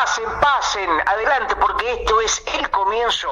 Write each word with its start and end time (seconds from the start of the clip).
pasen, 0.00 0.40
pasen, 0.40 0.90
adelante, 1.06 1.56
porque 1.56 1.92
esto 1.92 2.20
es 2.20 2.44
el 2.54 2.70
comienzo 2.70 3.28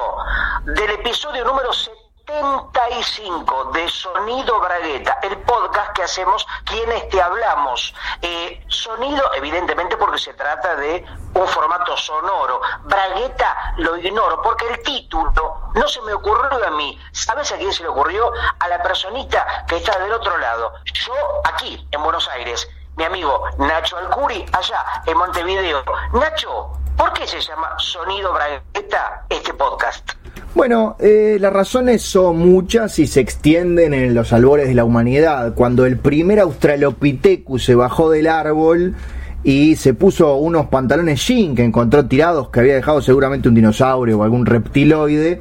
del 0.63 0.89
episodio 0.89 1.45
número 1.45 1.71
75 1.71 3.71
de 3.71 3.87
Sonido 3.87 4.59
Bragueta, 4.59 5.17
el 5.23 5.37
podcast 5.43 5.93
que 5.93 6.03
hacemos 6.03 6.45
quienes 6.65 7.07
te 7.07 7.21
hablamos. 7.21 7.95
Eh, 8.21 8.65
sonido, 8.67 9.33
evidentemente, 9.35 9.95
porque 9.95 10.17
se 10.17 10.33
trata 10.33 10.75
de 10.75 11.05
un 11.35 11.47
formato 11.47 11.95
sonoro. 11.95 12.59
Bragueta 12.81 13.75
lo 13.77 13.95
ignoro, 13.95 14.41
porque 14.41 14.67
el 14.67 14.83
título 14.83 15.71
no 15.73 15.87
se 15.87 16.01
me 16.01 16.11
ocurrió 16.11 16.67
a 16.67 16.71
mí. 16.71 16.99
¿Sabes 17.13 17.49
a 17.53 17.57
quién 17.57 17.71
se 17.71 17.83
le 17.83 17.89
ocurrió? 17.89 18.29
A 18.59 18.67
la 18.67 18.83
personita 18.83 19.63
que 19.69 19.77
está 19.77 19.97
del 19.99 20.11
otro 20.11 20.37
lado. 20.37 20.73
Yo 20.83 21.13
aquí, 21.45 21.87
en 21.91 22.03
Buenos 22.03 22.27
Aires 22.27 22.67
mi 22.97 23.03
amigo 23.03 23.43
Nacho 23.59 23.95
Alcuri, 23.97 24.43
allá 24.51 24.77
en 25.05 25.17
Montevideo. 25.17 25.83
Nacho, 26.13 26.71
¿por 26.97 27.13
qué 27.13 27.27
se 27.27 27.39
llama 27.39 27.69
Sonido 27.77 28.33
Bragueta 28.33 29.23
este 29.29 29.53
podcast? 29.53 30.09
Bueno, 30.55 30.95
eh, 30.99 31.37
las 31.39 31.53
razones 31.53 32.01
son 32.01 32.39
muchas 32.39 32.97
y 32.97 33.05
se 33.05 33.19
extienden 33.19 33.93
en 33.93 34.15
los 34.15 34.33
albores 34.33 34.67
de 34.67 34.73
la 34.73 34.83
humanidad. 34.83 35.53
Cuando 35.53 35.85
el 35.85 35.99
primer 35.99 36.39
Australopithecus 36.39 37.63
se 37.63 37.75
bajó 37.75 38.09
del 38.09 38.25
árbol 38.25 38.95
y 39.43 39.75
se 39.75 39.93
puso 39.93 40.35
unos 40.37 40.65
pantalones 40.65 41.25
jean 41.27 41.55
que 41.55 41.63
encontró 41.63 42.07
tirados 42.07 42.49
que 42.49 42.61
había 42.61 42.73
dejado 42.73 43.01
seguramente 43.01 43.47
un 43.47 43.53
dinosaurio 43.53 44.17
o 44.17 44.23
algún 44.23 44.47
reptiloide, 44.47 45.39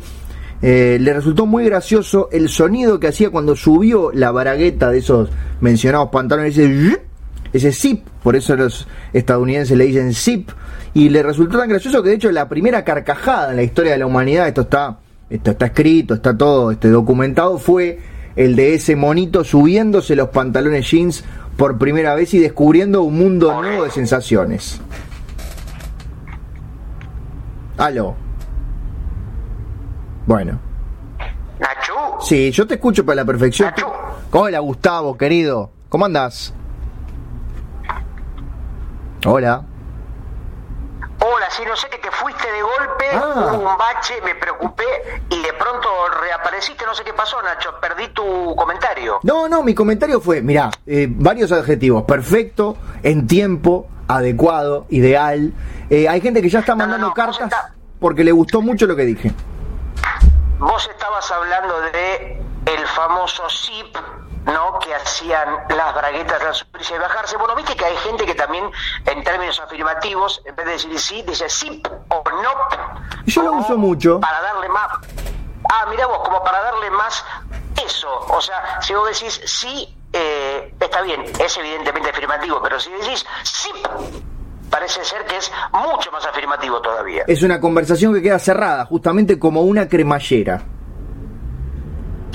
eh, 0.61 0.98
le 1.00 1.12
resultó 1.14 1.47
muy 1.47 1.64
gracioso 1.64 2.28
el 2.33 2.50
sonido 2.50 3.00
que 3.00 3.09
hacía 3.09 3.30
cuando 3.30 3.56
subió 3.56 4.11
la 4.12 4.30
bragueta 4.30 4.91
de 4.91 4.98
esos 4.98 5.30
mencionados 5.61 6.11
pantalones, 6.11 6.59
ese, 6.59 7.05
ese 7.56 7.73
zip, 7.73 8.06
por 8.23 8.37
eso 8.37 8.56
los 8.56 8.87
estadounidenses 9.12 9.77
le 9.77 9.87
dicen 9.87 10.12
zip, 10.14 10.51
y 10.95 11.09
le 11.09 11.23
resultó 11.23 11.59
tan 11.59 11.69
gracioso 11.69 12.02
que 12.02 12.10
de 12.10 12.14
hecho 12.17 12.33
la 12.33 12.48
primera 12.48 12.84
carcajada 12.84 13.50
en 13.50 13.56
la 13.56 13.62
historia 13.62 13.92
de 13.92 13.98
la 13.98 14.06
humanidad, 14.06 14.48
esto 14.48 14.62
está 14.62 14.98
esto 15.28 15.50
está 15.50 15.66
escrito, 15.66 16.14
está 16.14 16.36
todo 16.36 16.70
este 16.70 16.89
documentado, 16.89 17.58
fue 17.58 17.98
el 18.36 18.55
de 18.55 18.75
ese 18.75 18.94
monito 18.94 19.42
subiéndose 19.42 20.14
los 20.14 20.28
pantalones 20.28 20.89
jeans 20.89 21.25
por 21.56 21.78
primera 21.78 22.14
vez 22.14 22.33
y 22.34 22.39
descubriendo 22.39 23.03
un 23.03 23.19
mundo 23.19 23.61
nuevo 23.61 23.84
de 23.84 23.91
sensaciones. 23.91 24.81
Aló. 27.77 28.14
Bueno. 30.27 30.61
Nacho. 31.59 32.20
Sí, 32.20 32.50
yo 32.53 32.66
te 32.66 32.75
escucho 32.75 33.05
para 33.05 33.16
la 33.16 33.25
perfección. 33.25 33.70
Nacho. 33.70 33.92
Hola, 34.33 34.61
Gustavo, 34.61 35.16
querido. 35.16 35.70
¿Cómo 35.88 36.05
andás? 36.05 36.55
Hola. 39.27 39.62
Hola, 41.19 41.46
sí, 41.50 41.62
no 41.66 41.74
sé 41.77 41.88
que 41.88 41.98
te 41.98 42.10
fuiste 42.10 42.46
de 42.52 42.62
golpe, 42.62 43.05
Ah. 43.12 43.52
hubo 43.55 43.70
un 43.70 43.78
bache, 43.78 44.14
me 44.24 44.34
preocupé 44.34 44.84
y 45.30 45.42
de 45.42 45.52
pronto 45.55 45.88
reapareciste, 46.22 46.84
no 46.86 46.94
sé 46.94 47.02
qué 47.05 47.12
pasó, 47.12 47.42
Nacho, 47.42 47.74
perdí 47.80 48.08
tu 48.08 48.54
comentario. 48.54 49.19
No, 49.22 49.48
no, 49.48 49.62
mi 49.62 49.74
comentario 49.74 50.20
fue, 50.20 50.42
mirá, 50.42 50.70
eh, 50.86 51.08
varios 51.10 51.50
adjetivos, 51.52 52.04
perfecto, 52.04 52.77
en 53.02 53.27
tiempo, 53.27 53.88
adecuado, 54.08 54.86
ideal. 54.91 55.52
Eh, 55.91 56.08
hay 56.08 56.20
gente 56.20 56.41
que 56.42 56.48
ya 56.48 56.60
está 56.60 56.72
No, 56.72 56.77
no, 56.77 56.84
mandando 56.84 57.08
no, 57.08 57.14
cartas 57.14 57.41
está- 57.41 57.74
porque 57.98 58.22
le 58.22 58.30
gustó 58.32 58.60
mucho 58.62 58.86
lo 58.86 58.94
que 58.94 59.02
dije. 59.04 59.32
Vos 60.58 60.88
estabas 60.92 61.28
hablando 61.32 61.80
de 61.92 62.41
el 62.66 62.86
famoso 62.88 63.42
zip, 63.50 63.97
¿no? 64.47 64.78
Que 64.78 64.94
hacían 64.94 65.48
las 65.69 65.94
braguetas 65.94 66.42
al 66.42 66.55
subirse 66.55 66.94
y 66.94 66.98
bajarse. 66.98 67.36
Bueno, 67.36 67.55
viste 67.55 67.75
que 67.77 67.84
hay 67.84 67.97
gente 67.98 68.25
que 68.25 68.34
también, 68.34 68.70
en 69.05 69.25
términos 69.25 69.61
afirmativos, 69.61 70.42
en 70.44 70.56
vez 70.56 70.66
de 70.66 70.72
decir 70.72 70.98
sí, 70.98 71.22
dice 71.22 71.48
zip 71.48 71.86
o 72.08 72.22
no. 72.30 72.50
Yo 73.27 73.42
lo 73.42 73.53
uso 73.53 73.77
mucho. 73.77 74.20
Para 74.20 74.41
darle 74.41 74.69
más. 74.69 74.88
Ah, 75.72 75.86
mira 75.91 76.06
vos, 76.06 76.21
como 76.25 76.43
para 76.43 76.60
darle 76.62 76.91
más 76.91 77.25
eso. 77.84 78.09
O 78.28 78.41
sea, 78.41 78.81
si 78.81 78.94
vos 78.94 79.09
decís 79.09 79.41
sí, 79.44 79.94
eh, 80.12 80.75
está 80.81 81.03
bien, 81.03 81.25
es 81.38 81.56
evidentemente 81.59 82.10
afirmativo, 82.10 82.60
pero 82.62 82.78
si 82.78 82.91
decís 82.92 83.26
zip, 83.44 83.76
parece 84.71 85.04
ser 85.04 85.25
que 85.25 85.37
es 85.37 85.50
mucho 85.72 86.12
más 86.12 86.25
afirmativo 86.25 86.81
todavía. 86.81 87.25
Es 87.26 87.42
una 87.42 87.60
conversación 87.60 88.15
que 88.15 88.22
queda 88.22 88.38
cerrada, 88.38 88.84
justamente 88.87 89.38
como 89.38 89.62
una 89.62 89.88
cremallera. 89.88 90.62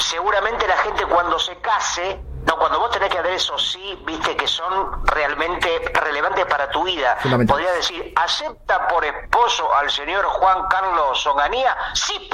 Seguramente 0.02 0.68
la 0.68 0.78
gente 0.78 1.06
cuando 1.06 1.38
se 1.40 1.56
case, 1.58 2.20
no, 2.48 2.58
cuando 2.58 2.80
vos 2.80 2.90
tenés 2.92 3.10
que 3.10 3.20
hacer 3.20 3.34
eso 3.34 3.58
sí, 3.58 3.98
viste 4.06 4.36
que 4.36 4.48
son 4.48 5.06
realmente 5.06 5.70
relevantes 5.94 6.46
para 6.46 6.70
tu 6.70 6.84
vida. 6.84 7.18
Podría 7.48 7.72
decir, 7.74 8.14
¿acepta 8.16 8.88
por 8.88 9.06
esposo 9.06 9.74
al 9.76 9.90
señor 9.90 10.26
Juan 10.26 10.68
Carlos 10.70 11.26
Onganía? 11.28 11.76
Sí. 11.94 12.30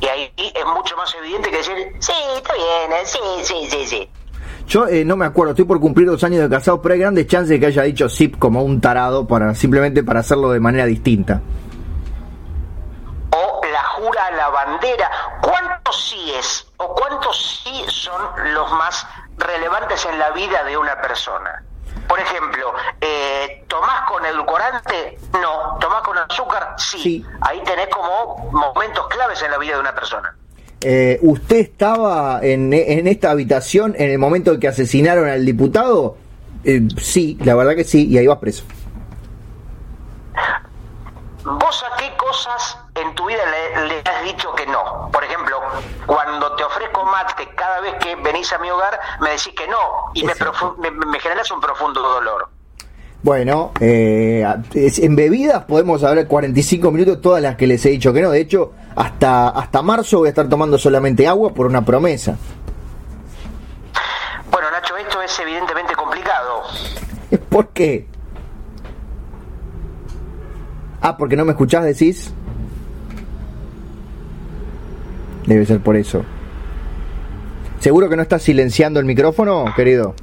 Y 0.00 0.06
ahí 0.06 0.32
es 0.36 0.66
mucho 0.66 0.96
más 0.96 1.14
evidente 1.14 1.50
que 1.50 1.58
decir, 1.58 1.92
sí, 2.00 2.12
está 2.36 2.54
bien, 2.54 2.92
eh, 2.92 3.06
sí, 3.06 3.18
sí, 3.42 3.68
sí, 3.70 3.86
sí. 3.86 4.10
Yo 4.66 4.86
eh, 4.86 5.04
no 5.04 5.16
me 5.16 5.26
acuerdo, 5.26 5.52
estoy 5.52 5.66
por 5.66 5.78
cumplir 5.78 6.08
dos 6.08 6.24
años 6.24 6.40
de 6.42 6.48
casado, 6.48 6.80
pero 6.80 6.94
hay 6.94 7.00
grandes 7.00 7.26
chances 7.26 7.50
de 7.50 7.60
que 7.60 7.66
haya 7.66 7.82
dicho 7.82 8.08
zip 8.08 8.38
como 8.38 8.62
un 8.62 8.80
tarado 8.80 9.26
para 9.26 9.54
simplemente 9.54 10.02
para 10.02 10.20
hacerlo 10.20 10.50
de 10.50 10.60
manera 10.60 10.86
distinta. 10.86 11.42
Jura 14.04 14.26
a 14.26 14.30
la 14.32 14.48
bandera. 14.50 15.10
¿Cuántos 15.40 16.10
síes 16.10 16.66
o 16.76 16.94
cuántos 16.94 17.62
sí 17.64 17.84
son 17.88 18.22
los 18.52 18.70
más 18.72 19.06
relevantes 19.38 20.04
en 20.04 20.18
la 20.18 20.30
vida 20.32 20.62
de 20.64 20.76
una 20.76 21.00
persona? 21.00 21.62
Por 22.06 22.20
ejemplo, 22.20 22.74
eh, 23.00 23.64
¿tomás 23.66 24.02
con 24.10 24.24
edulcorante? 24.26 25.18
No. 25.32 25.78
¿Tomás 25.80 26.02
con 26.02 26.18
azúcar? 26.18 26.74
Sí. 26.76 26.98
Sí. 26.98 27.26
Ahí 27.40 27.62
tenés 27.64 27.88
como 27.88 28.50
momentos 28.52 29.08
claves 29.08 29.40
en 29.42 29.50
la 29.50 29.58
vida 29.58 29.74
de 29.74 29.80
una 29.80 29.94
persona. 29.94 30.36
Eh, 30.82 31.18
¿Usted 31.22 31.56
estaba 31.56 32.40
en, 32.42 32.74
en 32.74 33.06
esta 33.06 33.30
habitación 33.30 33.94
en 33.96 34.10
el 34.10 34.18
momento 34.18 34.52
en 34.52 34.60
que 34.60 34.68
asesinaron 34.68 35.28
al 35.30 35.46
diputado? 35.46 36.18
Eh, 36.62 36.82
sí, 37.00 37.38
la 37.42 37.54
verdad 37.54 37.74
que 37.74 37.84
sí, 37.84 38.06
y 38.06 38.18
ahí 38.18 38.26
vas 38.26 38.38
preso. 38.38 38.64
¿Vos 41.42 41.84
a 41.90 41.96
qué 41.96 42.14
cosas 42.18 42.83
en 42.94 43.14
tu 43.14 43.26
vida 43.26 43.42
le, 43.46 43.88
le 43.88 43.98
has 44.00 44.24
dicho 44.24 44.54
que 44.54 44.66
no? 44.66 45.08
Por 45.12 45.24
ejemplo, 45.24 45.60
cuando 46.06 46.54
te 46.54 46.64
ofrezco 46.64 47.04
mate 47.04 47.48
cada 47.56 47.80
vez 47.80 47.94
que 47.94 48.14
venís 48.16 48.52
a 48.52 48.58
mi 48.58 48.70
hogar, 48.70 48.98
me 49.20 49.30
decís 49.30 49.52
que 49.56 49.66
no 49.66 49.78
y 50.14 50.24
me, 50.24 50.32
me, 50.78 51.06
me 51.06 51.20
generas 51.20 51.50
un 51.50 51.60
profundo 51.60 52.00
dolor. 52.00 52.48
Bueno, 53.22 53.72
eh, 53.80 54.44
en 54.74 55.16
bebidas 55.16 55.64
podemos 55.64 56.04
hablar 56.04 56.28
45 56.28 56.90
minutos 56.90 57.22
todas 57.22 57.42
las 57.42 57.56
que 57.56 57.66
les 57.66 57.84
he 57.86 57.88
dicho 57.88 58.12
que 58.12 58.20
no. 58.20 58.30
De 58.30 58.38
hecho, 58.40 58.72
hasta, 58.94 59.48
hasta 59.48 59.80
marzo 59.80 60.18
voy 60.18 60.26
a 60.26 60.30
estar 60.30 60.48
tomando 60.48 60.76
solamente 60.76 61.26
agua 61.26 61.54
por 61.54 61.66
una 61.66 61.82
promesa. 61.82 62.36
Bueno, 64.50 64.70
Nacho, 64.70 64.96
esto 64.98 65.22
es 65.22 65.38
evidentemente 65.40 65.94
complicado. 65.96 66.64
¿Por 67.48 67.68
qué? 67.68 68.06
Ah, 71.00 71.16
porque 71.16 71.34
no 71.34 71.46
me 71.46 71.52
escuchás, 71.52 71.82
decís. 71.84 72.32
Debe 75.46 75.66
ser 75.66 75.80
por 75.80 75.96
eso. 75.96 76.24
¿Seguro 77.80 78.08
que 78.08 78.16
no 78.16 78.22
estás 78.22 78.42
silenciando 78.42 78.98
el 78.98 79.04
micrófono, 79.04 79.66
querido? 79.76 80.14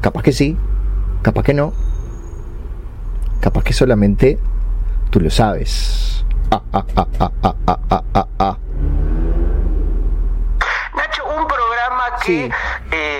Capaz 0.00 0.22
que 0.22 0.32
sí, 0.32 0.56
capaz 1.22 1.44
que 1.44 1.54
no. 1.54 1.72
Capaz 3.40 3.62
que 3.62 3.72
solamente 3.72 4.38
tú 5.10 5.20
lo 5.20 5.30
sabes. 5.30 6.24
Ah, 6.50 6.62
ah, 6.72 6.84
ah, 6.96 7.06
ah, 7.18 7.18
ah, 7.20 7.32
ah, 7.42 7.54
ah, 7.66 7.80
ah. 7.90 8.04
ah, 8.14 8.26
ah. 8.38 8.58
Nacho, 10.96 11.22
un 11.24 11.46
programa 11.46 12.04
que... 12.24 12.50
Eh, 12.90 13.11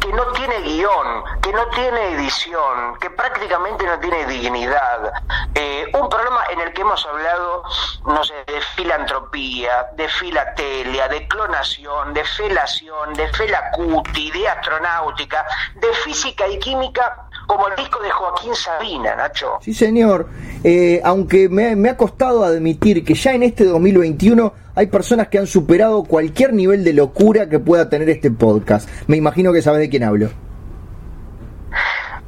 que 0.00 0.12
no 0.12 0.24
tiene 0.32 0.60
guion, 0.60 1.24
que 1.42 1.52
no 1.52 1.66
tiene 1.68 2.14
edición, 2.14 2.96
que 3.00 3.10
prácticamente 3.10 3.84
no 3.84 3.98
tiene 3.98 4.26
dignidad. 4.26 5.12
Eh, 5.54 5.90
un 5.94 6.08
programa 6.08 6.44
en 6.50 6.60
el 6.60 6.72
que 6.72 6.82
hemos 6.82 7.04
hablado, 7.06 7.62
no 8.06 8.24
sé, 8.24 8.34
de 8.46 8.60
filantropía, 8.76 9.88
de 9.94 10.08
filatelia, 10.08 11.08
de 11.08 11.26
clonación, 11.28 12.14
de 12.14 12.24
felación, 12.24 13.14
de 13.14 13.28
felacuti, 13.28 14.30
de 14.30 14.48
astronáutica, 14.48 15.46
de 15.74 15.92
física 15.94 16.46
y 16.48 16.58
química, 16.58 17.25
como 17.46 17.68
el 17.68 17.76
disco 17.76 18.00
de 18.02 18.10
Joaquín 18.10 18.54
Sabina, 18.54 19.14
Nacho. 19.16 19.58
Sí, 19.60 19.72
señor. 19.72 20.28
Eh, 20.64 21.00
aunque 21.04 21.48
me, 21.48 21.76
me 21.76 21.90
ha 21.90 21.96
costado 21.96 22.44
admitir 22.44 23.04
que 23.04 23.14
ya 23.14 23.32
en 23.32 23.44
este 23.44 23.64
2021 23.64 24.52
hay 24.74 24.86
personas 24.86 25.28
que 25.28 25.38
han 25.38 25.46
superado 25.46 26.04
cualquier 26.04 26.52
nivel 26.52 26.84
de 26.84 26.92
locura 26.92 27.48
que 27.48 27.58
pueda 27.58 27.88
tener 27.88 28.10
este 28.10 28.30
podcast. 28.30 28.88
Me 29.06 29.16
imagino 29.16 29.52
que 29.52 29.62
sabes 29.62 29.80
de 29.80 29.88
quién 29.88 30.04
hablo. 30.04 30.30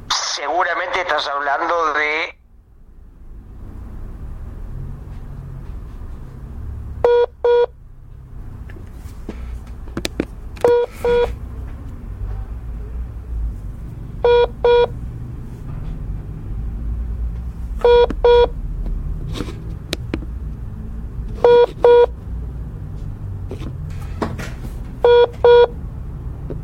Seguramente 0.09 1.01
estás 1.01 1.27
hablando 1.27 1.93
de 1.93 2.39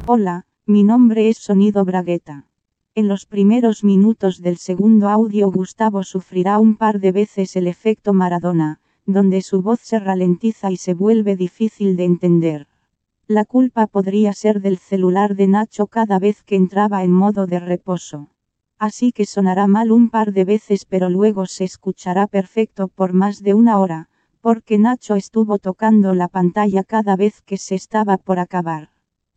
Hola, 0.08 0.46
mi 0.66 0.84
nombre 0.84 1.30
es 1.30 1.38
Sonido 1.40 1.84
Bragueta. 1.84 2.46
En 2.94 3.08
los 3.08 3.26
primeros 3.26 3.84
minutos 3.84 4.42
del 4.42 4.58
segundo 4.58 5.10
audio 5.10 5.52
Gustavo 5.52 6.04
sufrirá 6.04 6.60
un 6.60 6.78
par 6.78 7.00
de 7.00 7.12
veces 7.12 7.56
el 7.56 7.68
efecto 7.68 8.14
Maradona, 8.14 8.80
donde 9.06 9.42
su 9.42 9.62
voz 9.62 9.80
se 9.82 10.00
ralentiza 10.00 10.72
y 10.72 10.78
se 10.78 10.94
vuelve 10.94 11.36
difícil 11.36 11.98
de 11.98 12.06
entender. 12.06 12.68
La 13.28 13.46
culpa 13.46 13.88
podría 13.88 14.34
ser 14.34 14.62
del 14.62 14.78
celular 14.78 15.36
de 15.36 15.48
Nacho 15.48 15.88
cada 15.88 16.20
vez 16.20 16.44
que 16.44 16.56
entraba 16.56 17.04
en 17.04 17.12
modo 17.12 17.48
de 17.48 17.60
reposo. 17.60 18.30
Así 18.78 19.12
que 19.12 19.26
sonará 19.26 19.68
mal 19.68 19.92
un 19.92 20.10
par 20.10 20.34
de 20.34 20.46
veces 20.46 20.86
pero 20.86 21.10
luego 21.10 21.46
se 21.46 21.64
escuchará 21.64 22.28
perfecto 22.28 22.88
por 22.90 23.14
más 23.14 23.42
de 23.42 23.54
una 23.54 23.80
hora, 23.80 24.10
porque 24.42 24.78
Nacho 24.78 25.16
estuvo 25.16 25.58
tocando 25.60 26.14
la 26.14 26.28
pantalla 26.28 26.84
cada 26.84 27.16
vez 27.16 27.42
que 27.42 27.58
se 27.58 27.76
estaba 27.76 28.18
por 28.18 28.38
acabar. 28.40 28.92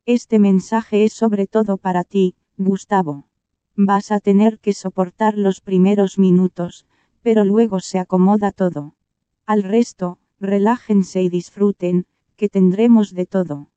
Este 0.05 0.39
mensaje 0.39 1.05
es 1.05 1.13
sobre 1.13 1.47
todo 1.47 1.77
para 1.77 2.05
ti, 2.05 2.35
Gustavo. 2.57 3.27
Vas 3.77 4.11
a 4.11 4.21
tener 4.21 4.59
que 4.59 4.73
soportar 4.73 5.39
los 5.39 5.61
primeros 5.61 6.19
minutos, 6.19 6.87
pero 7.23 7.45
luego 7.45 7.79
se 7.81 7.99
acomoda 7.99 8.51
todo. 8.51 8.97
Al 9.47 9.63
resto, 9.63 10.19
relájense 10.41 11.23
y 11.23 11.29
disfruten, 11.29 12.07
que 12.37 12.49
tendremos 12.49 13.15
de 13.15 13.27
todo. 13.27 13.71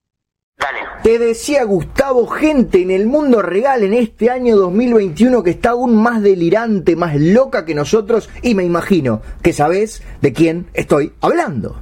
Te 1.04 1.18
decía 1.18 1.64
Gustavo, 1.64 2.28
gente 2.28 2.80
en 2.80 2.92
el 2.92 3.08
mundo 3.08 3.42
real 3.42 3.82
en 3.82 3.96
este 3.96 4.30
año 4.30 4.56
2021 4.56 5.42
que 5.42 5.50
está 5.50 5.72
aún 5.72 5.96
más 5.96 6.22
delirante, 6.22 6.96
más 6.96 7.16
loca 7.16 7.66
que 7.66 7.74
nosotros 7.74 8.30
y 8.44 8.54
me 8.54 8.64
imagino 8.64 9.24
que 9.42 9.52
sabes 9.52 10.04
de 10.22 10.32
quién 10.32 10.70
estoy 10.76 11.12
hablando. 11.20 11.82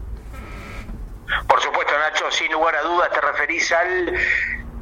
Por 1.50 1.62
supuesto, 1.62 1.92
Nacho, 2.00 2.32
sin 2.32 2.50
lugar 2.54 2.74
a 2.78 2.82
dudas 2.82 3.10
te 3.12 3.20
referís 3.20 3.70
al 3.74 4.14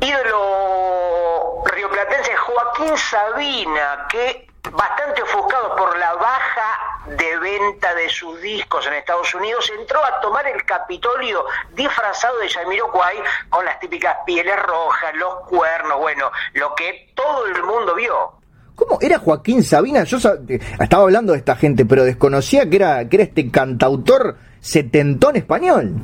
ídolo 0.02 1.64
rioplatense 1.74 2.36
Joaquín 2.36 2.96
Sabina, 2.96 4.06
que 4.08 4.48
bastante 4.72 5.22
ofuscado 5.22 5.76
por 5.76 5.98
la 5.98 6.14
baja 6.14 6.80
de 7.08 7.38
venta 7.38 7.94
de 7.96 8.10
sus 8.10 8.42
discos 8.42 8.86
en 8.88 8.94
Estados 8.94 9.34
Unidos, 9.34 9.72
entró 9.80 10.04
a 10.04 10.20
tomar 10.20 10.46
el 10.48 10.64
Capitolio 10.66 11.46
disfrazado 11.74 12.38
de 12.40 12.50
Jamiroquai 12.50 13.18
con 13.50 13.66
las 13.66 13.80
típicas 13.80 14.18
pieles 14.26 14.62
rojas, 14.64 15.16
los 15.16 15.48
cuernos, 15.48 16.00
bueno, 16.00 16.32
lo 16.54 16.76
que 16.76 17.12
todo 17.16 17.46
el 17.46 17.64
mundo 17.64 17.96
vio. 17.96 18.34
¿Cómo 18.76 19.00
era 19.02 19.18
Joaquín 19.18 19.64
Sabina? 19.64 20.04
Yo 20.04 20.18
estaba 20.18 21.04
hablando 21.04 21.34
de 21.34 21.40
esta 21.40 21.56
gente, 21.56 21.86
pero 21.86 22.04
desconocía 22.04 22.70
que 22.70 22.76
era, 22.76 23.10
que 23.10 23.16
era 23.16 23.24
este 23.24 23.50
cantautor 23.50 24.38
setentón 24.60 25.36
español. 25.36 25.96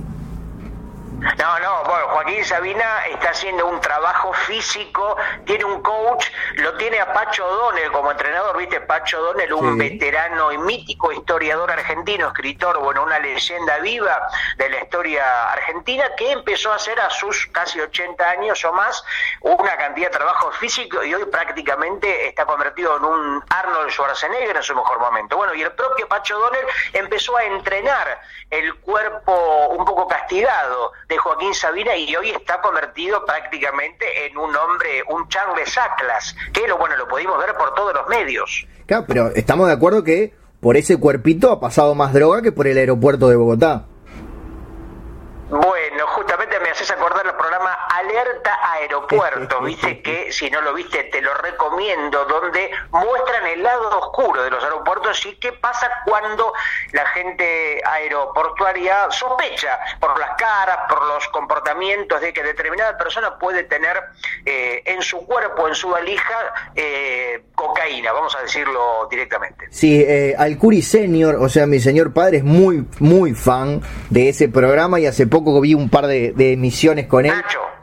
No, 1.38 1.60
no, 1.60 1.84
bueno, 1.86 2.08
Joaquín 2.10 2.44
Sabina 2.44 3.06
está 3.08 3.30
haciendo 3.30 3.66
un 3.68 3.80
trabajo 3.80 4.34
físico, 4.34 5.16
tiene 5.46 5.64
un 5.64 5.82
coach, 5.82 6.26
lo 6.56 6.74
tiene 6.76 7.00
a 7.00 7.14
Pacho 7.14 7.48
Donel 7.48 7.92
como 7.94 8.12
entrenador, 8.12 8.58
viste, 8.58 8.82
Pacho 8.82 9.22
Donel, 9.22 9.54
un 9.54 9.78
veterano 9.78 10.52
y 10.52 10.58
mítico 10.58 11.14
historiador 11.14 11.72
argentino, 11.72 12.28
escritor, 12.28 12.78
bueno, 12.80 13.04
una 13.04 13.20
leyenda 13.20 13.78
viva 13.78 14.28
de 14.58 14.70
la 14.70 14.82
historia 14.82 15.54
argentina, 15.54 16.04
que 16.18 16.32
empezó 16.32 16.74
a 16.74 16.76
hacer 16.76 17.00
a 17.00 17.10
sus 17.10 17.48
casi 17.54 17.80
80 17.80 18.30
años 18.30 18.64
o 18.66 18.74
más 18.74 19.04
una 19.40 19.78
cantidad 19.78 20.08
de 20.08 20.18
trabajo 20.18 20.52
físico 20.52 21.04
y 21.06 21.14
hoy 21.14 21.26
prácticamente 21.26 22.28
está 22.28 22.46
convertido 22.46 22.98
en 22.98 23.06
un 23.06 23.44
Arnold 23.50 23.90
Schwarzenegger 23.92 24.58
en 24.58 24.64
su 24.64 24.76
mejor 24.76 25.00
momento. 25.00 25.38
Bueno, 25.38 25.54
y 25.54 25.62
el 25.62 25.72
propio 25.72 26.06
Pacho 26.10 26.38
Donel 26.38 26.66
empezó 26.92 27.38
a 27.38 27.46
entrenar 27.46 28.20
el 28.50 28.76
cuerpo 28.76 29.68
un 29.70 29.86
poco 29.86 30.08
castigado 30.08 30.92
de 31.08 31.13
Joaquín 31.18 31.54
Sabina 31.54 31.96
y 31.96 32.16
hoy 32.16 32.30
está 32.30 32.62
convertido 32.62 33.26
prácticamente 33.26 34.26
en 34.26 34.38
un 34.38 34.56
hombre, 34.56 35.04
un 35.10 35.28
Charles 35.30 35.78
Atlas, 35.78 36.36
que 36.54 36.68
lo 36.68 36.78
bueno 36.78 36.96
lo 36.96 37.08
pudimos 37.08 37.38
ver 37.38 37.56
por 37.56 37.74
todos 37.74 37.94
los 37.94 38.08
medios. 38.08 38.66
Claro, 38.86 39.06
pero 39.08 39.28
estamos 39.36 39.68
de 39.68 39.74
acuerdo 39.74 40.04
que 40.04 40.34
por 40.60 40.78
ese 40.78 41.00
cuerpito 41.00 41.52
ha 41.52 41.60
pasado 41.60 41.96
más 41.96 42.14
droga 42.14 42.42
que 42.42 42.52
por 42.52 42.68
el 42.68 42.78
aeropuerto 42.78 43.28
de 43.30 43.36
Bogotá. 43.36 43.86
Bueno, 45.50 46.08
justamente 46.08 46.60
me 46.60 46.70
haces 46.70 46.90
acordar 46.90 47.26
el 47.26 47.36
programa 47.36 47.78
Alerta 48.24 48.60
Aeropuerto, 48.74 49.62
viste 49.64 50.02
que 50.02 50.32
si 50.32 50.50
no 50.50 50.62
lo 50.62 50.74
viste 50.74 51.04
te 51.06 51.22
lo 51.22 51.34
recomiendo, 51.36 52.26
donde 52.26 52.72
muestran 52.92 53.46
el 53.48 53.64
lado 53.64 54.00
oscuro 54.00 54.44
de 54.44 54.50
los 54.50 54.64
aeropuertos 54.64 55.26
y 55.26 55.36
qué 55.36 55.52
pasa 55.54 55.90
cuando 56.06 56.54
la 56.92 57.06
gente 57.08 57.82
aeroportuaria 57.86 59.12
sospecha 59.12 59.80
por 60.00 60.18
las 60.20 60.36
caras, 60.38 60.80
por 60.90 61.06
los 61.06 61.28
comportamientos 61.30 62.22
de 62.22 62.34
que 62.34 62.44
determinada 62.44 62.98
persona 62.98 63.38
puede 63.38 63.64
tener 63.64 64.02
eh, 64.46 64.82
en 64.86 65.02
su 65.02 65.26
cuerpo, 65.26 65.68
en 65.68 65.76
su 65.76 65.90
valija, 65.90 66.72
eh, 66.76 67.44
cocaína, 67.56 68.12
vamos 68.12 68.36
a 68.36 68.42
decirlo 68.42 69.08
directamente. 69.10 69.68
Sí, 69.70 70.02
eh, 70.02 70.36
Alcuri 70.38 70.82
Senior, 70.82 71.36
o 71.36 71.50
sea, 71.50 71.68
mi 71.68 71.80
señor 71.80 72.14
padre 72.14 72.38
es 72.38 72.44
muy, 72.44 72.86
muy 73.00 73.34
fan 73.34 73.82
de 74.10 74.30
ese 74.30 74.50
programa 74.50 75.00
y 75.00 75.06
hace 75.06 75.28
poco 75.28 75.60
vi 75.62 75.74
un 75.74 75.90
par 75.90 76.08
de, 76.08 76.34
emisiones 76.54 77.08
con 77.08 77.26
él. 77.26 77.34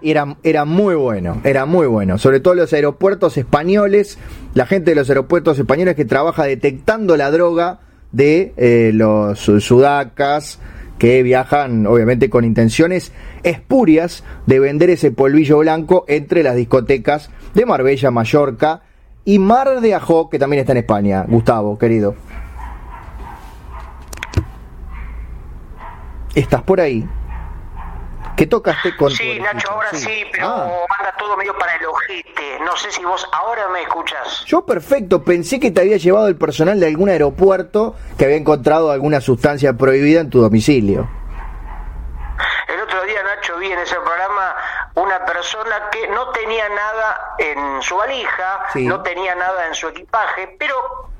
Y 0.02 0.14
era, 0.42 0.64
muy 0.64 0.94
bueno, 0.94 1.40
era 1.44 1.66
muy 1.66 1.86
bueno. 1.86 2.18
Sobre 2.18 2.40
todo 2.40 2.54
los 2.54 2.72
aeropuertos 2.72 3.36
españoles, 3.36 4.18
la 4.54 4.66
gente 4.66 4.90
de 4.90 4.94
los 4.96 5.08
aeropuertos 5.08 5.58
españoles 5.58 5.96
que 5.96 6.04
trabaja 6.04 6.44
detectando 6.44 7.16
la 7.16 7.30
droga 7.30 7.80
de 8.12 8.52
eh, 8.56 8.90
los 8.92 9.38
sudacas 9.38 10.58
que 10.98 11.22
viajan 11.22 11.86
obviamente 11.86 12.28
con 12.28 12.44
intenciones 12.44 13.12
espurias 13.42 14.22
de 14.46 14.60
vender 14.60 14.90
ese 14.90 15.10
polvillo 15.10 15.58
blanco 15.58 16.04
entre 16.08 16.42
las 16.42 16.56
discotecas 16.56 17.30
de 17.54 17.64
Marbella, 17.64 18.10
Mallorca 18.10 18.82
y 19.24 19.38
Mar 19.38 19.80
de 19.80 19.94
Ajó, 19.94 20.28
que 20.28 20.38
también 20.38 20.60
está 20.60 20.72
en 20.72 20.78
España. 20.78 21.24
Gustavo, 21.26 21.78
querido. 21.78 22.14
¿Estás 26.34 26.62
por 26.62 26.80
ahí? 26.80 27.06
¿Qué 28.40 28.46
tocaste 28.46 28.96
con 28.96 29.10
Sí, 29.10 29.38
Nacho, 29.38 29.70
ahora 29.70 29.92
sí, 29.92 30.24
pero 30.32 30.46
ah. 30.46 30.86
manda 30.88 31.14
todo 31.18 31.36
medio 31.36 31.54
para 31.58 31.76
el 31.76 31.84
ojete. 31.84 32.58
No 32.64 32.74
sé 32.74 32.90
si 32.90 33.04
vos 33.04 33.28
ahora 33.32 33.68
me 33.68 33.82
escuchas. 33.82 34.46
Yo 34.46 34.64
perfecto, 34.64 35.22
pensé 35.22 35.60
que 35.60 35.70
te 35.70 35.82
había 35.82 35.98
llevado 35.98 36.26
el 36.26 36.36
personal 36.36 36.80
de 36.80 36.86
algún 36.86 37.10
aeropuerto 37.10 37.96
que 38.16 38.24
había 38.24 38.38
encontrado 38.38 38.92
alguna 38.92 39.20
sustancia 39.20 39.74
prohibida 39.74 40.22
en 40.22 40.30
tu 40.30 40.40
domicilio. 40.40 41.06
El 42.66 42.80
otro 42.80 43.02
día, 43.04 43.22
Nacho, 43.22 43.58
vi 43.58 43.72
en 43.72 43.78
ese 43.78 43.96
programa 43.96 44.56
una 44.94 45.22
persona 45.26 45.90
que 45.92 46.08
no 46.08 46.30
tenía 46.30 46.66
nada 46.70 47.34
en 47.36 47.82
su 47.82 47.94
valija, 47.94 48.70
no 48.76 49.02
tenía 49.02 49.34
nada 49.34 49.66
en 49.66 49.74
su 49.74 49.88
equipaje, 49.88 50.56
pero 50.58 51.10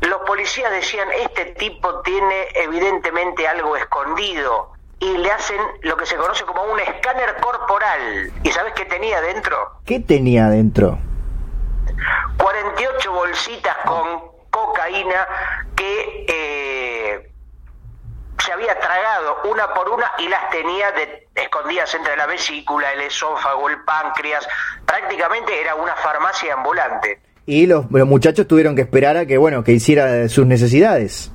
los 0.00 0.22
policías 0.22 0.70
decían, 0.70 1.08
este 1.12 1.44
tipo 1.56 2.00
tiene 2.00 2.48
evidentemente 2.54 3.46
algo 3.46 3.76
escondido 3.76 4.73
y 5.04 5.18
le 5.18 5.30
hacen 5.30 5.60
lo 5.82 5.96
que 5.96 6.06
se 6.06 6.16
conoce 6.16 6.44
como 6.44 6.62
un 6.64 6.80
escáner 6.80 7.36
corporal. 7.40 8.32
¿Y 8.42 8.50
sabes 8.50 8.72
qué 8.74 8.86
tenía 8.86 9.20
dentro? 9.20 9.80
¿Qué 9.84 10.00
tenía 10.00 10.48
dentro? 10.48 10.98
48 12.38 13.12
bolsitas 13.12 13.76
con 13.84 14.32
cocaína 14.50 15.26
que 15.76 16.26
eh, 16.26 17.32
se 18.38 18.52
había 18.52 18.78
tragado 18.78 19.42
una 19.50 19.74
por 19.74 19.90
una 19.90 20.10
y 20.18 20.28
las 20.28 20.48
tenía 20.50 20.90
de, 20.92 21.28
escondidas 21.34 21.94
entre 21.94 22.16
la 22.16 22.26
vesícula, 22.26 22.90
el 22.92 23.02
esófago, 23.02 23.68
el 23.68 23.84
páncreas. 23.84 24.48
Prácticamente 24.86 25.60
era 25.60 25.74
una 25.74 25.94
farmacia 25.96 26.54
ambulante. 26.54 27.20
Y 27.44 27.66
los, 27.66 27.90
los 27.90 28.08
muchachos 28.08 28.48
tuvieron 28.48 28.74
que 28.74 28.82
esperar 28.82 29.18
a 29.18 29.26
que, 29.26 29.36
bueno, 29.36 29.62
que 29.64 29.72
hiciera 29.72 30.30
sus 30.30 30.46
necesidades. 30.46 31.33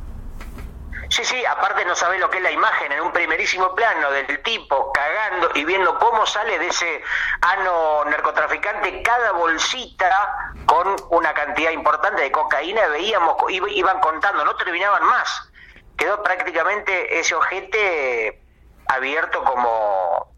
Sí, 1.09 1.25
sí, 1.25 1.43
aparte 1.43 1.83
no 1.85 1.95
sabés 1.95 2.19
lo 2.19 2.29
que 2.29 2.37
es 2.37 2.43
la 2.43 2.51
imagen 2.51 2.91
en 2.91 3.01
un 3.01 3.11
primerísimo 3.11 3.73
plano 3.73 4.11
del 4.11 4.43
tipo 4.43 4.91
cagando 4.91 5.49
y 5.55 5.65
viendo 5.65 5.97
cómo 5.97 6.25
sale 6.27 6.59
de 6.59 6.67
ese 6.67 7.01
ano 7.41 8.05
narcotraficante 8.05 9.01
cada 9.01 9.31
bolsita 9.31 10.53
con 10.65 10.95
una 11.09 11.33
cantidad 11.33 11.71
importante 11.71 12.21
de 12.21 12.31
cocaína, 12.31 12.87
veíamos, 12.87 13.37
iban 13.49 13.99
contando, 13.99 14.45
no 14.45 14.55
terminaban 14.55 15.03
más. 15.03 15.51
Quedó 15.97 16.21
prácticamente 16.21 17.19
ese 17.19 17.33
ojete 17.33 18.41
abierto 18.87 19.43
como, 19.43 20.31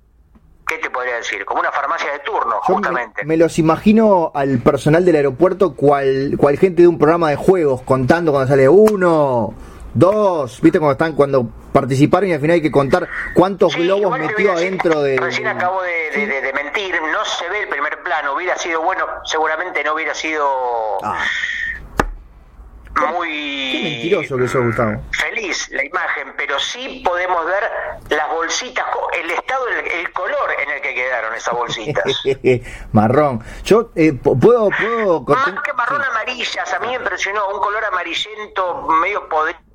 ¿qué 0.65 0.77
te 0.77 0.89
podría 0.89 1.15
decir? 1.15 1.43
Como 1.43 1.59
una 1.59 1.71
farmacia 1.71 2.13
de 2.13 2.19
turno, 2.19 2.61
justamente. 2.61 3.25
Me, 3.25 3.35
los 3.35 3.59
imagino 3.59 4.31
al 4.33 4.59
personal 4.59 5.03
del 5.03 5.17
aeropuerto 5.17 5.75
cual, 5.75 6.35
cual 6.37 6.57
gente 6.57 6.83
de 6.83 6.87
un 6.87 6.97
programa 6.97 7.29
de 7.29 7.35
juegos 7.35 7.81
contando 7.81 8.31
cuando 8.31 8.47
sale 8.47 8.69
uno 8.69 9.53
dos, 9.93 10.61
¿viste 10.61 10.79
cuando 10.79 10.93
están 10.93 11.13
cuando 11.13 11.47
participaron 11.71 12.29
y 12.29 12.33
al 12.33 12.39
final 12.39 12.55
hay 12.55 12.61
que 12.61 12.71
contar 12.71 13.07
cuántos 13.33 13.75
globos 13.75 14.17
metió 14.19 14.53
adentro 14.53 15.01
de 15.01 15.17
Recién 15.17 15.47
acabo 15.47 15.81
de, 15.81 16.51
mentir, 16.53 16.95
no 17.01 17.25
se 17.25 17.49
ve 17.49 17.63
el 17.63 17.69
primer 17.69 18.01
plano, 18.03 18.33
hubiera 18.33 18.57
sido 18.57 18.81
bueno, 18.81 19.05
seguramente 19.25 19.83
no 19.83 19.93
hubiera 19.93 20.13
sido 20.13 20.45
ah. 21.03 21.23
muy 23.13 23.29
Qué 23.71 23.81
mentiroso 23.83 24.37
que 24.37 24.45
eso 24.45 24.63
Gustavo. 24.63 25.01
Feliz 25.11 25.69
la 25.71 25.85
imagen, 25.85 26.33
pero 26.37 26.59
sí 26.59 27.01
podemos 27.05 27.45
ver 27.45 27.63
las 28.09 28.29
bolsitas, 28.29 28.85
el 29.13 29.31
estado, 29.31 29.67
el, 29.67 30.11
color 30.11 30.51
en 30.61 30.71
el 30.71 30.81
que 30.81 30.93
quedaron 30.93 31.33
esas 31.33 31.53
bolsitas. 31.53 32.03
marrón. 32.91 33.43
Yo 33.63 33.91
eh, 33.95 34.13
puedo... 34.13 34.69
puedo 34.69 35.21
Más 35.21 35.45
que 35.63 35.73
marrón 35.73 36.03
amarillas, 36.03 36.73
a 36.73 36.79
mí 36.79 36.87
me 36.87 36.95
impresionó 36.95 37.47
un 37.49 37.59
color 37.59 37.85
amarillento 37.85 38.87
medio 39.01 39.27
podrido 39.29 39.70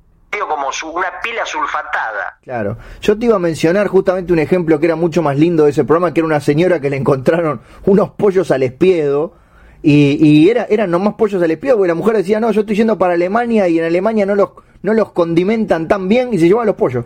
como 0.47 0.69
una 0.93 1.19
pila 1.21 1.45
sulfatada. 1.45 2.37
Claro. 2.43 2.77
Yo 3.01 3.17
te 3.17 3.25
iba 3.25 3.35
a 3.35 3.39
mencionar 3.39 3.87
justamente 3.87 4.33
un 4.33 4.39
ejemplo 4.39 4.79
que 4.79 4.85
era 4.85 4.95
mucho 4.95 5.21
más 5.21 5.37
lindo 5.37 5.65
de 5.65 5.71
ese 5.71 5.83
programa, 5.83 6.13
que 6.13 6.19
era 6.19 6.27
una 6.27 6.39
señora 6.39 6.79
que 6.79 6.89
le 6.89 6.97
encontraron 6.97 7.61
unos 7.85 8.11
pollos 8.11 8.51
al 8.51 8.63
espiedo 8.63 9.33
y, 9.81 10.17
y 10.19 10.49
era, 10.49 10.65
eran 10.69 10.91
nomás 10.91 11.15
pollos 11.15 11.41
al 11.41 11.51
espiedo, 11.51 11.77
porque 11.77 11.89
la 11.89 11.95
mujer 11.95 12.17
decía, 12.17 12.39
no, 12.39 12.51
yo 12.51 12.61
estoy 12.61 12.75
yendo 12.75 12.97
para 12.97 13.13
Alemania 13.13 13.67
y 13.67 13.79
en 13.79 13.85
Alemania 13.85 14.25
no 14.25 14.35
los, 14.35 14.49
no 14.81 14.93
los 14.93 15.11
condimentan 15.11 15.87
tan 15.87 16.07
bien 16.07 16.33
y 16.33 16.39
se 16.39 16.47
llevan 16.47 16.65
los 16.65 16.75
pollos. 16.75 17.05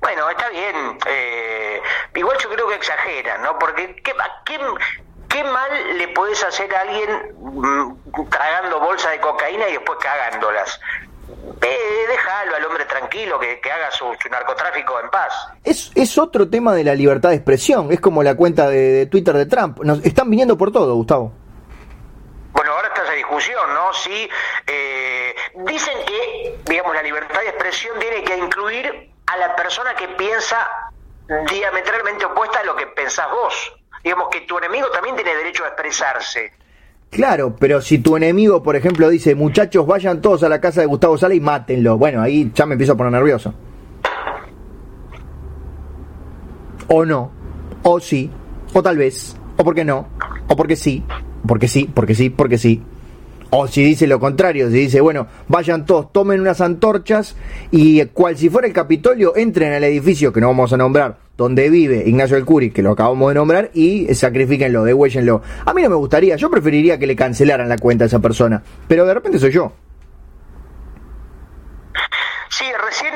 Bueno, 0.00 0.28
está 0.30 0.48
bien. 0.50 0.98
Eh, 1.08 1.80
igual 2.16 2.36
yo 2.42 2.50
creo 2.50 2.68
que 2.68 2.74
exageran, 2.74 3.42
¿no? 3.42 3.58
Porque 3.58 3.96
¿qué, 4.04 4.12
qué, 4.44 4.58
qué 5.28 5.44
mal 5.44 5.98
le 5.98 6.08
puedes 6.08 6.44
hacer 6.44 6.74
a 6.74 6.80
alguien 6.82 7.10
mm, 7.40 8.28
tragando 8.28 8.80
bolsa 8.80 9.10
de 9.10 9.20
cocaína 9.20 9.68
y 9.68 9.72
después 9.72 9.98
cagándolas? 10.00 10.80
Eh, 11.62 12.06
déjalo 12.08 12.56
al 12.56 12.64
hombre 12.64 12.84
tranquilo 12.84 13.38
que, 13.38 13.60
haga 13.70 13.90
su, 13.90 14.06
narcotráfico 14.30 15.00
en 15.00 15.10
paz. 15.10 15.32
Es, 15.62 15.90
es 15.94 16.18
otro 16.18 16.48
tema 16.48 16.74
de 16.74 16.84
la 16.84 16.94
libertad 16.94 17.30
de 17.30 17.36
expresión, 17.36 17.92
es 17.92 18.00
como 18.00 18.22
la 18.22 18.34
cuenta 18.34 18.68
de, 18.68 19.06
Twitter 19.06 19.36
de 19.36 19.46
Trump. 19.46 19.78
Nos 19.82 20.04
están 20.04 20.30
viniendo 20.30 20.56
por 20.56 20.72
todo, 20.72 20.94
Gustavo. 20.94 21.32
Bueno, 22.52 22.72
ahora 22.72 22.88
está 22.88 23.02
esa 23.04 23.12
discusión, 23.14 23.74
¿no? 23.74 23.92
Si 23.94 24.28
eh, 24.66 25.34
dicen 25.66 25.94
que, 26.06 26.58
digamos, 26.66 26.94
la 26.94 27.02
libertad 27.02 27.40
de 27.40 27.48
expresión 27.48 27.98
tiene 27.98 28.22
que 28.22 28.36
incluir 28.36 29.10
a 29.26 29.36
la 29.36 29.56
persona 29.56 29.94
que 29.94 30.08
piensa 30.08 30.68
diametralmente 31.48 32.24
opuesta 32.26 32.60
a 32.60 32.64
lo 32.64 32.76
que 32.76 32.86
pensás 32.88 33.30
vos. 33.30 33.72
Digamos 34.02 34.28
que 34.28 34.42
tu 34.42 34.58
enemigo 34.58 34.88
también 34.90 35.16
tiene 35.16 35.34
derecho 35.34 35.64
a 35.64 35.68
expresarse. 35.68 36.52
Claro, 37.14 37.54
pero 37.56 37.80
si 37.80 37.98
tu 37.98 38.16
enemigo, 38.16 38.60
por 38.60 38.74
ejemplo, 38.74 39.08
dice, 39.08 39.36
muchachos, 39.36 39.86
vayan 39.86 40.20
todos 40.20 40.42
a 40.42 40.48
la 40.48 40.60
casa 40.60 40.80
de 40.80 40.88
Gustavo 40.88 41.16
Sala 41.16 41.32
y 41.36 41.40
mátenlo, 41.40 41.96
bueno, 41.96 42.20
ahí 42.20 42.50
ya 42.52 42.66
me 42.66 42.72
empiezo 42.72 42.94
a 42.94 42.96
poner 42.96 43.12
nervioso. 43.12 43.54
O 46.88 47.04
no, 47.04 47.30
o 47.84 48.00
sí, 48.00 48.28
o 48.72 48.82
tal 48.82 48.98
vez, 48.98 49.36
o 49.56 49.62
porque 49.62 49.84
no, 49.84 50.08
o 50.48 50.56
porque 50.56 50.74
sí, 50.74 51.04
porque 51.46 51.68
sí, 51.68 51.88
porque 51.94 52.16
sí, 52.16 52.30
porque 52.30 52.58
sí. 52.58 52.82
O 53.56 53.68
si 53.68 53.84
dice 53.84 54.08
lo 54.08 54.18
contrario, 54.18 54.68
si 54.68 54.74
dice, 54.74 55.00
bueno, 55.00 55.28
vayan 55.46 55.86
todos, 55.86 56.12
tomen 56.12 56.40
unas 56.40 56.60
antorchas 56.60 57.36
y 57.70 58.04
cual 58.06 58.36
si 58.36 58.50
fuera 58.50 58.66
el 58.66 58.74
Capitolio, 58.74 59.36
entren 59.36 59.72
al 59.72 59.84
edificio 59.84 60.32
que 60.32 60.40
no 60.40 60.48
vamos 60.48 60.72
a 60.72 60.76
nombrar, 60.76 61.18
donde 61.36 61.70
vive 61.70 62.02
Ignacio 62.04 62.36
El 62.36 62.44
Curi, 62.44 62.72
que 62.72 62.82
lo 62.82 62.90
acabamos 62.90 63.28
de 63.28 63.36
nombrar, 63.36 63.70
y 63.72 64.12
sacrifíquenlo, 64.12 64.82
degüellenlo. 64.82 65.40
A 65.66 65.72
mí 65.72 65.82
no 65.82 65.90
me 65.90 65.94
gustaría, 65.94 66.34
yo 66.34 66.50
preferiría 66.50 66.98
que 66.98 67.06
le 67.06 67.14
cancelaran 67.14 67.68
la 67.68 67.78
cuenta 67.78 68.02
a 68.02 68.06
esa 68.08 68.18
persona, 68.18 68.60
pero 68.88 69.06
de 69.06 69.14
repente 69.14 69.38
soy 69.38 69.52
yo. 69.52 69.70
Sí, 72.48 72.64
recién 72.84 73.14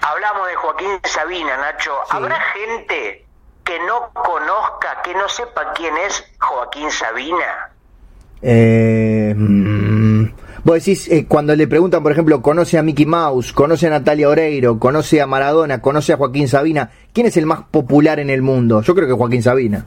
hablamos 0.00 0.46
de 0.46 0.54
Joaquín 0.54 1.00
Sabina, 1.02 1.56
Nacho. 1.56 1.90
¿Habrá 2.08 2.38
gente 2.40 3.26
que 3.64 3.80
no 3.80 4.12
conozca, 4.12 5.02
que 5.02 5.12
no 5.14 5.28
sepa 5.28 5.72
quién 5.74 5.96
es 6.06 6.24
Joaquín 6.38 6.88
Sabina? 6.92 7.73
Eh, 8.46 9.32
mm, 9.34 10.24
vos 10.64 10.74
decís, 10.74 11.10
eh, 11.10 11.24
cuando 11.26 11.56
le 11.56 11.66
preguntan, 11.66 12.02
por 12.02 12.12
ejemplo, 12.12 12.42
conoce 12.42 12.76
a 12.76 12.82
Mickey 12.82 13.06
Mouse, 13.06 13.54
conoce 13.54 13.86
a 13.86 13.90
Natalia 13.90 14.28
Oreiro, 14.28 14.78
conoce 14.78 15.22
a 15.22 15.26
Maradona, 15.26 15.80
conoce 15.80 16.12
a 16.12 16.18
Joaquín 16.18 16.46
Sabina, 16.46 16.90
¿quién 17.14 17.26
es 17.26 17.38
el 17.38 17.46
más 17.46 17.62
popular 17.70 18.20
en 18.20 18.28
el 18.28 18.42
mundo? 18.42 18.82
Yo 18.82 18.94
creo 18.94 19.08
que 19.08 19.14
Joaquín 19.14 19.42
Sabina. 19.42 19.86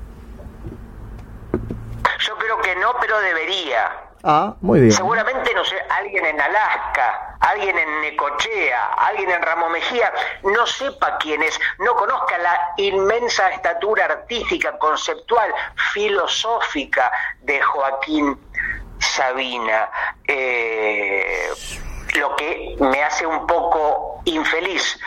Yo 1.54 2.36
creo 2.36 2.58
que 2.64 2.76
no, 2.78 2.94
pero 3.00 3.20
debería. 3.20 3.92
Ah, 4.24 4.56
muy 4.62 4.80
bien. 4.80 4.92
Seguramente, 4.92 5.54
no 5.54 5.64
sé, 5.64 5.76
alguien 5.92 6.26
en 6.26 6.42
Alaska, 6.42 7.38
alguien 7.40 7.78
en 7.78 8.02
Necochea, 8.02 8.94
alguien 8.98 9.30
en 9.30 9.42
Ramo 9.42 9.70
Mejía, 9.70 10.12
no 10.44 10.66
sepa 10.66 11.18
quién 11.20 11.44
es, 11.44 11.60
no 11.78 11.94
conozca 11.96 12.38
la 12.40 12.74
inmensa 12.78 13.50
estatura 13.52 14.06
artística, 14.06 14.78
conceptual, 14.80 15.54
filosófica 15.94 17.12
de 17.42 17.62
Joaquín 17.62 18.47
Sabina. 19.18 19.90
Eh, 20.28 21.50
lo 22.20 22.36
que 22.36 22.76
me 22.80 23.04
hace 23.04 23.26
un 23.26 23.46
poco 23.48 24.22
infeliz. 24.26 24.98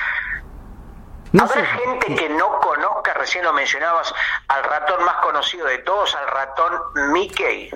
¿Habrá 1.33 1.65
gente 1.65 2.15
que 2.17 2.29
no 2.29 2.59
conozca, 2.59 3.15
recién 3.15 3.45
lo 3.45 3.53
mencionabas, 3.53 4.13
al 4.49 4.65
ratón 4.65 5.05
más 5.05 5.17
conocido 5.23 5.67
de 5.67 5.79
todos, 5.79 6.15
al 6.17 6.27
ratón 6.27 7.13
Mickey? 7.13 7.71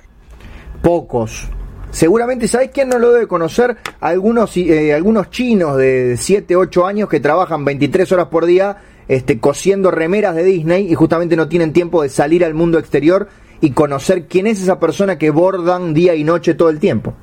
Pocos. 0.82 1.48
Seguramente, 1.90 2.48
¿sabes 2.48 2.70
quién 2.74 2.88
no 2.88 2.98
lo 2.98 3.12
debe 3.12 3.28
conocer? 3.28 3.76
Algunos, 4.00 4.56
eh, 4.56 4.92
algunos 4.92 5.30
chinos 5.30 5.76
de 5.76 6.16
7, 6.16 6.56
8 6.56 6.86
años 6.86 7.08
que 7.08 7.20
trabajan 7.20 7.64
23 7.64 8.10
horas 8.10 8.26
por 8.26 8.44
día 8.44 8.78
este, 9.06 9.38
cosiendo 9.38 9.92
remeras 9.92 10.34
de 10.34 10.42
Disney 10.42 10.90
y 10.90 10.94
justamente 10.94 11.36
no 11.36 11.48
tienen 11.48 11.72
tiempo 11.72 12.02
de 12.02 12.08
salir 12.08 12.44
al 12.44 12.54
mundo 12.54 12.78
exterior 12.78 13.28
y 13.64 13.72
conocer 13.72 14.28
quién 14.28 14.46
es 14.46 14.60
esa 14.60 14.78
persona 14.78 15.16
que 15.16 15.30
bordan 15.30 15.94
día 15.94 16.14
y 16.14 16.22
noche 16.22 16.52
todo 16.52 16.68
el 16.68 16.78
tiempo. 16.78 17.14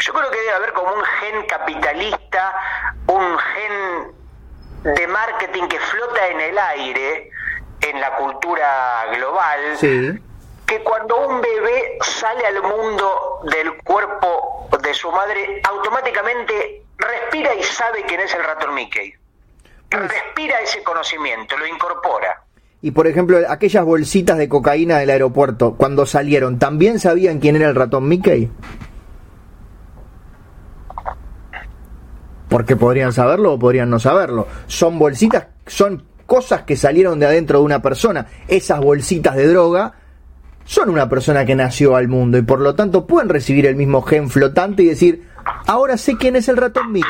Yo 0.00 0.14
creo 0.14 0.30
que 0.30 0.38
debe 0.38 0.52
haber 0.52 0.72
como 0.72 0.94
un 0.94 1.04
gen 1.04 1.46
capitalista, 1.46 2.54
un 3.08 3.38
gen 3.38 4.94
de 4.94 5.06
marketing 5.06 5.68
que 5.68 5.78
flota 5.78 6.28
en 6.28 6.40
el 6.40 6.58
aire 6.58 7.30
en 7.82 8.00
la 8.00 8.16
cultura 8.16 9.04
global. 9.14 9.76
Que 10.64 10.82
cuando 10.82 11.28
un 11.28 11.42
bebé 11.42 11.98
sale 12.00 12.46
al 12.46 12.62
mundo 12.62 13.40
del 13.52 13.76
cuerpo 13.82 14.70
de 14.82 14.94
su 14.94 15.12
madre, 15.12 15.60
automáticamente 15.68 16.86
respira 16.96 17.54
y 17.54 17.62
sabe 17.62 18.04
quién 18.04 18.20
es 18.20 18.34
el 18.34 18.42
ratón 18.42 18.72
Mickey. 18.72 19.14
Respira 19.90 20.60
ese 20.60 20.82
conocimiento, 20.82 21.58
lo 21.58 21.66
incorpora. 21.66 22.43
Y 22.84 22.90
por 22.90 23.06
ejemplo, 23.06 23.38
aquellas 23.48 23.82
bolsitas 23.82 24.36
de 24.36 24.46
cocaína 24.46 24.98
del 24.98 25.08
aeropuerto, 25.08 25.72
cuando 25.72 26.04
salieron, 26.04 26.58
¿también 26.58 26.98
sabían 26.98 27.40
quién 27.40 27.56
era 27.56 27.70
el 27.70 27.74
ratón 27.74 28.06
Mickey? 28.06 28.50
Porque 32.50 32.76
podrían 32.76 33.14
saberlo 33.14 33.54
o 33.54 33.58
podrían 33.58 33.88
no 33.88 33.98
saberlo. 33.98 34.48
Son 34.66 34.98
bolsitas, 34.98 35.46
son 35.66 36.04
cosas 36.26 36.64
que 36.64 36.76
salieron 36.76 37.18
de 37.18 37.24
adentro 37.24 37.60
de 37.60 37.64
una 37.64 37.80
persona. 37.80 38.26
Esas 38.48 38.80
bolsitas 38.80 39.34
de 39.34 39.48
droga 39.48 39.94
son 40.66 40.90
una 40.90 41.08
persona 41.08 41.46
que 41.46 41.54
nació 41.54 41.96
al 41.96 42.08
mundo 42.08 42.36
y 42.36 42.42
por 42.42 42.60
lo 42.60 42.74
tanto 42.74 43.06
pueden 43.06 43.30
recibir 43.30 43.64
el 43.64 43.76
mismo 43.76 44.02
gen 44.02 44.28
flotante 44.28 44.82
y 44.82 44.88
decir, 44.88 45.26
ahora 45.66 45.96
sé 45.96 46.18
quién 46.18 46.36
es 46.36 46.50
el 46.50 46.58
ratón 46.58 46.92
Mickey 46.92 47.08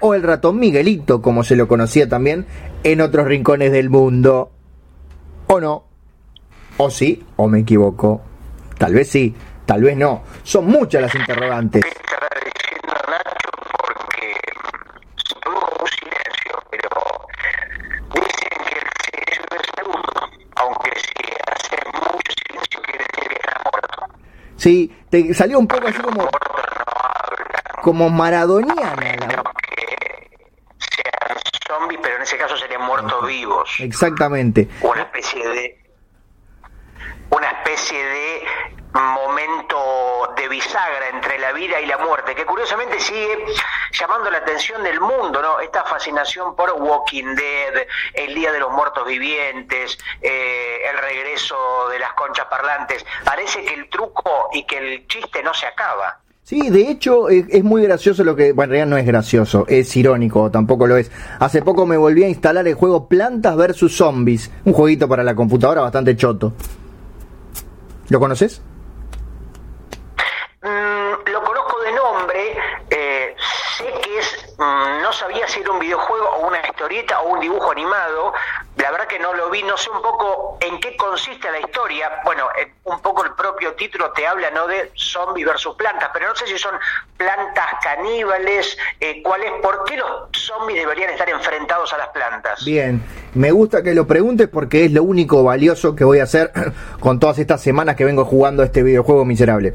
o 0.00 0.14
el 0.14 0.22
ratón 0.22 0.60
Miguelito, 0.60 1.20
como 1.20 1.42
se 1.42 1.56
lo 1.56 1.66
conocía 1.66 2.08
también 2.08 2.46
en 2.84 3.00
otros 3.00 3.26
rincones 3.26 3.72
del 3.72 3.90
mundo 3.90 4.52
o 5.46 5.60
no. 5.60 5.84
O 6.78 6.90
sí, 6.90 7.24
o 7.36 7.48
me 7.48 7.60
equivoco. 7.60 8.22
Tal 8.78 8.94
vez 8.94 9.08
sí, 9.08 9.34
tal 9.64 9.82
vez 9.82 9.96
no. 9.96 10.22
Son 10.42 10.66
muchas 10.66 11.02
las 11.02 11.14
interrogantes. 11.14 11.84
Sí, 24.56 24.92
te 25.10 25.32
salió 25.32 25.60
un 25.60 25.68
poco 25.68 25.86
así 25.86 26.00
como... 26.00 26.28
Como 27.82 28.10
maradoniana. 28.10 28.96
sean 30.90 31.38
zombies, 31.68 32.00
pero 32.02 32.16
en 32.16 32.22
ese 32.22 32.36
caso 32.36 32.56
serían 32.56 32.82
muertos 32.82 33.26
vivos. 33.28 33.70
Exactamente. 33.78 34.68
Una 34.80 35.08
de 35.42 35.86
una 37.30 37.50
especie 37.50 38.04
de 38.04 38.46
momento 38.92 40.32
de 40.36 40.48
bisagra 40.48 41.08
entre 41.08 41.38
la 41.38 41.52
vida 41.52 41.80
y 41.80 41.86
la 41.86 41.98
muerte, 41.98 42.34
que 42.34 42.46
curiosamente 42.46 42.98
sigue 43.00 43.44
llamando 43.92 44.30
la 44.30 44.38
atención 44.38 44.82
del 44.82 45.00
mundo, 45.00 45.42
¿no? 45.42 45.60
Esta 45.60 45.84
fascinación 45.84 46.56
por 46.56 46.72
Walking 46.72 47.34
Dead, 47.34 47.86
el 48.14 48.34
Día 48.34 48.52
de 48.52 48.60
los 48.60 48.72
Muertos 48.72 49.06
Vivientes, 49.06 49.98
eh, 50.22 50.80
el 50.90 50.98
regreso 50.98 51.88
de 51.88 51.98
las 51.98 52.12
conchas 52.14 52.46
parlantes. 52.46 53.04
Parece 53.24 53.64
que 53.64 53.74
el 53.74 53.88
truco 53.90 54.48
y 54.52 54.64
que 54.64 54.78
el 54.78 55.06
chiste 55.08 55.42
no 55.42 55.52
se 55.52 55.66
acaba. 55.66 56.20
Sí, 56.46 56.70
de 56.70 56.88
hecho 56.88 57.28
es, 57.28 57.64
muy 57.64 57.82
gracioso 57.82 58.22
lo 58.22 58.36
que, 58.36 58.52
bueno, 58.52 58.72
en 58.74 58.78
realidad 58.78 58.90
no 58.90 58.96
es 58.98 59.04
gracioso, 59.04 59.64
es 59.66 59.96
irónico, 59.96 60.48
tampoco 60.48 60.86
lo 60.86 60.96
es. 60.96 61.10
Hace 61.40 61.60
poco 61.60 61.86
me 61.86 61.96
volví 61.96 62.22
a 62.22 62.28
instalar 62.28 62.68
el 62.68 62.74
juego 62.74 63.08
Plantas 63.08 63.56
vs 63.56 63.90
Zombies, 63.90 64.52
un 64.64 64.72
jueguito 64.72 65.08
para 65.08 65.24
la 65.24 65.34
computadora 65.34 65.80
bastante 65.80 66.14
choto. 66.16 66.52
¿Lo 68.10 68.20
conoces? 68.20 68.62
Mm, 70.62 71.30
lo 71.32 71.42
conozco 71.42 71.80
de 71.82 71.92
nombre, 71.92 72.40
eh, 72.90 73.34
sabía 75.16 75.48
si 75.48 75.60
era 75.60 75.72
un 75.72 75.80
videojuego 75.80 76.28
o 76.28 76.46
una 76.46 76.60
historieta 76.60 77.20
o 77.20 77.34
un 77.34 77.40
dibujo 77.40 77.72
animado. 77.72 78.32
La 78.76 78.90
verdad 78.90 79.06
que 79.06 79.18
no 79.18 79.32
lo 79.34 79.50
vi, 79.50 79.62
no 79.62 79.76
sé 79.76 79.90
un 79.90 80.02
poco 80.02 80.58
en 80.60 80.78
qué 80.78 80.96
consiste 80.96 81.50
la 81.50 81.60
historia. 81.60 82.20
Bueno, 82.24 82.44
eh, 82.58 82.72
un 82.84 83.00
poco 83.00 83.24
el 83.24 83.32
propio 83.32 83.74
título 83.74 84.12
te 84.12 84.26
habla 84.26 84.50
no 84.50 84.66
de 84.66 84.92
zombies 84.94 85.46
versus 85.46 85.74
plantas, 85.76 86.10
pero 86.12 86.28
no 86.28 86.36
sé 86.36 86.46
si 86.46 86.58
son 86.58 86.74
plantas 87.16 87.66
caníbales, 87.82 88.76
eh, 89.00 89.22
cuál 89.22 89.42
es, 89.42 89.52
por 89.62 89.84
qué 89.84 89.96
los 89.96 90.28
zombies 90.32 90.78
deberían 90.78 91.10
estar 91.10 91.28
enfrentados 91.28 91.92
a 91.94 91.98
las 91.98 92.08
plantas. 92.08 92.64
Bien, 92.64 93.02
me 93.34 93.50
gusta 93.50 93.82
que 93.82 93.94
lo 93.94 94.06
preguntes 94.06 94.48
porque 94.48 94.84
es 94.84 94.92
lo 94.92 95.02
único 95.02 95.42
valioso 95.42 95.96
que 95.96 96.04
voy 96.04 96.20
a 96.20 96.24
hacer 96.24 96.52
con 97.00 97.18
todas 97.18 97.38
estas 97.38 97.62
semanas 97.62 97.96
que 97.96 98.04
vengo 98.04 98.24
jugando 98.24 98.62
este 98.62 98.82
videojuego 98.82 99.24
miserable 99.24 99.72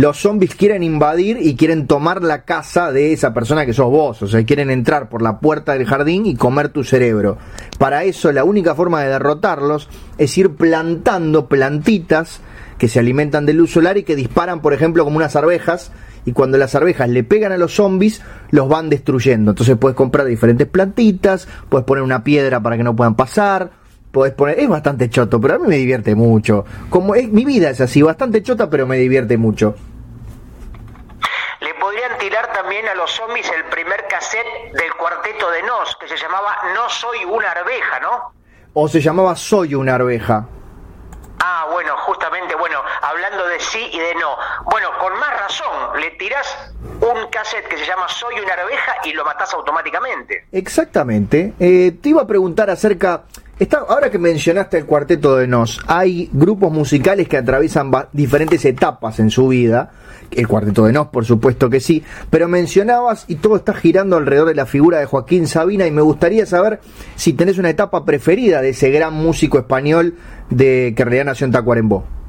los 0.00 0.16
zombies 0.16 0.54
quieren 0.54 0.82
invadir 0.82 1.36
y 1.42 1.56
quieren 1.56 1.86
tomar 1.86 2.22
la 2.22 2.46
casa 2.46 2.90
de 2.90 3.12
esa 3.12 3.34
persona 3.34 3.66
que 3.66 3.74
sos 3.74 3.90
vos. 3.90 4.22
O 4.22 4.26
sea, 4.26 4.42
quieren 4.46 4.70
entrar 4.70 5.10
por 5.10 5.20
la 5.20 5.40
puerta 5.40 5.74
del 5.74 5.84
jardín 5.84 6.24
y 6.24 6.36
comer 6.36 6.70
tu 6.70 6.84
cerebro. 6.84 7.36
Para 7.78 8.04
eso, 8.04 8.32
la 8.32 8.44
única 8.44 8.74
forma 8.74 9.02
de 9.02 9.10
derrotarlos 9.10 9.90
es 10.16 10.38
ir 10.38 10.54
plantando 10.54 11.50
plantitas 11.50 12.40
que 12.78 12.88
se 12.88 12.98
alimentan 12.98 13.44
de 13.44 13.52
luz 13.52 13.72
solar 13.72 13.98
y 13.98 14.04
que 14.04 14.16
disparan, 14.16 14.62
por 14.62 14.72
ejemplo, 14.72 15.04
como 15.04 15.18
unas 15.18 15.36
arvejas. 15.36 15.92
Y 16.24 16.32
cuando 16.32 16.56
las 16.56 16.74
arvejas 16.74 17.10
le 17.10 17.22
pegan 17.22 17.52
a 17.52 17.58
los 17.58 17.74
zombies, 17.74 18.22
los 18.52 18.70
van 18.70 18.88
destruyendo. 18.88 19.50
Entonces 19.50 19.76
puedes 19.76 19.96
comprar 19.96 20.24
diferentes 20.24 20.66
plantitas, 20.66 21.46
puedes 21.68 21.84
poner 21.84 22.02
una 22.02 22.24
piedra 22.24 22.62
para 22.62 22.78
que 22.78 22.84
no 22.84 22.96
puedan 22.96 23.16
pasar, 23.16 23.72
podés 24.12 24.32
poner, 24.32 24.60
es 24.60 24.68
bastante 24.70 25.10
choto, 25.10 25.42
pero 25.42 25.56
a 25.56 25.58
mí 25.58 25.66
me 25.68 25.76
divierte 25.76 26.14
mucho. 26.14 26.64
Como 26.88 27.14
es, 27.14 27.30
mi 27.30 27.44
vida 27.44 27.68
es 27.68 27.82
así, 27.82 28.00
bastante 28.00 28.42
chota, 28.42 28.70
pero 28.70 28.86
me 28.86 28.96
divierte 28.96 29.36
mucho. 29.36 29.74
Podrían 32.00 32.18
tirar 32.18 32.50
también 32.54 32.88
a 32.88 32.94
los 32.94 33.10
zombies 33.10 33.50
el 33.54 33.64
primer 33.64 34.06
cassette 34.08 34.72
del 34.72 34.94
cuarteto 34.94 35.50
de 35.50 35.62
Nos, 35.64 35.94
que 35.96 36.08
se 36.08 36.16
llamaba 36.16 36.56
No 36.74 36.88
soy 36.88 37.26
una 37.26 37.50
arveja, 37.50 38.00
¿no? 38.00 38.32
O 38.72 38.88
se 38.88 39.02
llamaba 39.02 39.36
Soy 39.36 39.74
una 39.74 39.96
arveja. 39.96 40.46
Ah, 41.40 41.68
bueno, 41.70 41.94
justamente, 41.98 42.54
bueno, 42.54 42.80
hablando 43.02 43.46
de 43.48 43.60
sí 43.60 43.86
y 43.92 43.98
de 43.98 44.14
no. 44.14 44.34
Bueno, 44.70 44.88
con 44.98 45.12
más 45.18 45.40
razón, 45.40 46.00
le 46.00 46.12
tirás 46.12 46.72
un 47.02 47.28
cassette 47.30 47.68
que 47.68 47.76
se 47.76 47.84
llama 47.84 48.08
Soy 48.08 48.40
una 48.40 48.54
arveja 48.54 48.92
y 49.04 49.12
lo 49.12 49.22
matás 49.22 49.52
automáticamente. 49.52 50.46
Exactamente. 50.52 51.52
Eh, 51.60 51.98
te 52.00 52.08
iba 52.08 52.22
a 52.22 52.26
preguntar 52.26 52.70
acerca 52.70 53.24
ahora 53.88 54.10
que 54.10 54.18
mencionaste 54.18 54.78
el 54.78 54.86
cuarteto 54.86 55.36
de 55.36 55.46
Nos, 55.46 55.80
hay 55.86 56.30
grupos 56.32 56.72
musicales 56.72 57.28
que 57.28 57.36
atraviesan 57.36 57.90
diferentes 58.12 58.64
etapas 58.64 59.18
en 59.18 59.30
su 59.30 59.48
vida. 59.48 59.90
El 60.30 60.46
cuarteto 60.46 60.84
de 60.84 60.92
Nos, 60.92 61.08
por 61.08 61.24
supuesto 61.24 61.68
que 61.68 61.80
sí. 61.80 62.02
Pero 62.30 62.48
mencionabas 62.48 63.24
y 63.28 63.36
todo 63.36 63.56
está 63.56 63.74
girando 63.74 64.16
alrededor 64.16 64.48
de 64.48 64.54
la 64.54 64.66
figura 64.66 64.98
de 64.98 65.06
Joaquín 65.06 65.46
Sabina. 65.46 65.86
Y 65.86 65.90
me 65.90 66.02
gustaría 66.02 66.46
saber 66.46 66.80
si 67.16 67.32
tenés 67.32 67.58
una 67.58 67.70
etapa 67.70 68.04
preferida 68.04 68.62
de 68.62 68.70
ese 68.70 68.90
gran 68.90 69.14
músico 69.14 69.58
español 69.58 70.14
de 70.50 70.92
que 70.96 71.02
en 71.02 71.08
realidad 71.08 71.24
nació 71.26 71.46
en 71.46 71.52
Tacuarembó. 71.52 72.19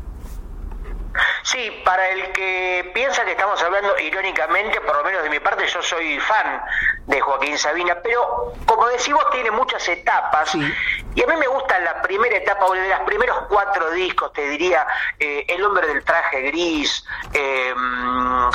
Sí, 1.43 1.81
para 1.83 2.09
el 2.09 2.31
que 2.33 2.91
piensa 2.93 3.25
que 3.25 3.31
estamos 3.31 3.61
hablando 3.63 3.97
irónicamente, 3.99 4.79
por 4.81 4.95
lo 4.95 5.03
menos 5.03 5.23
de 5.23 5.29
mi 5.29 5.39
parte, 5.39 5.65
yo 5.67 5.81
soy 5.81 6.19
fan 6.19 6.61
de 7.07 7.19
Joaquín 7.19 7.57
Sabina, 7.57 7.97
pero 8.03 8.53
como 8.65 8.87
decimos, 8.87 9.27
tiene 9.31 9.51
muchas 9.51 9.87
etapas. 9.87 10.53
Y 10.55 11.23
a 11.23 11.27
mí 11.27 11.35
me 11.35 11.47
gusta 11.47 11.79
la 11.79 12.01
primera 12.01 12.37
etapa, 12.37 12.65
o 12.65 12.73
de 12.73 12.87
los 12.87 12.99
primeros 13.01 13.37
cuatro 13.49 13.91
discos, 13.91 14.31
te 14.33 14.47
diría, 14.49 14.85
eh, 15.19 15.45
El 15.47 15.63
hombre 15.63 15.87
del 15.87 16.03
traje 16.03 16.41
gris. 16.41 17.03
Eh, 17.33 17.73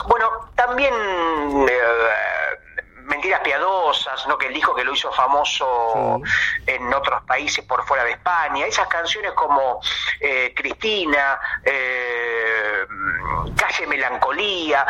bueno, 0.07 0.51
también. 0.55 0.95
Eh, 1.69 1.81
Mentiras 3.07 3.41
piadosas, 3.41 4.27
¿no? 4.27 4.37
que 4.37 4.49
él 4.49 4.55
dijo 4.55 4.75
que 4.75 4.85
lo 4.85 4.93
hizo 4.93 5.13
famoso 5.13 6.21
en 6.67 6.93
otros 6.93 7.23
países 7.23 7.65
por 7.65 7.85
fuera 7.85 8.05
de 8.05 8.13
España, 8.13 8.67
esas 8.67 8.89
canciones 8.89 9.33
como 9.33 9.81
eh, 10.21 10.53
Cristina, 10.55 11.39
eh, 11.65 12.87
Calle 13.57 13.87
Melancolía, 13.87 14.87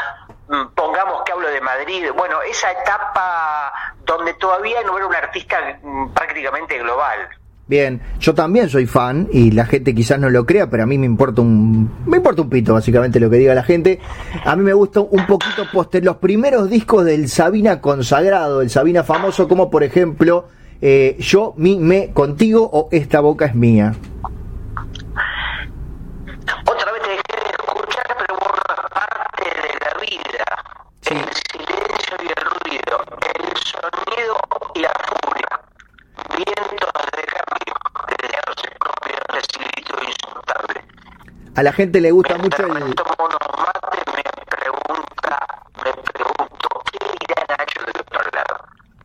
mm, 0.49 0.67
pongamos 0.75 1.23
que 1.25 1.33
hablo 1.33 1.49
de 1.49 1.61
Madrid, 1.61 2.11
bueno, 2.15 2.43
esa 2.43 2.71
etapa 2.73 3.73
donde 4.05 4.35
todavía 4.35 4.83
no 4.83 4.97
era 4.97 5.07
un 5.07 5.15
artista 5.15 5.79
mm, 5.83 6.13
prácticamente 6.13 6.79
global. 6.79 7.29
Bien, 7.69 8.01
yo 8.21 8.33
también 8.33 8.69
soy 8.69 8.87
fan 8.87 9.29
y 9.33 9.51
la 9.51 9.67
gente 9.67 9.93
quizás 9.93 10.21
no 10.21 10.31
lo 10.31 10.47
crea, 10.47 10.71
pero 10.71 10.85
a 10.85 10.87
mí 10.87 10.99
me 10.99 11.07
importa 11.07 11.41
un 11.41 11.66
me 12.07 12.19
importa 12.19 12.43
un 12.43 12.49
pito 12.49 12.73
básicamente 12.73 13.21
lo 13.21 13.29
que 13.29 13.37
diga 13.37 13.55
la 13.55 13.63
gente. 13.63 14.01
A 14.45 14.57
mí 14.57 14.63
me 14.63 14.73
gusta 14.73 15.01
un 15.01 15.27
poquito 15.27 15.65
poster 15.73 16.05
los 16.05 16.17
primeros 16.17 16.71
discos 16.71 17.05
del 17.05 17.29
Sabina 17.29 17.81
consagrado, 17.81 18.63
el 18.63 18.71
Sabina 18.71 19.03
famoso, 19.03 19.49
como 19.49 19.71
por 19.71 19.83
ejemplo 19.83 20.49
eh, 20.81 21.17
Yo, 21.19 21.55
mi, 21.57 21.79
me, 21.79 22.13
contigo 22.13 22.69
o 22.73 22.89
Esta 22.93 23.21
boca 23.21 23.47
es 23.47 23.55
mía. 23.55 23.95
Otra 26.65 26.93
vez 26.93 27.03
te 27.03 27.09
dejé 27.11 27.23
de 27.43 27.51
escuchar, 27.51 28.17
pero 28.19 28.39
por 28.39 28.91
parte 28.91 29.45
de 29.45 29.73
la 29.83 29.93
vida, 30.01 30.45
el 31.11 31.19
silencio 31.51 32.17
y 32.23 32.27
el 32.27 32.43
ruido, 32.61 32.97
el 33.35 33.57
sonido 33.57 34.37
y 34.75 34.81
la 34.81 34.93
furia, 35.09 35.49
vientos 36.37 36.93
de 37.17 37.27
a 41.57 41.63
la 41.63 41.73
gente 41.73 42.01
le 42.01 42.11
gusta 42.11 42.37
mucho 42.37 42.63
el... 42.63 42.69
me 42.69 42.81
pregunta, 42.81 42.95
me 45.83 45.93
pregunto, 46.13 46.69
¿qué 46.93 46.99
dirá 47.19 47.47
Nacho 47.49 47.81
del 47.81 48.01
otro 48.01 48.21
lado? 48.33 48.57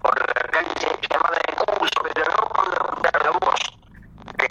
Por 0.01 0.19
la 0.19 0.33
calle 0.51 0.87
llamada 1.09 1.37
de 1.47 1.53
curso, 1.55 2.01
pero 2.13 2.25
no 2.29 2.37
por 2.49 3.23
la 3.23 3.31
voz 3.31 3.59
de 4.37 4.45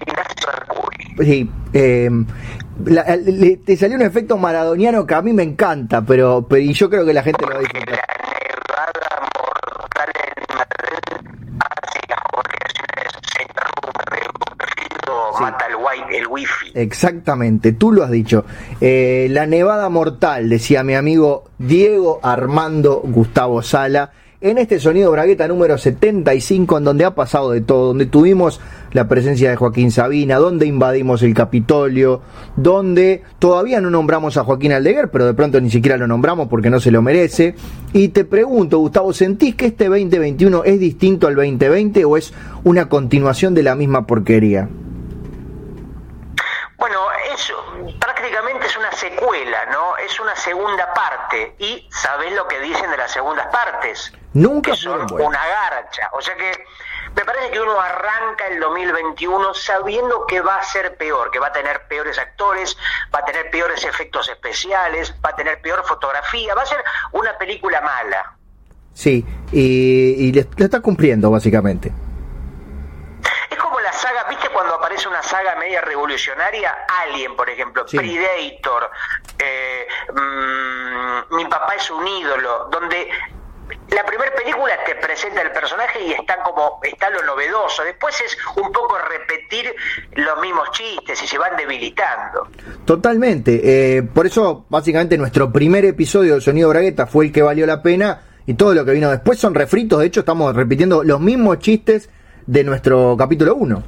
Ignacio 0.00 0.48
Arcuri. 0.48 1.24
Sí, 1.24 1.50
eh, 1.72 2.10
la, 2.86 3.16
le, 3.16 3.56
te 3.58 3.76
salió 3.76 3.96
un 3.96 4.02
efecto 4.02 4.36
maradoniano 4.36 5.06
que 5.06 5.14
a 5.14 5.22
mí 5.22 5.32
me 5.32 5.44
encanta, 5.44 6.02
pero, 6.04 6.44
pero 6.48 6.60
y 6.60 6.72
yo 6.72 6.90
creo 6.90 7.06
que 7.06 7.12
la 7.12 7.22
gente 7.22 7.46
lo 7.46 7.52
va 7.52 7.58
a 7.58 7.60
disfrutar. 7.60 7.97
Exactamente, 16.78 17.72
tú 17.72 17.90
lo 17.90 18.04
has 18.04 18.10
dicho. 18.12 18.44
Eh, 18.80 19.26
la 19.30 19.46
nevada 19.46 19.88
mortal, 19.88 20.48
decía 20.48 20.84
mi 20.84 20.94
amigo 20.94 21.46
Diego 21.58 22.20
Armando 22.22 23.02
Gustavo 23.04 23.62
Sala, 23.62 24.12
en 24.40 24.58
este 24.58 24.78
sonido 24.78 25.10
bragueta 25.10 25.48
número 25.48 25.76
75, 25.76 26.78
en 26.78 26.84
donde 26.84 27.04
ha 27.04 27.16
pasado 27.16 27.50
de 27.50 27.62
todo, 27.62 27.88
donde 27.88 28.06
tuvimos 28.06 28.60
la 28.92 29.08
presencia 29.08 29.50
de 29.50 29.56
Joaquín 29.56 29.90
Sabina, 29.90 30.36
donde 30.36 30.66
invadimos 30.66 31.24
el 31.24 31.34
Capitolio, 31.34 32.22
donde 32.54 33.24
todavía 33.40 33.80
no 33.80 33.90
nombramos 33.90 34.36
a 34.36 34.44
Joaquín 34.44 34.70
Aldeguer, 34.70 35.10
pero 35.10 35.26
de 35.26 35.34
pronto 35.34 35.60
ni 35.60 35.72
siquiera 35.72 35.96
lo 35.96 36.06
nombramos 36.06 36.46
porque 36.46 36.70
no 36.70 36.78
se 36.78 36.92
lo 36.92 37.02
merece. 37.02 37.56
Y 37.92 38.10
te 38.10 38.24
pregunto, 38.24 38.78
Gustavo, 38.78 39.12
¿sentís 39.12 39.56
que 39.56 39.66
este 39.66 39.88
2021 39.88 40.62
es 40.62 40.78
distinto 40.78 41.26
al 41.26 41.34
2020 41.34 42.04
o 42.04 42.16
es 42.16 42.32
una 42.62 42.88
continuación 42.88 43.54
de 43.54 43.64
la 43.64 43.74
misma 43.74 44.06
porquería? 44.06 44.68
prácticamente 48.00 48.66
es 48.66 48.76
una 48.76 48.92
secuela, 48.92 49.66
¿no? 49.72 49.96
Es 50.04 50.18
una 50.20 50.34
segunda 50.48 50.94
parte. 50.94 51.54
Y 51.58 51.88
sabés 51.90 52.32
lo 52.32 52.48
que 52.48 52.58
dicen 52.60 52.90
de 52.90 52.96
las 52.96 53.12
segundas 53.12 53.46
partes. 53.48 54.12
Nunca 54.32 54.74
son 54.74 55.06
una 55.12 55.46
garcha. 55.46 56.08
O 56.12 56.22
sea 56.22 56.34
que 56.36 56.52
me 57.14 57.24
parece 57.24 57.50
que 57.50 57.60
uno 57.60 57.78
arranca 57.78 58.46
el 58.46 58.60
2021 58.60 59.54
sabiendo 59.54 60.26
que 60.26 60.40
va 60.40 60.56
a 60.56 60.62
ser 60.62 60.96
peor, 60.96 61.30
que 61.30 61.38
va 61.38 61.48
a 61.48 61.52
tener 61.52 61.86
peores 61.88 62.18
actores, 62.18 62.76
va 63.14 63.20
a 63.20 63.24
tener 63.24 63.50
peores 63.50 63.84
efectos 63.84 64.28
especiales, 64.28 65.14
va 65.24 65.30
a 65.30 65.36
tener 65.36 65.60
peor 65.60 65.84
fotografía, 65.84 66.54
va 66.54 66.62
a 66.62 66.66
ser 66.66 66.82
una 67.12 67.36
película 67.36 67.80
mala. 67.80 68.36
Sí, 68.94 69.24
y, 69.52 70.28
y 70.28 70.32
le, 70.32 70.46
está 70.56 70.80
cumpliendo 70.80 71.30
básicamente 71.30 71.92
cuando 74.52 74.74
aparece 74.74 75.08
una 75.08 75.22
saga 75.22 75.54
media 75.56 75.80
revolucionaria? 75.80 76.86
Alien, 77.06 77.36
por 77.36 77.48
ejemplo, 77.48 77.86
Predator, 77.86 78.90
eh, 79.38 79.86
mm, 80.12 81.34
Mi 81.36 81.44
papá 81.46 81.74
es 81.74 81.90
un 81.90 82.06
ídolo, 82.06 82.68
donde 82.70 83.08
la 83.90 84.04
primera 84.04 84.32
película 84.34 84.72
te 84.84 84.94
presenta 84.96 85.42
el 85.42 85.52
personaje 85.52 86.00
y 86.02 86.12
está 86.12 86.42
como 86.42 86.80
está 86.82 87.10
lo 87.10 87.22
novedoso. 87.22 87.84
Después 87.84 88.20
es 88.20 88.36
un 88.56 88.72
poco 88.72 88.96
repetir 88.98 89.74
los 90.14 90.40
mismos 90.40 90.70
chistes 90.72 91.22
y 91.22 91.26
se 91.26 91.38
van 91.38 91.56
debilitando. 91.56 92.48
Totalmente. 92.84 93.60
Eh, 93.98 94.02
por 94.02 94.26
eso, 94.26 94.64
básicamente, 94.68 95.16
nuestro 95.18 95.52
primer 95.52 95.84
episodio 95.84 96.36
de 96.36 96.40
Sonido 96.40 96.68
Bragueta 96.70 97.06
fue 97.06 97.26
el 97.26 97.32
que 97.32 97.42
valió 97.42 97.66
la 97.66 97.82
pena 97.82 98.22
y 98.46 98.54
todo 98.54 98.74
lo 98.74 98.84
que 98.84 98.92
vino 98.92 99.10
después 99.10 99.38
son 99.38 99.54
refritos. 99.54 100.00
De 100.00 100.06
hecho, 100.06 100.20
estamos 100.20 100.56
repitiendo 100.56 101.04
los 101.04 101.20
mismos 101.20 101.58
chistes 101.58 102.08
de 102.48 102.64
nuestro 102.64 103.14
capítulo 103.16 103.54
1. 103.56 103.82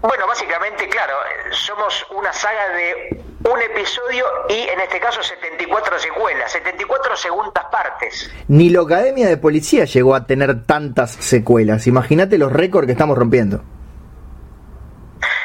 Bueno, 0.00 0.26
básicamente, 0.26 0.88
claro, 0.88 1.14
somos 1.50 2.06
una 2.16 2.32
saga 2.32 2.70
de 2.70 3.22
un 3.44 3.62
episodio 3.62 4.24
y 4.48 4.68
en 4.68 4.80
este 4.80 4.98
caso 4.98 5.22
74 5.22 5.98
secuelas, 5.98 6.50
74 6.50 7.14
segundas 7.14 7.64
partes. 7.70 8.32
Ni 8.48 8.70
la 8.70 8.80
Academia 8.80 9.28
de 9.28 9.36
Policía 9.36 9.84
llegó 9.84 10.14
a 10.14 10.26
tener 10.26 10.64
tantas 10.64 11.12
secuelas. 11.12 11.86
Imagínate 11.86 12.38
los 12.38 12.50
récords 12.50 12.86
que 12.86 12.92
estamos 12.92 13.18
rompiendo. 13.18 13.62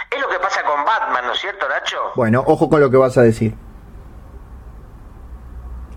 Es 0.09 0.21
lo 0.21 0.29
que 0.29 0.39
pasa 0.39 0.63
con 0.63 0.85
Batman, 0.85 1.25
¿no 1.25 1.33
es 1.33 1.39
cierto, 1.39 1.67
Nacho? 1.67 1.97
Bueno, 2.15 2.41
ojo 2.47 2.69
con 2.69 2.79
lo 2.79 2.89
que 2.89 2.97
vas 2.97 3.17
a 3.17 3.21
decir. 3.21 3.53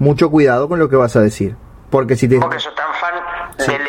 Mucho 0.00 0.28
cuidado 0.28 0.68
con 0.68 0.80
lo 0.80 0.88
que 0.88 0.96
vas 0.96 1.14
a 1.14 1.20
decir. 1.20 1.54
Porque 1.88 2.16
si 2.16 2.28
te... 2.28 2.40
Porque 2.40 2.58
sos 2.58 2.74
tan 2.74 2.92
fan 2.94 3.14
del 3.58 3.86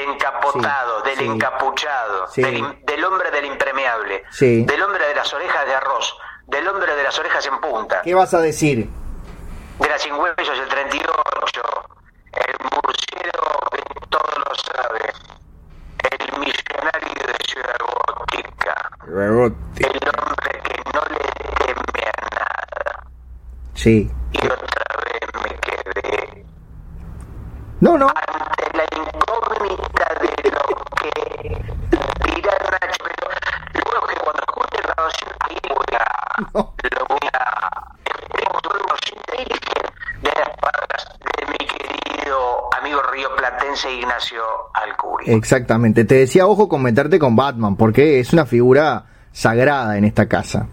del 1.03 1.19
encapuchado, 1.19 2.27
del, 2.35 2.79
del, 2.83 3.03
hombre 3.03 3.31
del 3.31 3.45
impermeable, 3.45 4.23
del 4.39 4.81
hombre 4.81 5.07
de 5.07 5.15
las 5.15 5.33
orejas 5.33 5.65
de 5.65 5.73
arroz, 5.73 6.17
del 6.47 6.67
hombre 6.67 6.95
de 6.95 7.03
las 7.03 7.17
orejas 7.19 7.45
en 7.45 7.59
punta. 7.59 8.01
¿Qué 8.03 8.13
vas 8.13 8.33
a 8.33 8.41
decir? 8.41 8.89
De 9.79 9.89
las 9.89 10.01
sin 10.01 10.13
huesos, 10.13 10.57
el 10.59 10.67
38, 10.67 11.61
el 12.33 12.55
murciélago 12.71 13.69
que 13.71 14.07
todo 14.09 14.31
lo 14.37 14.55
sabe, 14.55 15.13
el 16.09 16.39
millonario 16.39 17.27
de 17.27 17.45
Ciudad 17.47 17.77
Gótica, 17.79 18.91
el 19.07 19.31
hombre 19.31 20.61
que 20.63 20.81
no 20.93 21.01
le 21.09 21.19
teme 21.65 22.03
a 22.05 22.35
nada. 22.35 23.03
Sí. 23.73 24.11
Y 24.33 24.37
otra 24.45 24.85
vez 25.05 25.29
me 25.43 25.59
quedé. 25.59 26.45
No, 27.79 27.97
no. 27.97 28.07
Ante 28.07 28.77
la 28.77 28.85
incógnita 28.95 30.07
de 30.21 30.51
lo 30.51 30.61
que 31.01 31.11
dirá 32.35 32.57
Nacho, 32.69 33.03
pero 33.03 33.91
luego 33.91 34.07
que 34.07 34.15
cuando 34.17 34.41
escuche 34.47 34.77
la 34.87 34.93
grabación 34.93 35.31
ahí 35.39 35.57
voy 35.67 35.97
a, 35.97 36.05
no. 36.53 36.73
lo 36.91 37.05
voy 37.07 37.29
a, 37.33 37.41
esperemos 38.05 38.61
unos 38.69 38.99
de 40.21 40.29
las 40.29 40.49
palabras 40.57 41.01
de 41.19 41.45
mi 41.47 41.57
querido 41.57 42.69
amigo 42.77 43.01
Ignacio 43.89 44.41
Alcuri. 44.73 45.31
Exactamente. 45.31 46.05
Te 46.05 46.15
decía, 46.15 46.47
ojo 46.47 46.67
con 46.67 46.81
meterte 46.81 47.19
con 47.19 47.35
Batman, 47.35 47.75
porque 47.75 48.19
es 48.19 48.33
una 48.33 48.45
figura 48.45 49.05
sagrada 49.31 49.97
en 49.97 50.05
esta 50.05 50.27
casa. 50.27 50.67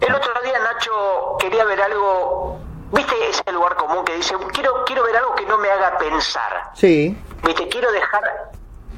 El 0.00 0.14
otro 0.14 0.32
día 0.42 0.58
Nacho 0.58 1.36
quería 1.38 1.64
ver 1.64 1.80
algo 1.80 2.60
¿Viste 2.94 3.14
ese 3.28 3.50
lugar 3.52 3.74
común 3.74 4.04
que 4.04 4.14
dice, 4.14 4.36
quiero, 4.52 4.84
quiero 4.84 5.02
ver 5.02 5.16
algo 5.16 5.34
que 5.34 5.44
no 5.46 5.58
me 5.58 5.68
haga 5.68 5.98
pensar? 5.98 6.70
Sí. 6.74 7.18
¿Viste? 7.42 7.66
Quiero 7.66 7.90
dejar 7.90 8.22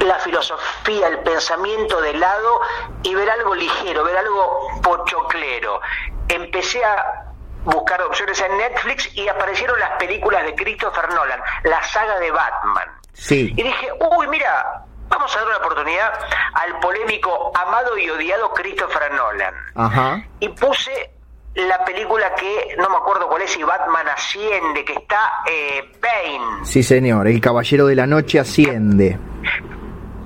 la 0.01 0.19
filosofía, 0.19 1.09
el 1.09 1.21
pensamiento 1.21 2.03
de 2.03 2.13
lado 2.13 2.61
y 3.03 3.15
ver 3.15 3.31
algo 3.31 3.55
ligero, 3.55 4.05
ver 4.05 4.19
algo 4.19 4.69
pochoclero. 4.83 5.81
Empecé 6.29 6.85
a 6.85 7.26
buscar 7.67 8.01
opciones 8.03 8.41
en 8.41 8.57
Netflix 8.57 9.15
y 9.15 9.29
aparecieron 9.29 9.79
las 9.79 9.91
películas 9.99 10.45
de 10.45 10.55
Christopher 10.55 11.09
Nolan, 11.11 11.41
la 11.65 11.83
saga 11.83 12.19
de 12.19 12.31
Batman. 12.31 12.89
Sí. 13.13 13.53
Y 13.57 13.63
dije, 13.63 13.89
uy, 14.17 14.29
mira, 14.29 14.85
vamos 15.09 15.35
a 15.35 15.39
dar 15.41 15.49
una 15.49 15.57
oportunidad 15.59 16.13
al 16.55 16.79
polémico, 16.81 17.53
amado 17.55 17.99
y 17.99 18.09
odiado 18.09 18.51
Christopher 18.53 19.13
Nolan. 19.13 19.55
Ajá. 19.75 20.23
Y 20.41 20.49
puse 20.51 21.11
la 21.55 21.85
película 21.85 22.35
que 22.35 22.77
no 22.79 22.89
me 22.89 22.97
acuerdo 22.97 23.29
cuál 23.29 23.43
es 23.43 23.57
y 23.57 23.63
Batman 23.63 24.09
asciende, 24.09 24.85
que 24.85 24.93
está 24.93 25.43
eh, 25.47 25.93
Bane. 26.01 26.65
Sí, 26.65 26.83
señor, 26.83 27.27
el 27.27 27.41
Caballero 27.41 27.87
de 27.87 27.97
la 27.97 28.07
Noche 28.07 28.39
asciende. 28.39 29.19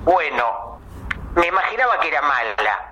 Bueno, 0.03 0.79
me 1.35 1.47
imaginaba 1.47 1.99
que 1.99 2.07
era 2.09 2.21
mala, 2.21 2.90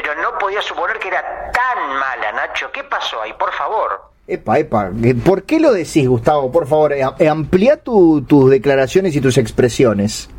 pero 0.00 0.14
no 0.14 0.38
podía 0.38 0.62
suponer 0.62 0.96
que 1.00 1.08
era 1.08 1.50
tan 1.50 1.96
mala, 1.98 2.30
Nacho. 2.30 2.70
¿Qué 2.70 2.84
pasó 2.84 3.20
ahí, 3.20 3.32
por 3.32 3.52
favor? 3.52 4.00
Epa, 4.28 4.58
epa, 4.60 4.90
¿por 5.24 5.42
qué 5.42 5.58
lo 5.58 5.72
decís, 5.72 6.06
Gustavo? 6.06 6.52
Por 6.52 6.68
favor, 6.68 6.92
eh, 6.92 7.28
amplía 7.28 7.82
tu, 7.82 8.22
tus 8.22 8.48
declaraciones 8.48 9.16
y 9.16 9.20
tus 9.20 9.38
expresiones. 9.38 10.30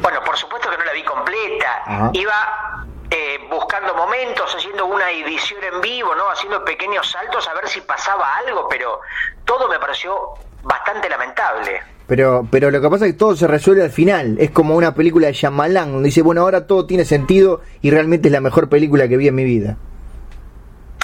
Bueno, 0.00 0.20
por 0.24 0.36
supuesto 0.36 0.70
que 0.70 0.76
no 0.76 0.84
la 0.84 0.92
vi 0.92 1.02
completa. 1.02 1.82
Ajá. 1.86 2.10
Iba 2.12 2.86
eh, 3.10 3.38
buscando 3.50 3.94
momentos, 3.94 4.54
haciendo 4.54 4.86
una 4.86 5.10
edición 5.10 5.64
en 5.64 5.80
vivo, 5.80 6.14
¿no? 6.14 6.30
Haciendo 6.30 6.64
pequeños 6.64 7.10
saltos 7.10 7.48
a 7.48 7.54
ver 7.54 7.66
si 7.66 7.80
pasaba 7.80 8.36
algo, 8.36 8.68
pero 8.68 9.00
todo 9.44 9.68
me 9.68 9.80
pareció 9.80 10.34
bastante 10.62 11.08
lamentable. 11.08 11.82
Pero, 12.06 12.46
pero 12.50 12.70
lo 12.70 12.80
que 12.80 12.88
pasa 12.88 13.06
es 13.06 13.12
que 13.12 13.18
todo 13.18 13.34
se 13.34 13.46
resuelve 13.46 13.82
al 13.82 13.90
final. 13.90 14.36
Es 14.38 14.50
como 14.50 14.76
una 14.76 14.94
película 14.94 15.26
de 15.26 15.32
Shyamalan, 15.32 15.92
donde 15.92 16.06
dice, 16.06 16.22
bueno, 16.22 16.42
ahora 16.42 16.66
todo 16.66 16.86
tiene 16.86 17.04
sentido 17.04 17.62
y 17.82 17.90
realmente 17.90 18.28
es 18.28 18.32
la 18.32 18.40
mejor 18.40 18.68
película 18.68 19.08
que 19.08 19.16
vi 19.16 19.28
en 19.28 19.34
mi 19.34 19.44
vida. 19.44 19.76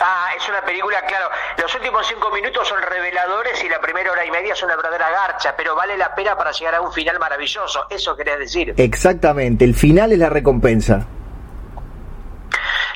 Ah, 0.01 0.31
es 0.37 0.49
una 0.49 0.63
película, 0.65 1.01
claro, 1.07 1.29
los 1.61 1.75
últimos 1.77 2.05
cinco 2.07 2.31
minutos 2.33 2.67
son 2.67 2.81
reveladores 2.83 3.63
y 3.63 3.69
la 3.69 3.81
primera 3.81 4.11
hora 4.11 4.27
y 4.27 4.31
media 4.33 4.53
es 4.53 4.63
una 4.63 4.75
verdadera 4.75 5.11
garcha, 5.11 5.55
pero 5.57 5.77
vale 5.77 5.97
la 5.97 6.13
pena 6.15 6.37
para 6.37 6.51
llegar 6.51 6.75
a 6.75 6.81
un 6.81 6.93
final 6.93 7.21
maravilloso, 7.21 7.87
eso 7.89 8.17
querés 8.17 8.39
decir. 8.41 8.75
Exactamente, 8.77 9.65
el 9.65 9.75
final 9.75 10.11
es 10.11 10.19
la 10.19 10.29
recompensa. 10.29 11.07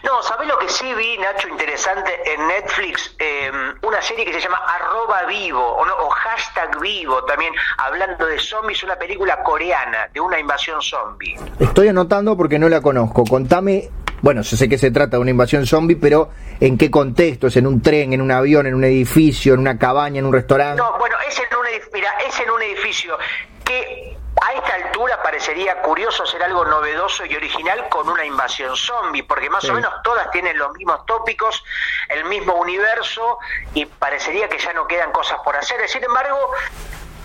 No, 0.05 0.23
¿sabés 0.23 0.49
lo 0.49 0.59
que 0.59 0.69
sí 0.69 0.93
vi, 0.95 1.19
Nacho, 1.19 1.49
interesante 1.49 2.13
en 2.25 2.47
Netflix? 2.47 3.15
Eh, 3.19 3.51
una 3.83 4.01
serie 4.03 4.25
que 4.25 4.33
se 4.33 4.41
llama 4.41 4.59
Arroba 4.59 5.25
Vivo, 5.25 5.63
o, 5.63 5.85
no, 5.85 5.95
o 5.97 6.11
Hashtag 6.11 6.79
Vivo, 6.81 7.25
también 7.25 7.53
hablando 7.79 8.27
de 8.27 8.39
zombies, 8.39 8.83
una 8.83 8.97
película 8.97 9.43
coreana 9.43 10.09
de 10.13 10.21
una 10.21 10.39
invasión 10.39 10.81
zombie. 10.83 11.37
Estoy 11.59 11.89
anotando 11.89 12.37
porque 12.37 12.59
no 12.59 12.69
la 12.69 12.81
conozco. 12.81 13.25
Contame, 13.25 13.91
bueno, 14.23 14.43
yo 14.43 14.57
sé 14.57 14.69
que 14.69 14.79
se 14.79 14.91
trata 14.91 15.17
de 15.17 15.23
una 15.23 15.31
invasión 15.31 15.67
zombie, 15.67 15.97
pero 15.97 16.31
¿en 16.61 16.79
qué 16.79 16.91
contexto? 16.91 17.47
¿Es 17.47 17.57
en 17.57 17.67
un 17.67 17.83
tren, 17.83 18.13
en 18.13 18.21
un 18.21 18.31
avión, 18.31 18.67
en 18.67 18.75
un 18.75 18.85
edificio, 18.85 19.55
en 19.55 19.61
una 19.61 19.79
cabaña, 19.79 20.19
en 20.21 20.27
un 20.27 20.33
restaurante? 20.33 20.77
No, 20.77 20.99
bueno, 20.99 21.17
es 21.29 21.39
en 21.39 21.47
un, 21.57 21.67
mira, 21.93 22.11
es 22.27 22.41
en 22.41 22.51
un 22.51 22.63
edificio 22.63 23.19
que 23.65 24.16
a 24.43 24.53
esta 24.53 24.75
altura 24.75 25.23
parecería 25.23 25.81
curioso 25.83 26.25
hacer 26.25 26.43
algo 26.43 26.65
novedoso 26.65 27.25
y 27.25 27.35
original 27.35 27.89
con 27.89 28.09
una 28.09 28.25
invasión 28.25 28.77
zombie, 28.77 29.23
porque 29.23 29.49
más 29.49 29.63
sí. 29.63 29.71
o 29.71 29.75
menos 29.75 29.93
todas 30.03 30.31
tienen 30.31 30.59
los 30.59 30.73
mismos 30.73 31.05
tópicos, 31.07 31.65
el 32.09 32.25
mismo 32.27 32.55
universo 32.55 33.39
y 33.75 33.87
parecería 33.87 34.49
que 34.49 34.59
ya 34.59 34.73
no 34.73 34.87
quedan 34.87 35.13
cosas 35.13 35.39
por 35.45 35.57
hacer. 35.57 35.89
Sin 35.89 36.05
embargo, 36.05 36.51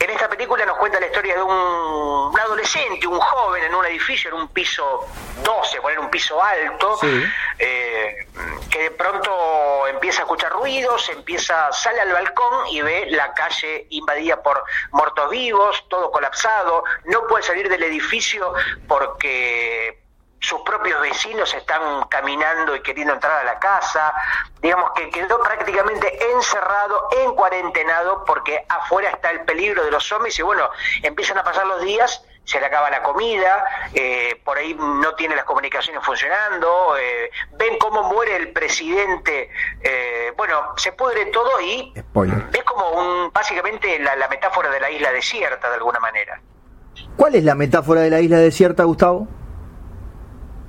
en 0.04 0.10
esta 0.10 0.28
película 0.28 0.66
nos 0.66 0.78
cuenta 0.78 1.00
la 1.00 1.06
historia 1.06 1.36
de 1.36 1.44
un, 1.44 1.52
un, 1.52 2.40
adolescente, 2.40 3.06
un 3.06 3.20
joven 3.20 3.64
en 3.64 3.76
un 3.76 3.86
edificio, 3.86 4.32
en 4.32 4.38
un 4.38 4.48
piso 4.48 5.08
12, 5.44 5.82
poner 5.82 6.00
un 6.00 6.10
piso 6.10 6.42
alto, 6.42 6.98
sí. 6.98 7.24
eh, 7.60 8.28
que 8.70 8.84
de 8.84 8.92
pronto 8.92 9.88
empieza 9.88 10.22
a 10.22 10.24
escuchar 10.24 10.52
ruidos, 10.54 11.10
empieza, 11.10 11.72
sale 11.72 12.02
al 12.02 12.12
balcón 12.12 12.68
y 12.72 12.82
ve 12.82 13.08
la 13.12 13.34
calle 13.34 13.86
invadida 13.92 14.42
por 14.42 14.64
muertos 14.92 15.30
vivos, 15.30 15.86
todo 15.88 16.12
colapsado, 16.12 16.84
no 17.06 17.28
puede 17.28 17.44
salir 17.44 17.70
del 17.70 17.84
edificio 17.84 18.54
porque 18.88 20.01
sus 20.42 20.62
propios 20.62 21.00
vecinos 21.00 21.54
están 21.54 22.04
caminando 22.10 22.76
y 22.76 22.82
queriendo 22.82 23.14
entrar 23.14 23.42
a 23.42 23.44
la 23.44 23.60
casa, 23.60 24.14
digamos 24.60 24.92
que 24.96 25.10
quedó 25.12 25.40
prácticamente 25.40 26.32
encerrado, 26.34 27.10
en 27.24 27.36
cuarentenado, 27.36 28.26
porque 28.26 28.66
afuera 28.68 29.12
está 29.12 29.30
el 29.30 29.42
peligro 29.42 29.86
de 29.86 29.92
los 29.92 30.04
zombies 30.04 30.38
y 30.40 30.42
bueno, 30.42 30.68
empiezan 31.04 31.38
a 31.38 31.44
pasar 31.44 31.68
los 31.68 31.82
días, 31.82 32.26
se 32.44 32.60
le 32.60 32.66
acaba 32.66 32.90
la 32.90 33.04
comida, 33.04 33.64
eh, 33.94 34.42
por 34.44 34.58
ahí 34.58 34.74
no 34.74 35.14
tiene 35.14 35.36
las 35.36 35.46
comunicaciones 35.46 36.04
funcionando, 36.04 36.98
eh, 36.98 37.30
ven 37.54 37.78
cómo 37.78 38.12
muere 38.12 38.36
el 38.36 38.52
presidente, 38.52 39.52
eh, 39.80 40.34
bueno, 40.36 40.74
se 40.76 40.92
pudre 40.94 41.28
todo 41.28 41.62
y 41.62 41.94
Spoiler. 42.00 42.48
es 42.52 42.64
como 42.64 42.90
un, 42.90 43.32
básicamente 43.32 44.00
la, 44.00 44.16
la 44.16 44.28
metáfora 44.28 44.72
de 44.72 44.80
la 44.80 44.90
isla 44.90 45.12
desierta 45.12 45.70
de 45.70 45.76
alguna 45.76 46.00
manera. 46.00 46.42
¿Cuál 47.16 47.36
es 47.36 47.44
la 47.44 47.54
metáfora 47.54 48.02
de 48.02 48.10
la 48.10 48.20
isla 48.22 48.38
desierta, 48.40 48.84
Gustavo? 48.86 49.28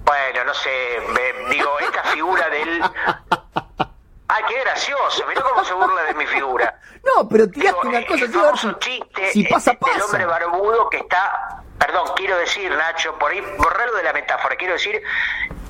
Bueno, 0.05 0.45
no 0.45 0.55
sé, 0.55 0.71
me, 1.09 1.55
digo, 1.55 1.79
esta 1.81 2.03
figura 2.05 2.49
del... 2.49 2.83
Ay, 4.29 4.45
qué 4.49 4.61
gracioso, 4.61 5.27
mirá 5.29 5.43
cómo 5.43 5.63
se 5.63 5.75
burla 5.75 6.05
de 6.05 6.15
mi 6.15 6.27
figura. 6.27 6.81
No, 7.05 7.29
pero 7.29 7.49
tiraste 7.51 7.87
una 7.87 8.07
cosa, 8.07 8.25
el 8.25 8.33
famoso 8.33 8.73
chiste 8.79 9.31
si 9.33 9.45
pasa, 9.45 9.73
del 9.73 10.03
hombre 10.03 10.25
barbudo 10.25 10.89
que 10.89 10.99
está, 10.99 11.63
perdón, 11.79 12.13
quiero 12.17 12.39
decir, 12.39 12.71
Nacho, 12.75 13.19
por 13.19 13.31
ahí, 13.31 13.43
borrarlo 13.59 13.95
de 13.97 14.03
la 14.05 14.13
metáfora, 14.15 14.57
quiero 14.57 14.75
decir 14.75 15.03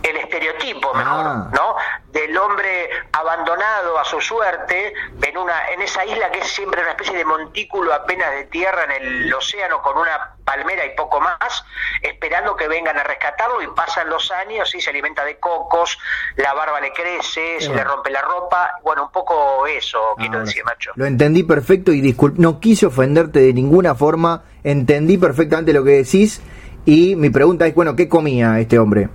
el 0.03 0.17
estereotipo 0.17 0.93
mejor, 0.95 1.27
Ah. 1.27 1.49
¿no? 1.53 1.77
Del 2.11 2.37
hombre 2.37 2.91
abandonado 3.13 3.99
a 3.99 4.05
su 4.05 4.21
suerte 4.21 4.93
en 5.23 5.37
una 5.39 5.69
en 5.71 5.81
esa 5.83 6.05
isla 6.05 6.31
que 6.31 6.41
es 6.41 6.49
siempre 6.49 6.81
una 6.83 6.91
especie 6.91 7.17
de 7.17 7.25
montículo 7.25 7.93
apenas 7.95 8.31
de 8.33 8.45
tierra 8.45 8.85
en 8.85 8.91
el 9.03 9.33
océano 9.35 9.81
con 9.81 9.97
una 9.97 10.35
palmera 10.45 10.85
y 10.85 10.95
poco 10.97 11.21
más, 11.21 11.65
esperando 12.03 12.57
que 12.57 12.67
vengan 12.69 12.99
a 12.99 13.05
rescatarlo 13.05 13.63
y 13.63 13.69
pasan 13.69 14.11
los 14.11 14.31
años 14.33 14.75
y 14.75 14.81
se 14.81 14.91
alimenta 14.91 15.25
de 15.25 15.39
cocos, 15.39 15.97
la 16.37 16.53
barba 16.53 16.81
le 16.81 16.93
crece, 16.93 17.61
se 17.61 17.73
le 17.73 17.85
rompe 17.85 18.11
la 18.11 18.21
ropa, 18.23 18.73
bueno, 18.83 19.05
un 19.05 19.13
poco 19.13 19.67
eso 19.69 20.15
quiero 20.17 20.33
Ahora, 20.35 20.45
decir, 20.45 20.65
macho. 20.65 20.91
Lo 20.97 21.07
entendí 21.07 21.45
perfecto 21.45 21.93
y 21.93 22.01
disculp, 22.01 22.39
no 22.39 22.59
quise 22.59 22.87
ofenderte 22.87 23.39
de 23.39 23.53
ninguna 23.53 23.95
forma, 23.95 24.43
entendí 24.65 25.17
perfectamente 25.17 25.73
lo 25.73 25.85
que 25.85 25.93
decís 25.93 26.43
y 26.85 27.15
mi 27.15 27.31
pregunta 27.31 27.67
es, 27.67 27.75
bueno, 27.75 27.95
¿qué 27.95 28.09
comía 28.09 28.59
este 28.59 28.79
hombre? 28.81 29.09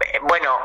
Eh, 0.00 0.18
Bueno, 0.22 0.56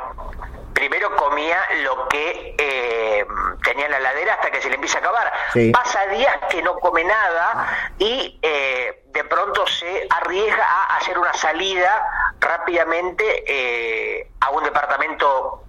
primero 0.74 1.10
principio 1.10 1.16
comía 1.18 1.58
lo 1.84 2.08
que 2.08 2.56
eh, 2.58 3.26
tenía 3.64 3.86
en 3.86 3.92
la 3.92 4.00
ladera 4.00 4.36
hasta 4.36 4.52
que 4.52 4.62
se 4.62 4.70
le 4.70 4.76
empieza 4.76 4.98
a 4.98 5.02
acabar. 5.02 5.32
Sí. 5.56 5.72
Pasa 5.72 6.06
días 6.08 6.36
que 6.50 6.62
no 6.62 6.76
come 6.80 7.04
nada 7.04 7.92
y 7.98 8.38
eh, 8.42 9.04
de 9.12 9.24
pronto 9.24 9.66
se 9.66 10.08
arriesga 10.10 10.64
a 10.64 10.98
hacer 10.98 11.18
una 11.18 11.34
salida 11.34 12.06
rápidamente 12.40 13.24
eh, 13.48 14.32
a 14.42 14.52
un 14.52 14.64
departamento 14.64 15.64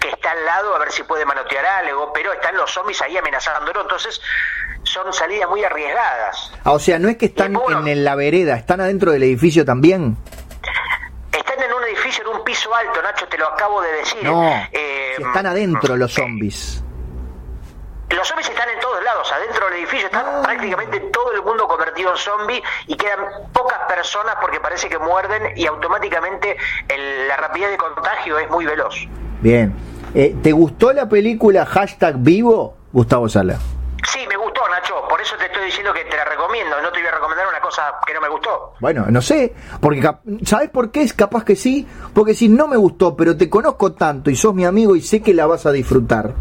que 0.00 0.10
está 0.10 0.30
al 0.30 0.44
lado 0.44 0.74
a 0.76 0.78
ver 0.78 0.92
si 0.92 1.02
puede 1.02 1.24
manotear 1.24 1.64
algo, 1.66 2.12
pero 2.12 2.32
están 2.32 2.56
los 2.56 2.70
zombies 2.70 3.02
ahí 3.02 3.16
amenazándolo, 3.16 3.80
entonces 3.82 4.20
son 4.84 5.12
salidas 5.12 5.48
muy 5.48 5.64
arriesgadas. 5.64 6.52
Ah, 6.62 6.72
o 6.72 6.78
sea, 6.78 6.98
no 6.98 7.08
es 7.08 7.16
que 7.16 7.26
están 7.26 7.52
bueno. 7.54 7.86
en 7.86 8.04
la 8.04 8.14
vereda, 8.14 8.54
están 8.56 8.80
adentro 8.80 9.10
del 9.12 9.22
edificio 9.24 9.64
también. 9.64 10.16
Están 11.32 11.60
en 11.62 11.72
un 11.72 11.82
edificio, 11.84 12.22
en 12.30 12.36
un 12.36 12.44
piso 12.44 12.72
alto, 12.74 13.02
Nacho, 13.02 13.26
te 13.28 13.38
lo 13.38 13.48
acabo 13.48 13.80
de 13.82 13.92
decir. 13.92 14.22
No, 14.22 14.48
Eh, 14.72 15.14
si 15.16 15.22
están 15.22 15.46
adentro 15.46 15.96
los 15.96 16.12
eh, 16.12 16.20
zombies. 16.22 16.83
Los 18.16 18.28
zombies 18.28 18.48
están 18.48 18.68
en 18.68 18.78
todos 18.80 19.02
lados, 19.02 19.30
adentro 19.32 19.66
del 19.66 19.74
edificio, 19.80 20.06
está 20.06 20.20
Ah. 20.20 20.42
prácticamente 20.42 21.00
todo 21.12 21.32
el 21.32 21.42
mundo 21.42 21.66
convertido 21.66 22.10
en 22.12 22.16
zombie 22.16 22.62
y 22.86 22.96
quedan 22.96 23.18
pocas 23.52 23.78
personas 23.88 24.36
porque 24.40 24.60
parece 24.60 24.88
que 24.88 24.98
muerden 24.98 25.52
y 25.56 25.66
automáticamente 25.66 26.56
el- 26.88 27.28
la 27.28 27.36
rapidez 27.36 27.70
de 27.70 27.76
contagio 27.76 28.38
es 28.38 28.48
muy 28.50 28.64
veloz. 28.66 28.94
Bien. 29.40 29.74
Eh, 30.14 30.34
¿Te 30.42 30.52
gustó 30.52 30.92
la 30.92 31.08
película 31.08 31.66
Hashtag 31.66 32.16
Vivo, 32.18 32.76
Gustavo 32.92 33.28
Sala? 33.28 33.58
Sí, 34.06 34.20
me 34.28 34.36
gustó, 34.36 34.60
Nacho, 34.68 34.94
por 35.08 35.20
eso 35.20 35.34
te 35.36 35.46
estoy 35.46 35.64
diciendo 35.64 35.92
que 35.92 36.04
te 36.04 36.16
la 36.16 36.24
recomiendo, 36.24 36.80
no 36.82 36.92
te 36.92 36.98
voy 37.00 37.08
a 37.08 37.12
recomendar 37.12 37.48
una 37.48 37.60
cosa 37.60 37.94
que 38.06 38.14
no 38.14 38.20
me 38.20 38.28
gustó. 38.28 38.74
Bueno, 38.78 39.06
no 39.08 39.20
sé, 39.20 39.54
porque 39.80 40.08
¿sabes 40.44 40.70
por 40.70 40.92
qué? 40.92 41.02
Es 41.02 41.14
capaz 41.14 41.42
que 41.44 41.56
sí, 41.56 41.88
porque 42.14 42.34
si 42.34 42.48
no 42.48 42.68
me 42.68 42.76
gustó, 42.76 43.16
pero 43.16 43.36
te 43.36 43.50
conozco 43.50 43.92
tanto 43.94 44.30
y 44.30 44.36
sos 44.36 44.54
mi 44.54 44.64
amigo 44.64 44.94
y 44.94 45.00
sé 45.00 45.20
que 45.20 45.34
la 45.34 45.46
vas 45.46 45.66
a 45.66 45.72
disfrutar. 45.72 46.32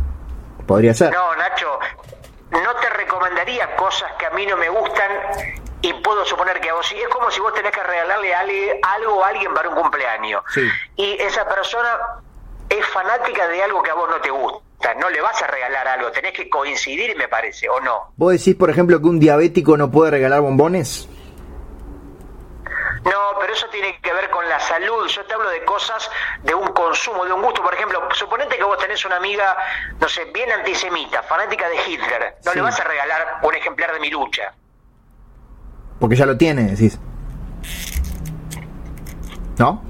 Podría 0.73 0.93
ser. 0.93 1.13
No, 1.13 1.35
Nacho, 1.35 1.79
no 2.51 2.75
te 2.81 2.89
recomendaría 2.89 3.75
cosas 3.75 4.11
que 4.17 4.25
a 4.25 4.29
mí 4.31 4.45
no 4.45 4.57
me 4.57 4.69
gustan 4.69 5.11
y 5.81 5.93
puedo 6.01 6.25
suponer 6.25 6.59
que 6.61 6.69
a 6.69 6.73
vos 6.73 6.85
sí. 6.87 6.95
Es 6.99 7.07
como 7.09 7.29
si 7.29 7.39
vos 7.41 7.53
tenés 7.53 7.71
que 7.71 7.83
regalarle 7.83 8.33
a 8.33 8.39
alguien- 8.39 8.77
algo 8.81 9.23
a 9.23 9.27
alguien 9.27 9.53
para 9.53 9.69
un 9.69 9.75
cumpleaños. 9.75 10.43
Sí. 10.53 10.67
Y 10.95 11.13
esa 11.21 11.47
persona 11.47 11.89
es 12.69 12.85
fanática 12.87 13.47
de 13.47 13.61
algo 13.63 13.83
que 13.83 13.91
a 13.91 13.93
vos 13.93 14.09
no 14.09 14.19
te 14.21 14.31
gusta. 14.31 14.93
No 14.95 15.09
le 15.09 15.21
vas 15.21 15.41
a 15.41 15.47
regalar 15.47 15.87
algo, 15.87 16.11
tenés 16.11 16.33
que 16.33 16.49
coincidir, 16.49 17.15
me 17.15 17.27
parece, 17.27 17.69
¿o 17.69 17.79
no? 17.79 18.11
¿Vos 18.17 18.33
decís, 18.33 18.55
por 18.55 18.69
ejemplo, 18.69 18.99
que 18.99 19.05
un 19.07 19.19
diabético 19.19 19.77
no 19.77 19.89
puede 19.91 20.11
regalar 20.11 20.41
bombones? 20.41 21.07
No, 23.05 23.19
pero 23.39 23.53
eso 23.53 23.67
tiene 23.71 23.99
que 24.01 24.13
ver 24.13 24.29
con 24.29 24.47
la 24.47 24.59
salud. 24.59 25.07
Yo 25.07 25.25
te 25.25 25.33
hablo 25.33 25.49
de 25.49 25.63
cosas 25.65 26.09
de 26.43 26.53
un 26.55 26.67
consumo, 26.69 27.25
de 27.25 27.33
un 27.33 27.41
gusto. 27.41 27.61
Por 27.61 27.73
ejemplo, 27.73 28.01
suponete 28.13 28.55
que 28.57 28.63
vos 28.63 28.77
tenés 28.77 29.03
una 29.05 29.17
amiga, 29.17 29.57
no 29.99 30.07
sé, 30.07 30.25
bien 30.33 30.49
antisemita, 30.51 31.21
fanática 31.23 31.67
de 31.67 31.75
Hitler. 31.85 32.35
No 32.45 32.51
Sí. 32.51 32.57
le 32.57 32.61
vas 32.63 32.79
a 32.79 32.83
regalar 32.85 33.39
un 33.43 33.55
ejemplar 33.55 33.93
de 33.93 33.99
mi 33.99 34.09
lucha. 34.09 34.53
Porque 35.99 36.15
ya 36.15 36.25
lo 36.25 36.37
tiene, 36.37 36.63
decís. 36.71 36.99
¿No? 39.57 39.83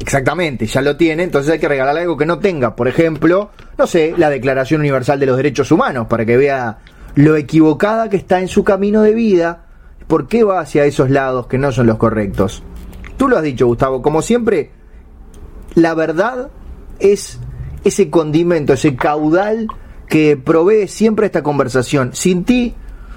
Exactamente, 0.00 0.66
ya 0.66 0.82
lo 0.82 0.96
tiene, 0.96 1.22
entonces 1.22 1.52
hay 1.52 1.58
que 1.58 1.68
regalarle 1.68 2.02
algo 2.02 2.16
que 2.16 2.26
no 2.26 2.38
tenga. 2.38 2.76
Por 2.76 2.88
ejemplo, 2.88 3.50
no 3.78 3.86
sé, 3.86 4.14
la 4.16 4.28
Declaración 4.28 4.80
Universal 4.80 5.18
de 5.18 5.26
los 5.26 5.36
Derechos 5.36 5.70
Humanos, 5.72 6.06
para 6.08 6.26
que 6.26 6.36
vea 6.36 6.78
lo 7.14 7.36
equivocada 7.36 8.08
que 8.08 8.16
está 8.16 8.40
en 8.40 8.48
su 8.48 8.64
camino 8.64 9.02
de 9.02 9.14
vida, 9.14 9.66
por 10.06 10.28
qué 10.28 10.44
va 10.44 10.60
hacia 10.60 10.84
esos 10.84 11.10
lados 11.10 11.46
que 11.46 11.58
no 11.58 11.72
son 11.72 11.86
los 11.86 11.96
correctos. 11.96 12.62
Tú 13.16 13.28
lo 13.28 13.36
has 13.36 13.42
dicho, 13.42 13.66
Gustavo, 13.66 14.02
como 14.02 14.22
siempre, 14.22 14.70
la 15.74 15.94
verdad 15.94 16.50
es 16.98 17.38
ese 17.84 18.10
condimento, 18.10 18.72
ese 18.72 18.96
caudal 18.96 19.68
que 20.08 20.36
provee 20.36 20.88
siempre 20.88 21.26
esta 21.26 21.42
conversación. 21.42 22.14
Sin 22.14 22.44
ti, 22.44 22.74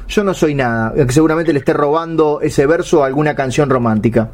yo 0.08 0.24
no 0.24 0.34
soy 0.34 0.56
nada. 0.56 0.94
Que 0.94 1.12
seguramente 1.12 1.54
le 1.54 1.60
esté 1.60 1.74
robando 1.74 2.40
ese 2.42 2.66
verso 2.66 3.04
a 3.04 3.08
alguna 3.08 3.36
canción 3.36 3.70
romántica. 3.70 4.30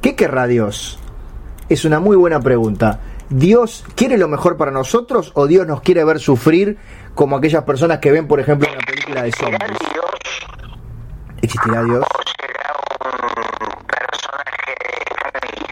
¿Qué 0.00 0.16
querrá 0.16 0.46
Dios? 0.46 0.98
Es 1.70 1.84
una 1.84 2.00
muy 2.00 2.16
buena 2.16 2.40
pregunta. 2.40 2.98
¿Dios 3.28 3.84
quiere 3.94 4.18
lo 4.18 4.26
mejor 4.26 4.56
para 4.56 4.72
nosotros 4.72 5.30
o 5.34 5.46
Dios 5.46 5.66
nos 5.66 5.80
quiere 5.82 6.02
ver 6.04 6.18
sufrir 6.18 6.76
como 7.14 7.36
aquellas 7.36 7.62
personas 7.62 7.98
que 7.98 8.10
ven, 8.10 8.26
por 8.26 8.40
ejemplo, 8.40 8.68
una 8.70 8.80
película 8.84 9.22
de 9.22 9.30
¿Será 9.32 9.58
zombies? 9.58 9.78
Dios 9.92 10.04
¿Existirá 11.42 11.82
Dios? 11.84 12.04
o 12.04 12.22
será 12.42 12.74
un 13.04 13.86
personaje 13.86 14.74
de 14.80 15.14
Fermi? 15.14 15.66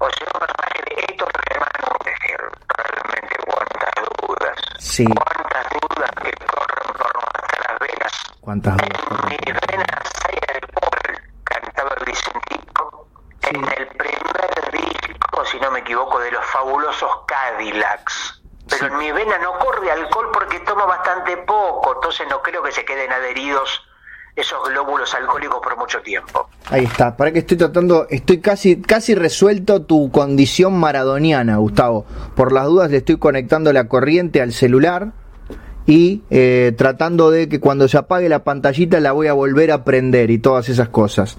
¿O 0.00 0.10
será 0.10 0.30
un 0.34 0.40
personaje 0.40 0.82
de 0.84 0.94
Héctor 1.04 1.32
Germano? 1.48 1.98
Es 2.04 2.18
realmente 2.76 3.36
cuántas 3.46 4.04
dudas. 4.26 4.56
Sí. 4.80 5.04
Cuántas 5.04 5.66
dudas 5.80 6.10
que 6.10 6.32
corren 6.44 6.92
por 6.98 7.12
nuestras 7.14 7.78
venas. 7.78 8.12
¿Cuántas 8.40 8.76
dudas? 8.78 8.98
En 8.98 9.16
corren? 9.16 9.38
mis 9.46 9.54
venas 9.68 10.12
hay 10.28 10.38
alcohol, 10.56 11.22
cantaba 11.44 11.90
Vicentico. 12.04 13.08
Sí. 13.42 13.48
En 13.54 13.64
el 13.64 13.86
primer 13.96 14.72
disco, 14.72 15.44
si 15.46 15.58
no 15.60 15.70
me 15.70 15.78
equivoco, 15.78 16.18
de 16.20 16.30
los 16.32 16.44
fabulosos 16.46 17.10
Cadillacs. 17.26 18.42
Pero 18.68 18.80
Sí. 18.80 18.92
en 18.92 18.98
mi 18.98 19.12
vena 19.12 19.38
no 19.38 19.58
corre 19.58 19.90
alcohol 19.90 20.28
porque 20.32 20.60
tomo 20.60 20.86
bastante 20.86 21.38
poco, 21.38 21.94
entonces 21.94 22.26
no 22.28 22.42
creo 22.42 22.62
que 22.62 22.70
se 22.72 22.84
queden 22.84 23.10
adheridos 23.10 23.82
esos 24.36 24.68
glóbulos 24.68 25.12
alcohólicos 25.14 25.58
por 25.62 25.76
mucho 25.78 25.97
Ahí 26.70 26.84
está, 26.84 27.16
para 27.16 27.32
que 27.32 27.38
estoy 27.38 27.56
tratando, 27.56 28.06
estoy 28.10 28.38
casi, 28.38 28.76
casi 28.76 29.14
resuelto 29.14 29.82
tu 29.82 30.10
condición 30.10 30.78
maradoniana, 30.78 31.56
Gustavo. 31.56 32.04
Por 32.34 32.52
las 32.52 32.66
dudas 32.66 32.90
le 32.90 32.98
estoy 32.98 33.16
conectando 33.16 33.72
la 33.72 33.88
corriente 33.88 34.42
al 34.42 34.52
celular 34.52 35.12
y 35.86 36.22
eh, 36.28 36.74
tratando 36.76 37.30
de 37.30 37.48
que 37.48 37.60
cuando 37.60 37.88
se 37.88 37.96
apague 37.96 38.28
la 38.28 38.44
pantallita 38.44 39.00
la 39.00 39.12
voy 39.12 39.28
a 39.28 39.32
volver 39.32 39.72
a 39.72 39.84
prender 39.84 40.30
y 40.30 40.38
todas 40.38 40.68
esas 40.68 40.90
cosas. 40.90 41.38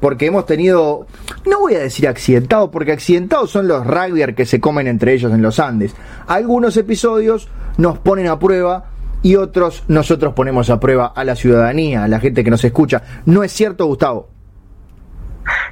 Porque 0.00 0.24
hemos 0.24 0.46
tenido, 0.46 1.06
no 1.46 1.60
voy 1.60 1.74
a 1.74 1.80
decir 1.80 2.08
accidentados, 2.08 2.70
porque 2.70 2.92
accidentados 2.92 3.50
son 3.50 3.68
los 3.68 3.86
rugbyers 3.86 4.34
que 4.34 4.46
se 4.46 4.58
comen 4.58 4.86
entre 4.86 5.12
ellos 5.12 5.30
en 5.30 5.42
los 5.42 5.58
Andes. 5.58 5.94
Algunos 6.26 6.78
episodios 6.78 7.48
nos 7.76 7.98
ponen 7.98 8.28
a 8.28 8.38
prueba 8.38 8.89
y 9.22 9.36
otros 9.36 9.84
nosotros 9.88 10.34
ponemos 10.34 10.70
a 10.70 10.80
prueba 10.80 11.12
a 11.14 11.24
la 11.24 11.36
ciudadanía, 11.36 12.04
a 12.04 12.08
la 12.08 12.20
gente 12.20 12.44
que 12.44 12.50
nos 12.50 12.64
escucha. 12.64 13.02
¿No 13.26 13.42
es 13.42 13.52
cierto, 13.52 13.86
Gustavo? 13.86 14.30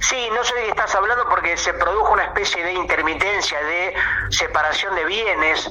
Sí, 0.00 0.16
no 0.34 0.42
sé 0.44 0.54
de 0.54 0.62
qué 0.62 0.70
estás 0.70 0.94
hablando 0.94 1.24
porque 1.28 1.56
se 1.56 1.72
produjo 1.74 2.12
una 2.12 2.24
especie 2.24 2.64
de 2.64 2.72
intermitencia, 2.74 3.58
de 3.58 3.94
separación 4.30 4.94
de 4.94 5.04
bienes, 5.04 5.70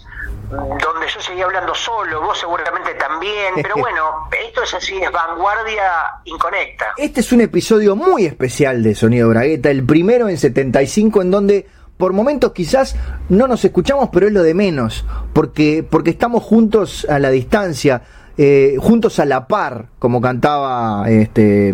donde 0.50 1.08
yo 1.14 1.22
seguía 1.22 1.46
hablando 1.46 1.76
solo, 1.76 2.22
vos 2.22 2.40
seguramente 2.40 2.94
también, 2.96 3.56
pero 3.56 3.76
bueno, 3.78 4.30
esto 4.46 4.64
es 4.64 4.74
así, 4.74 5.02
es 5.02 5.12
vanguardia 5.12 6.22
inconecta. 6.26 6.94
Este 6.98 7.22
es 7.22 7.32
un 7.32 7.42
episodio 7.42 7.96
muy 7.96 8.26
especial 8.26 8.82
de 8.84 8.96
Sonido 8.96 9.30
Bragueta, 9.30 9.70
el 9.70 9.86
primero 9.86 10.30
en 10.30 10.38
75 10.38 11.22
en 11.22 11.32
donde 11.32 11.68
por 11.98 12.14
momentos 12.14 12.52
quizás 12.54 12.96
no 13.30 13.48
nos 13.48 13.66
escuchamos, 13.66 14.10
pero 14.12 14.28
es 14.28 14.34
lo 14.34 14.44
de 14.44 14.54
menos, 14.54 15.06
porque, 15.34 15.86
porque 15.90 16.12
estamos 16.12 16.44
juntos 16.44 17.06
a 17.10 17.20
la 17.20 17.30
distancia, 17.30 18.04
eh, 18.38 18.76
juntos 18.80 19.20
a 19.20 19.26
la 19.26 19.48
par, 19.48 19.88
como 20.00 20.22
cantaba 20.22 21.10
este 21.10 21.74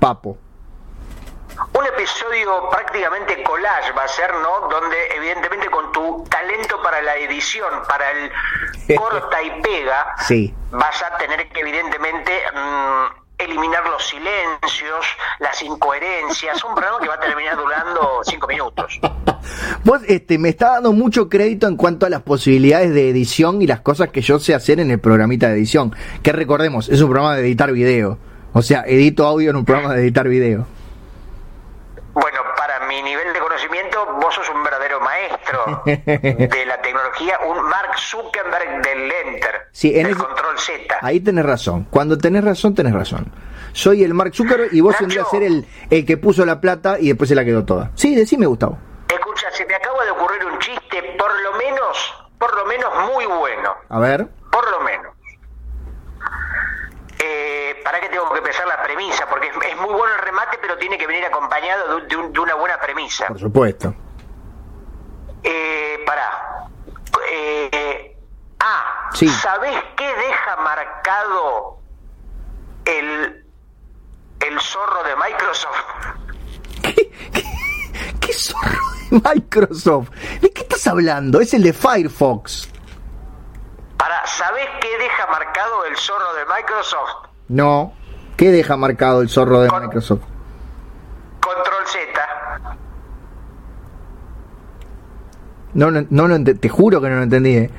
Papo. 0.00 0.36
Un 1.78 1.86
episodio 1.86 2.68
prácticamente 2.70 3.40
collage 3.44 3.92
va 3.92 4.02
a 4.04 4.08
ser, 4.08 4.30
¿no? 4.34 4.68
Donde 4.68 4.96
evidentemente 5.16 5.68
con 5.70 5.92
tu 5.92 6.24
talento 6.28 6.82
para 6.82 7.00
la 7.02 7.14
edición, 7.16 7.70
para 7.88 8.10
el 8.10 8.96
corta 8.96 9.40
y 9.42 9.62
pega, 9.62 10.16
Sí. 10.26 10.52
vas 10.72 11.02
a 11.04 11.16
tener 11.18 11.48
que 11.50 11.60
evidentemente 11.60 12.32
mm, 12.52 13.21
eliminar 13.44 13.84
los 13.88 14.06
silencios, 14.06 15.06
las 15.38 15.62
incoherencias, 15.62 16.62
un 16.64 16.74
programa 16.74 17.00
que 17.00 17.08
va 17.08 17.14
a 17.14 17.20
terminar 17.20 17.56
durando 17.56 18.20
cinco 18.24 18.46
minutos. 18.46 19.00
Vos 19.84 20.02
este, 20.06 20.38
me 20.38 20.48
está 20.48 20.74
dando 20.74 20.92
mucho 20.92 21.28
crédito 21.28 21.66
en 21.66 21.76
cuanto 21.76 22.06
a 22.06 22.10
las 22.10 22.22
posibilidades 22.22 22.94
de 22.94 23.08
edición 23.08 23.62
y 23.62 23.66
las 23.66 23.80
cosas 23.80 24.10
que 24.10 24.20
yo 24.20 24.38
sé 24.38 24.54
hacer 24.54 24.80
en 24.80 24.90
el 24.90 25.00
programita 25.00 25.48
de 25.48 25.54
edición. 25.54 25.94
Que 26.22 26.32
recordemos, 26.32 26.88
es 26.88 27.00
un 27.00 27.10
programa 27.10 27.34
de 27.36 27.42
editar 27.42 27.72
video. 27.72 28.18
O 28.52 28.62
sea, 28.62 28.84
edito 28.86 29.26
audio 29.26 29.50
en 29.50 29.56
un 29.56 29.64
programa 29.64 29.94
de 29.94 30.02
editar 30.02 30.28
video. 30.28 30.66
Bueno, 32.12 32.41
mi 32.94 33.02
nivel 33.02 33.32
de 33.32 33.38
conocimiento, 33.40 34.04
vos 34.20 34.34
sos 34.34 34.48
un 34.50 34.62
verdadero 34.62 35.00
maestro 35.00 35.82
de 35.86 36.64
la 36.66 36.80
tecnología, 36.82 37.38
un 37.48 37.62
Mark 37.62 37.98
Zuckerberg 37.98 38.82
del 38.82 39.10
Enter, 39.10 39.68
Sí, 39.72 39.88
en 39.96 40.02
del 40.04 40.12
ese- 40.12 40.22
Control 40.24 40.58
Z. 40.58 40.98
Ahí 41.00 41.20
tenés 41.20 41.46
razón. 41.46 41.86
Cuando 41.90 42.18
tenés 42.18 42.44
razón, 42.44 42.74
tenés 42.74 42.92
razón. 42.92 43.32
Soy 43.72 44.04
el 44.04 44.12
Mark 44.12 44.34
Zuckerberg 44.34 44.74
y 44.74 44.80
vos 44.82 44.94
tendrías 44.98 45.24
que 45.24 45.30
ser 45.38 45.42
el, 45.44 45.66
el 45.88 46.04
que 46.04 46.18
puso 46.18 46.44
la 46.44 46.60
plata 46.60 46.98
y 47.00 47.08
después 47.08 47.28
se 47.28 47.34
la 47.34 47.44
quedó 47.44 47.64
toda. 47.64 47.90
Sí, 47.94 48.14
decime, 48.14 48.44
Gustavo. 48.46 48.78
Escucha, 49.08 49.50
se 49.52 49.64
me 49.64 49.74
acaba 49.74 50.04
de 50.04 50.10
ocurrir 50.10 50.44
un 50.44 50.58
chiste, 50.58 51.02
por 51.18 51.30
lo 51.42 51.52
menos, 51.56 52.14
por 52.38 52.54
lo 52.54 52.66
menos 52.66 52.90
muy 53.14 53.24
bueno, 53.24 53.74
A 53.88 53.98
ver. 53.98 54.28
por 54.50 54.70
lo 54.70 54.80
menos. 54.80 55.11
Que 57.22 58.52
ser 58.52 58.66
la 58.66 58.82
premisa, 58.82 59.26
porque 59.28 59.48
es, 59.48 59.54
es 59.70 59.76
muy 59.76 59.92
bueno 59.94 60.14
el 60.14 60.20
remate, 60.20 60.58
pero 60.60 60.76
tiene 60.78 60.98
que 60.98 61.06
venir 61.06 61.24
acompañado 61.24 62.00
de, 62.00 62.06
de 62.06 62.16
un- 62.16 62.32
de 62.32 62.40
una 62.40 62.54
buena 62.54 62.78
premisa. 62.78 63.26
Por 63.28 63.38
supuesto. 63.38 63.94
Eh, 65.42 66.02
pará. 66.06 66.68
Eh, 67.30 68.16
ah, 68.60 69.08
Sí. 69.14 69.28
¿sabés 69.28 69.76
qué 69.96 70.06
deja 70.06 70.56
marcado 70.56 71.78
el, 72.84 73.44
el 74.40 74.60
zorro 74.60 75.02
de 75.04 75.16
Microsoft? 75.16 75.84
¿Qué 78.20 78.32
zorro 78.32 78.78
de 79.10 79.20
Microsoft? 79.34 80.10
¿De 80.40 80.50
qué 80.52 80.62
estás 80.62 80.86
hablando? 80.86 81.40
Es 81.40 81.52
el 81.54 81.62
de 81.62 81.72
Firefox. 81.72 82.68
Pará, 84.02 84.26
¿sabés 84.26 84.68
qué 84.80 84.98
deja 84.98 85.26
marcado 85.28 85.84
el 85.84 85.96
zorro 85.96 86.34
de 86.34 86.44
Microsoft? 86.46 87.28
No. 87.46 87.92
¿Qué 88.36 88.50
deja 88.50 88.76
marcado 88.76 89.22
el 89.22 89.28
zorro 89.28 89.60
de 89.60 89.68
Con- 89.68 89.82
Microsoft? 89.84 90.22
Control 91.40 91.86
Z. 91.86 92.08
No, 95.74 95.92
no, 95.92 96.04
no 96.10 96.26
lo 96.26 96.42
te 96.42 96.68
juro 96.68 97.00
que 97.00 97.08
no 97.10 97.16
lo 97.18 97.22
entendí, 97.22 97.56
¿eh? 97.56 97.70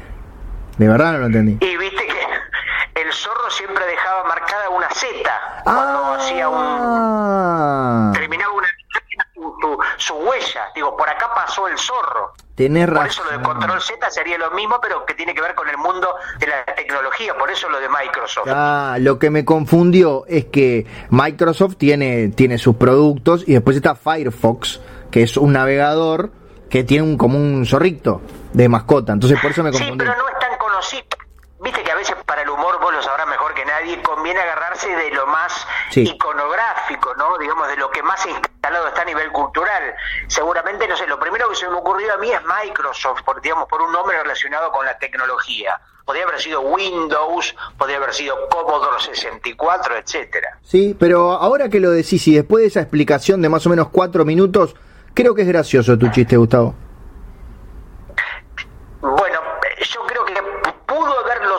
De 0.77 0.87
verdad 0.87 1.11
no 1.11 1.17
lo 1.19 1.25
entendí. 1.25 1.57
Y 1.65 1.75
viste 1.77 2.07
que 2.07 3.01
el 3.01 3.11
zorro 3.11 3.49
siempre 3.51 3.85
dejaba 3.85 4.23
marcada 4.23 4.69
una 4.69 4.89
Z 4.91 5.29
cuando 5.65 6.13
hacía 6.13 6.47
un... 6.47 6.57
Ah, 6.57 8.11
terminaba 8.13 8.53
una 8.53 8.67
su, 9.97 10.13
huella. 10.15 10.61
Digo, 10.75 10.95
por 10.95 11.09
acá 11.09 11.31
pasó 11.33 11.67
el 11.67 11.77
zorro. 11.77 12.33
tenés 12.55 12.87
Por 12.89 13.05
eso 13.07 13.23
lo 13.23 13.37
de. 13.37 13.43
Control 13.43 13.81
Z 13.81 14.09
sería 14.11 14.37
lo 14.37 14.51
mismo, 14.51 14.79
pero 14.81 15.05
que 15.05 15.13
tiene 15.13 15.33
que 15.33 15.41
ver 15.41 15.55
con 15.55 15.67
el 15.69 15.77
mundo 15.77 16.15
de 16.39 16.47
la 16.47 16.65
tecnología. 16.75 17.35
Por 17.37 17.49
eso 17.49 17.69
lo 17.69 17.79
de 17.79 17.89
Microsoft. 17.89 18.47
Ah, 18.49 18.97
lo 18.99 19.19
que 19.19 19.29
me 19.29 19.43
confundió 19.45 20.25
es 20.27 20.45
que 20.45 20.85
Microsoft 21.09 21.75
tiene, 21.77 22.29
tiene 22.29 22.57
sus 22.57 22.75
productos 22.75 23.43
y 23.47 23.53
después 23.53 23.75
está 23.75 23.95
Firefox, 23.95 24.79
que 25.11 25.23
es 25.23 25.37
un 25.37 25.53
navegador 25.53 26.31
que 26.69 26.83
tiene 26.83 27.03
un, 27.03 27.17
como 27.17 27.37
un 27.37 27.65
zorrito 27.65 28.21
de 28.53 28.67
mascota. 28.69 29.13
Entonces 29.13 29.39
por 29.39 29.51
eso 29.51 29.63
me 29.63 29.71
Sí, 29.71 29.79
confundí. 29.79 30.05
pero 30.05 30.17
no 30.17 30.27
es 30.29 30.39
tan 30.39 30.57
conocido. 30.57 31.03
Viste 31.63 31.81
que 31.83 31.91
a 31.91 31.95
veces 31.95 32.15
para 32.25 32.41
el 32.41 32.49
humor, 32.49 32.79
vos 32.81 32.93
lo 32.93 33.01
sabrás 33.01 33.27
mejor 33.27 33.53
que 33.53 33.63
nadie, 33.65 34.01
conviene 34.01 34.39
agarrarse 34.41 34.93
de 34.95 35.11
lo 35.11 35.25
más 35.27 35.65
Sí. 35.91 36.01
iconográfico, 36.01 37.13
¿no? 37.15 37.37
Digamos, 37.37 37.67
de 37.69 37.77
lo 37.77 37.89
que 37.89 38.03
más 38.03 38.25
instalado 38.25 38.87
está 38.89 39.01
a 39.03 39.05
nivel 39.05 39.31
cultural. 39.31 39.95
Seguramente, 40.27 40.87
no 40.87 40.97
sé, 40.97 41.07
lo 41.07 41.19
primero 41.19 41.47
que 41.49 41.55
se 41.55 41.69
me 41.69 41.75
ocurrió 41.77 42.13
a 42.13 42.17
mí 42.17 42.31
es 42.31 42.39
Microsoft, 42.63 43.21
por, 43.23 43.41
digamos, 43.41 43.67
por 43.69 43.81
un 43.81 43.91
nombre 43.93 44.21
relacionado 44.21 44.71
con 44.71 44.85
la 44.85 44.97
tecnología. 44.97 45.79
Podría 46.05 46.25
haber 46.25 46.41
sido 46.41 46.59
Windows, 46.61 47.55
podría 47.77 47.95
haber 47.97 48.13
sido 48.13 48.49
Commodore 48.49 48.99
64, 49.01 49.95
etcétera. 49.97 50.57
Sí, 50.63 50.95
pero 50.99 51.31
ahora 51.31 51.69
que 51.69 51.79
lo 51.79 51.91
decís 51.91 52.27
y 52.27 52.35
después 52.35 52.61
de 52.63 52.67
esa 52.67 52.81
explicación 52.81 53.41
de 53.41 53.47
más 53.47 53.65
o 53.65 53.69
menos 53.69 53.87
cuatro 53.89 54.25
minutos, 54.25 54.75
creo 55.13 55.33
que 55.33 55.43
es 55.43 55.47
gracioso 55.47 55.97
tu 55.97 56.09
chiste, 56.09 56.35
Gustavo. 56.35 56.75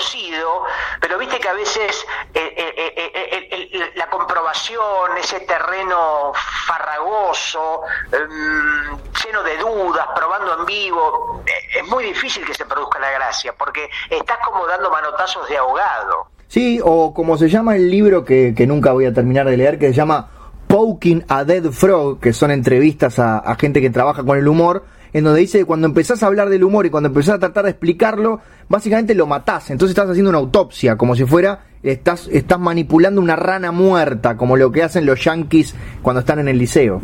Sido, 0.00 0.64
pero 1.00 1.18
viste 1.18 1.38
que 1.38 1.48
a 1.48 1.52
veces 1.52 2.06
eh, 2.32 2.54
eh, 2.56 3.48
eh, 3.50 3.92
la 3.94 4.08
comprobación, 4.08 5.16
ese 5.18 5.40
terreno 5.40 6.32
farragoso, 6.66 7.82
em, 8.12 8.98
lleno 9.24 9.42
de 9.42 9.56
dudas, 9.58 10.06
probando 10.14 10.60
en 10.60 10.66
vivo, 10.66 11.42
es 11.46 11.86
muy 11.88 12.04
difícil 12.04 12.44
que 12.44 12.54
se 12.54 12.64
produzca 12.64 12.98
la 12.98 13.10
gracia, 13.10 13.54
porque 13.56 13.88
estás 14.10 14.38
como 14.44 14.66
dando 14.66 14.90
manotazos 14.90 15.48
de 15.48 15.56
ahogado. 15.56 16.28
Sí, 16.48 16.80
o 16.82 17.12
como 17.12 17.36
se 17.36 17.48
llama 17.48 17.76
el 17.76 17.90
libro 17.90 18.24
que, 18.24 18.54
que 18.56 18.66
nunca 18.66 18.92
voy 18.92 19.06
a 19.06 19.14
terminar 19.14 19.46
de 19.46 19.56
leer, 19.56 19.78
que 19.78 19.88
se 19.88 19.94
llama 19.94 20.28
Poking 20.68 21.24
a 21.28 21.44
Dead 21.44 21.64
Frog, 21.70 22.20
que 22.20 22.32
son 22.32 22.50
entrevistas 22.50 23.18
a 23.18 23.56
gente 23.58 23.80
que 23.80 23.90
trabaja 23.90 24.22
con 24.24 24.38
el 24.38 24.46
humor, 24.46 24.84
en 25.14 25.22
donde 25.22 25.40
dice 25.40 25.58
que 25.58 25.64
cuando 25.64 25.86
empezás 25.86 26.22
a 26.22 26.26
hablar 26.26 26.48
del 26.48 26.64
humor 26.64 26.86
y 26.86 26.90
cuando 26.90 27.06
empezás 27.06 27.36
a 27.36 27.38
tratar 27.38 27.64
de 27.64 27.70
explicarlo, 27.70 28.40
básicamente 28.68 29.14
lo 29.14 29.28
matás. 29.28 29.70
Entonces 29.70 29.90
estás 29.96 30.10
haciendo 30.10 30.30
una 30.30 30.40
autopsia, 30.40 30.96
como 30.96 31.14
si 31.14 31.24
fuera, 31.24 31.66
estás, 31.84 32.26
estás 32.26 32.58
manipulando 32.58 33.20
una 33.20 33.36
rana 33.36 33.70
muerta, 33.70 34.36
como 34.36 34.56
lo 34.56 34.72
que 34.72 34.82
hacen 34.82 35.06
los 35.06 35.22
yankees 35.22 35.72
cuando 36.02 36.20
están 36.20 36.40
en 36.40 36.48
el 36.48 36.58
liceo. 36.58 37.00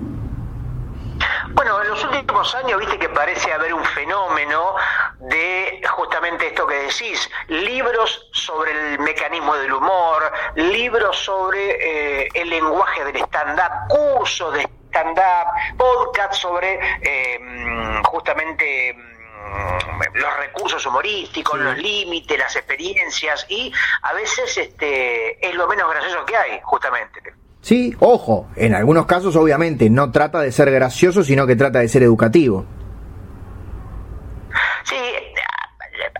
Bueno, 1.54 1.80
en 1.82 1.88
los 1.88 2.04
últimos 2.04 2.52
años 2.56 2.80
viste 2.80 2.98
que 2.98 3.08
parece 3.10 3.52
haber 3.52 3.72
un 3.72 3.84
fenómeno 3.84 4.74
de 5.20 5.80
justamente 5.88 6.48
esto 6.48 6.66
que 6.66 6.74
decís, 6.74 7.30
libros 7.46 8.28
sobre 8.32 8.94
el 8.94 8.98
mecanismo 8.98 9.54
del 9.54 9.72
humor, 9.72 10.32
libros 10.56 11.16
sobre 11.16 12.24
eh, 12.24 12.28
el 12.34 12.50
lenguaje 12.50 13.04
del 13.04 13.16
stand-up, 13.18 13.88
cursos 13.88 14.54
de 14.54 14.79
stand-up, 14.90 15.76
podcast 15.78 16.34
sobre 16.34 16.78
eh, 17.00 17.38
mm, 17.40 18.02
justamente 18.04 18.94
mm, 18.94 20.16
los 20.18 20.36
recursos 20.38 20.84
humorísticos, 20.84 21.58
los 21.58 21.78
límites, 21.78 22.38
las 22.38 22.54
experiencias 22.56 23.46
y 23.48 23.72
a 24.02 24.12
veces 24.12 24.56
este 24.58 25.48
es 25.48 25.54
lo 25.54 25.66
menos 25.66 25.90
gracioso 25.90 26.24
que 26.26 26.36
hay, 26.36 26.60
justamente. 26.62 27.20
Sí, 27.62 27.94
ojo, 28.00 28.48
en 28.56 28.74
algunos 28.74 29.06
casos 29.06 29.36
obviamente 29.36 29.90
no 29.90 30.10
trata 30.10 30.40
de 30.40 30.50
ser 30.50 30.70
gracioso, 30.70 31.22
sino 31.22 31.46
que 31.46 31.56
trata 31.56 31.80
de 31.80 31.88
ser 31.88 32.02
educativo. 32.02 32.64
Sí, 34.84 34.96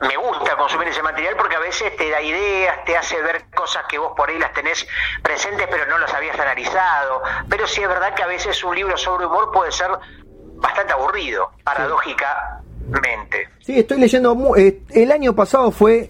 me 0.01 0.17
gusta 0.17 0.57
consumir 0.57 0.89
ese 0.89 1.03
material 1.03 1.37
porque 1.37 1.57
a 1.57 1.61
veces 1.61 1.97
te 1.97 2.11
da 2.11 2.21
ideas, 2.21 2.85
te 2.85 2.97
hace 2.97 3.21
ver 3.23 3.45
cosas 3.55 3.85
que 3.89 3.99
vos 3.99 4.13
por 4.17 4.29
ahí 4.29 4.39
las 4.39 4.53
tenés 4.53 4.87
presentes 5.23 5.67
pero 5.71 5.87
no 5.87 5.99
las 5.99 6.13
habías 6.15 6.39
analizado. 6.39 7.23
Pero 7.49 7.67
sí 7.67 7.83
es 7.83 7.89
verdad 7.89 8.15
que 8.15 8.23
a 8.23 8.27
veces 8.27 8.63
un 8.65 8.75
libro 8.75 8.97
sobre 8.97 9.27
humor 9.27 9.51
puede 9.53 9.73
ser 9.73 9.91
bastante 10.57 10.93
aburrido, 10.93 11.51
paradójicamente. 11.65 13.49
Sí, 13.61 13.79
estoy 13.79 13.99
leyendo. 13.99 14.37
eh, 14.57 14.83
el 14.91 15.13
año 15.13 15.35
pasado 15.35 15.71
fue. 15.71 16.09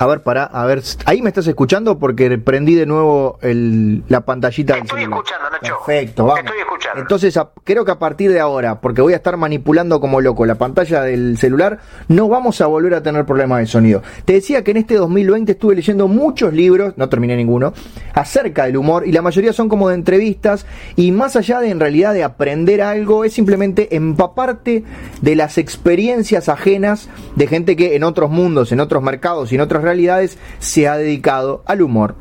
A 0.00 0.06
ver, 0.06 0.22
para, 0.22 0.44
a 0.44 0.64
ver. 0.64 0.82
Ahí 1.04 1.20
me 1.20 1.28
estás 1.28 1.46
escuchando 1.46 1.98
porque 1.98 2.38
prendí 2.38 2.74
de 2.74 2.86
nuevo 2.86 3.38
el, 3.42 4.02
la 4.08 4.22
pantallita 4.22 4.72
del 4.74 4.84
Estoy 4.84 5.02
escuchando, 5.02 5.50
Nacho. 5.50 5.76
Perfecto, 5.86 6.24
vamos. 6.24 6.40
Te 6.40 6.46
estoy 6.46 6.60
escuchando. 6.62 7.02
Entonces, 7.02 7.36
a- 7.36 7.50
creo 7.64 7.84
que 7.84 7.90
a 7.92 7.98
partir 7.98 8.32
de 8.32 8.40
ahora, 8.40 8.80
porque 8.80 9.02
voy 9.02 9.12
a 9.12 9.16
estar 9.16 9.36
manipulando 9.36 10.00
como 10.00 10.22
loco 10.22 10.46
la 10.46 10.54
pantalla 10.54 11.02
del 11.02 11.36
celular, 11.36 11.80
no 12.08 12.28
vamos 12.28 12.62
a 12.62 12.66
volver 12.66 12.94
a 12.94 13.02
tener 13.02 13.26
problemas 13.26 13.60
de 13.60 13.66
sonido. 13.66 14.02
Te 14.24 14.32
decía 14.32 14.64
que 14.64 14.70
en 14.70 14.78
este 14.78 14.94
2020 14.94 15.52
estuve 15.52 15.74
leyendo 15.74 16.08
muchos 16.08 16.54
libros, 16.54 16.94
no 16.96 17.10
terminé 17.10 17.36
ninguno, 17.36 17.74
acerca 18.14 18.64
del 18.64 18.78
humor 18.78 19.06
y 19.06 19.12
la 19.12 19.20
mayoría 19.20 19.52
son 19.52 19.68
como 19.68 19.90
de 19.90 19.96
entrevistas 19.96 20.64
y 20.96 21.12
más 21.12 21.36
allá 21.36 21.60
de 21.60 21.68
en 21.68 21.78
realidad 21.78 22.14
de 22.14 22.24
aprender 22.24 22.80
algo, 22.80 23.24
es 23.26 23.34
simplemente 23.34 23.94
empaparte 23.94 24.82
de 25.20 25.36
las 25.36 25.58
experiencias 25.58 26.48
ajenas 26.48 27.10
de 27.36 27.46
gente 27.46 27.76
que 27.76 27.96
en 27.96 28.04
otros 28.04 28.30
mundos, 28.30 28.72
en 28.72 28.80
otros 28.80 29.02
mercados 29.02 29.52
y 29.52 29.56
en 29.56 29.60
otras 29.60 29.82
realidades 29.90 30.38
se 30.58 30.88
ha 30.88 30.96
dedicado 30.96 31.62
al 31.66 31.82
humor. 31.82 32.14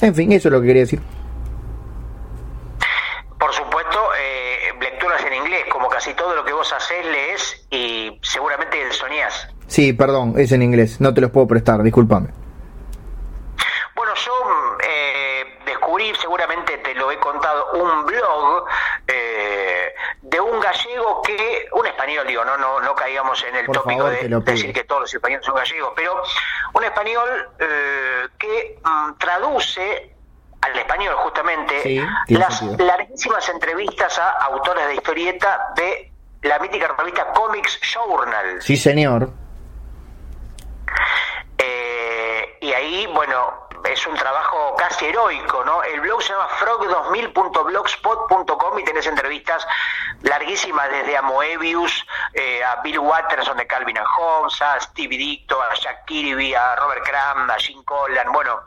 En 0.00 0.14
fin, 0.14 0.32
eso 0.32 0.48
es 0.48 0.52
lo 0.52 0.60
que 0.60 0.68
quería 0.68 0.82
decir. 0.82 1.00
Por 3.38 3.52
supuesto, 3.52 3.98
eh, 4.20 4.74
lecturas 4.80 5.22
en 5.24 5.34
inglés, 5.34 5.64
como 5.70 5.88
casi 5.88 6.14
todo 6.14 6.34
lo 6.34 6.44
que 6.44 6.52
vos 6.52 6.72
hacés, 6.72 7.04
lees 7.04 7.66
y 7.70 8.18
seguramente 8.22 8.76
soñás. 8.92 9.48
Sí, 9.66 9.92
perdón, 9.92 10.34
es 10.36 10.52
en 10.52 10.62
inglés, 10.62 11.00
no 11.00 11.12
te 11.12 11.20
los 11.20 11.30
puedo 11.30 11.46
prestar, 11.46 11.82
discúlpame. 11.82 12.28
Bueno, 13.94 14.12
yo 14.14 14.32
descubrí, 15.98 16.14
seguramente 16.20 16.78
te 16.78 16.94
lo 16.94 17.10
he 17.10 17.18
contado, 17.18 17.72
un 17.74 18.06
blog 18.06 18.64
eh, 19.06 19.92
de 20.22 20.40
un 20.40 20.60
gallego 20.60 21.22
que, 21.22 21.68
un 21.72 21.86
español, 21.86 22.26
digo, 22.26 22.44
no 22.44 22.56
no, 22.56 22.80
no 22.80 22.94
caigamos 22.94 23.42
en 23.44 23.56
el 23.56 23.66
Por 23.66 23.76
tópico 23.76 24.04
favor, 24.04 24.44
de 24.44 24.52
decir 24.52 24.72
que 24.72 24.84
todos 24.84 25.02
los 25.02 25.14
españoles 25.14 25.44
son 25.44 25.54
gallegos, 25.56 25.92
pero 25.96 26.22
un 26.74 26.84
español 26.84 27.48
eh, 27.58 28.28
que 28.38 28.78
mm, 28.82 29.12
traduce 29.18 30.14
al 30.60 30.76
español 30.76 31.14
justamente 31.16 31.82
Sí, 31.82 32.00
las 32.28 32.58
sentido. 32.58 32.86
larguísimas 32.86 33.48
entrevistas 33.48 34.18
a 34.18 34.30
autores 34.46 34.86
de 34.88 34.94
historieta 34.94 35.72
de 35.76 36.12
la 36.42 36.58
mítica 36.58 36.94
revista 36.98 37.32
Comics 37.32 37.80
Journal. 37.80 38.60
Sí, 38.62 38.76
señor. 38.76 39.30
Eh, 41.58 42.58
y 42.60 42.72
ahí, 42.72 43.06
bueno, 43.14 43.67
es 43.84 44.06
un 44.06 44.14
trabajo 44.16 44.74
casi 44.76 45.06
heroico, 45.06 45.64
¿no? 45.64 45.82
El 45.82 46.00
blog 46.00 46.22
se 46.22 46.32
llama 46.32 46.48
frog2000.blogspot.com 46.48 48.78
y 48.78 48.84
tenés 48.84 49.06
entrevistas 49.06 49.66
larguísimas 50.22 50.90
desde 50.90 51.16
a 51.16 51.22
Moebius, 51.22 52.06
eh, 52.34 52.62
a 52.64 52.82
Bill 52.82 52.98
Watterson 52.98 53.56
de 53.56 53.66
Calvin 53.66 53.96
and 53.98 54.06
Hobbes, 54.06 54.60
a 54.62 54.78
Stevie 54.80 55.18
Dicto, 55.18 55.62
a 55.62 55.74
Jack 55.74 56.04
Kirby, 56.06 56.54
a 56.54 56.76
Robert 56.76 57.04
Crumb, 57.04 57.50
a 57.50 57.58
Jim 57.58 57.82
Collan, 57.84 58.32
bueno, 58.32 58.60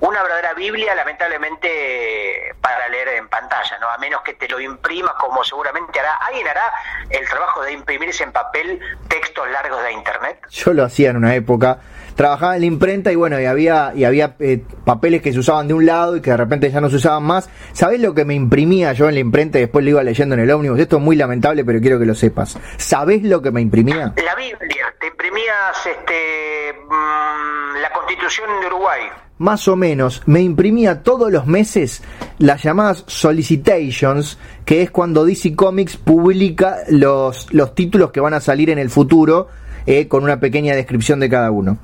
una 0.00 0.22
verdadera 0.22 0.54
Biblia, 0.54 0.94
lamentablemente, 0.94 2.54
para 2.60 2.88
leer 2.88 3.08
en 3.08 3.28
pantalla, 3.28 3.78
¿no? 3.78 3.90
A 3.90 3.98
menos 3.98 4.22
que 4.22 4.34
te 4.34 4.48
lo 4.48 4.60
imprimas, 4.60 5.14
como 5.14 5.42
seguramente 5.44 6.00
hará, 6.00 6.16
alguien 6.16 6.48
hará 6.48 6.72
el 7.10 7.28
trabajo 7.28 7.62
de 7.62 7.72
imprimirse 7.72 8.24
en 8.24 8.32
papel 8.32 8.80
textos 9.08 9.48
largos 9.50 9.82
de 9.82 9.92
Internet. 9.92 10.40
Yo 10.50 10.72
lo 10.72 10.84
hacía 10.84 11.10
en 11.10 11.16
una 11.16 11.34
época. 11.34 11.78
Trabajaba 12.20 12.54
en 12.56 12.60
la 12.60 12.66
imprenta 12.66 13.10
y 13.10 13.16
bueno, 13.16 13.40
y 13.40 13.46
había, 13.46 13.92
y 13.94 14.04
había 14.04 14.36
eh, 14.40 14.62
papeles 14.84 15.22
que 15.22 15.32
se 15.32 15.38
usaban 15.38 15.68
de 15.68 15.72
un 15.72 15.86
lado 15.86 16.16
y 16.18 16.20
que 16.20 16.30
de 16.30 16.36
repente 16.36 16.70
ya 16.70 16.78
no 16.78 16.90
se 16.90 16.96
usaban 16.96 17.22
más. 17.22 17.48
¿Sabés 17.72 17.98
lo 17.98 18.14
que 18.14 18.26
me 18.26 18.34
imprimía 18.34 18.92
yo 18.92 19.08
en 19.08 19.14
la 19.14 19.20
imprenta 19.20 19.56
y 19.56 19.62
después 19.62 19.82
lo 19.82 19.92
iba 19.92 20.02
leyendo 20.02 20.34
en 20.34 20.42
el 20.42 20.50
ómnibus? 20.50 20.78
Esto 20.78 20.98
es 20.98 21.02
muy 21.02 21.16
lamentable, 21.16 21.64
pero 21.64 21.80
quiero 21.80 21.98
que 21.98 22.04
lo 22.04 22.14
sepas. 22.14 22.58
¿Sabés 22.76 23.22
lo 23.22 23.40
que 23.40 23.50
me 23.50 23.62
imprimía? 23.62 24.12
La 24.22 24.34
Biblia, 24.34 24.94
te 25.00 25.06
imprimías 25.06 25.86
este, 25.86 26.74
mm, 26.90 27.80
la 27.80 27.90
Constitución 27.90 28.50
de 28.60 28.66
Uruguay 28.66 29.00
más 29.38 29.66
o 29.68 29.74
menos, 29.74 30.20
me 30.26 30.42
imprimía 30.42 31.02
todos 31.02 31.32
los 31.32 31.46
meses 31.46 32.02
las 32.36 32.62
llamadas 32.62 33.04
solicitations, 33.06 34.36
que 34.66 34.82
es 34.82 34.90
cuando 34.90 35.24
DC 35.24 35.56
Comics 35.56 35.96
publica 35.96 36.76
los, 36.88 37.50
los 37.50 37.74
títulos 37.74 38.10
que 38.10 38.20
van 38.20 38.34
a 38.34 38.40
salir 38.40 38.68
en 38.68 38.78
el 38.78 38.90
futuro 38.90 39.48
eh, 39.86 40.08
con 40.08 40.24
una 40.24 40.38
pequeña 40.40 40.74
descripción 40.76 41.20
de 41.20 41.30
cada 41.30 41.50
uno. 41.50 41.78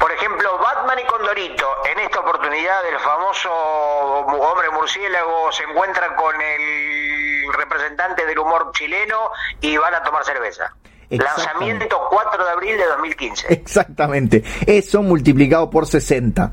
Por 0.00 0.10
ejemplo, 0.12 0.48
Batman 0.58 0.98
y 0.98 1.06
Condorito, 1.06 1.66
en 1.92 1.98
esta 2.00 2.19
oportunidad 2.30 2.86
el 2.86 2.98
famoso 3.00 3.50
hombre 3.50 4.70
murciélago 4.70 5.50
se 5.50 5.64
encuentra 5.64 6.14
con 6.14 6.34
el 6.40 7.52
representante 7.52 8.24
del 8.24 8.38
humor 8.38 8.70
chileno 8.72 9.30
y 9.60 9.76
van 9.76 9.94
a 9.94 10.02
tomar 10.02 10.24
cerveza. 10.24 10.72
Lanzamiento 11.10 11.98
4 12.08 12.44
de 12.44 12.50
abril 12.50 12.76
de 12.78 12.86
2015. 12.86 13.46
Exactamente. 13.52 14.44
Eso 14.64 15.02
multiplicado 15.02 15.68
por 15.70 15.86
60. 15.86 16.52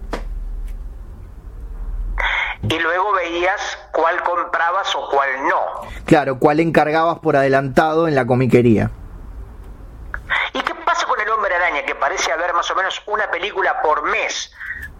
Y 2.63 2.79
luego 2.79 3.13
veías 3.13 3.77
cuál 3.91 4.23
comprabas 4.23 4.95
o 4.95 5.07
cuál 5.11 5.29
no. 5.47 5.87
Claro, 6.05 6.39
cuál 6.39 6.59
encargabas 6.59 7.19
por 7.19 7.35
adelantado 7.35 8.07
en 8.07 8.15
la 8.15 8.25
comiquería. 8.25 8.89
¿Y 10.53 10.61
qué 10.61 10.73
pasa 10.73 11.05
con 11.05 11.19
el 11.21 11.29
hombre 11.29 11.53
araña? 11.55 11.85
Que 11.85 11.93
parece 11.93 12.31
haber 12.31 12.53
más 12.55 12.69
o 12.71 12.75
menos 12.75 12.99
una 13.05 13.29
película 13.29 13.79
por 13.83 14.01
mes 14.09 14.51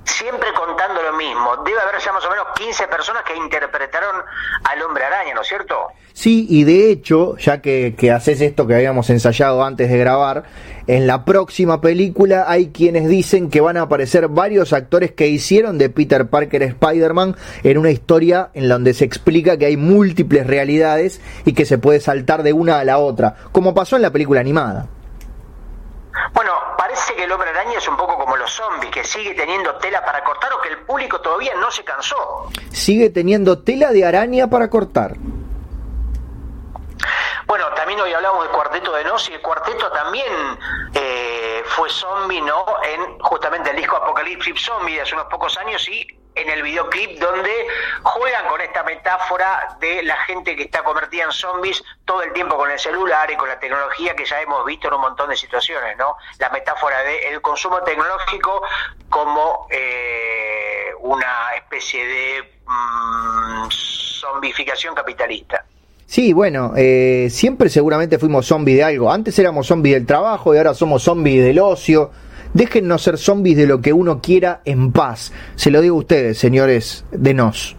siempre 0.08 0.49
contando 0.53 1.01
lo 1.01 1.14
mismo. 1.14 1.58
Debe 1.66 1.80
haber 1.80 1.99
ya 2.01 2.12
más 2.12 2.26
o 2.26 2.30
menos 2.30 2.47
15 2.55 2.88
personas 2.88 3.24
que 3.24 3.36
interpretaron 3.36 4.24
al 4.64 4.82
hombre 4.82 5.03
araña, 5.03 5.34
¿no 5.34 5.41
es 5.41 5.47
cierto? 5.47 5.76
Sí, 6.14 6.47
y 6.49 6.64
de 6.64 6.89
hecho, 6.89 7.38
ya 7.38 7.62
que, 7.62 7.95
que 7.97 8.12
haces 8.12 8.41
esto 8.41 8.66
que 8.66 8.76
habíamos 8.76 9.10
ensayado 9.10 9.64
antes 9.64 9.89
de 9.89 9.97
grabar, 9.97 10.45
en 10.88 11.05
la 11.05 11.26
próxima 11.26 11.82
película 11.82 12.45
hay 12.47 12.70
quienes 12.70 13.08
dicen 13.08 13.49
que 13.49 13.62
van 13.62 13.78
a 13.78 13.84
aparecer 13.84 14.28
varios 14.28 14.74
actores 14.74 15.12
que 15.12 15.28
hicieron 15.28 15.78
de 15.78 15.89
Peter 15.89 16.28
Parker 16.28 16.64
Spider-Man 16.64 17.36
en 17.64 17.78
una 17.78 17.91
historia 17.91 18.49
en 18.53 18.70
donde 18.70 18.93
se 18.93 19.05
explica 19.05 19.58
que 19.58 19.66
hay 19.66 19.78
múltiples 19.78 20.47
realidades 20.47 21.22
y 21.45 21.53
que 21.53 21.66
se 21.66 21.78
puede 21.78 21.99
saltar 21.99 22.41
de 22.41 22.53
una 22.53 22.80
a 22.80 22.84
la 22.84 22.97
otra, 22.97 23.36
como 23.51 23.76
pasó 23.76 23.95
en 23.97 24.01
la 24.01 24.12
película 24.12 24.39
animada. 24.39 24.88
Bueno, 26.34 26.51
parece 26.98 27.16
que 27.16 27.24
el 27.26 27.32
hombre 27.32 27.50
araña 27.52 27.78
es 27.78 27.88
un 27.88 27.95
poco 27.95 28.18
como 28.18 28.36
los 28.36 28.52
zombies, 28.52 28.91
que 28.91 29.04
sigue 29.04 29.34
teniendo 29.36 29.76
tela 29.76 30.04
para 30.04 30.24
cortar 30.24 30.52
o 30.54 30.62
que 30.62 30.70
el 30.70 30.80
público 30.80 31.22
todavía 31.22 31.54
no 31.56 31.70
se 31.70 31.84
cansó. 31.84 32.50
Sigue 32.72 33.10
teniendo 33.10 33.60
tela 33.60 33.91
de 33.91 34.06
araña 34.06 34.48
para 34.48 34.70
cortar. 34.70 35.16
Bueno, 37.45 37.66
también 37.76 38.00
hoy 38.02 38.12
hablamos 38.14 38.43
del 38.43 38.52
Cuarteto 38.52 38.93
de 38.93 39.04
Nos 39.04 39.30
y 39.30 39.34
el 39.34 39.41
Cuarteto 39.41 39.89
también 39.91 40.34
eh, 40.93 41.64
fue 41.66 41.89
zombie, 41.89 42.41
¿no? 42.41 42.66
En 42.84 43.20
justamente 43.20 43.70
el 43.70 43.78
disco 43.78 43.95
Apocalipsis 43.95 44.60
Zombie 44.60 44.95
de 44.95 45.02
hace 45.02 45.14
unos 45.14 45.28
pocos 45.28 45.56
años 45.60 45.88
y 45.88 46.06
en 46.38 46.50
el 46.50 46.62
videoclip 46.62 47.20
donde 47.20 47.52
juegan 48.04 48.48
con 48.48 48.62
esta 48.62 48.84
metáfora 48.84 49.78
de 49.80 50.04
la 50.04 50.16
gente 50.24 50.56
que 50.56 50.64
está 50.64 50.84
convertida 50.84 51.26
en 51.26 51.32
zombies 51.32 51.84
todo 52.06 52.22
el 52.22 52.34
tiempo 52.34 52.58
con 52.58 52.70
el 52.70 52.80
celular 52.80 53.30
y 53.32 53.36
con 53.36 53.48
la 53.50 53.60
tecnología 53.60 54.16
que 54.16 54.26
ya 54.26 54.42
hemos 54.42 54.66
visto 54.66 54.88
en 54.88 54.96
un 54.96 55.02
montón 55.02 55.30
de 55.30 55.36
situaciones, 55.36 55.98
¿no? 55.98 56.16
La 56.40 56.50
metáfora 56.50 57.02
del 57.04 57.42
consumo 57.42 57.82
tecnológico 57.84 58.62
como 59.10 59.68
eh, 59.70 60.92
una 61.00 61.52
especie 61.56 62.06
de 62.06 62.60
mm, 62.66 63.68
zombificación 63.70 64.96
capitalista. 64.96 65.66
Sí, 66.06 66.32
bueno, 66.32 66.72
eh, 66.78 67.28
siempre 67.30 67.70
seguramente 67.70 68.18
fuimos 68.18 68.46
zombies 68.46 68.78
de 68.78 68.84
algo. 68.86 69.12
Antes 69.12 69.38
éramos 69.40 69.68
zombies 69.68 69.96
del 69.96 70.06
trabajo 70.06 70.56
y 70.56 70.58
ahora 70.58 70.74
somos 70.74 71.04
zombies 71.04 71.44
del 71.44 71.60
ocio 71.60 72.12
Déjennos 72.58 73.03
ser 73.03 73.20
zombies 73.20 73.55
de 73.55 73.68
lo 73.68 73.82
que 73.82 73.93
uno 73.93 74.20
quiera 74.20 74.62
en 74.66 74.91
paz. 74.91 75.32
Se 75.55 75.70
lo 75.70 75.80
digo 75.80 75.95
a 75.95 75.99
ustedes, 75.99 76.39
señores 76.39 77.05
de 77.12 77.36
Nos. 77.36 77.76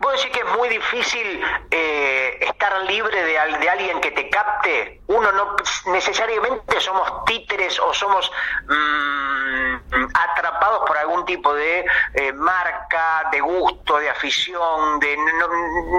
¿Vos 0.00 0.12
decís 0.16 0.32
que 0.32 0.40
es 0.40 0.56
muy 0.58 0.68
difícil 0.68 1.40
eh, 1.70 2.38
estar 2.40 2.82
libre 2.88 3.16
de, 3.22 3.58
de, 3.60 3.70
alguien 3.70 4.00
que 4.00 4.10
te 4.10 4.28
capte? 4.28 5.02
Uno 5.06 5.30
no 5.30 5.54
necesariamente 5.92 6.80
somos 6.80 7.24
títeres 7.26 7.78
o 7.78 7.94
somos 7.94 8.28
mmm, 8.66 10.06
atrapados 10.12 10.80
por 10.84 10.98
algún 10.98 11.24
tipo 11.24 11.54
de 11.54 11.86
eh, 12.14 12.32
marca, 12.32 13.28
de 13.30 13.40
gusto, 13.40 13.98
de 13.98 14.10
afición, 14.10 14.98
de 14.98 15.16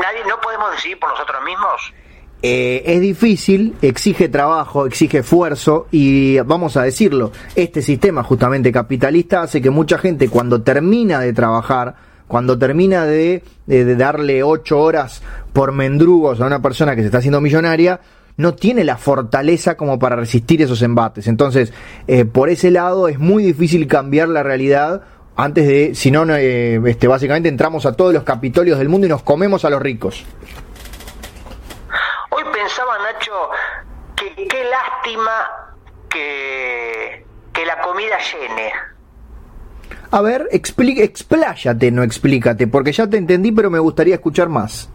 nadie, 0.01 0.25
no 0.25 0.41
podemos 0.41 0.71
decidir 0.71 0.99
por 0.99 1.11
nosotros 1.11 1.41
mismos. 1.43 1.93
Eh, 2.43 2.81
es 2.87 3.01
difícil, 3.01 3.75
exige 3.83 4.27
trabajo, 4.27 4.87
exige 4.87 5.19
esfuerzo 5.19 5.87
y 5.91 6.39
vamos 6.39 6.75
a 6.75 6.81
decirlo, 6.81 7.31
este 7.55 7.83
sistema 7.83 8.23
justamente 8.23 8.71
capitalista 8.71 9.43
hace 9.43 9.61
que 9.61 9.69
mucha 9.69 9.99
gente 9.99 10.27
cuando 10.27 10.63
termina 10.63 11.19
de 11.19 11.33
trabajar, 11.33 11.95
cuando 12.27 12.57
termina 12.57 13.05
de, 13.05 13.43
darle 13.67 14.41
ocho 14.41 14.79
horas 14.79 15.21
por 15.53 15.71
mendrugos 15.71 16.41
a 16.41 16.47
una 16.47 16.63
persona 16.63 16.95
que 16.95 17.01
se 17.01 17.07
está 17.07 17.19
haciendo 17.19 17.41
millonaria, 17.41 17.99
no 18.37 18.55
tiene 18.55 18.83
la 18.85 18.97
fortaleza 18.97 19.77
como 19.77 19.99
para 19.99 20.15
resistir 20.15 20.63
esos 20.63 20.81
embates. 20.81 21.27
Entonces, 21.27 21.71
eh, 22.07 22.25
por 22.25 22.49
ese 22.49 22.71
lado 22.71 23.07
es 23.07 23.19
muy 23.19 23.43
difícil 23.43 23.85
cambiar 23.85 24.29
la 24.29 24.41
realidad 24.41 25.03
antes 25.35 25.67
de, 25.67 25.93
si 25.93 26.09
no, 26.09 26.25
eh, 26.35 26.81
este, 26.87 27.07
básicamente 27.07 27.49
entramos 27.49 27.85
a 27.85 27.93
todos 27.93 28.13
los 28.13 28.23
capitolios 28.23 28.79
del 28.79 28.89
mundo 28.89 29.05
y 29.05 29.09
nos 29.11 29.21
comemos 29.21 29.63
a 29.63 29.69
los 29.69 29.81
ricos 29.81 30.25
pensaba, 32.45 32.97
Nacho, 32.99 33.49
que 34.15 34.47
qué 34.47 34.63
lástima 34.65 35.75
que, 36.09 37.25
que 37.53 37.65
la 37.65 37.81
comida 37.81 38.17
llene. 38.19 38.73
A 40.11 40.21
ver, 40.21 40.47
explique, 40.51 41.03
expláyate, 41.03 41.89
no 41.91 42.03
explícate, 42.03 42.67
porque 42.67 42.91
ya 42.91 43.07
te 43.07 43.17
entendí, 43.17 43.51
pero 43.51 43.69
me 43.69 43.79
gustaría 43.79 44.15
escuchar 44.15 44.49
más. 44.49 44.89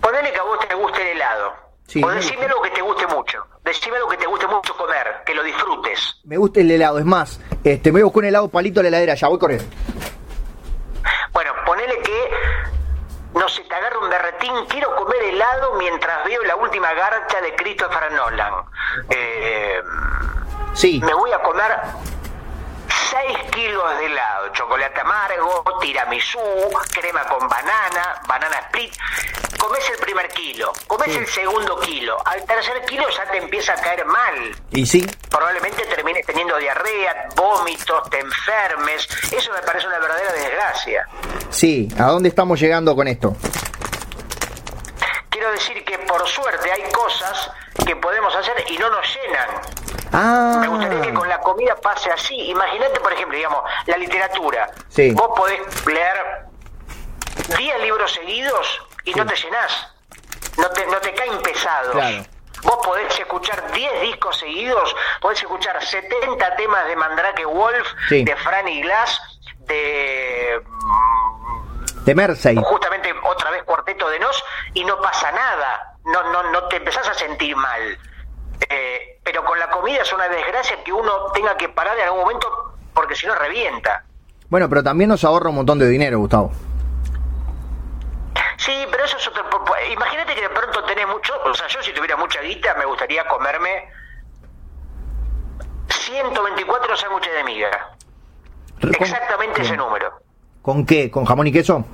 Ponele 0.00 0.32
que 0.32 0.38
a 0.38 0.42
vos 0.42 0.58
te 0.68 0.74
guste 0.74 1.02
el 1.02 1.16
helado. 1.16 1.52
o 2.02 2.08
decime 2.10 2.44
algo 2.44 2.62
que 2.62 2.70
te 2.70 2.82
guste 2.82 3.06
mucho. 3.06 3.38
Decime 3.64 3.96
algo 3.96 4.08
que 4.08 4.18
te 4.18 4.26
guste 4.26 4.46
mucho 4.46 4.76
comer, 4.76 5.06
que 5.24 5.34
lo 5.34 5.42
disfrutes. 5.42 6.20
Me 6.24 6.36
gusta 6.36 6.60
el 6.60 6.70
helado, 6.70 6.98
es 6.98 7.04
más, 7.04 7.40
este, 7.64 7.90
me 7.90 7.94
voy 7.94 8.02
a 8.02 8.04
buscar 8.04 8.22
un 8.22 8.28
helado 8.28 8.48
palito 8.48 8.80
a 8.80 8.82
la 8.82 8.90
heladera, 8.90 9.14
ya 9.14 9.28
voy 9.28 9.38
con 9.38 9.50
él. 9.50 9.62
Bueno, 11.32 11.52
ponele 11.64 11.98
que 12.02 12.30
no 13.36 13.48
se 13.48 13.62
te 13.64 13.74
agarra 13.74 13.98
un 13.98 14.08
berretín, 14.08 14.66
quiero 14.66 14.96
comer 14.96 15.22
helado 15.22 15.74
mientras 15.74 16.24
veo 16.24 16.42
la 16.44 16.56
última 16.56 16.92
garcha 16.94 17.40
de 17.42 17.54
Christopher 17.54 18.10
Nolan. 18.12 18.54
Eh, 19.10 19.82
sí. 20.74 21.00
Me 21.04 21.12
voy 21.12 21.30
a 21.32 21.38
comer 21.40 21.78
6 23.10 23.38
kilos 23.50 23.98
de 23.98 24.06
helado, 24.06 24.48
chocolate 24.52 25.00
amargo, 25.00 25.64
tiramisú, 25.80 26.38
crema 26.94 27.24
con 27.24 27.46
banana, 27.46 28.20
banana 28.26 28.56
split. 28.66 28.94
Comes 29.58 29.90
el 29.90 29.98
primer 29.98 30.28
kilo, 30.28 30.72
comes 30.86 31.14
el 31.16 31.26
segundo 31.26 31.78
kilo, 31.80 32.18
al 32.24 32.44
tercer 32.44 32.84
kilo 32.84 33.08
ya 33.08 33.24
te 33.30 33.38
empieza 33.38 33.72
a 33.72 33.76
caer 33.76 34.04
mal. 34.06 34.56
¿Y 34.70 34.86
sí? 34.86 35.06
Probablemente 35.30 35.84
termines 35.86 36.24
teniendo 36.24 36.56
diarrea, 36.56 37.28
vómitos, 37.34 38.08
te 38.10 38.20
enfermes. 38.20 39.08
Eso 39.32 39.52
me 39.52 39.60
parece 39.60 39.86
una 39.86 39.98
verdadera 39.98 40.32
desgracia. 40.32 41.08
Sí, 41.50 41.88
¿a 41.98 42.04
dónde 42.04 42.28
estamos 42.28 42.60
llegando 42.60 42.94
con 42.94 43.08
esto? 43.08 43.36
Quiero 45.30 45.50
decir 45.52 45.84
que 45.84 45.98
por 45.98 46.26
suerte 46.26 46.70
hay 46.70 46.82
cosas 46.90 47.50
que 47.84 47.96
podemos 47.96 48.34
hacer 48.34 48.64
y 48.68 48.78
no 48.78 48.90
nos 48.90 49.06
llenan. 49.14 49.48
Ah. 50.12 50.58
Me 50.60 50.68
gustaría 50.68 51.00
que 51.02 51.12
con 51.14 51.28
la 51.28 51.40
comida 51.40 51.76
pase 51.76 52.10
así. 52.10 52.34
Imagínate, 52.50 53.00
por 53.00 53.12
ejemplo, 53.12 53.36
digamos, 53.36 53.62
la 53.86 53.96
literatura. 53.96 54.70
Sí. 54.88 55.12
Vos 55.12 55.30
podés 55.36 55.60
leer 55.86 56.46
10 57.56 57.82
libros 57.82 58.12
seguidos 58.12 58.82
y 59.04 59.12
no 59.14 59.26
te 59.26 59.36
llenás. 59.36 59.88
No 60.58 60.68
te, 60.70 60.86
no 60.86 60.96
te 60.98 61.12
caen 61.12 61.40
pesados. 61.42 61.96
Vos 62.62 62.78
podés 62.84 63.18
escuchar 63.18 63.70
10 63.72 64.00
discos 64.00 64.38
seguidos, 64.38 64.96
podés 65.20 65.40
escuchar 65.40 65.80
70 65.84 66.56
temas 66.56 66.86
de 66.88 66.96
Mandrake 66.96 67.44
Wolf, 67.44 67.86
de 68.10 68.36
Franny 68.36 68.82
Glass, 68.82 69.20
de 69.66 70.62
de 72.04 72.14
Mersey. 72.14 72.56
Justamente 72.56 73.12
otra 73.24 73.50
vez 73.50 73.64
cuarteto 73.64 74.08
de 74.08 74.20
Nos 74.20 74.42
y 74.74 74.84
no 74.84 75.00
pasa 75.00 75.30
nada, 75.32 75.96
no, 76.04 76.32
no, 76.32 76.50
no 76.52 76.68
te 76.68 76.76
empezás 76.76 77.08
a 77.08 77.14
sentir 77.14 77.56
mal. 77.56 77.98
Eh, 78.68 79.20
pero 79.22 79.44
con 79.44 79.58
la 79.58 79.68
comida 79.68 80.02
es 80.02 80.12
una 80.12 80.28
desgracia 80.28 80.82
que 80.84 80.92
uno 80.92 81.26
tenga 81.34 81.56
que 81.56 81.68
parar 81.68 81.98
en 81.98 82.04
algún 82.04 82.20
momento 82.20 82.76
porque 82.94 83.14
si 83.16 83.26
no 83.26 83.34
revienta. 83.34 84.04
Bueno, 84.48 84.68
pero 84.68 84.82
también 84.82 85.10
nos 85.10 85.24
ahorra 85.24 85.50
un 85.50 85.56
montón 85.56 85.78
de 85.78 85.88
dinero, 85.88 86.18
Gustavo. 86.18 86.52
Sí, 88.56 88.86
pero 88.90 89.04
eso 89.04 89.16
es 89.16 89.28
otro... 89.28 89.44
Imagínate 89.90 90.34
que 90.34 90.42
de 90.42 90.48
pronto 90.48 90.84
tenés 90.84 91.06
mucho... 91.08 91.34
O 91.44 91.54
sea, 91.54 91.66
yo 91.66 91.82
si 91.82 91.92
tuviera 91.92 92.16
mucha 92.16 92.40
guita 92.40 92.74
me 92.74 92.84
gustaría 92.84 93.26
comerme 93.26 93.90
124 95.88 96.96
sándwiches 96.96 97.34
de 97.34 97.44
miga. 97.44 97.95
Exactamente 98.80 99.62
ese 99.62 99.76
número. 99.76 100.12
¿Con 100.62 100.84
qué? 100.84 101.10
¿Con 101.10 101.24
jamón 101.24 101.46
y 101.46 101.52
queso? 101.52 101.84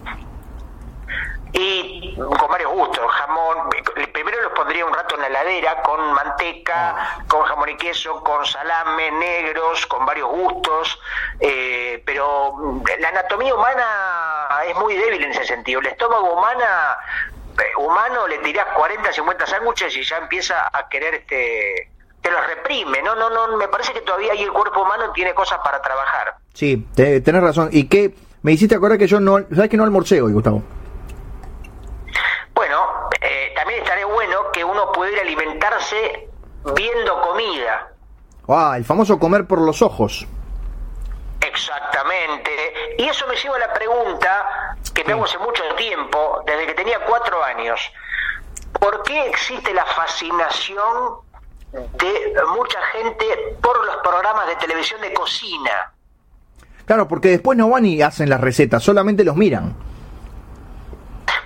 Y 1.53 2.17
con 2.17 2.51
varios 2.51 2.73
gustos. 2.73 3.05
Jamón, 3.07 3.69
primero 4.13 4.41
los 4.43 4.53
pondría 4.53 4.87
un 4.87 4.95
rato 4.95 5.17
en 5.17 5.21
la 5.21 5.27
heladera 5.27 5.83
con 5.83 6.13
manteca, 6.15 6.95
ah. 6.97 7.25
con 7.29 7.43
jamón 7.43 7.69
y 7.69 7.77
queso, 7.77 8.23
con 8.25 8.47
salame, 8.47 9.11
negros, 9.11 9.85
con 9.87 10.07
varios 10.07 10.31
gustos. 10.31 10.99
Eh, 11.41 12.03
pero 12.07 12.81
la 12.99 13.09
anatomía 13.09 13.55
humana 13.55 14.49
es 14.67 14.75
muy 14.77 14.97
débil 14.97 15.23
en 15.23 15.33
ese 15.33 15.45
sentido. 15.45 15.81
El 15.81 15.89
estómago 15.89 16.33
humana, 16.33 16.97
eh, 17.59 17.77
humano 17.77 18.27
le 18.27 18.39
tirás 18.39 18.69
40, 18.75 19.13
50 19.13 19.47
sándwiches 19.47 19.95
y 19.95 20.03
ya 20.03 20.17
empieza 20.17 20.71
a 20.73 20.89
querer 20.89 21.15
este 21.17 21.92
te 22.23 22.31
los 22.31 22.47
reprime, 22.47 23.03
no, 23.03 23.17
no, 23.17 23.29
no, 23.31 23.57
me 23.57 23.69
parece 23.69 23.93
que 23.93 24.01
todavía 24.01 24.33
ahí 24.33 24.43
el 24.43 24.53
cuerpo 24.53 24.83
humano 24.83 25.11
tiene 25.13 25.35
cosas 25.35 25.59
para 25.63 25.83
trabajar. 25.83 26.37
Sí, 26.55 26.87
tenés 26.95 27.43
razón. 27.43 27.69
¿Y 27.73 27.89
qué? 27.89 28.15
Me 28.43 28.53
hiciste 28.53 28.75
acordar 28.75 28.99
que 28.99 29.07
yo 29.07 29.21
no, 29.21 29.39
¿sabes 29.55 29.69
que 29.69 29.77
no 29.77 29.85
almorcé 29.85 30.23
hoy, 30.23 30.33
Gustavo? 30.33 30.63
Bueno, 32.55 33.09
eh, 33.21 33.53
también 33.55 33.83
estaría 33.83 34.07
bueno 34.07 34.51
que 34.53 34.65
uno 34.65 34.93
pudiera 34.93 35.23
alimentarse 35.23 36.29
viendo 36.75 37.21
comida. 37.23 37.89
Ah, 38.49 38.75
el 38.77 38.85
famoso 38.85 39.19
comer 39.19 39.47
por 39.47 39.61
los 39.61 39.83
ojos. 39.83 40.27
Exactamente. 41.41 42.51
Y 42.99 43.09
eso 43.09 43.27
me 43.27 43.37
lleva 43.37 43.57
a 43.57 43.61
la 43.61 43.73
pregunta 43.73 44.77
que 44.95 45.05
me 45.05 45.13
hago 45.13 45.25
hace 45.25 45.39
mucho 45.39 45.63
tiempo, 45.77 46.43
desde 46.47 46.67
que 46.67 46.75
tenía 46.75 47.01
cuatro 47.05 47.43
años. 47.43 47.81
¿Por 48.79 49.03
qué 49.03 49.27
existe 49.29 49.73
la 49.75 49.85
fascinación 49.85 51.23
de 51.73 52.35
mucha 52.57 52.79
gente 52.93 53.25
por 53.61 53.85
los 53.85 53.97
programas 54.03 54.47
de 54.49 54.57
televisión 54.57 55.01
de 55.01 55.13
cocina? 55.13 55.93
Claro, 56.85 57.09
porque 57.09 57.29
después 57.29 57.57
no 57.57 57.71
van 57.71 57.87
y 57.87 58.03
hacen 58.03 58.29
las 58.29 58.41
recetas, 58.41 58.83
solamente 58.83 59.25
los 59.25 59.37
miran. 59.37 59.75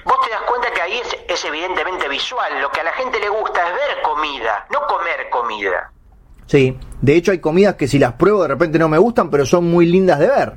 Vos 0.04 0.20
te 0.24 0.30
das 0.30 0.42
cuenta 0.42 0.70
que 0.72 0.82
ahí 0.82 0.98
es, 0.98 1.16
es 1.28 1.44
evidentemente 1.44 2.08
visual. 2.08 2.60
Lo 2.60 2.70
que 2.70 2.80
a 2.80 2.84
la 2.84 2.92
gente 2.92 3.20
le 3.20 3.28
gusta 3.28 3.68
es 3.68 3.74
ver 3.74 4.02
comida, 4.02 4.66
no 4.72 4.86
comer 4.86 5.28
comida. 5.30 5.92
Sí, 6.46 6.78
de 7.00 7.16
hecho 7.16 7.32
hay 7.32 7.40
comidas 7.40 7.74
que 7.74 7.88
si 7.88 7.98
las 7.98 8.14
pruebo 8.14 8.42
de 8.42 8.48
repente 8.48 8.78
no 8.78 8.88
me 8.88 8.98
gustan, 8.98 9.30
pero 9.30 9.44
son 9.44 9.68
muy 9.70 9.86
lindas 9.86 10.18
de 10.18 10.28
ver. 10.28 10.54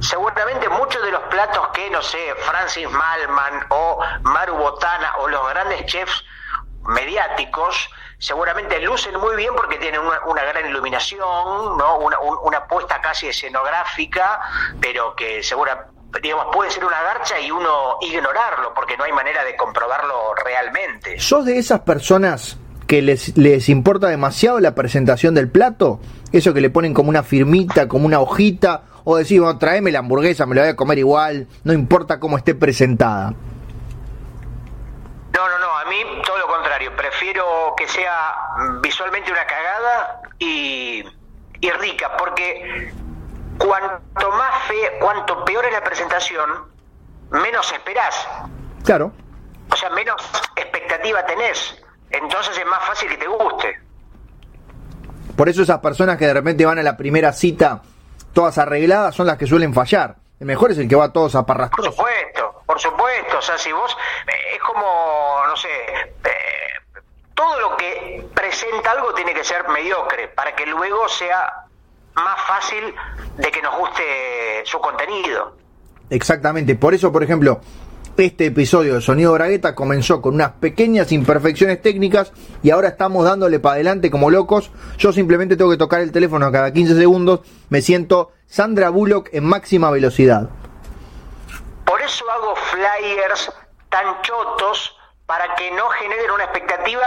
Seguramente 0.00 0.68
muchos 0.68 1.02
de 1.02 1.10
los 1.10 1.22
platos 1.24 1.68
que, 1.74 1.90
no 1.90 2.02
sé, 2.02 2.18
Francis 2.38 2.90
Malman 2.90 3.66
o 3.68 4.00
Maru 4.22 4.56
Botana 4.56 5.16
o 5.18 5.28
los 5.28 5.48
grandes 5.50 5.84
chefs 5.86 6.24
mediáticos, 6.86 7.90
seguramente 8.20 8.78
lucen 8.82 9.18
muy 9.18 9.34
bien 9.34 9.52
porque 9.56 9.78
tienen 9.78 10.00
una, 10.00 10.44
gran 10.44 10.68
iluminación, 10.68 11.18
¿no? 11.76 11.98
Una, 11.98 12.18
una, 12.20 12.66
puesta 12.66 13.00
casi 13.00 13.28
escenográfica, 13.28 14.40
pero 14.78 15.16
que 15.16 15.42
segura, 15.42 15.88
digamos, 16.22 16.46
puede 16.52 16.70
ser 16.70 16.84
una 16.84 17.02
garcha 17.02 17.40
y 17.40 17.50
uno 17.50 17.96
ignorarlo 18.02 18.74
porque 18.74 18.96
no 18.96 19.04
hay 19.04 19.12
manera 19.12 19.42
de 19.42 19.56
comprobarlo 19.56 20.34
realmente. 20.44 21.18
¿Sos 21.18 21.46
de 21.46 21.58
esas 21.58 21.80
personas 21.80 22.58
que 22.86 23.00
les, 23.00 23.36
les 23.38 23.68
importa 23.70 24.08
demasiado 24.08 24.60
la 24.60 24.74
presentación 24.74 25.34
del 25.34 25.48
plato, 25.48 25.98
eso 26.32 26.52
que 26.52 26.60
le 26.60 26.68
ponen 26.68 26.92
como 26.92 27.08
una 27.08 27.22
firmita, 27.22 27.88
como 27.88 28.04
una 28.04 28.20
hojita, 28.20 28.82
o 29.04 29.16
decir, 29.16 29.40
bueno, 29.40 29.58
tráeme 29.58 29.92
la 29.92 30.00
hamburguesa, 30.00 30.44
me 30.44 30.54
la 30.54 30.62
voy 30.62 30.70
a 30.72 30.76
comer 30.76 30.98
igual, 30.98 31.46
no 31.64 31.72
importa 31.72 32.20
cómo 32.20 32.36
esté 32.36 32.54
presentada. 32.54 33.34
A 35.80 35.88
mí 35.88 36.22
todo 36.26 36.38
lo 36.38 36.46
contrario, 36.46 36.94
prefiero 36.96 37.74
que 37.76 37.88
sea 37.88 38.34
visualmente 38.80 39.30
una 39.30 39.46
cagada 39.46 40.22
y, 40.38 41.04
y 41.60 41.70
rica, 41.70 42.16
porque 42.16 42.92
cuanto 43.58 44.30
más 44.32 44.64
fe, 44.64 44.98
cuanto 45.00 45.44
peor 45.44 45.64
es 45.66 45.72
la 45.72 45.82
presentación, 45.82 46.50
menos 47.30 47.72
esperás. 47.72 48.28
Claro. 48.84 49.12
O 49.72 49.76
sea, 49.76 49.90
menos 49.90 50.22
expectativa 50.56 51.24
tenés 51.24 51.80
entonces 52.10 52.58
es 52.58 52.66
más 52.66 52.84
fácil 52.84 53.08
que 53.08 53.16
te 53.16 53.26
guste. 53.26 53.78
Por 55.36 55.48
eso 55.48 55.62
esas 55.62 55.78
personas 55.78 56.18
que 56.18 56.26
de 56.26 56.34
repente 56.34 56.66
van 56.66 56.78
a 56.78 56.82
la 56.82 56.96
primera 56.96 57.32
cita 57.32 57.82
todas 58.32 58.58
arregladas 58.58 59.14
son 59.14 59.26
las 59.26 59.38
que 59.38 59.46
suelen 59.46 59.72
fallar. 59.72 60.16
El 60.38 60.46
mejor 60.46 60.72
es 60.72 60.78
el 60.78 60.88
que 60.88 60.96
va 60.96 61.12
todos 61.12 61.34
a 61.34 61.44
Por 61.44 61.70
supuesto, 61.84 62.62
por 62.66 62.80
supuesto. 62.80 63.09
O 63.40 63.42
sea, 63.42 63.56
si 63.56 63.72
vos 63.72 63.96
eh, 64.26 64.56
es 64.56 64.60
como, 64.60 65.40
no 65.48 65.56
sé, 65.56 65.68
eh, 65.68 67.00
todo 67.34 67.58
lo 67.58 67.74
que 67.74 68.22
presenta 68.34 68.90
algo 68.90 69.14
tiene 69.14 69.32
que 69.32 69.42
ser 69.42 69.66
mediocre 69.66 70.28
para 70.28 70.54
que 70.54 70.66
luego 70.66 71.08
sea 71.08 71.50
más 72.16 72.38
fácil 72.46 72.94
de 73.38 73.50
que 73.50 73.62
nos 73.62 73.78
guste 73.78 74.62
su 74.66 74.78
contenido. 74.78 75.56
Exactamente. 76.10 76.74
Por 76.74 76.92
eso, 76.92 77.10
por 77.10 77.22
ejemplo, 77.22 77.62
este 78.18 78.44
episodio 78.44 78.96
de 78.96 79.00
Sonido 79.00 79.32
Bragueta 79.32 79.74
comenzó 79.74 80.20
con 80.20 80.34
unas 80.34 80.50
pequeñas 80.60 81.10
imperfecciones 81.10 81.80
técnicas 81.80 82.34
y 82.62 82.68
ahora 82.68 82.88
estamos 82.88 83.24
dándole 83.24 83.58
para 83.58 83.76
adelante 83.76 84.10
como 84.10 84.28
locos. 84.28 84.70
Yo 84.98 85.14
simplemente 85.14 85.56
tengo 85.56 85.70
que 85.70 85.78
tocar 85.78 86.02
el 86.02 86.12
teléfono 86.12 86.52
cada 86.52 86.74
15 86.74 86.94
segundos. 86.94 87.40
Me 87.70 87.80
siento 87.80 88.32
Sandra 88.46 88.90
Bullock 88.90 89.30
en 89.32 89.44
máxima 89.44 89.90
velocidad. 89.90 90.50
Por 91.90 92.00
eso 92.02 92.24
hago 92.30 92.54
flyers 92.54 93.52
tan 93.88 94.22
chotos 94.22 94.96
para 95.26 95.56
que 95.56 95.72
no 95.72 95.88
generen 95.88 96.30
una 96.30 96.44
expectativa 96.44 97.02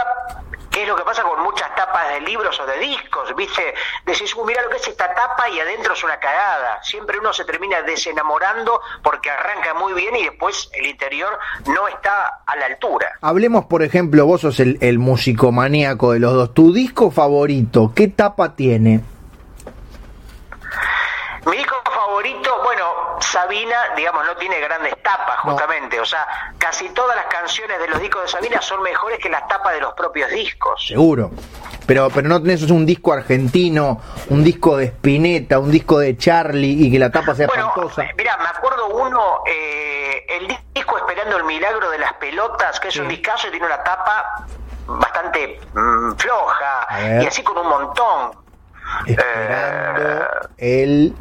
¿Qué 0.70 0.82
es 0.82 0.88
lo 0.88 0.96
que 0.96 1.04
pasa 1.04 1.22
con 1.22 1.40
muchas 1.44 1.72
tapas 1.76 2.08
de 2.12 2.20
libros 2.22 2.58
o 2.58 2.66
de 2.66 2.76
discos? 2.80 3.32
¿Viste? 3.36 3.74
Decís, 4.04 4.34
uh, 4.34 4.44
mira 4.44 4.60
lo 4.60 4.68
que 4.70 4.78
es 4.78 4.88
esta 4.88 5.14
tapa 5.14 5.48
y 5.48 5.60
adentro 5.60 5.94
es 5.94 6.02
una 6.02 6.18
cagada. 6.18 6.82
Siempre 6.82 7.16
uno 7.16 7.32
se 7.32 7.44
termina 7.44 7.80
desenamorando 7.82 8.80
porque 9.00 9.30
arranca 9.30 9.72
muy 9.74 9.92
bien 9.92 10.16
y 10.16 10.24
después 10.24 10.68
el 10.72 10.86
interior 10.86 11.38
no 11.66 11.86
está 11.86 12.42
a 12.44 12.56
la 12.56 12.66
altura. 12.66 13.12
Hablemos, 13.20 13.66
por 13.66 13.84
ejemplo, 13.84 14.26
vos 14.26 14.40
sos 14.40 14.58
el, 14.58 14.78
el 14.80 14.98
músico 14.98 15.52
maníaco 15.52 16.10
de 16.10 16.18
los 16.18 16.34
dos. 16.34 16.54
¿Tu 16.54 16.72
disco 16.72 17.12
favorito, 17.12 17.92
qué 17.94 18.08
tapa 18.08 18.56
tiene? 18.56 19.13
Mi 21.46 21.58
disco 21.58 21.74
favorito, 21.84 22.62
bueno, 22.62 22.84
Sabina, 23.20 23.76
digamos, 23.96 24.24
no 24.24 24.34
tiene 24.36 24.58
grandes 24.60 24.94
tapas, 25.02 25.40
justamente. 25.40 26.00
O 26.00 26.04
sea, 26.04 26.26
casi 26.58 26.88
todas 26.90 27.16
las 27.16 27.26
canciones 27.26 27.78
de 27.78 27.88
los 27.88 28.00
discos 28.00 28.22
de 28.22 28.28
Sabina 28.28 28.62
son 28.62 28.82
mejores 28.82 29.18
que 29.18 29.28
las 29.28 29.46
tapas 29.46 29.74
de 29.74 29.80
los 29.80 29.92
propios 29.94 30.30
discos. 30.30 30.86
Seguro. 30.86 31.30
Pero, 31.86 32.08
pero 32.08 32.28
no 32.28 32.40
tenés 32.40 32.62
un 32.70 32.86
disco 32.86 33.12
argentino, 33.12 34.00
un 34.30 34.42
disco 34.42 34.76
de 34.78 34.86
Spinetta, 34.86 35.58
un 35.58 35.70
disco 35.70 35.98
de 35.98 36.16
Charlie 36.16 36.86
y 36.86 36.90
que 36.90 36.98
la 36.98 37.10
tapa 37.10 37.34
sea 37.34 37.46
bueno, 37.46 37.68
espantosa. 37.68 38.04
Mira, 38.16 38.38
me 38.38 38.48
acuerdo 38.48 38.86
uno, 38.88 39.40
eh, 39.46 40.24
el 40.28 40.56
disco 40.72 40.96
Esperando 40.96 41.36
el 41.36 41.44
Milagro 41.44 41.90
de 41.90 41.98
las 41.98 42.14
Pelotas, 42.14 42.80
que 42.80 42.88
es 42.88 42.96
un 42.96 43.08
discazo 43.08 43.48
y 43.48 43.50
tiene 43.50 43.66
una 43.66 43.82
tapa 43.82 44.46
bastante 44.86 45.60
mm, 45.74 46.12
floja 46.16 47.20
y 47.22 47.26
así 47.26 47.42
con 47.42 47.58
un 47.58 47.68
montón. 47.68 48.30
Esperando 49.06 50.24
eh, 50.56 50.82
el 50.82 51.14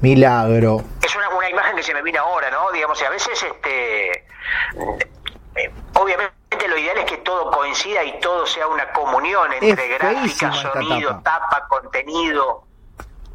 Milagro. 0.00 0.82
Es 1.02 1.14
una, 1.16 1.28
una 1.30 1.50
imagen 1.50 1.76
que 1.76 1.82
se 1.82 1.94
me 1.94 2.02
vino 2.02 2.20
ahora, 2.20 2.50
¿no? 2.50 2.70
Digamos, 2.72 3.00
y 3.00 3.04
a 3.04 3.10
veces, 3.10 3.42
este, 3.42 4.10
eh, 4.12 5.72
obviamente 5.94 6.38
lo 6.68 6.78
ideal 6.78 6.98
es 6.98 7.04
que 7.04 7.16
todo 7.18 7.50
coincida 7.50 8.04
y 8.04 8.18
todo 8.20 8.46
sea 8.46 8.66
una 8.66 8.90
comunión 8.92 9.52
entre 9.52 9.88
gráfica, 9.88 10.52
sonido, 10.52 11.20
tapa. 11.22 11.66
contenido. 11.68 12.64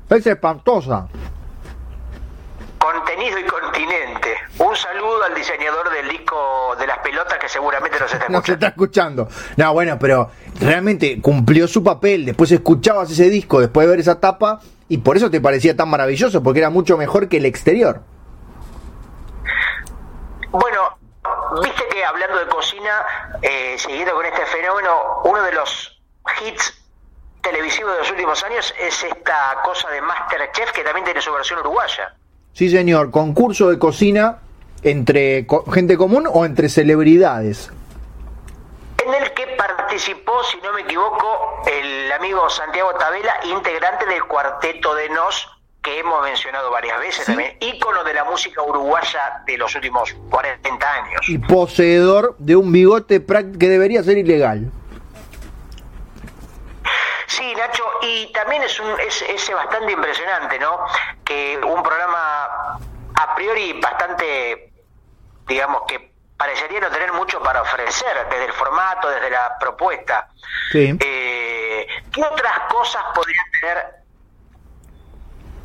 Es 0.10 0.28
espantosa. 0.28 1.08
Contenido 2.84 3.40
y 3.40 3.46
continente. 3.46 4.36
Un 4.60 4.76
saludo 4.76 5.24
al 5.24 5.34
diseñador 5.34 5.90
del 5.90 6.10
disco 6.10 6.76
de 6.78 6.86
las 6.86 6.98
pelotas 7.00 7.40
que 7.40 7.48
seguramente 7.48 7.98
nos 7.98 8.12
está 8.12 8.26
escuchando. 8.26 8.40
Nos 8.40 8.50
está 8.50 8.68
escuchando. 8.68 9.30
No, 9.56 9.72
bueno, 9.72 9.98
pero 9.98 10.32
realmente 10.60 11.22
cumplió 11.22 11.66
su 11.70 11.82
papel. 11.82 12.26
Después 12.26 12.52
escuchabas 12.52 13.10
ese 13.10 13.30
disco, 13.30 13.62
después 13.62 13.88
de 13.88 13.92
ver 13.92 14.02
esa 14.02 14.20
tapa, 14.20 14.60
y 14.90 14.98
por 14.98 15.16
eso 15.16 15.32
te 15.32 15.40
parecía 15.40 15.78
tan 15.78 15.88
maravilloso, 15.88 16.44
porque 16.44 16.60
era 16.60 16.70
mucho 16.70 16.98
mejor 16.98 17.30
que 17.30 17.38
el 17.38 17.46
exterior. 17.46 18.02
Bueno, 20.50 20.98
viste 21.62 21.88
que 21.88 22.04
hablando 22.04 22.38
de 22.38 22.48
cocina, 22.48 23.40
eh, 23.42 23.76
siguiendo 23.78 24.14
con 24.14 24.26
este 24.26 24.46
fenómeno, 24.48 25.22
uno 25.24 25.42
de 25.42 25.54
los 25.54 26.02
hits 26.42 26.84
televisivos 27.42 27.94
de 27.94 28.00
los 28.00 28.12
últimos 28.12 28.44
años 28.44 28.76
es 28.78 29.04
esta 29.06 29.62
cosa 29.64 29.90
de 29.90 30.02
Masterchef 30.02 30.74
que 30.74 30.84
también 30.84 31.06
tiene 31.06 31.22
su 31.22 31.32
versión 31.32 31.60
uruguaya. 31.62 32.14
Sí, 32.54 32.70
señor, 32.70 33.12
concurso 33.12 33.70
de 33.70 33.80
cocina 33.80 34.40
entre 34.84 35.48
gente 35.72 35.98
común 35.98 36.28
o 36.32 36.46
entre 36.46 36.70
celebridades 36.70 37.72
en 39.06 39.14
el 39.14 39.32
que 39.34 39.48
participó, 39.58 40.44
si 40.44 40.58
no 40.62 40.74
me 40.74 40.82
equivoco, 40.82 41.62
el 41.66 42.12
amigo 42.12 42.50
Santiago 42.50 42.94
Tabela, 42.98 43.34
integrante 43.44 44.06
del 44.06 44.24
cuarteto 44.26 44.96
de 44.96 45.10
Nos, 45.10 45.50
que 45.82 46.00
hemos 46.00 46.24
mencionado 46.24 46.72
varias 46.72 47.00
veces 47.00 47.26
también, 47.26 47.58
ícono 47.60 48.04
de 48.04 48.14
la 48.14 48.24
música 48.24 48.62
uruguaya 48.62 49.44
de 49.46 49.58
los 49.58 49.76
últimos 49.76 50.16
40 50.30 50.94
años. 50.94 51.28
Y 51.28 51.38
poseedor 51.38 52.36
de 52.40 52.56
un 52.56 52.72
bigote 52.72 53.24
que 53.26 53.70
debería 53.70 54.02
ser 54.04 54.18
ilegal. 54.18 54.72
Sí, 57.36 57.56
Nacho, 57.56 57.84
y 58.04 58.32
también 58.32 58.62
es, 58.64 58.80
un, 58.80 59.00
es, 59.00 59.22
es 59.24 59.54
bastante 59.54 59.92
impresionante, 59.92 60.60
¿no? 60.60 60.86
Que 61.26 61.58
un 61.64 61.82
programa 61.82 62.78
a 63.16 63.36
priori 63.36 63.74
bastante, 63.82 64.72
digamos 65.48 65.82
que 65.88 66.14
parecería 66.38 66.80
no 66.80 66.90
tener 66.90 67.12
mucho 67.14 67.42
para 67.42 67.62
ofrecer, 67.64 68.28
desde 68.30 68.46
el 68.46 68.54
formato, 68.54 69.10
desde 69.10 69.32
la 69.32 69.58
propuesta. 69.60 70.28
Sí. 70.72 70.96
Eh, 71.00 71.88
¿Qué 72.12 72.24
otras 72.24 72.60
cosas 72.70 73.04
podría 73.16 73.42
tener 73.60 73.96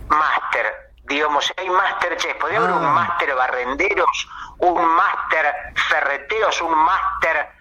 Master? 0.08 0.92
Digamos, 1.04 1.44
si 1.46 1.52
hay 1.58 1.68
Masterchef, 1.68 2.36
¿podría 2.36 2.58
haber 2.60 2.70
un 2.70 2.84
Ah. 2.84 2.92
Master 2.92 3.34
Barrenderos, 3.34 4.28
un 4.58 4.84
Master 4.86 5.54
Ferreteros, 5.88 6.60
un 6.62 6.74
Master... 6.74 7.57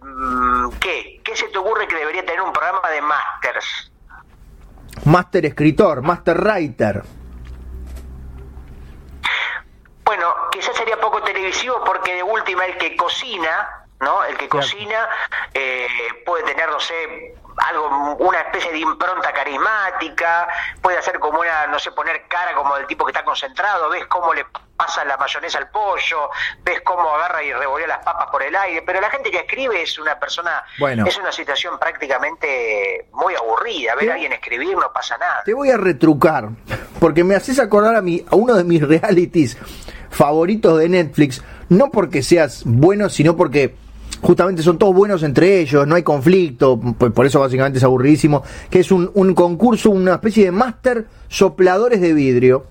mm, 0.00 0.70
¿Qué? 0.80 1.20
¿Qué 1.24 1.36
se 1.36 1.48
te 1.48 1.58
ocurre 1.58 1.86
que 1.86 1.96
debería 1.96 2.24
tener 2.24 2.40
un 2.40 2.52
programa 2.52 2.88
de 2.90 3.02
Masters? 3.02 3.92
Master 5.04 5.46
escritor, 5.46 6.02
master 6.02 6.38
writer. 6.38 7.02
Bueno, 10.04 10.34
quizás 10.50 10.74
sería 10.76 10.98
poco 10.98 11.22
televisivo 11.22 11.82
porque 11.84 12.14
de 12.14 12.22
última 12.22 12.64
el 12.64 12.78
que 12.78 12.96
cocina, 12.96 13.86
¿no? 14.00 14.24
El 14.24 14.36
que 14.36 14.48
cocina 14.48 15.08
eh, 15.52 15.86
puede 16.24 16.44
tener, 16.44 16.68
no 16.70 16.80
sé, 16.80 17.34
algo, 17.66 18.14
una 18.16 18.40
especie 18.40 18.70
de 18.72 18.78
impronta 18.78 19.32
carismática, 19.32 20.48
puede 20.80 20.98
hacer 20.98 21.18
como 21.18 21.40
una, 21.40 21.66
no 21.66 21.78
sé, 21.78 21.90
poner 21.92 22.26
cara 22.28 22.54
como 22.54 22.76
del 22.76 22.86
tipo 22.86 23.04
que 23.04 23.12
está 23.12 23.24
concentrado, 23.24 23.88
ves 23.90 24.06
cómo 24.06 24.32
le 24.34 24.46
pasa 24.76 25.04
la 25.04 25.16
mayonesa 25.16 25.58
al 25.58 25.68
pollo, 25.70 26.30
ves 26.62 26.80
cómo 26.84 27.08
agarra 27.16 27.42
y 27.42 27.52
revolea 27.52 27.88
las 27.88 27.98
papas 28.04 28.28
por 28.30 28.42
el 28.44 28.54
aire, 28.54 28.82
pero 28.82 29.00
la 29.00 29.10
gente 29.10 29.30
que 29.30 29.38
escribe 29.38 29.82
es 29.82 29.98
una 29.98 30.18
persona, 30.20 30.62
Bueno. 30.78 31.04
es 31.06 31.16
una 31.18 31.32
situación 31.32 31.78
prácticamente 31.78 33.08
muy 33.12 33.34
aburrida, 33.34 33.94
ver 33.96 34.10
a 34.10 34.14
alguien 34.14 34.32
escribir 34.32 34.76
no 34.76 34.92
pasa 34.92 35.18
nada. 35.18 35.42
Te 35.44 35.54
voy 35.54 35.70
a 35.70 35.76
retrucar, 35.76 36.50
porque 37.00 37.24
me 37.24 37.34
haces 37.34 37.58
acordar 37.58 37.96
a, 37.96 38.02
mi, 38.02 38.24
a 38.30 38.36
uno 38.36 38.54
de 38.54 38.62
mis 38.64 38.80
realities 38.86 39.58
favoritos 40.10 40.78
de 40.78 40.88
Netflix, 40.88 41.42
no 41.68 41.90
porque 41.90 42.22
seas 42.22 42.62
bueno, 42.64 43.08
sino 43.08 43.36
porque 43.36 43.74
justamente 44.22 44.62
son 44.62 44.78
todos 44.78 44.94
buenos 44.94 45.22
entre 45.22 45.60
ellos, 45.60 45.86
no 45.86 45.94
hay 45.94 46.02
conflicto, 46.02 46.78
pues 46.98 47.12
por 47.12 47.26
eso 47.26 47.40
básicamente 47.40 47.78
es 47.78 47.84
aburridísimo, 47.84 48.42
que 48.70 48.80
es 48.80 48.90
un, 48.90 49.10
un 49.14 49.34
concurso, 49.34 49.90
una 49.90 50.14
especie 50.14 50.46
de 50.46 50.52
máster 50.52 51.06
sopladores 51.28 52.00
de 52.00 52.12
vidrio. 52.12 52.66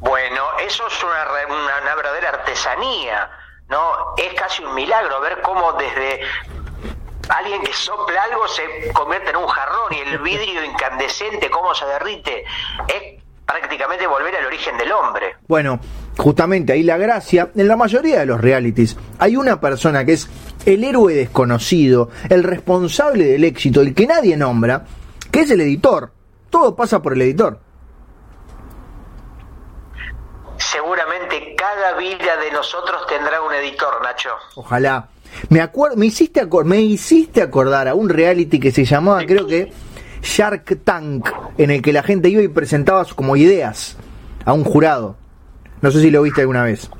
Bueno, 0.00 0.42
eso 0.66 0.86
es 0.86 1.04
una, 1.04 1.54
una, 1.54 1.82
una 1.82 1.94
verdadera 1.94 2.30
artesanía, 2.30 3.30
¿no? 3.68 4.14
Es 4.16 4.32
casi 4.34 4.64
un 4.64 4.74
milagro 4.74 5.20
ver 5.20 5.40
cómo 5.42 5.72
desde 5.74 6.20
alguien 7.28 7.62
que 7.62 7.72
sopla 7.72 8.22
algo 8.24 8.48
se 8.48 8.92
convierte 8.92 9.30
en 9.30 9.36
un 9.36 9.46
jarrón 9.46 9.92
y 9.92 9.98
el 10.08 10.18
vidrio 10.18 10.64
incandescente, 10.64 11.50
cómo 11.50 11.74
se 11.74 11.86
derrite. 11.86 12.44
Es 12.88 13.22
prácticamente 13.46 14.06
volver 14.06 14.34
al 14.36 14.46
origen 14.46 14.76
del 14.78 14.90
hombre. 14.92 15.36
Bueno, 15.46 15.78
justamente 16.20 16.72
ahí 16.74 16.82
la 16.82 16.98
gracia, 16.98 17.50
en 17.56 17.66
la 17.66 17.76
mayoría 17.76 18.20
de 18.20 18.26
los 18.26 18.40
realities, 18.40 18.96
hay 19.18 19.36
una 19.36 19.60
persona 19.60 20.04
que 20.04 20.12
es 20.12 20.28
el 20.66 20.84
héroe 20.84 21.14
desconocido, 21.14 22.10
el 22.28 22.42
responsable 22.44 23.24
del 23.24 23.44
éxito, 23.44 23.80
el 23.80 23.94
que 23.94 24.06
nadie 24.06 24.36
nombra, 24.36 24.84
que 25.30 25.40
es 25.40 25.50
el 25.50 25.62
editor. 25.62 26.12
Todo 26.50 26.76
pasa 26.76 27.00
por 27.00 27.14
el 27.14 27.22
editor. 27.22 27.58
Seguramente 30.58 31.54
cada 31.56 31.96
vida 31.96 32.36
de 32.44 32.52
nosotros 32.52 33.06
tendrá 33.08 33.40
un 33.40 33.52
editor, 33.54 34.02
Nacho. 34.02 34.28
Ojalá. 34.56 35.08
Me 35.48 35.60
acuerdo, 35.60 35.96
me 35.96 36.06
hiciste 36.06 36.42
acor- 36.44 36.64
me 36.64 36.80
hiciste 36.80 37.40
acordar 37.40 37.88
a 37.88 37.94
un 37.94 38.08
reality 38.08 38.58
que 38.60 38.72
se 38.72 38.84
llamaba, 38.84 39.24
creo 39.24 39.46
que 39.46 39.72
Shark 40.22 40.80
Tank, 40.84 41.28
en 41.56 41.70
el 41.70 41.80
que 41.80 41.92
la 41.92 42.02
gente 42.02 42.28
iba 42.28 42.42
y 42.42 42.48
presentaba 42.48 43.04
como 43.16 43.36
ideas 43.36 43.96
a 44.44 44.52
un 44.52 44.64
jurado. 44.64 45.16
No 45.82 45.90
sé 45.90 46.00
si 46.00 46.10
lo 46.10 46.22
viste 46.22 46.40
alguna 46.42 46.64
vez. 46.64 46.90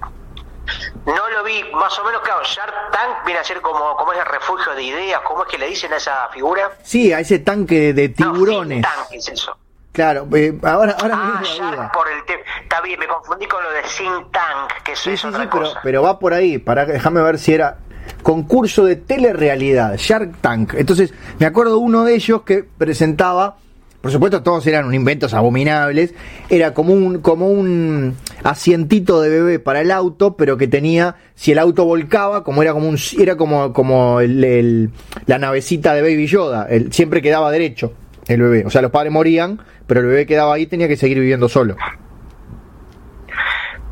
No 1.06 1.30
lo 1.30 1.42
vi, 1.44 1.64
más 1.74 1.98
o 1.98 2.04
menos, 2.04 2.20
claro, 2.22 2.42
Shark 2.44 2.72
Tank 2.92 3.24
viene 3.24 3.40
a 3.40 3.44
ser 3.44 3.60
como, 3.60 3.96
como 3.96 4.12
es 4.12 4.18
el 4.20 4.26
refugio 4.26 4.72
de 4.74 4.82
ideas, 4.84 5.20
¿cómo 5.26 5.42
es 5.44 5.48
que 5.50 5.58
le 5.58 5.66
dicen 5.66 5.92
a 5.92 5.96
esa 5.96 6.28
figura? 6.32 6.70
Sí, 6.82 7.12
a 7.12 7.20
ese 7.20 7.40
tanque 7.40 7.92
de 7.92 8.08
No, 8.18 8.32
tiburones. 8.32 8.82
tank 8.82 9.10
es 9.12 9.28
eso. 9.28 9.56
Claro, 9.92 10.28
eh, 10.34 10.56
ahora, 10.62 10.94
ahora 11.00 11.16
me 11.16 11.22
Ah, 11.24 11.40
viene 11.42 11.76
la 11.76 11.90
por 11.90 12.08
el 12.08 12.24
tema. 12.24 12.42
Está 12.62 12.80
bien, 12.82 13.00
me 13.00 13.08
confundí 13.08 13.46
con 13.46 13.62
lo 13.64 13.70
de 13.72 13.82
Think 13.82 14.30
Tank, 14.30 14.82
que 14.84 14.92
eso 14.92 15.02
Sí, 15.04 15.10
es 15.10 15.20
sí, 15.20 15.26
otra 15.26 15.42
sí, 15.42 15.48
pero, 15.50 15.64
pero 15.82 16.02
va 16.02 16.18
por 16.20 16.32
ahí. 16.32 16.58
Para, 16.58 16.84
déjame 16.86 17.20
ver 17.22 17.38
si 17.40 17.54
era 17.54 17.78
concurso 18.22 18.84
de 18.84 18.94
telerrealidad, 18.96 19.96
Shark 19.96 20.36
Tank. 20.40 20.74
Entonces, 20.74 21.12
me 21.40 21.46
acuerdo 21.46 21.78
uno 21.78 22.04
de 22.04 22.14
ellos 22.14 22.42
que 22.42 22.62
presentaba, 22.62 23.56
por 24.00 24.10
supuesto 24.10 24.42
todos 24.42 24.66
eran 24.66 24.92
inventos 24.94 25.34
abominables, 25.34 26.14
era 26.48 26.72
como 26.74 26.92
un, 26.94 27.20
como 27.20 27.48
un 27.48 28.16
asientito 28.42 29.20
de 29.20 29.28
bebé 29.28 29.58
para 29.58 29.80
el 29.82 29.90
auto, 29.90 30.36
pero 30.36 30.56
que 30.56 30.68
tenía, 30.68 31.16
si 31.34 31.52
el 31.52 31.58
auto 31.58 31.84
volcaba, 31.84 32.42
como 32.42 32.62
era 32.62 32.72
como 32.72 32.88
un, 32.88 32.98
era 33.18 33.36
como, 33.36 33.72
como 33.72 34.20
el- 34.20 34.90
la 35.26 35.38
navecita 35.38 35.92
de 35.94 36.02
Baby 36.02 36.26
Yoda, 36.26 36.66
el, 36.70 36.92
siempre 36.92 37.20
quedaba 37.22 37.50
derecho 37.50 37.92
el 38.28 38.40
bebé. 38.42 38.64
O 38.64 38.70
sea, 38.70 38.80
los 38.80 38.90
padres 38.90 39.12
morían, 39.12 39.60
pero 39.86 40.00
el 40.00 40.06
bebé 40.06 40.24
quedaba 40.24 40.54
ahí 40.54 40.66
tenía 40.66 40.86
que 40.88 40.96
seguir 40.96 41.18
viviendo 41.18 41.48
solo. 41.48 41.76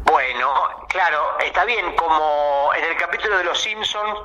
Bueno, 0.04 0.48
claro, 0.88 1.18
está 1.44 1.64
bien, 1.64 1.84
como 1.96 2.70
en 2.78 2.84
el 2.90 2.96
capítulo 2.96 3.36
de 3.38 3.44
Los 3.44 3.60
Simpsons, 3.60 4.18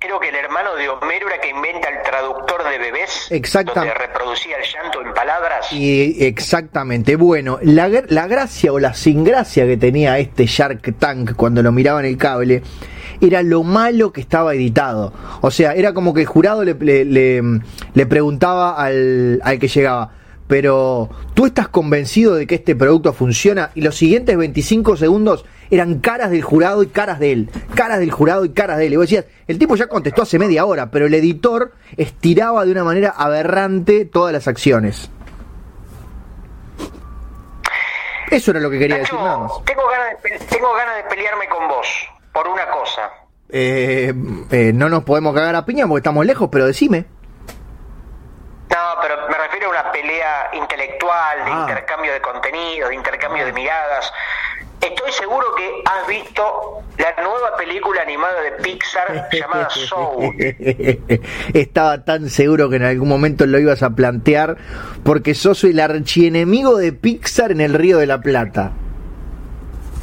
creo 0.00 0.18
que 0.18 0.30
el 0.30 0.34
hermano 0.34 0.74
de 0.76 0.88
Homero 0.88 1.28
era 1.28 1.38
que 1.40 1.50
inventa 1.50 1.88
el 1.90 2.02
traductor 2.02 2.64
de 2.68 2.78
bebés, 2.78 3.28
Exacta- 3.30 3.74
donde 3.74 3.92
reproducía 3.94 4.56
el 4.56 4.64
llanto 4.64 5.02
en 5.02 5.12
palabras. 5.12 5.70
Y 5.72 6.24
exactamente, 6.24 7.16
bueno, 7.16 7.58
la, 7.62 7.88
la 8.08 8.26
gracia 8.26 8.72
o 8.72 8.78
la 8.78 8.94
sin 8.94 9.24
gracia 9.24 9.66
que 9.66 9.76
tenía 9.76 10.18
este 10.18 10.46
Shark 10.46 10.96
Tank 10.98 11.34
cuando 11.36 11.62
lo 11.62 11.70
miraba 11.70 12.00
en 12.00 12.06
el 12.06 12.16
cable 12.16 12.62
era 13.20 13.42
lo 13.42 13.62
malo 13.62 14.12
que 14.12 14.22
estaba 14.22 14.54
editado. 14.54 15.12
O 15.42 15.50
sea, 15.50 15.74
era 15.74 15.92
como 15.92 16.14
que 16.14 16.22
el 16.22 16.26
jurado 16.26 16.64
le, 16.64 16.74
le- 16.74 17.04
le- 17.04 17.60
le 17.92 18.06
preguntaba 18.06 18.82
al, 18.82 19.40
al 19.44 19.58
que 19.58 19.68
llegaba, 19.68 20.12
pero 20.46 21.10
¿tú 21.34 21.44
estás 21.44 21.68
convencido 21.68 22.34
de 22.34 22.46
que 22.46 22.54
este 22.54 22.74
producto 22.74 23.12
funciona? 23.12 23.70
Y 23.74 23.82
los 23.82 23.96
siguientes 23.96 24.34
25 24.36 24.96
segundos 24.96 25.44
eran 25.70 26.00
caras 26.00 26.30
del 26.30 26.42
jurado 26.42 26.82
y 26.82 26.88
caras 26.88 27.18
de 27.18 27.32
él, 27.32 27.50
caras 27.74 27.98
del 28.00 28.10
jurado 28.10 28.44
y 28.44 28.52
caras 28.52 28.78
de 28.78 28.86
él. 28.86 28.92
Y 28.92 28.96
vos 28.96 29.04
decías, 29.04 29.24
el 29.46 29.58
tipo 29.58 29.76
ya 29.76 29.86
contestó 29.86 30.22
hace 30.22 30.38
media 30.38 30.64
hora, 30.64 30.90
pero 30.90 31.06
el 31.06 31.14
editor 31.14 31.72
estiraba 31.96 32.64
de 32.64 32.72
una 32.72 32.84
manera 32.84 33.10
aberrante 33.16 34.04
todas 34.04 34.32
las 34.32 34.48
acciones. 34.48 35.10
Eso 38.30 38.52
era 38.52 38.60
lo 38.60 38.70
que 38.70 38.78
quería 38.78 38.98
Nacho, 38.98 39.14
decir 39.16 39.26
nada 39.26 39.38
más. 39.38 39.52
tengo 39.64 39.82
ganas, 39.88 40.10
de, 40.10 40.16
pe- 40.28 40.44
tengo 40.46 40.72
ganas 40.74 40.96
de 40.96 41.02
pelearme 41.04 41.48
con 41.48 41.66
vos 41.68 41.86
por 42.32 42.46
una 42.46 42.66
cosa. 42.70 43.10
Eh, 43.48 44.14
eh, 44.52 44.70
no 44.72 44.88
nos 44.88 45.02
podemos 45.02 45.34
cagar 45.34 45.56
a 45.56 45.64
piña 45.66 45.86
porque 45.88 45.98
estamos 45.98 46.24
lejos, 46.24 46.48
pero 46.52 46.66
decime. 46.66 47.06
No, 48.70 48.76
pero 49.02 49.16
me 49.28 49.36
refiero 49.36 49.66
a 49.66 49.70
una 49.70 49.90
pelea 49.90 50.50
intelectual, 50.52 51.44
de 51.44 51.50
Ah. 51.50 51.66
intercambio 51.68 52.12
de 52.12 52.20
contenido, 52.20 52.88
de 52.88 52.94
intercambio 52.94 53.44
de 53.46 53.52
miradas. 53.52 54.12
Estoy 54.80 55.12
seguro 55.12 55.46
que 55.56 55.82
has 55.84 56.06
visto 56.06 56.42
la 56.96 57.22
nueva 57.22 57.56
película 57.56 58.02
animada 58.02 58.40
de 58.42 58.52
Pixar 58.62 59.28
llamada 59.32 59.68
Soul. 59.70 60.34
Estaba 61.52 62.04
tan 62.04 62.30
seguro 62.30 62.70
que 62.70 62.76
en 62.76 62.84
algún 62.84 63.08
momento 63.08 63.46
lo 63.46 63.58
ibas 63.58 63.82
a 63.82 63.90
plantear 63.90 64.56
porque 65.04 65.34
sos 65.34 65.64
el 65.64 65.80
archienemigo 65.80 66.76
de 66.76 66.92
Pixar 66.92 67.52
en 67.52 67.60
el 67.60 67.74
Río 67.74 67.98
de 67.98 68.06
la 68.06 68.20
Plata. 68.20 68.72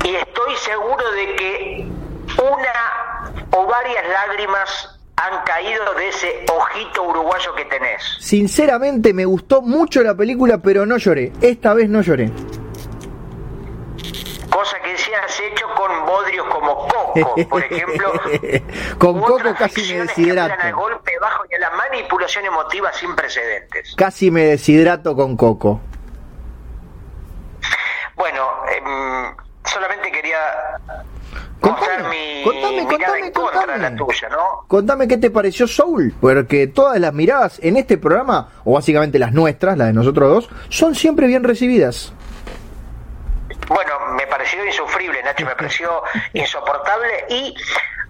Y 0.04 0.16
estoy 0.16 0.56
seguro 0.58 1.12
de 1.12 1.36
que 1.36 1.86
una 2.38 3.32
o 3.52 3.66
varias 3.66 4.04
lágrimas 4.08 5.00
han 5.16 5.44
caído 5.44 5.94
de 5.96 6.10
ese 6.10 6.46
ojito 6.56 7.04
uruguayo 7.04 7.56
que 7.56 7.66
tenés. 7.66 8.02
Sinceramente 8.20 9.14
me 9.14 9.26
gustó 9.26 9.64
mucho 9.64 10.04
la 10.04 10.16
película, 10.16 10.60
pero 10.60 10.86
no 10.86 10.98
lloré. 10.98 11.34
Esta 11.42 11.74
vez 11.74 11.90
no 11.90 12.02
lloré. 12.02 12.32
Cosa 14.50 14.78
que 14.82 14.98
se 14.98 15.14
has 15.16 15.40
hecho 15.40 15.66
con 15.76 16.06
bodrios 16.06 16.48
como 16.48 16.88
Coco, 16.88 17.36
por 17.50 17.64
ejemplo. 17.64 18.12
Con 18.98 19.20
Coco 19.20 19.54
casi 19.58 19.82
me 19.94 20.02
apelan 20.02 20.02
al 20.02 20.08
deshidrato. 20.08 20.78
golpe 20.78 21.12
bajo 21.20 21.44
y 21.50 21.56
a 21.56 21.60
la 21.60 21.70
manipulación 21.72 22.46
emotiva 22.46 22.92
sin 22.94 23.16
precedentes. 23.16 23.94
Casi 23.96 24.32
me 24.32 24.44
deshidrato 24.46 25.16
con 25.16 25.36
Coco. 25.38 25.82
Bueno, 28.16 28.48
em, 28.76 29.36
solamente 29.66 30.12
quería 30.12 30.38
Contame, 31.60 31.80
mostrar 31.80 32.10
mi 32.10 32.44
contame, 32.44 32.72
mirada 32.86 32.88
contame, 32.90 33.20
en 33.28 33.32
contra 33.34 33.62
de 33.62 33.68
la 33.68 33.74
contame. 33.90 33.98
tuya, 33.98 34.30
¿no? 34.30 34.66
Contame 34.68 35.08
qué 35.08 35.18
te 35.18 35.30
pareció 35.30 35.68
Soul, 35.68 36.16
porque 36.20 36.68
todas 36.68 37.00
las 37.00 37.14
miradas 37.14 37.60
en 37.62 37.78
este 37.78 37.98
programa, 37.98 38.50
o 38.64 38.74
básicamente 38.74 39.20
las 39.20 39.34
nuestras, 39.34 39.78
las 39.78 39.88
de 39.88 39.94
nosotros 39.94 40.30
dos, 40.48 40.50
son 40.70 40.96
siempre 40.96 41.28
bien 41.28 41.44
recibidas. 41.44 42.14
Bueno, 43.68 44.00
me 44.16 44.26
pareció 44.28 44.66
insufrible, 44.66 45.22
Nacho, 45.24 45.46
me 45.46 45.56
pareció 45.56 46.04
insoportable 46.34 47.26
y 47.30 47.56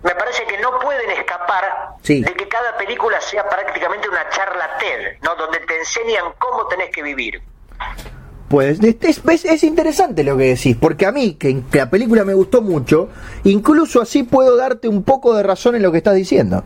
me 0.04 0.14
parece 0.16 0.46
que 0.46 0.58
no 0.60 0.80
pueden 0.80 1.10
escapar 1.12 1.96
de 2.04 2.34
que 2.34 2.48
cada 2.48 2.78
película 2.78 3.20
sea 3.20 3.48
prácticamente 3.50 4.08
una 4.08 4.30
charla 4.30 4.78
TED, 4.78 5.18
¿no? 5.24 5.36
Donde 5.36 5.60
te 5.62 5.80
enseñan 5.80 6.26
cómo 6.38 6.68
tenés 6.68 6.92
que 6.92 7.02
vivir. 7.02 7.42
Pues 8.50 8.80
es, 8.82 9.22
es, 9.44 9.64
interesante 9.64 10.24
lo 10.24 10.38
que 10.38 10.56
decís, 10.56 10.78
porque 10.80 11.06
a 11.06 11.12
mí, 11.12 11.34
que, 11.34 11.64
que, 11.70 11.80
la 11.80 11.90
película 11.90 12.24
me 12.24 12.34
gustó 12.34 12.62
mucho, 12.62 13.10
incluso 13.44 14.02
así 14.02 14.24
puedo 14.24 14.56
darte 14.56 14.88
un 14.88 15.04
poco 15.04 15.36
de 15.36 15.44
razón 15.44 15.76
en 15.76 15.82
lo 15.82 15.92
que 15.92 15.98
estás 15.98 16.16
diciendo. 16.16 16.64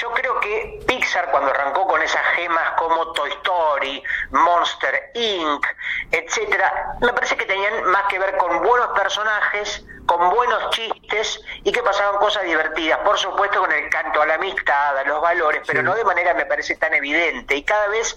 Yo 0.00 0.12
creo 0.12 0.38
que 0.38 0.78
Pixar 0.86 1.28
cuando 1.32 1.50
arrancó 1.50 1.84
con 1.88 2.00
esas 2.00 2.24
gemas 2.36 2.70
como 2.78 3.10
Toy 3.14 3.30
Story, 3.30 4.00
Monster 4.30 5.10
Inc., 5.14 5.66
etcétera, 6.12 6.94
me 7.00 7.12
parece 7.12 7.36
que 7.36 7.44
tenían 7.44 7.82
más 7.90 8.04
que 8.04 8.20
ver 8.20 8.36
con 8.36 8.62
buenos 8.62 8.96
personajes, 8.96 9.84
con 10.06 10.30
buenos 10.30 10.70
chistes 10.70 11.40
y 11.64 11.72
que 11.72 11.82
pasaban 11.82 12.20
cosas 12.20 12.44
divertidas, 12.44 13.00
por 13.00 13.18
supuesto 13.18 13.58
con 13.58 13.72
el 13.72 13.90
canto 13.90 14.22
a 14.22 14.26
la 14.26 14.34
amistad, 14.34 14.96
a 14.98 15.02
los 15.02 15.20
valores, 15.20 15.62
pero 15.66 15.82
no 15.82 15.96
de 15.96 16.04
manera 16.04 16.32
me 16.32 16.46
parece 16.46 16.76
tan 16.76 16.94
evidente 16.94 17.56
y 17.56 17.64
cada 17.64 17.88
vez 17.88 18.16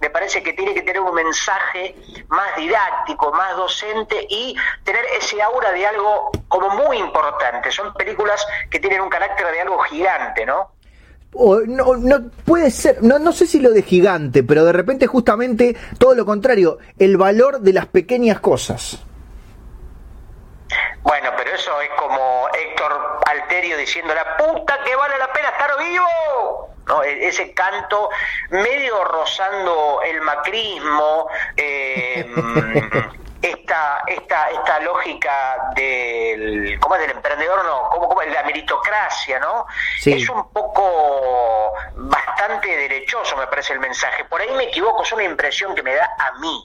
me 0.00 0.10
parece 0.10 0.42
que 0.42 0.52
tiene 0.52 0.74
que 0.74 0.82
tener 0.82 1.00
un 1.00 1.14
mensaje 1.14 1.94
más 2.26 2.56
didáctico, 2.56 3.30
más 3.30 3.56
docente 3.56 4.26
y 4.28 4.56
tener 4.82 5.04
ese 5.16 5.40
aura 5.40 5.70
de 5.70 5.86
algo 5.86 6.32
como 6.48 6.70
muy 6.70 6.96
importante. 6.96 7.70
Son 7.70 7.94
películas 7.94 8.44
que 8.68 8.80
tienen 8.80 9.00
un 9.00 9.08
carácter 9.08 9.46
de 9.52 9.60
algo 9.60 9.78
gigante, 9.78 10.44
¿no? 10.44 10.72
No, 11.32 11.96
no 11.96 12.30
puede 12.44 12.70
ser, 12.70 13.02
no, 13.02 13.18
no 13.18 13.32
sé 13.32 13.46
si 13.46 13.60
lo 13.60 13.70
de 13.70 13.82
gigante, 13.82 14.42
pero 14.42 14.64
de 14.64 14.72
repente 14.72 15.06
justamente 15.06 15.76
todo 15.98 16.14
lo 16.14 16.26
contrario, 16.26 16.78
el 16.98 17.16
valor 17.16 17.60
de 17.60 17.72
las 17.72 17.86
pequeñas 17.86 18.40
cosas. 18.40 19.02
Bueno, 21.02 21.30
pero 21.36 21.50
eso 21.52 21.80
es 21.80 21.90
como 21.98 22.48
Héctor 22.48 23.20
Alterio 23.26 23.76
diciendo 23.76 24.14
la 24.14 24.36
puta 24.36 24.78
que 24.84 24.94
vale 24.94 25.18
la 25.18 25.32
pena 25.32 25.48
estar 25.48 25.70
vivo. 25.78 26.70
¿no? 26.86 27.02
E-, 27.02 27.28
ese 27.28 27.52
canto 27.52 28.10
medio 28.50 29.04
rozando 29.04 30.00
el 30.02 30.20
macrismo, 30.20 31.28
eh, 31.56 32.26
esta, 33.42 34.02
esta, 34.06 34.50
esta 34.50 34.80
lógica 34.80 35.72
del, 35.74 36.78
¿cómo 36.80 36.96
es? 36.96 37.02
del 37.02 37.12
emprendedor, 37.12 37.64
no, 37.64 37.88
¿cómo, 37.90 38.08
cómo 38.08 38.22
la 38.22 38.42
meritocracia, 38.44 39.38
¿no? 39.38 39.66
Es 40.04 40.28
un 40.28 40.48
poco 40.50 41.72
bastante 41.96 42.68
derechoso, 42.68 43.36
me 43.36 43.46
parece 43.46 43.72
el 43.72 43.80
mensaje. 43.80 44.24
Por 44.24 44.40
ahí 44.40 44.48
me 44.56 44.64
equivoco, 44.64 45.02
es 45.02 45.12
una 45.12 45.24
impresión 45.24 45.74
que 45.74 45.82
me 45.82 45.94
da 45.94 46.04
a 46.18 46.38
mí. 46.38 46.64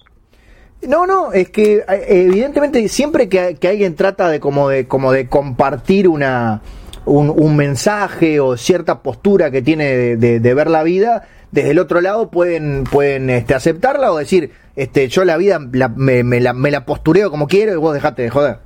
No, 0.81 1.07
no, 1.07 1.31
es 1.31 1.49
que 1.49 1.77
eh, 1.77 2.05
evidentemente 2.07 2.87
siempre 2.89 3.29
que, 3.29 3.57
alguien 3.67 3.95
trata 3.95 4.29
de 4.29 4.39
como 4.39 4.69
de 4.69 4.87
como 4.87 5.11
de 5.11 5.27
compartir 5.27 6.07
una 6.07 6.61
un, 7.05 7.55
mensaje 7.55 8.39
o 8.39 8.57
cierta 8.57 9.01
postura 9.01 9.51
que 9.51 9.61
tiene 9.61 10.17
de, 10.17 10.53
ver 10.53 10.69
la 10.69 10.83
vida, 10.83 11.27
desde 11.51 11.71
el 11.71 11.79
otro 11.79 12.01
lado 12.01 12.29
pueden 12.29 12.83
pueden 12.83 13.29
este, 13.29 13.53
aceptarla 13.55 14.11
o 14.11 14.17
decir 14.17 14.51
este, 14.75 15.07
yo 15.07 15.25
la 15.25 15.37
vida 15.37 15.59
me, 15.59 16.39
la, 16.39 16.53
me 16.53 16.71
la 16.71 16.85
postureo 16.85 17.31
como 17.31 17.47
quiero 17.47 17.73
y 17.73 17.77
vos 17.77 17.93
dejate 17.93 18.23
de 18.23 18.29
joder. 18.29 18.59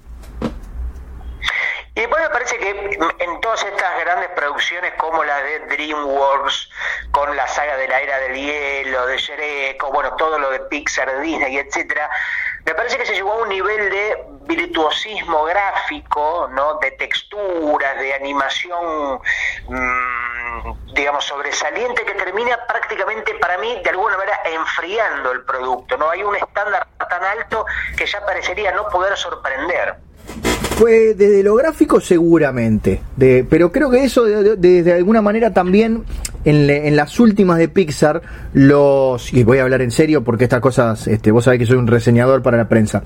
Y 1.99 2.01
después 2.01 2.21
me 2.23 2.29
parece 2.29 2.57
que 2.57 2.69
en 2.69 3.41
todas 3.41 3.61
estas 3.61 3.99
grandes 3.99 4.29
producciones 4.29 4.93
como 4.97 5.21
la 5.23 5.41
de 5.41 5.59
DreamWorks, 5.67 6.69
con 7.11 7.35
la 7.35 7.45
saga 7.47 7.75
de 7.75 7.87
la 7.89 7.99
era 7.99 8.19
del 8.19 8.35
hielo, 8.35 9.05
de 9.05 9.77
o 9.83 9.91
bueno, 9.91 10.15
todo 10.15 10.39
lo 10.39 10.49
de 10.49 10.59
Pixar, 10.61 11.19
Disney, 11.19 11.57
etcétera, 11.57 12.09
me 12.69 12.75
parece 12.75 12.97
que 12.99 13.05
se 13.07 13.13
llegó 13.13 13.33
a 13.33 13.41
un 13.41 13.49
nivel 13.49 13.89
de 13.89 14.15
virtuosismo 14.47 15.43
gráfico, 15.45 16.47
¿no? 16.53 16.77
de 16.79 16.91
texturas, 16.91 17.99
de 17.99 18.13
animación, 18.13 19.19
mmm, 19.67 20.93
digamos, 20.93 21.25
sobresaliente 21.25 22.03
que 22.05 22.13
termina 22.13 22.59
prácticamente 22.67 23.33
para 23.41 23.57
mí 23.57 23.81
de 23.83 23.89
alguna 23.89 24.17
manera 24.17 24.39
enfriando 24.45 25.31
el 25.31 25.41
producto. 25.45 25.97
No 25.97 26.11
hay 26.11 26.21
un 26.21 26.35
estándar 26.35 26.87
tan 27.09 27.23
alto 27.23 27.65
que 27.97 28.05
ya 28.05 28.23
parecería 28.23 28.71
no 28.71 28.87
poder 28.89 29.17
sorprender. 29.17 29.95
Pues 30.77 31.17
desde 31.17 31.41
lo 31.41 31.55
gráfico 31.55 31.99
seguramente, 31.99 33.01
de, 33.15 33.47
pero 33.49 33.71
creo 33.71 33.89
que 33.89 34.03
eso 34.03 34.23
de, 34.23 34.93
alguna 34.93 35.23
manera 35.23 35.51
también 35.51 36.05
en, 36.45 36.95
las 36.95 37.19
últimas 37.19 37.57
de 37.57 37.69
Pixar, 37.69 38.21
los, 38.53 39.33
y 39.33 39.43
voy 39.43 39.59
a 39.59 39.63
hablar 39.63 39.81
en 39.81 39.91
serio 39.91 40.23
porque 40.23 40.45
estas 40.45 40.61
cosas, 40.61 41.07
este, 41.07 41.31
vos 41.31 41.43
sabés 41.43 41.59
que 41.59 41.65
soy 41.65 41.77
un 41.77 41.87
reseñador 41.87 42.41
para 42.41 42.57
la 42.57 42.69
prensa, 42.69 43.03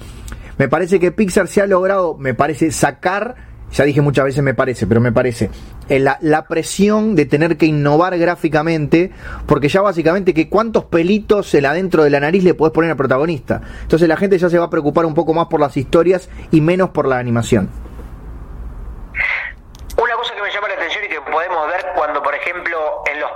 me 0.57 0.67
parece 0.67 0.99
que 0.99 1.11
Pixar 1.11 1.47
se 1.47 1.61
ha 1.61 1.67
logrado, 1.67 2.17
me 2.17 2.33
parece, 2.33 2.71
sacar 2.71 3.35
ya 3.73 3.85
dije 3.85 4.01
muchas 4.01 4.25
veces 4.25 4.43
me 4.43 4.53
parece, 4.53 4.85
pero 4.85 5.01
me 5.01 5.11
parece, 5.11 5.49
eh, 5.89 5.99
la, 5.99 6.17
la, 6.21 6.45
presión 6.45 7.15
de 7.15 7.25
tener 7.25 7.57
que 7.57 7.65
innovar 7.65 8.17
gráficamente, 8.17 9.11
porque 9.47 9.67
ya 9.67 9.81
básicamente 9.81 10.33
que 10.33 10.47
cuántos 10.47 10.85
pelitos 10.85 11.53
el 11.55 11.65
adentro 11.65 12.03
de 12.03 12.11
la 12.11 12.19
nariz 12.19 12.43
le 12.43 12.53
puedes 12.53 12.71
poner 12.71 12.91
al 12.91 12.97
protagonista. 12.97 13.61
Entonces 13.81 14.07
la 14.07 14.15
gente 14.15 14.37
ya 14.37 14.49
se 14.49 14.59
va 14.59 14.65
a 14.65 14.69
preocupar 14.69 15.05
un 15.05 15.15
poco 15.15 15.33
más 15.33 15.47
por 15.47 15.59
las 15.59 15.75
historias 15.75 16.29
y 16.51 16.61
menos 16.61 16.91
por 16.91 17.07
la 17.07 17.17
animación. 17.17 17.69
Una 20.01 20.15
cosa 20.15 20.33
que 20.35 20.41
me 20.41 20.51
llama 20.51 20.67
la 20.67 20.75
atención 20.75 21.03
y 21.05 21.07
que 21.07 21.21
podemos 21.21 21.67
ver 21.67 21.85
cuando, 21.95 22.21
por 22.21 22.33
ejemplo, 22.35 22.77
en 23.11 23.19
los 23.19 23.29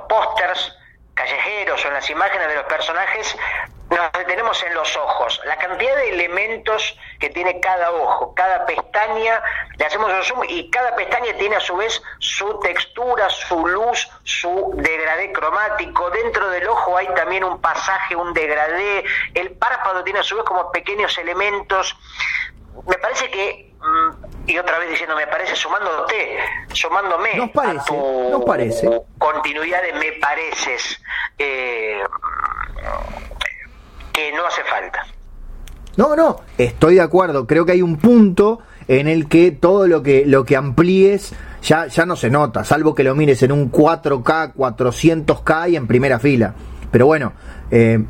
callejeros 1.14 1.84
o 1.84 1.88
en 1.88 1.94
las 1.96 2.10
imágenes 2.10 2.48
de 2.48 2.56
los 2.56 2.66
personajes 2.66 3.36
nos 3.90 4.12
detenemos 4.12 4.62
en 4.64 4.74
los 4.74 4.96
ojos. 4.98 5.42
La 5.46 5.58
cantidad 5.58 5.96
de 5.96 6.10
elementos 6.10 6.98
que 7.20 7.30
tiene 7.30 7.60
cada 7.60 7.92
ojo, 7.92 8.34
cada 8.36 8.66
pestaña, 8.66 9.42
le 9.78 9.86
hacemos 9.86 10.12
un 10.12 10.24
zoom 10.24 10.44
y 10.48 10.70
cada 10.70 10.96
pestaña 10.96 11.34
tiene 11.38 11.56
a 11.56 11.60
su 11.60 11.76
vez 11.78 12.02
su 12.20 12.60
textura, 12.60 13.30
su 13.30 13.66
luz, 13.66 14.10
su 14.24 14.74
degradé 14.76 15.32
cromático. 15.32 16.10
Dentro 16.10 16.50
del 16.50 16.68
ojo 16.68 16.98
hay 16.98 17.08
también 17.16 17.44
un 17.44 17.62
pasaje, 17.62 18.16
un 18.16 18.34
degradé. 18.34 19.06
El 19.34 19.52
párpado 19.52 20.04
tiene 20.04 20.20
a 20.20 20.24
su 20.24 20.36
vez 20.36 20.44
como 20.46 20.72
pequeños 20.72 21.18
elementos. 21.18 21.96
Me 22.86 22.98
parece 22.98 23.32
que, 23.32 23.74
mm, 23.80 24.37
y 24.48 24.58
otra 24.58 24.80
vez 24.80 24.90
diciendo, 24.90 25.16
me 25.16 25.28
parece 25.28 25.56
sumándote, 25.56 26.38
sumándome 26.74 27.36
nos 27.36 27.52
parece, 27.52 27.94
a 27.94 28.32
tu 28.32 28.46
parece. 28.46 29.02
continuidad 29.18 29.82
de 29.84 29.94
me 29.94 30.12
pareces. 30.14 31.00
Eh, 31.38 32.00
que 34.14 34.32
no 34.32 34.46
hace 34.46 34.64
falta. 34.64 35.06
No, 35.98 36.16
no, 36.16 36.42
estoy 36.58 36.96
de 36.96 37.02
acuerdo. 37.02 37.46
Creo 37.46 37.66
que 37.66 37.74
hay 37.74 37.82
un 37.82 37.98
punto 37.98 38.62
en 38.88 39.08
el 39.08 39.28
que 39.28 39.52
todo 39.52 39.88
lo 39.88 40.02
que 40.02 40.26
lo 40.26 40.46
que 40.46 40.56
amplíes 40.56 41.34
ya, 41.62 41.88
ya 41.88 42.06
no 42.06 42.16
se 42.16 42.30
nota, 42.30 42.64
salvo 42.64 42.96
que 42.96 43.04
lo 43.04 43.14
mires 43.16 43.44
en 43.44 43.52
un 43.52 43.72
4K, 43.72 44.54
400K 44.54 45.72
y 45.72 45.76
en 45.76 45.88
primera 45.88 46.20
fila. 46.20 46.54
Pero 46.92 47.06
bueno, 47.06 47.34
eh, 47.70 48.04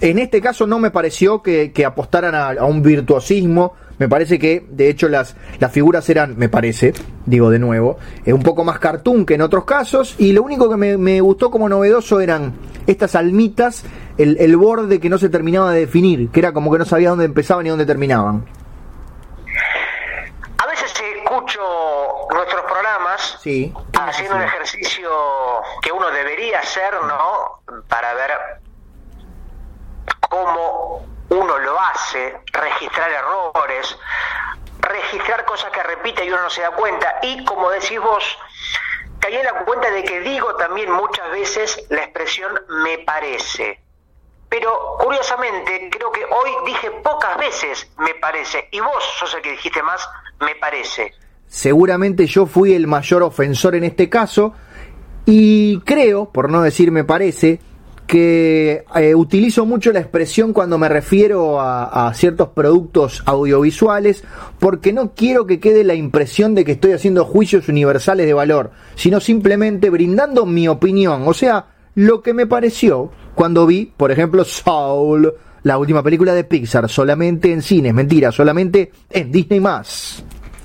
en 0.00 0.18
este 0.18 0.40
caso 0.40 0.66
no 0.66 0.78
me 0.78 0.90
pareció 0.90 1.42
que, 1.42 1.72
apostaran 1.86 2.34
a, 2.34 2.64
un 2.64 2.82
virtuosismo. 2.82 3.74
Me 3.98 4.08
parece 4.08 4.38
que, 4.38 4.66
de 4.68 4.90
hecho, 4.90 5.08
las, 5.08 5.36
las 5.58 5.72
figuras 5.72 6.08
eran, 6.10 6.36
me 6.36 6.48
parece, 6.48 6.92
digo 7.24 7.50
de 7.50 7.58
nuevo, 7.58 7.98
eh, 8.24 8.32
un 8.32 8.42
poco 8.42 8.62
más 8.62 8.78
cartoon 8.78 9.24
que 9.24 9.34
en 9.34 9.42
otros 9.42 9.64
casos. 9.64 10.14
Y 10.18 10.32
lo 10.32 10.42
único 10.42 10.68
que 10.68 10.76
me, 10.76 10.98
me 10.98 11.20
gustó 11.20 11.50
como 11.50 11.68
novedoso 11.68 12.20
eran 12.20 12.54
estas 12.86 13.14
almitas 13.14 13.84
el, 14.18 14.56
borde 14.56 15.00
que 15.00 15.10
no 15.10 15.18
se 15.18 15.28
terminaba 15.28 15.72
de 15.72 15.80
definir, 15.80 16.30
que 16.30 16.40
era 16.40 16.52
como 16.52 16.72
que 16.72 16.78
no 16.78 16.84
sabía 16.84 17.10
dónde 17.10 17.24
empezaban 17.24 17.66
y 17.66 17.68
dónde 17.68 17.86
terminaban. 17.86 18.46
A 20.58 20.66
veces 20.66 20.92
escucho 21.24 21.60
nuestros 22.32 22.62
programas 22.62 23.38
sí, 23.42 23.72
haciendo 23.92 24.36
un 24.36 24.42
ejercicio 24.42 25.10
que 25.82 25.92
uno 25.92 26.10
debería 26.10 26.60
hacer, 26.60 26.94
¿no? 27.06 27.82
Para 27.88 28.14
ver 28.14 28.30
cómo 30.28 31.04
uno 31.28 31.58
lo 31.58 31.80
hace, 31.80 32.36
registrar 32.52 33.10
errores, 33.10 33.96
registrar 34.80 35.44
cosas 35.44 35.70
que 35.72 35.82
repite 35.82 36.24
y 36.24 36.28
uno 36.28 36.42
no 36.42 36.50
se 36.50 36.62
da 36.62 36.70
cuenta. 36.70 37.18
Y 37.22 37.44
como 37.44 37.70
decís 37.70 38.00
vos, 38.00 38.24
caí 39.18 39.36
en 39.36 39.44
la 39.44 39.64
cuenta 39.64 39.90
de 39.90 40.04
que 40.04 40.20
digo 40.20 40.54
también 40.56 40.90
muchas 40.90 41.30
veces 41.30 41.86
la 41.90 42.04
expresión 42.04 42.52
me 42.84 42.98
parece. 42.98 43.80
Pero 44.48 44.96
curiosamente, 45.00 45.90
creo 45.90 46.12
que 46.12 46.24
hoy 46.24 46.50
dije 46.66 46.90
pocas 47.02 47.36
veces 47.36 47.90
me 47.98 48.14
parece, 48.14 48.68
y 48.70 48.80
vos 48.80 49.02
sos 49.18 49.34
el 49.34 49.42
que 49.42 49.50
dijiste 49.50 49.82
más 49.82 50.08
me 50.40 50.54
parece. 50.54 51.12
Seguramente 51.48 52.26
yo 52.26 52.46
fui 52.46 52.74
el 52.74 52.86
mayor 52.86 53.22
ofensor 53.22 53.74
en 53.74 53.84
este 53.84 54.08
caso, 54.08 54.54
y 55.24 55.80
creo, 55.80 56.30
por 56.30 56.48
no 56.48 56.62
decir 56.62 56.92
me 56.92 57.02
parece, 57.02 57.60
que 58.06 58.84
eh, 58.94 59.14
utilizo 59.14 59.66
mucho 59.66 59.92
la 59.92 60.00
expresión 60.00 60.52
cuando 60.52 60.78
me 60.78 60.88
refiero 60.88 61.60
a, 61.60 62.12
ciertos 62.14 62.48
productos 62.50 63.22
audiovisuales 63.26 64.22
porque 64.58 64.92
no 64.92 65.12
quiero 65.14 65.46
que 65.46 65.58
quede 65.58 65.82
la 65.84 65.94
impresión 65.94 66.54
de 66.54 66.64
que 66.64 66.72
estoy 66.72 66.92
haciendo 66.92 67.24
juicios 67.24 67.68
universales 67.68 68.26
de 68.26 68.34
valor, 68.34 68.70
sino 68.94 69.20
simplemente 69.20 69.90
brindando 69.90 70.46
mi 70.46 70.68
opinión, 70.68 71.24
o 71.26 71.34
sea, 71.34 71.66
lo 71.94 72.22
que 72.22 72.32
me 72.32 72.46
pareció 72.46 73.10
cuando 73.34 73.66
vi, 73.66 73.92
por 73.96 74.12
ejemplo, 74.12 74.44
Soul, 74.44 75.34
la 75.62 75.78
última 75.78 76.02
película 76.02 76.32
de 76.32 76.44
Pixar, 76.44 76.88
solamente 76.88 77.52
en 77.52 77.60
cines, 77.60 77.92
mentira, 77.92 78.30
solamente 78.30 78.92
en 79.10 79.32
Disney 79.32 79.60
más 79.60 80.24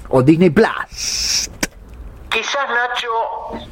o 0.09 0.21
Disney 0.21 0.51
Plus. 0.51 1.49
Quizás 2.29 2.69
Nacho, 2.69 3.67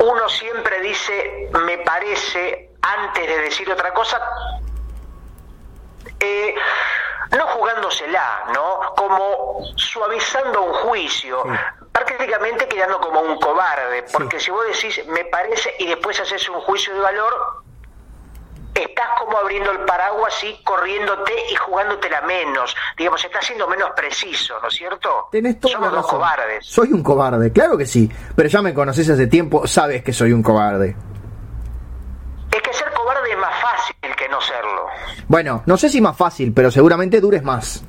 uno 0.00 0.28
siempre 0.28 0.82
dice, 0.82 1.48
me 1.64 1.78
parece, 1.78 2.67
antes 2.82 3.26
de 3.26 3.38
decir 3.40 3.70
otra 3.70 3.92
cosa, 3.92 4.20
eh, 6.20 6.54
no 7.36 7.46
jugándosela, 7.48 8.44
¿no? 8.54 8.94
Como 8.96 9.60
suavizando 9.76 10.62
un 10.62 10.72
juicio, 10.72 11.42
prácticamente 11.92 12.66
quedando 12.68 13.00
como 13.00 13.20
un 13.20 13.38
cobarde, 13.38 14.04
porque 14.12 14.40
si 14.40 14.50
vos 14.50 14.64
decís, 14.66 15.04
me 15.08 15.24
parece, 15.26 15.74
y 15.78 15.86
después 15.86 16.18
haces 16.20 16.48
un 16.48 16.60
juicio 16.60 16.94
de 16.94 17.00
valor, 17.00 17.62
estás 18.74 19.08
como 19.18 19.36
abriendo 19.36 19.72
el 19.72 19.80
paraguas 19.80 20.32
y 20.44 20.62
corriéndote 20.62 21.32
y 21.50 21.54
jugándotela 21.56 22.20
menos. 22.22 22.74
Digamos, 22.96 23.22
estás 23.24 23.44
siendo 23.44 23.66
menos 23.68 23.90
preciso, 23.96 24.58
¿no 24.62 24.68
es 24.68 24.74
cierto? 24.74 25.28
Tenés 25.32 25.58
toda 25.60 25.74
Somos 25.74 25.92
razón. 25.92 26.10
cobardes. 26.10 26.64
Soy 26.66 26.92
un 26.92 27.02
cobarde, 27.02 27.52
claro 27.52 27.76
que 27.76 27.84
sí, 27.86 28.08
pero 28.36 28.48
ya 28.48 28.62
me 28.62 28.72
conoces 28.72 29.10
hace 29.10 29.26
tiempo, 29.26 29.66
sabes 29.66 30.02
que 30.04 30.12
soy 30.12 30.32
un 30.32 30.42
cobarde. 30.42 30.96
Es 32.58 32.62
que 32.62 32.74
ser 32.74 32.92
cobarde 32.92 33.30
es 33.30 33.38
más 33.38 33.54
fácil 33.62 33.94
que 34.16 34.28
no 34.28 34.40
serlo. 34.40 34.86
Bueno, 35.28 35.62
no 35.66 35.76
sé 35.76 35.88
si 35.88 36.00
más 36.00 36.16
fácil, 36.16 36.52
pero 36.52 36.70
seguramente 36.72 37.20
dures 37.20 37.44
más. 37.44 37.84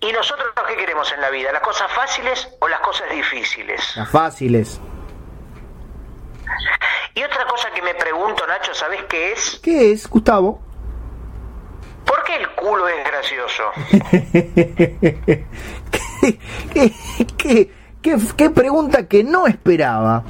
¿Y 0.00 0.10
nosotros 0.12 0.48
qué 0.68 0.76
queremos 0.76 1.10
en 1.12 1.20
la 1.20 1.28
vida? 1.30 1.50
¿Las 1.52 1.62
cosas 1.62 1.90
fáciles 1.92 2.48
o 2.60 2.68
las 2.68 2.80
cosas 2.80 3.10
difíciles? 3.10 3.96
Las 3.96 4.08
fáciles. 4.10 4.80
Y 7.14 7.22
otra 7.24 7.46
cosa 7.46 7.70
que 7.74 7.82
me 7.82 7.94
pregunto, 7.94 8.46
Nacho, 8.46 8.72
¿sabes 8.74 9.02
qué 9.08 9.32
es? 9.32 9.60
¿Qué 9.62 9.92
es, 9.92 10.08
Gustavo? 10.08 10.60
¿Por 12.06 12.22
qué 12.24 12.36
el 12.36 12.48
culo 12.54 12.86
es 12.88 13.04
gracioso? 13.04 13.64
¿Qué, 15.90 16.38
qué, 16.72 16.92
qué, 17.36 17.70
qué- 18.02 18.16
qué 18.36 18.50
pregunta 18.50 19.06
que 19.08 19.24
no 19.24 19.46
esperaba? 19.46 20.22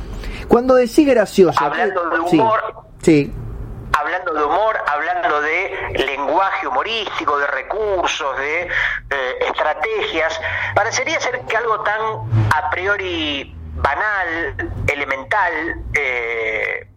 Cuando 0.49 0.75
decís 0.75 1.07
gracioso. 1.07 1.63
Hablando 1.63 2.09
de 2.11 2.29
Sí, 2.31 2.39
humor. 2.39 2.63
Sí, 3.03 3.33
hablando 3.99 4.33
de 4.33 4.45
humor, 4.45 4.79
hablando 4.87 5.41
de 5.41 5.95
lenguaje 6.07 6.67
humorístico, 6.67 7.39
de 7.39 7.47
recursos, 7.49 8.37
de 8.39 8.63
eh, 8.63 9.39
estrategias, 9.47 10.41
parecería 10.75 11.21
ser 11.21 11.41
que 11.43 11.57
algo 11.57 11.81
tan 11.81 12.01
a 12.55 12.71
priori 12.71 13.55
banal, 13.75 14.73
elemental, 14.87 15.53
eh, 15.95 16.89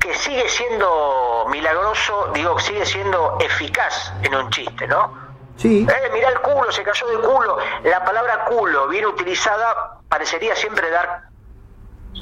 que 0.00 0.14
sigue 0.14 0.48
siendo 0.48 1.46
milagroso, 1.50 2.30
digo, 2.34 2.58
sigue 2.58 2.86
siendo 2.86 3.36
eficaz 3.40 4.12
en 4.22 4.34
un 4.34 4.50
chiste, 4.50 4.86
¿no? 4.86 5.12
sí. 5.56 5.86
Eh, 5.88 6.10
mirá 6.12 6.30
el 6.30 6.40
culo, 6.40 6.72
se 6.72 6.82
cayó 6.82 7.06
de 7.08 7.18
culo. 7.18 7.58
La 7.84 8.02
palabra 8.04 8.46
culo, 8.46 8.88
bien 8.88 9.04
utilizada, 9.06 9.98
parecería 10.08 10.56
siempre 10.56 10.90
dar 10.90 11.29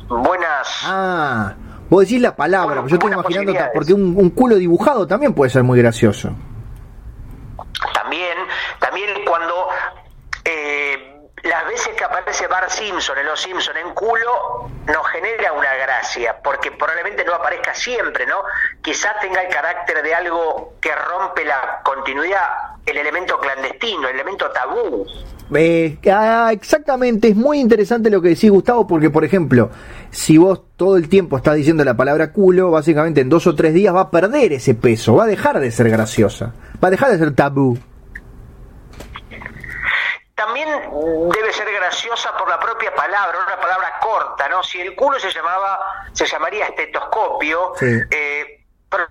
buenas... 0.08 0.68
Ah, 0.84 1.54
vos 1.90 2.02
decís 2.02 2.20
la 2.20 2.34
palabra, 2.34 2.80
Bueno, 2.80 2.88
yo 2.88 2.96
estoy 2.96 3.12
imaginando, 3.12 3.54
porque 3.74 3.92
un, 3.94 4.14
un 4.16 4.30
culo 4.30 4.56
dibujado 4.56 5.06
también 5.06 5.34
puede 5.34 5.50
ser 5.50 5.62
muy 5.62 5.78
gracioso. 5.78 6.30
También, 7.94 8.36
también 8.80 9.10
cuando 9.26 9.54
eh, 10.44 10.87
las 11.42 11.66
veces 11.66 11.94
que 11.94 12.04
aparece 12.04 12.46
Bart 12.46 12.70
Simpson 12.70 13.18
en 13.18 13.26
Los 13.26 13.40
Simpson 13.40 13.76
en 13.76 13.94
culo, 13.94 14.68
nos 14.86 15.06
genera 15.08 15.52
una 15.52 15.74
gracia, 15.74 16.36
porque 16.42 16.72
probablemente 16.72 17.24
no 17.24 17.34
aparezca 17.34 17.74
siempre, 17.74 18.26
¿no? 18.26 18.36
Quizás 18.82 19.20
tenga 19.20 19.42
el 19.42 19.52
carácter 19.52 20.02
de 20.02 20.14
algo 20.14 20.74
que 20.80 20.90
rompe 20.94 21.44
la 21.44 21.80
continuidad, 21.84 22.48
el 22.86 22.96
elemento 22.96 23.38
clandestino, 23.38 24.08
el 24.08 24.14
elemento 24.14 24.50
tabú. 24.50 25.06
Eh, 25.54 25.98
ah, 26.12 26.50
exactamente, 26.52 27.28
es 27.28 27.36
muy 27.36 27.58
interesante 27.58 28.10
lo 28.10 28.20
que 28.20 28.30
decís 28.30 28.50
Gustavo, 28.50 28.86
porque 28.86 29.08
por 29.08 29.24
ejemplo, 29.24 29.70
si 30.10 30.36
vos 30.36 30.62
todo 30.76 30.96
el 30.96 31.08
tiempo 31.08 31.38
estás 31.38 31.56
diciendo 31.56 31.84
la 31.84 31.96
palabra 31.96 32.32
culo, 32.32 32.70
básicamente 32.70 33.22
en 33.22 33.30
dos 33.30 33.46
o 33.46 33.54
tres 33.54 33.72
días 33.72 33.94
va 33.94 34.02
a 34.02 34.10
perder 34.10 34.52
ese 34.52 34.74
peso, 34.74 35.16
va 35.16 35.24
a 35.24 35.26
dejar 35.26 35.58
de 35.58 35.70
ser 35.70 35.88
graciosa, 35.88 36.52
va 36.82 36.88
a 36.88 36.90
dejar 36.90 37.10
de 37.10 37.18
ser 37.18 37.34
tabú. 37.34 37.78
También 40.38 40.68
debe 41.34 41.52
ser 41.52 41.68
graciosa 41.72 42.36
por 42.36 42.48
la 42.48 42.60
propia 42.60 42.94
palabra, 42.94 43.38
una 43.44 43.60
palabra 43.60 43.98
corta, 44.00 44.48
¿no? 44.48 44.62
Si 44.62 44.80
el 44.80 44.94
culo 44.94 45.18
se 45.18 45.32
llamaba, 45.32 45.80
se 46.12 46.26
llamaría 46.26 46.66
estetoscopio, 46.66 47.72
Sí. 47.74 47.86
eh, 48.08 48.64
pro- 48.88 49.08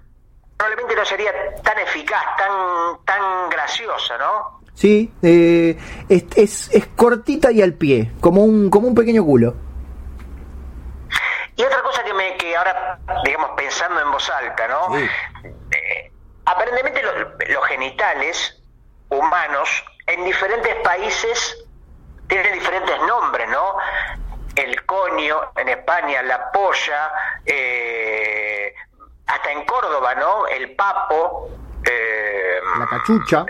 probablemente 0.55 0.95
no 0.95 1.03
sería 1.03 1.31
tan 1.61 1.77
eficaz, 1.79 2.23
tan, 2.37 3.03
tan 3.03 3.49
graciosa, 3.49 4.17
¿no? 4.17 4.61
Sí, 4.73 5.11
eh, 5.21 5.77
es, 6.07 6.23
es, 6.37 6.69
es 6.73 6.87
cortita 6.95 7.51
y 7.51 7.61
al 7.61 7.73
pie, 7.73 8.13
como 8.21 8.45
un, 8.45 8.69
como 8.69 8.87
un 8.87 8.95
pequeño 8.95 9.25
culo. 9.25 9.53
Y 11.57 11.63
otra 11.63 11.81
cosa 11.81 12.05
que 12.05 12.13
me, 12.13 12.37
que 12.37 12.55
ahora, 12.55 12.99
digamos, 13.25 13.49
pensando 13.57 13.99
en 13.99 14.11
voz 14.13 14.29
alta, 14.29 14.65
¿no? 14.69 14.95
Sí. 14.97 15.09
Eh, 15.71 16.11
aparentemente 16.45 17.01
lo- 17.03 17.31
los 17.53 17.65
genitales 17.67 18.61
humanos 19.09 19.83
en 20.07 20.23
diferentes 20.25 20.75
países 20.83 21.65
tienen 22.27 22.53
diferentes 22.53 22.99
nombres, 23.03 23.47
¿no? 23.49 23.75
El 24.55 24.85
coño 24.85 25.51
en 25.55 25.69
España, 25.69 26.21
la 26.23 26.51
polla, 26.51 27.11
eh, 27.45 28.73
hasta 29.27 29.51
en 29.51 29.65
Córdoba, 29.65 30.15
¿no? 30.15 30.47
El 30.47 30.75
papo, 30.75 31.49
eh, 31.89 32.59
La 32.79 32.85
cachucha. 32.87 33.45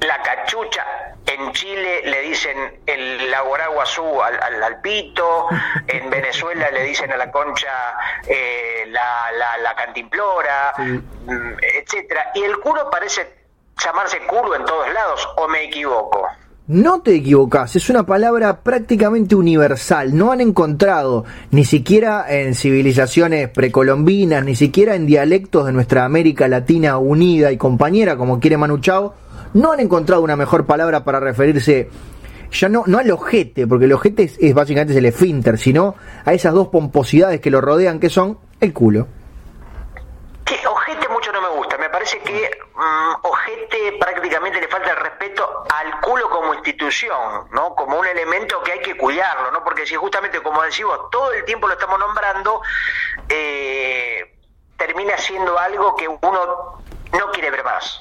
la 0.00 0.22
cachucha. 0.22 0.84
En 1.26 1.52
Chile 1.52 2.02
le 2.04 2.20
dicen 2.22 2.82
el 2.86 3.30
laguaraguazú 3.30 4.20
al, 4.22 4.42
al, 4.42 4.62
al 4.62 4.80
pito, 4.82 5.48
en 5.86 6.10
Venezuela 6.10 6.70
le 6.70 6.82
dicen 6.82 7.10
a 7.12 7.16
la 7.16 7.30
concha 7.30 7.96
eh, 8.26 8.84
la, 8.88 9.30
la, 9.32 9.56
la 9.58 9.74
cantimplora, 9.76 10.74
Sí. 10.76 10.82
mm, 10.82 11.56
etcétera. 11.60 12.30
Y 12.34 12.42
el 12.44 12.58
culo 12.58 12.90
parece 12.90 13.41
llamarse 13.78 14.18
culo 14.26 14.54
en 14.54 14.64
todos 14.64 14.92
lados, 14.92 15.28
o 15.36 15.48
me 15.48 15.64
equivoco. 15.64 16.26
No 16.68 17.02
te 17.02 17.16
equivocas, 17.16 17.74
es 17.74 17.90
una 17.90 18.06
palabra 18.06 18.60
prácticamente 18.60 19.34
universal. 19.34 20.16
No 20.16 20.30
han 20.30 20.40
encontrado, 20.40 21.24
ni 21.50 21.64
siquiera 21.64 22.24
en 22.28 22.54
civilizaciones 22.54 23.48
precolombinas, 23.48 24.44
ni 24.44 24.54
siquiera 24.54 24.94
en 24.94 25.06
dialectos 25.06 25.66
de 25.66 25.72
nuestra 25.72 26.04
América 26.04 26.46
Latina 26.46 26.98
unida 26.98 27.50
y 27.50 27.56
compañera, 27.56 28.16
como 28.16 28.38
quiere 28.38 28.56
Manu 28.56 28.78
Chao, 28.78 29.14
no 29.54 29.72
han 29.72 29.80
encontrado 29.80 30.22
una 30.22 30.36
mejor 30.36 30.64
palabra 30.64 31.04
para 31.04 31.18
referirse 31.18 31.90
ya 32.52 32.68
no, 32.68 32.84
no 32.86 32.98
al 32.98 33.10
ojete, 33.10 33.66
porque 33.66 33.86
el 33.86 33.92
ojete 33.92 34.24
es, 34.24 34.38
es 34.38 34.54
básicamente 34.54 34.92
es 34.92 34.98
el 34.98 35.06
esfínter, 35.06 35.58
sino 35.58 35.94
a 36.24 36.32
esas 36.32 36.54
dos 36.54 36.68
pomposidades 36.68 37.40
que 37.40 37.50
lo 37.50 37.60
rodean, 37.60 37.98
que 37.98 38.10
son 38.10 38.38
el 38.60 38.72
culo. 38.72 39.08
Que 40.44 40.54
ojete 40.66 41.08
mucho 41.08 41.32
no 41.32 41.40
me 41.40 41.48
gusta, 41.56 41.78
me 41.78 41.88
parece 42.02 42.18
que 42.18 42.50
mm, 42.74 43.14
ojete 43.22 43.96
prácticamente 44.00 44.60
le 44.60 44.66
falta 44.66 44.90
el 44.90 44.96
respeto 44.96 45.64
al 45.72 46.00
culo 46.00 46.28
como 46.30 46.52
institución, 46.54 47.46
¿no? 47.52 47.76
Como 47.76 48.00
un 48.00 48.06
elemento 48.06 48.60
que 48.64 48.72
hay 48.72 48.80
que 48.80 48.96
cuidarlo, 48.96 49.52
¿no? 49.52 49.62
Porque 49.62 49.86
si 49.86 49.94
justamente, 49.94 50.40
como 50.40 50.62
decimos, 50.62 50.98
todo 51.12 51.32
el 51.32 51.44
tiempo 51.44 51.68
lo 51.68 51.74
estamos 51.74 52.00
nombrando, 52.00 52.60
eh, 53.28 54.36
termina 54.76 55.16
siendo 55.16 55.56
algo 55.56 55.94
que 55.94 56.08
uno 56.08 56.82
no 57.12 57.30
quiere 57.32 57.52
ver 57.52 57.62
más. 57.62 58.00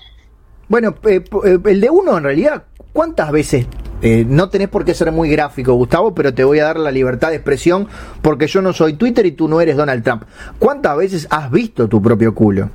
Bueno, 0.68 0.96
eh, 1.04 1.24
eh, 1.46 1.60
el 1.64 1.82
de 1.82 1.90
uno 1.92 2.18
en 2.18 2.24
realidad, 2.24 2.64
¿cuántas 2.94 3.32
veces? 3.32 3.68
no 4.02 4.50
tenés 4.50 4.68
por 4.68 4.84
qué 4.84 4.96
ser 4.96 5.12
muy 5.12 5.30
gráfico, 5.30 5.74
Gustavo, 5.74 6.16
pero 6.16 6.34
te 6.34 6.44
voy 6.44 6.58
a 6.58 6.64
dar 6.64 6.80
la 6.80 6.90
libertad 6.90 7.30
de 7.30 7.36
expresión 7.36 7.88
porque 8.24 8.48
yo 8.48 8.64
no 8.64 8.74
soy 8.74 8.94
Twitter 8.94 9.28
y 9.28 9.34
tú 9.34 9.48
no 9.48 9.62
eres 9.62 9.78
Donald 9.78 10.04
Trump. 10.04 10.24
¿Cuántas 10.58 10.98
veces 10.98 11.28
has 11.30 11.52
visto 11.52 11.88
tu 11.88 12.02
propio 12.02 12.34
culo? 12.34 12.72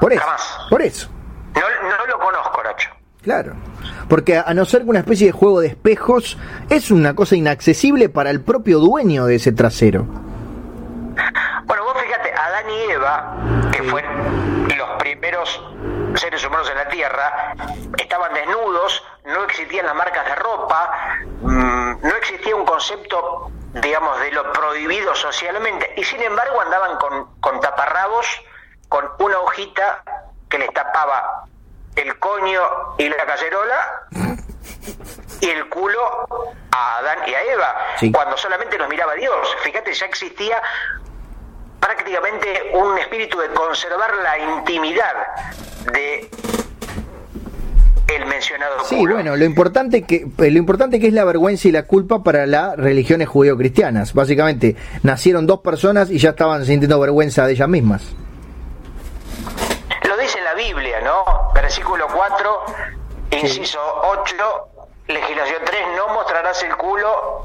Por 0.00 0.12
eso. 0.12 0.22
Jamás. 0.22 0.58
Por 0.70 0.82
eso. 0.82 1.08
No, 1.54 1.88
no 1.88 2.06
lo 2.06 2.18
conozco, 2.18 2.62
Nacho. 2.62 2.90
Claro. 3.22 3.54
Porque 4.08 4.38
a 4.38 4.54
no 4.54 4.64
ser 4.64 4.82
que 4.82 4.90
una 4.90 5.00
especie 5.00 5.26
de 5.26 5.32
juego 5.32 5.60
de 5.60 5.68
espejos, 5.68 6.38
es 6.70 6.90
una 6.90 7.14
cosa 7.14 7.34
inaccesible 7.34 8.08
para 8.08 8.30
el 8.30 8.40
propio 8.40 8.78
dueño 8.78 9.26
de 9.26 9.36
ese 9.36 9.52
trasero. 9.52 10.04
Bueno, 11.64 11.84
vos 11.84 11.96
fíjate, 12.00 12.32
Adán 12.32 12.70
y 12.70 12.90
Eva, 12.92 13.36
que 13.72 13.82
fueron 13.82 14.68
los 14.76 14.90
primeros 15.00 15.60
seres 16.14 16.44
humanos 16.44 16.70
en 16.70 16.76
la 16.76 16.88
Tierra, 16.88 17.54
estaban 17.98 18.32
desnudos, 18.32 19.02
no 19.24 19.44
existían 19.44 19.86
las 19.86 19.94
marcas 19.96 20.24
de 20.26 20.34
ropa, 20.36 20.90
mm, 21.42 22.06
no 22.06 22.14
existía 22.16 22.54
un 22.54 22.64
concepto, 22.64 23.50
digamos, 23.74 24.20
de 24.20 24.30
lo 24.32 24.52
prohibido 24.52 25.14
socialmente, 25.14 25.92
y 25.96 26.04
sin 26.04 26.22
embargo 26.22 26.60
andaban 26.60 26.96
con, 26.98 27.40
con 27.40 27.60
taparrabos, 27.60 28.26
con 28.88 29.04
una 29.18 29.38
hojita 29.40 30.02
que 30.48 30.58
les 30.58 30.72
tapaba 30.72 31.44
el 31.96 32.18
coño 32.18 32.60
y 32.98 33.08
la 33.08 33.24
cacerola 33.26 34.02
y 35.40 35.46
el 35.48 35.68
culo 35.68 35.98
a 36.70 36.96
Adán 36.98 37.18
y 37.26 37.34
a 37.34 37.42
Eva, 37.52 37.76
Sí. 37.98 38.12
cuando 38.12 38.36
solamente 38.36 38.78
los 38.78 38.88
miraba 38.88 39.14
Dios. 39.14 39.34
Fíjate, 39.62 39.92
ya 39.92 40.06
existía 40.06 40.60
prácticamente 41.80 42.70
un 42.74 42.98
espíritu 42.98 43.38
de 43.38 43.48
conservar 43.48 44.14
la 44.22 44.38
intimidad 44.38 45.14
de 45.92 46.28
el 48.08 48.24
mencionado 48.26 48.84
Sí, 48.84 49.04
bueno, 49.04 49.34
lo 49.36 49.44
importante 49.44 50.02
que 50.02 50.26
lo 50.38 50.46
importante 50.46 51.00
que 51.00 51.08
es 51.08 51.12
la 51.12 51.24
vergüenza 51.24 51.66
y 51.68 51.72
la 51.72 51.82
culpa 51.86 52.22
para 52.22 52.46
las 52.46 52.76
religiones 52.76 53.28
judío-cristianas. 53.28 54.14
Básicamente, 54.14 54.76
nacieron 55.02 55.46
dos 55.46 55.60
personas 55.60 56.08
y 56.10 56.18
ya 56.18 56.30
estaban 56.30 56.64
sintiendo 56.64 57.00
vergüenza 57.00 57.46
de 57.46 57.52
ellas 57.54 57.68
mismas. 57.68 58.14
Lo 60.08 60.16
dice 60.18 60.40
la 60.42 60.54
Biblia, 60.54 61.00
¿no? 61.00 61.24
Versículo 61.66 62.06
4, 62.14 62.64
inciso 63.42 63.80
8, 64.20 64.34
legislación 65.08 65.62
3, 65.64 65.80
no 65.96 66.14
mostrarás 66.14 66.62
el 66.62 66.76
culo 66.76 67.42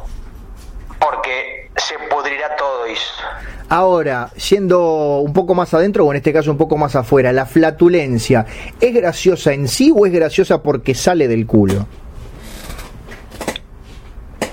porque 0.99 1.71
se 1.75 1.97
pudrirá 2.07 2.55
todo 2.55 2.85
eso. 2.85 3.23
Ahora, 3.69 4.29
siendo 4.37 5.21
un 5.21 5.33
poco 5.33 5.55
más 5.55 5.73
adentro, 5.73 6.05
o 6.05 6.11
en 6.11 6.17
este 6.17 6.31
caso 6.31 6.51
un 6.51 6.59
poco 6.59 6.77
más 6.77 6.95
afuera, 6.95 7.33
la 7.33 7.47
flatulencia, 7.47 8.45
¿es 8.79 8.93
graciosa 8.93 9.53
en 9.53 9.67
sí 9.67 9.91
o 9.91 10.05
es 10.05 10.13
graciosa 10.13 10.61
porque 10.61 10.93
sale 10.93 11.27
del 11.27 11.47
culo? 11.47 11.87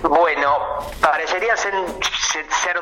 Bueno, 0.02 0.56
parecería 1.02 1.54
ser, 1.58 1.74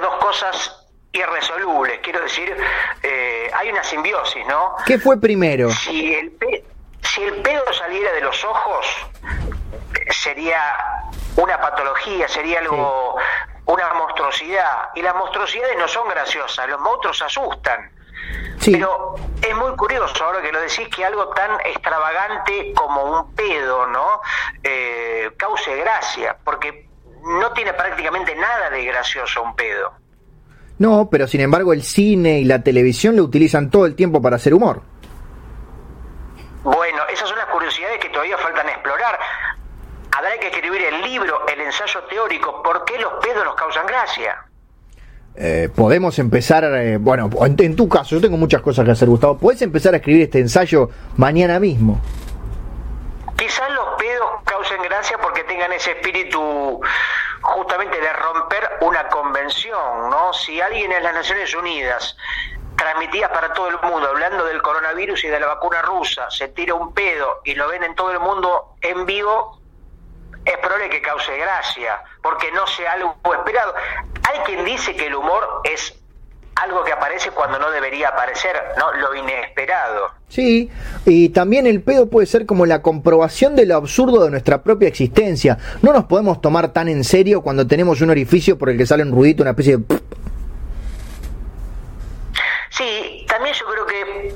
dos 0.00 0.14
cosas 0.20 0.86
irresolubles. 1.12 1.98
Quiero 2.00 2.22
decir, 2.22 2.56
eh, 3.02 3.50
hay 3.52 3.70
una 3.70 3.82
simbiosis, 3.82 4.46
¿no? 4.46 4.76
¿Qué 4.86 5.00
fue 5.00 5.20
primero? 5.20 5.68
Si 5.70 6.14
el, 6.14 6.30
si 7.14 7.22
el 7.22 7.34
pedo 7.42 7.62
saliera 7.72 8.12
de 8.12 8.20
los 8.20 8.44
ojos, 8.44 8.86
sería 10.10 10.58
una 11.36 11.60
patología, 11.60 12.28
sería 12.28 12.60
algo 12.60 13.16
una 13.66 13.94
monstruosidad. 13.94 14.90
Y 14.94 15.02
las 15.02 15.14
monstruosidades 15.14 15.76
no 15.78 15.88
son 15.88 16.08
graciosas, 16.08 16.68
los 16.68 16.80
monstruos 16.80 17.20
asustan. 17.22 17.90
Pero 18.64 19.14
es 19.42 19.56
muy 19.56 19.76
curioso 19.76 20.24
ahora 20.24 20.42
que 20.42 20.50
lo 20.50 20.60
decís 20.60 20.88
que 20.88 21.04
algo 21.04 21.28
tan 21.28 21.50
extravagante 21.64 22.72
como 22.74 23.20
un 23.20 23.34
pedo, 23.34 23.86
¿no? 23.86 24.20
Eh, 24.62 25.30
cause 25.36 25.76
gracia, 25.76 26.36
porque 26.42 26.88
no 27.22 27.52
tiene 27.52 27.72
prácticamente 27.74 28.34
nada 28.34 28.70
de 28.70 28.84
gracioso 28.84 29.42
un 29.42 29.54
pedo. 29.54 29.92
No, 30.78 31.08
pero 31.10 31.26
sin 31.26 31.40
embargo 31.40 31.72
el 31.72 31.82
cine 31.82 32.40
y 32.40 32.44
la 32.44 32.62
televisión 32.62 33.16
lo 33.16 33.22
utilizan 33.22 33.70
todo 33.70 33.86
el 33.86 33.94
tiempo 33.94 34.20
para 34.20 34.36
hacer 34.36 34.52
humor. 34.52 34.82
Bueno, 36.66 37.02
esas 37.08 37.28
son 37.28 37.38
las 37.38 37.46
curiosidades 37.46 38.00
que 38.00 38.08
todavía 38.08 38.36
faltan 38.38 38.68
explorar 38.68 39.16
habrá 40.18 40.36
que 40.38 40.48
escribir 40.48 40.82
el 40.82 41.02
libro, 41.02 41.46
el 41.46 41.60
ensayo 41.60 42.02
teórico, 42.04 42.60
¿por 42.60 42.84
qué 42.84 42.98
los 42.98 43.12
pedos 43.22 43.44
nos 43.44 43.54
causan 43.54 43.86
gracia? 43.86 44.44
Eh, 45.36 45.68
podemos 45.74 46.18
empezar, 46.18 46.64
eh, 46.64 46.96
bueno, 46.96 47.30
en, 47.40 47.76
tu 47.76 47.88
caso, 47.88 48.16
yo 48.16 48.20
tengo 48.20 48.36
muchas 48.36 48.62
cosas 48.62 48.84
que 48.84 48.90
hacer, 48.90 49.08
Gustavo, 49.08 49.38
¿puedes 49.38 49.62
empezar 49.62 49.94
a 49.94 49.98
escribir 49.98 50.22
este 50.22 50.40
ensayo 50.40 50.90
mañana 51.16 51.60
mismo? 51.60 52.00
Quizás 53.36 53.70
los 53.70 53.88
pedos 53.98 54.28
causen 54.44 54.82
gracia 54.82 55.18
porque 55.18 55.44
tengan 55.44 55.72
ese 55.72 55.92
espíritu 55.92 56.80
justamente 57.42 58.00
de 58.00 58.12
romper 58.12 58.70
una 58.80 59.06
convención, 59.08 60.10
¿no? 60.10 60.32
Si 60.32 60.60
alguien 60.60 60.90
en 60.90 61.02
las 61.04 61.14
Naciones 61.14 61.54
Unidas 61.54 62.16
transmitidas 62.76 63.30
para 63.30 63.52
todo 63.52 63.68
el 63.68 63.78
mundo, 63.82 64.08
hablando 64.08 64.44
del 64.44 64.62
coronavirus 64.62 65.24
y 65.24 65.28
de 65.28 65.40
la 65.40 65.46
vacuna 65.46 65.82
rusa, 65.82 66.30
se 66.30 66.48
tira 66.48 66.74
un 66.74 66.92
pedo 66.92 67.40
y 67.44 67.54
lo 67.54 67.68
ven 67.68 67.82
en 67.82 67.94
todo 67.94 68.12
el 68.12 68.20
mundo 68.20 68.76
en 68.80 69.06
vivo, 69.06 69.60
es 70.44 70.56
probable 70.58 70.88
que 70.90 71.02
cause 71.02 71.36
gracia, 71.36 72.02
porque 72.22 72.52
no 72.52 72.66
sea 72.66 72.92
algo 72.92 73.16
esperado. 73.34 73.74
Hay 74.30 74.40
quien 74.40 74.64
dice 74.64 74.94
que 74.94 75.06
el 75.06 75.14
humor 75.14 75.62
es 75.64 75.94
algo 76.56 76.84
que 76.84 76.92
aparece 76.92 77.30
cuando 77.30 77.58
no 77.58 77.70
debería 77.70 78.08
aparecer, 78.08 78.56
¿no? 78.78 78.92
Lo 78.94 79.14
inesperado. 79.14 80.10
Sí, 80.28 80.70
y 81.04 81.28
también 81.28 81.66
el 81.66 81.82
pedo 81.82 82.08
puede 82.08 82.26
ser 82.26 82.46
como 82.46 82.64
la 82.64 82.80
comprobación 82.80 83.56
de 83.56 83.66
lo 83.66 83.76
absurdo 83.76 84.24
de 84.24 84.30
nuestra 84.30 84.62
propia 84.62 84.88
existencia. 84.88 85.58
No 85.82 85.92
nos 85.92 86.04
podemos 86.04 86.40
tomar 86.40 86.72
tan 86.72 86.88
en 86.88 87.04
serio 87.04 87.42
cuando 87.42 87.66
tenemos 87.66 88.00
un 88.00 88.10
orificio 88.10 88.56
por 88.56 88.70
el 88.70 88.78
que 88.78 88.86
sale 88.86 89.02
un 89.02 89.12
ruidito, 89.12 89.42
una 89.42 89.50
especie 89.50 89.76
de... 89.76 89.84
Sí, 92.76 93.24
también 93.26 93.54
yo 93.54 93.66
creo 93.66 93.86
que 93.86 94.34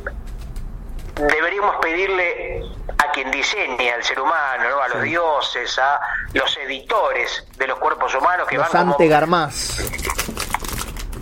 deberíamos 1.15 1.77
pedirle 1.77 2.63
a 2.97 3.11
quien 3.13 3.31
diseña 3.31 3.95
al 3.95 4.03
ser 4.03 4.19
humano, 4.19 4.71
¿no? 4.71 4.81
a 4.81 4.89
los 4.89 5.03
dioses, 5.03 5.79
a 5.79 6.01
los 6.33 6.57
editores 6.57 7.47
de 7.59 7.67
los 7.67 7.79
cuerpos 7.79 8.15
humanos 8.15 8.49
que 8.49 8.57
los 8.57 8.63
van 8.63 8.71
como... 8.87 8.97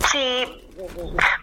Sí, 0.09 0.69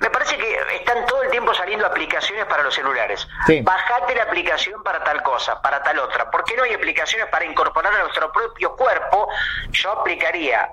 me 0.00 0.08
parece 0.08 0.38
que 0.38 0.56
están 0.76 1.04
todo 1.04 1.22
el 1.22 1.30
tiempo 1.30 1.52
saliendo 1.52 1.86
aplicaciones 1.86 2.46
para 2.46 2.62
los 2.62 2.74
celulares. 2.74 3.28
Bajate 3.62 4.14
la 4.14 4.22
aplicación 4.22 4.82
para 4.82 5.04
tal 5.04 5.22
cosa, 5.22 5.60
para 5.60 5.82
tal 5.82 5.98
otra. 5.98 6.30
¿Por 6.30 6.42
qué 6.44 6.56
no 6.56 6.62
hay 6.62 6.72
aplicaciones 6.72 7.28
para 7.28 7.44
incorporar 7.44 7.92
a 7.92 7.98
nuestro 7.98 8.32
propio 8.32 8.74
cuerpo? 8.74 9.28
Yo 9.72 9.92
aplicaría 9.92 10.70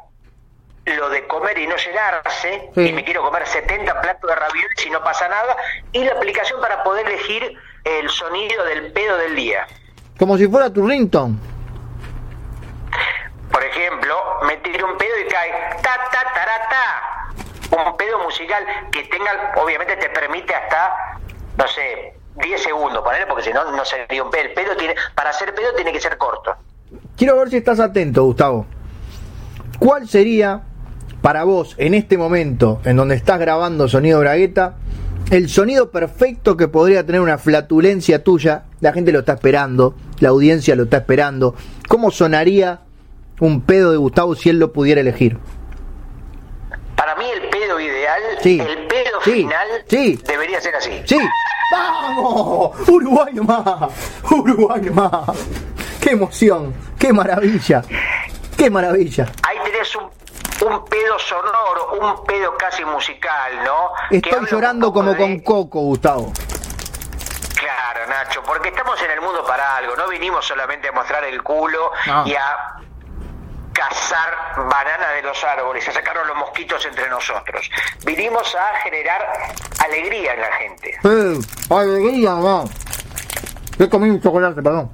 lo 0.86 1.10
de 1.10 1.26
comer 1.28 1.58
y 1.58 1.68
no 1.68 1.76
llenarse, 1.78 2.70
y 2.76 2.92
me 2.92 3.04
quiero 3.04 3.24
comer 3.24 3.48
70 3.48 4.02
platos 4.02 4.30
de 4.30 4.36
ravioles 4.36 4.86
y 4.86 4.90
no 4.90 5.02
pasa 5.04 5.28
nada, 5.30 5.56
y 5.92 6.04
la 6.04 6.14
aplicación 6.14 6.60
para 6.60 6.84
poder 6.84 7.08
elegir 7.08 7.58
el 7.84 8.10
sonido 8.10 8.66
del 8.66 8.92
pedo 8.92 9.18
del 9.18 9.36
día. 9.36 9.66
Como 10.20 10.38
si 10.38 10.48
fuera 10.48 10.72
tu 10.72 10.86
ringtone. 10.88 11.36
Por 13.52 13.64
ejemplo, 13.64 14.16
me 14.48 14.58
tiro 14.58 14.92
un 14.92 14.98
pedo 14.98 15.12
y 15.26 15.30
cae 15.30 15.52
ta 15.82 16.10
ta 16.12 16.24
ta 16.70 17.86
Un 17.86 17.98
pedo 17.98 18.20
musical 18.20 18.66
que 18.92 19.04
tenga, 19.04 19.54
obviamente 19.58 19.96
te 19.96 20.10
permite 20.10 20.54
hasta, 20.54 21.20
no 21.58 21.68
sé, 21.68 22.16
10 22.36 22.64
segundos, 22.64 23.04
ponerle, 23.04 23.28
porque 23.28 23.44
si 23.44 23.54
no, 23.54 23.72
no 23.72 23.86
sería 23.86 24.24
un 24.24 24.32
pedo. 24.32 24.42
El 24.44 24.54
pedo 24.54 24.76
tiene, 24.76 24.96
para 25.16 25.30
hacer 25.30 25.54
pedo 25.54 25.74
tiene 25.76 25.92
que 25.92 26.00
ser 26.00 26.18
corto. 26.18 26.56
Quiero 27.16 27.38
ver 27.38 27.50
si 27.50 27.58
estás 27.58 27.80
atento, 27.80 28.24
Gustavo. 28.24 28.66
¿Cuál 29.80 30.08
sería 30.08 30.62
para 31.24 31.45
vos 31.45 31.74
en 31.78 31.93
este 31.93 32.17
momento 32.17 32.82
en 32.84 32.97
donde 32.97 33.15
estás 33.15 33.39
grabando 33.39 33.88
Sonido 33.88 34.19
Bragueta 34.19 34.76
el 35.32 35.47
sonido 35.47 35.89
perfecto 35.89 36.57
que 36.57 36.67
podría 36.67 37.05
tener 37.05 37.21
una 37.21 37.38
flatulencia 37.38 38.24
tuya, 38.26 38.65
la 38.82 38.91
gente 38.91 39.13
lo 39.13 39.19
está 39.19 39.34
esperando, 39.34 39.95
la 40.19 40.30
audiencia 40.30 40.76
lo 40.76 40.84
está 40.84 40.97
esperando. 40.97 41.55
¿Cómo 41.88 42.11
sonaría 42.11 42.82
un 43.39 43.61
pedo 43.61 43.91
de 43.91 43.97
Gustavo 43.97 44.36
si 44.36 44.49
él 44.49 44.59
lo 44.59 44.74
pudiera 44.74 44.99
elegir? 44.99 45.38
Para 46.97 47.15
mí 47.15 47.24
el 47.34 47.49
pedo 47.49 47.80
ideal, 47.80 48.21
el 48.43 48.88
pedo 48.88 49.21
final, 49.21 49.67
debería 49.89 50.59
ser 50.59 50.76
así. 50.76 50.91
Sí. 51.05 51.17
¡Vamos! 51.71 52.78
Uruguay 52.88 53.34
más. 53.36 53.91
Uruguay 54.30 54.89
más. 54.91 55.38
¡Qué 56.01 56.11
emoción! 56.11 56.74
¡Qué 56.99 57.13
maravilla! 57.13 57.82
¡Qué 58.57 58.69
maravilla! 58.69 59.32
Ahí 59.41 59.57
tenés 59.63 59.95
un 59.95 60.22
un 60.62 60.86
pedo 60.86 61.20
sonoro, 61.20 61.93
un 61.99 62.24
pedo 62.26 62.56
casi 62.58 62.86
musical, 62.86 63.64
¿no? 63.64 63.91
Estoy 64.10 64.45
llorando 64.49 64.91
como 64.93 65.16
con 65.16 65.39
Coco, 65.39 65.80
Gustavo. 65.82 66.32
Claro, 67.56 68.08
Nacho, 68.08 68.43
porque 68.43 68.70
estamos 68.70 69.01
en 69.01 69.12
el 69.12 69.22
mundo 69.22 69.43
para 69.45 69.78
algo, 69.78 69.95
no 69.95 70.08
vinimos 70.08 70.45
solamente 70.45 70.89
a 70.89 70.91
mostrar 70.91 71.24
el 71.26 71.41
culo 71.41 71.91
y 72.26 72.34
a 72.34 72.76
cazar 73.74 74.30
bananas 74.70 75.16
de 75.16 75.24
los 75.24 75.43
árboles, 75.43 75.88
a 75.88 75.91
sacarnos 75.91 76.28
los 76.28 76.38
mosquitos 76.38 76.86
entre 76.86 77.10
nosotros. 77.10 77.70
Vinimos 78.06 78.56
a 78.56 78.80
generar 78.84 79.22
alegría 79.84 80.34
en 80.34 80.41
la 80.41 80.51
gente. 80.51 80.99
Eh, 81.04 81.39
alegría, 81.70 82.32
no. 82.32 82.66
He 83.80 83.89
comido 83.89 84.16
un 84.16 84.22
chocolate, 84.22 84.62
perdón. 84.62 84.91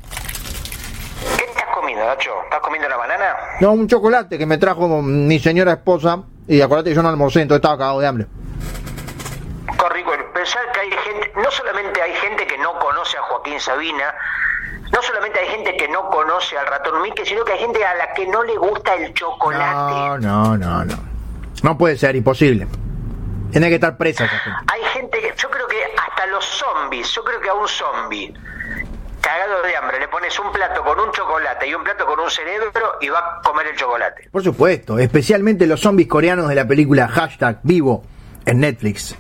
¿Estás 1.92 2.60
comiendo 2.62 2.88
una 2.88 2.98
banana? 2.98 3.36
No, 3.60 3.72
un 3.72 3.88
chocolate 3.88 4.38
que 4.38 4.46
me 4.46 4.58
trajo 4.58 5.02
mi 5.02 5.40
señora 5.40 5.74
esposa. 5.74 6.24
Y 6.48 6.62
acuérdate 6.62 6.90
que 6.90 6.96
yo 6.96 7.04
no 7.04 7.10
almorcé, 7.10 7.42
entonces 7.42 7.60
estaba 7.60 7.78
cagado 7.78 8.00
de 8.00 8.08
hambre. 8.08 8.28
Corrico, 9.78 10.12
pensar 10.34 10.72
que 10.72 10.80
hay 10.80 10.92
gente, 10.92 11.32
no 11.36 11.52
solamente 11.52 12.02
hay 12.02 12.14
gente 12.16 12.48
que 12.48 12.58
no 12.58 12.78
conoce 12.80 13.18
a 13.18 13.22
Joaquín 13.22 13.60
Sabina, 13.60 14.16
no 14.92 15.02
solamente 15.04 15.40
hay 15.40 15.48
gente 15.48 15.78
que 15.78 15.88
no 15.90 16.10
conoce 16.10 16.58
al 16.58 16.66
ratón 16.66 17.02
Mique, 17.04 17.24
sino 17.24 17.46
que 17.46 17.54
hay 17.54 17.60
gente 17.60 17.86
a 17.86 17.94
la 17.96 18.14
que 18.14 18.26
no 18.26 18.44
le 18.44 18.58
gusta 18.58 18.96
el 18.96 19.14
chocolate. 19.14 19.74
No, 19.74 20.18
no, 20.18 20.58
no, 20.58 20.86
no. 20.86 20.96
No 21.62 21.78
puede 21.78 21.98
ser, 21.98 22.16
imposible. 22.16 22.68
Tiene 23.52 23.70
que 23.70 23.76
estar 23.76 23.96
presa 23.98 24.26
esa 24.26 24.40
gente. 24.40 24.60
Hay 24.74 24.84
gente 24.94 25.20
que, 25.20 25.34
yo 25.38 25.50
creo 25.50 25.68
que 25.68 25.84
hasta 25.98 26.26
los 26.28 26.46
zombies, 26.46 27.12
yo 27.12 27.24
creo 27.24 27.40
que 27.40 27.50
a 27.50 27.54
un 27.54 27.68
zombie 27.68 28.34
cagado 29.22 29.62
de 29.64 29.76
hambre, 29.76 30.00
le 30.00 30.08
pones 30.08 30.38
un 30.40 30.52
plato 30.52 30.84
con 30.84 31.00
un 31.00 31.12
chocolate 31.12 31.68
y 31.68 31.74
un 31.74 31.84
plato 31.84 32.06
con 32.06 32.20
un 32.20 32.30
cerebro 32.30 32.98
y 33.02 33.10
va 33.10 33.20
a 33.20 33.42
comer 33.42 33.68
el 33.68 33.76
chocolate. 33.76 34.30
Por 34.32 34.44
supuesto, 34.44 35.00
especialmente 35.00 35.66
los 35.68 35.82
zombies 35.82 36.08
coreanos 36.08 36.48
de 36.50 36.56
la 36.56 36.68
película 36.68 37.08
Hashtag 37.08 37.60
Vivo 37.64 38.04
en 38.46 38.60
Netflix. 38.60 39.16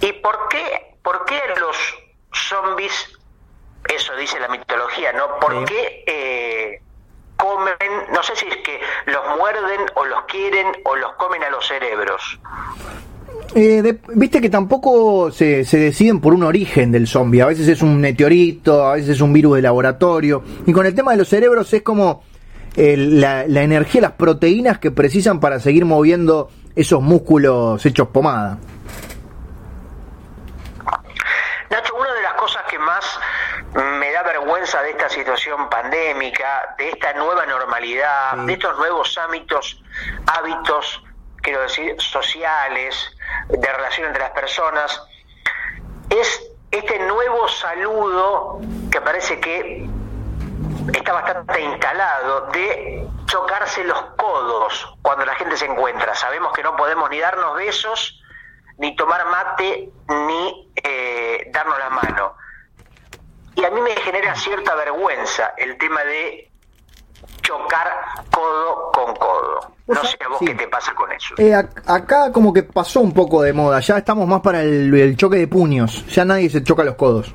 ¿Y, 0.00 0.12
por 0.12 0.48
qué, 0.48 0.96
por 1.02 1.24
qué 1.24 1.40
los 1.58 1.76
zombies, 2.32 2.92
eso 3.88 4.14
dice 4.16 4.38
la 4.40 4.48
mitología, 4.48 5.12
¿no? 5.12 5.38
¿Por 5.38 5.64
qué 5.64 6.04
eh, 6.06 6.82
comen, 7.36 7.76
no 8.12 8.22
sé 8.22 8.36
si 8.36 8.46
es 8.46 8.56
que 8.58 8.80
los 9.06 9.36
muerden 9.36 9.80
o 9.94 10.04
los 10.04 10.24
quieren 10.24 10.72
o 10.84 10.96
los 10.96 11.12
comen 11.14 11.42
a 11.42 11.50
los 11.50 11.66
cerebros? 11.66 12.38
Eh, 13.54 13.98
Viste 14.08 14.40
que 14.40 14.50
tampoco 14.50 15.30
se, 15.30 15.64
se, 15.64 15.78
deciden 15.78 16.20
por 16.20 16.34
un 16.34 16.42
origen 16.42 16.90
del 16.92 17.06
zombie. 17.06 17.42
A 17.42 17.46
veces 17.46 17.68
es 17.68 17.82
un 17.82 18.00
meteorito, 18.00 18.86
a 18.86 18.94
veces 18.94 19.10
es 19.10 19.20
un 19.20 19.32
virus 19.32 19.56
de 19.56 19.62
laboratorio. 19.62 20.42
Y 20.66 20.72
con 20.72 20.86
el 20.86 20.94
tema 20.94 21.12
de 21.12 21.18
los 21.18 21.28
cerebros 21.28 21.72
es 21.72 21.82
como 21.82 22.22
la, 22.76 23.46
la, 23.46 23.62
energía, 23.62 24.00
las 24.00 24.12
proteínas 24.12 24.78
que 24.78 24.90
precisan 24.90 25.40
para 25.40 25.60
seguir 25.60 25.84
moviendo 25.84 26.50
esos 26.74 27.00
músculos 27.02 27.84
hechos 27.86 28.08
pomada. 28.08 28.58
Nacho, 31.70 31.94
una 31.94 32.12
de 32.12 32.22
las 32.22 32.34
cosas 32.34 32.62
que 32.68 32.78
más 32.78 33.18
me 33.74 34.12
da 34.12 34.22
vergüenza 34.22 34.82
de 34.82 34.90
esta 34.90 35.08
situación 35.08 35.68
pandémica, 35.68 36.74
de 36.78 36.90
esta 36.90 37.12
nueva 37.14 37.46
normalidad, 37.46 38.36
de 38.46 38.52
estos 38.52 38.76
nuevos 38.78 39.16
hábitos, 39.18 39.82
hábitos, 40.26 41.02
quiero 41.42 41.62
decir, 41.62 41.94
sociales, 41.98 43.13
de 43.48 43.72
relación 43.72 44.06
entre 44.06 44.22
las 44.22 44.32
personas, 44.32 45.02
es 46.10 46.50
este 46.70 46.98
nuevo 47.00 47.48
saludo 47.48 48.60
que 48.90 49.00
parece 49.00 49.40
que 49.40 49.88
está 50.92 51.12
bastante 51.12 51.60
instalado 51.60 52.46
de 52.52 53.06
chocarse 53.26 53.84
los 53.84 54.00
codos 54.16 54.94
cuando 55.02 55.24
la 55.24 55.34
gente 55.34 55.56
se 55.56 55.66
encuentra. 55.66 56.14
Sabemos 56.14 56.52
que 56.52 56.62
no 56.62 56.76
podemos 56.76 57.08
ni 57.10 57.18
darnos 57.20 57.56
besos, 57.56 58.20
ni 58.78 58.94
tomar 58.96 59.26
mate, 59.26 59.88
ni 60.08 60.72
eh, 60.76 61.50
darnos 61.52 61.78
la 61.78 61.90
mano. 61.90 62.36
Y 63.54 63.64
a 63.64 63.70
mí 63.70 63.80
me 63.80 63.94
genera 63.96 64.34
cierta 64.34 64.74
vergüenza 64.74 65.54
el 65.56 65.78
tema 65.78 66.02
de 66.02 66.50
chocar 67.42 68.00
codo 68.30 68.90
con 68.92 69.14
codo. 69.16 69.73
No 69.86 70.02
sé 70.02 70.16
a 70.24 70.28
vos 70.28 70.38
qué 70.40 70.54
te 70.54 70.66
pasa 70.68 70.94
con 70.94 71.12
eso. 71.12 71.34
Eh, 71.36 71.54
acá 71.54 72.32
como 72.32 72.52
que 72.52 72.62
pasó 72.62 73.00
un 73.00 73.12
poco 73.12 73.42
de 73.42 73.52
moda, 73.52 73.80
ya 73.80 73.98
estamos 73.98 74.26
más 74.26 74.40
para 74.40 74.62
el 74.62 75.16
choque 75.16 75.36
de 75.36 75.46
puños, 75.46 76.06
ya 76.06 76.24
nadie 76.24 76.48
se 76.48 76.62
choca 76.62 76.84
los 76.84 76.94
codos. 76.94 77.34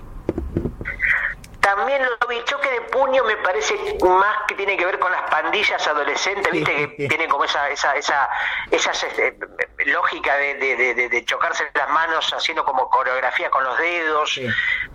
También 1.60 2.02
lo 2.02 2.28
vi, 2.28 2.38
choque 2.46 2.70
de 2.72 2.82
puño 2.90 3.24
me 3.26 3.38
parece 3.38 3.76
más 4.04 4.38
que 4.48 4.56
tiene 4.56 4.76
que 4.76 4.86
ver 4.86 4.98
con 4.98 5.12
las 5.12 5.30
pandillas 5.30 5.86
adolescentes, 5.88 6.52
viste 6.52 6.96
que 6.96 7.08
tienen 7.08 7.30
como 7.30 7.44
esa 7.44 7.70
esa 7.70 7.96
esa, 7.96 8.28
esa 8.72 8.92
este, 8.92 9.38
lógica 9.86 10.36
de, 10.38 10.56
de, 10.56 11.26
chocarse 11.26 11.66
las 11.76 11.90
manos 11.90 12.34
haciendo 12.34 12.66
como 12.66 12.90
coreografía 12.90 13.50
con 13.50 13.64
los 13.64 13.78
dedos. 13.78 14.40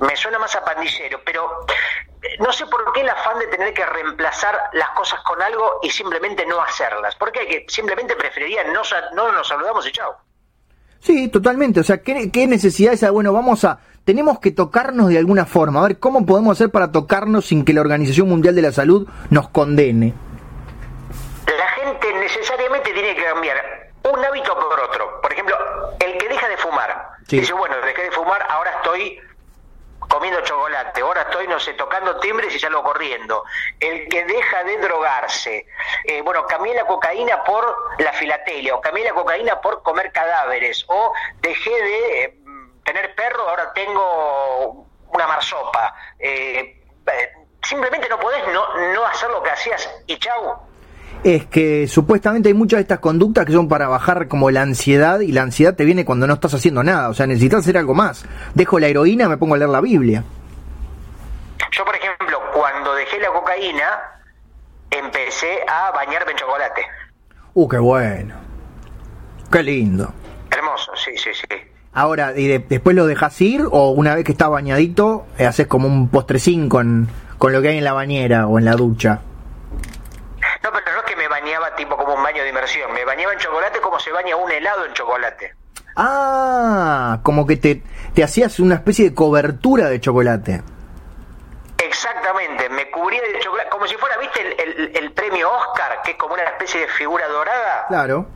Me 0.01 0.17
suena 0.17 0.39
más 0.39 0.57
a 0.57 0.65
pandillero, 0.65 1.21
pero 1.25 1.65
eh, 1.67 2.14
no 2.41 2.53
sé 2.53 2.66
por 2.66 2.93
qué 2.93 3.01
el 3.03 3.09
afán 3.09 3.39
de 3.39 3.47
tener 3.49 3.72
que 3.75 3.85
reemplazar 3.85 4.59
las 4.72 4.91
cosas 4.91 5.20
con 5.20 5.41
algo 5.41 5.81
y 5.83 5.91
simplemente 5.91 6.47
no 6.47 6.61
hacerlas. 6.61 7.14
Porque 7.16 7.47
que 7.47 7.66
simplemente 7.68 8.16
preferiría 8.16 8.64
no, 8.64 8.83
no 9.14 9.33
nos 9.33 9.49
saludamos 9.49 9.87
y 9.87 9.93
chao. 9.93 10.16
Sí, 11.01 11.29
totalmente. 11.29 11.81
O 11.81 11.85
sea, 11.85 12.03
¿qué, 12.03 12.31
qué 12.31 12.47
necesidad 12.47 12.95
esa? 12.95 13.11
Bueno, 13.11 13.33
vamos 13.33 13.64
a 13.64 13.79
tenemos 14.05 14.39
que 14.39 14.51
tocarnos 14.51 15.09
de 15.09 15.18
alguna 15.18 15.47
forma. 15.47 15.81
A 15.81 15.89
ver, 15.89 15.99
¿cómo 15.99 16.27
podemos 16.27 16.59
hacer 16.59 16.70
para 16.70 16.93
tocarnos 16.93 17.47
sin 17.47 17.64
que 17.64 17.72
la 17.72 17.81
Organización 17.81 18.29
Mundial 18.29 18.55
de 18.55 18.62
la 18.62 18.72
Salud 18.72 19.09
nos 19.31 19.49
condene? 19.49 20.12
La 21.47 21.68
gente 21.70 22.12
necesariamente 22.20 22.93
tiene 22.93 23.14
que 23.14 23.25
cambiar 23.25 23.57
un 24.03 24.25
hábito 24.25 24.55
por 24.55 24.81
otro. 24.81 25.20
Por 25.22 25.33
ejemplo, 25.33 25.57
el 26.01 26.18
que 26.18 26.29
deja 26.29 26.49
de 26.49 26.57
fumar. 26.59 27.09
Dice, 27.29 27.55
bueno, 27.55 27.75
dejé 27.85 28.03
de 28.03 28.11
fumar, 28.11 28.47
ahora 28.51 28.70
estoy 28.77 29.18
comiendo 30.09 30.41
chocolate, 30.43 31.01
ahora 31.01 31.23
estoy, 31.23 31.47
no 31.49 31.59
sé, 31.59 31.75
tocando 31.75 32.19
timbres 32.21 32.55
y 32.55 32.59
salgo 32.59 32.83
corriendo. 32.83 33.45
El 33.81 34.09
que 34.09 34.25
deja 34.25 34.65
de 34.65 34.79
drogarse, 34.79 35.67
eh, 36.05 36.23
bueno, 36.23 36.47
cambié 36.47 36.75
la 36.75 36.87
cocaína 36.87 37.43
por 37.45 37.95
la 37.99 38.13
filatelia, 38.13 38.75
o 38.75 38.81
cambié 38.81 39.05
la 39.05 39.13
cocaína 39.13 39.61
por 39.61 39.83
comer 39.83 40.13
cadáveres, 40.13 40.85
o 40.89 41.13
dejé 41.41 41.71
de 41.71 42.23
eh, 42.23 42.39
tener 42.85 43.15
perro, 43.15 43.49
ahora 43.49 43.73
tengo 43.73 44.87
una 45.09 45.27
marsopa. 45.27 45.95
Eh, 46.19 46.83
simplemente 47.63 48.09
no 48.09 48.19
podés 48.19 48.47
no, 48.49 48.93
no 48.93 49.05
hacer 49.07 49.31
lo 49.31 49.43
que 49.43 49.51
hacías 49.51 49.91
y 50.07 50.19
chau. 50.19 50.74
Es 51.23 51.47
que 51.47 51.87
supuestamente 51.89 52.49
hay 52.49 52.55
muchas 52.55 52.79
de 52.79 52.83
estas 52.83 52.99
conductas 52.99 53.47
que 53.47 53.53
son 53.53 53.69
para 53.69 53.89
bajar 53.89 54.29
como 54.29 54.51
la 54.51 54.62
ansiedad 54.62 55.21
y 55.21 55.33
la 55.33 55.43
ansiedad 55.43 55.75
te 55.75 55.85
viene 55.85 56.05
cuando 56.05 56.27
no 56.27 56.35
estás 56.35 56.53
haciendo 56.55 56.83
nada, 56.83 57.09
o 57.09 57.15
sea, 57.15 57.27
necesitas 57.27 57.61
hacer 57.61 57.79
algo 57.79 57.95
más. 57.95 58.25
Dejo 58.55 58.79
la 58.79 58.89
heroína, 58.89 59.29
me 59.29 59.39
pongo 59.39 59.55
a 59.55 59.59
leer 59.59 59.71
la 59.71 59.81
Biblia. 59.81 60.23
Yo, 61.71 61.85
por 61.85 61.97
ejemplo, 61.97 62.39
cuando 62.53 62.95
dejé 62.95 63.19
la 63.21 63.29
cocaína, 63.29 63.85
empecé 64.91 65.61
a 65.67 65.91
bañarme 65.93 66.33
en 66.33 66.37
chocolate. 66.37 66.83
Uh, 67.55 67.69
qué 67.69 67.79
bueno. 67.79 68.35
Qué 69.51 69.62
lindo. 69.62 70.12
Hermoso, 70.51 70.93
sí, 70.97 71.17
sí, 71.17 71.31
sí. 71.33 71.57
Ahora, 71.93 72.33
¿y 72.37 72.49
después 72.49 72.97
lo 72.97 73.07
dejas 73.07 73.41
ir 73.41 73.65
o 73.71 73.91
una 73.91 74.17
vez 74.17 74.25
que 74.25 74.33
está 74.33 74.49
bañadito, 74.49 75.27
eh, 75.39 75.47
haces 75.47 75.69
como 75.69 75.87
un 75.87 76.09
postrecín 76.09 76.69
con, 76.69 77.09
con 77.39 77.53
lo 77.53 77.62
que 77.62 77.69
hay 77.69 77.79
en 77.79 77.85
la 77.85 77.93
bañera 77.93 78.49
o 78.49 78.59
en 78.59 78.65
la 78.65 78.73
ducha? 78.73 79.21
No, 80.62 80.71
pero 80.73 80.93
no 80.93 80.99
es 80.99 81.05
que 81.05 81.17
me 81.17 81.29
bañaba 81.29 81.74
tipo 81.85 81.97
como 81.97 82.14
un 82.14 82.22
baño 82.22 82.43
de 82.43 82.49
inmersión, 82.49 82.93
me 82.93 83.05
bañaba 83.05 83.32
en 83.32 83.39
chocolate 83.39 83.80
como 83.80 83.99
se 84.01 84.11
baña 84.11 84.37
un 84.37 84.51
helado 84.51 84.85
en 84.87 84.93
chocolate. 84.95 85.55
Ah, 85.97 87.20
como 87.22 87.47
que 87.47 87.57
te, 87.57 87.82
te 88.14 88.24
hacías 88.24 88.59
una 88.59 88.76
especie 88.76 89.11
de 89.11 89.14
cobertura 89.14 89.89
de 89.89 90.01
chocolate. 90.01 90.62
Exactamente, 91.78 92.68
me 92.70 92.91
cubría 92.91 93.20
de 93.22 93.39
chocolate, 93.41 93.68
como 93.70 93.87
si 93.87 93.95
fuera, 93.97 94.16
¿viste 94.18 94.41
el, 94.62 94.97
el 94.97 95.12
premio 95.12 95.51
Oscar, 95.53 96.01
que 96.03 96.12
es 96.12 96.16
como 96.16 96.35
una 96.35 96.45
especie 96.45 96.80
de 96.80 96.89
figura 96.89 97.28
dorada? 97.28 97.85
Claro. 97.89 98.26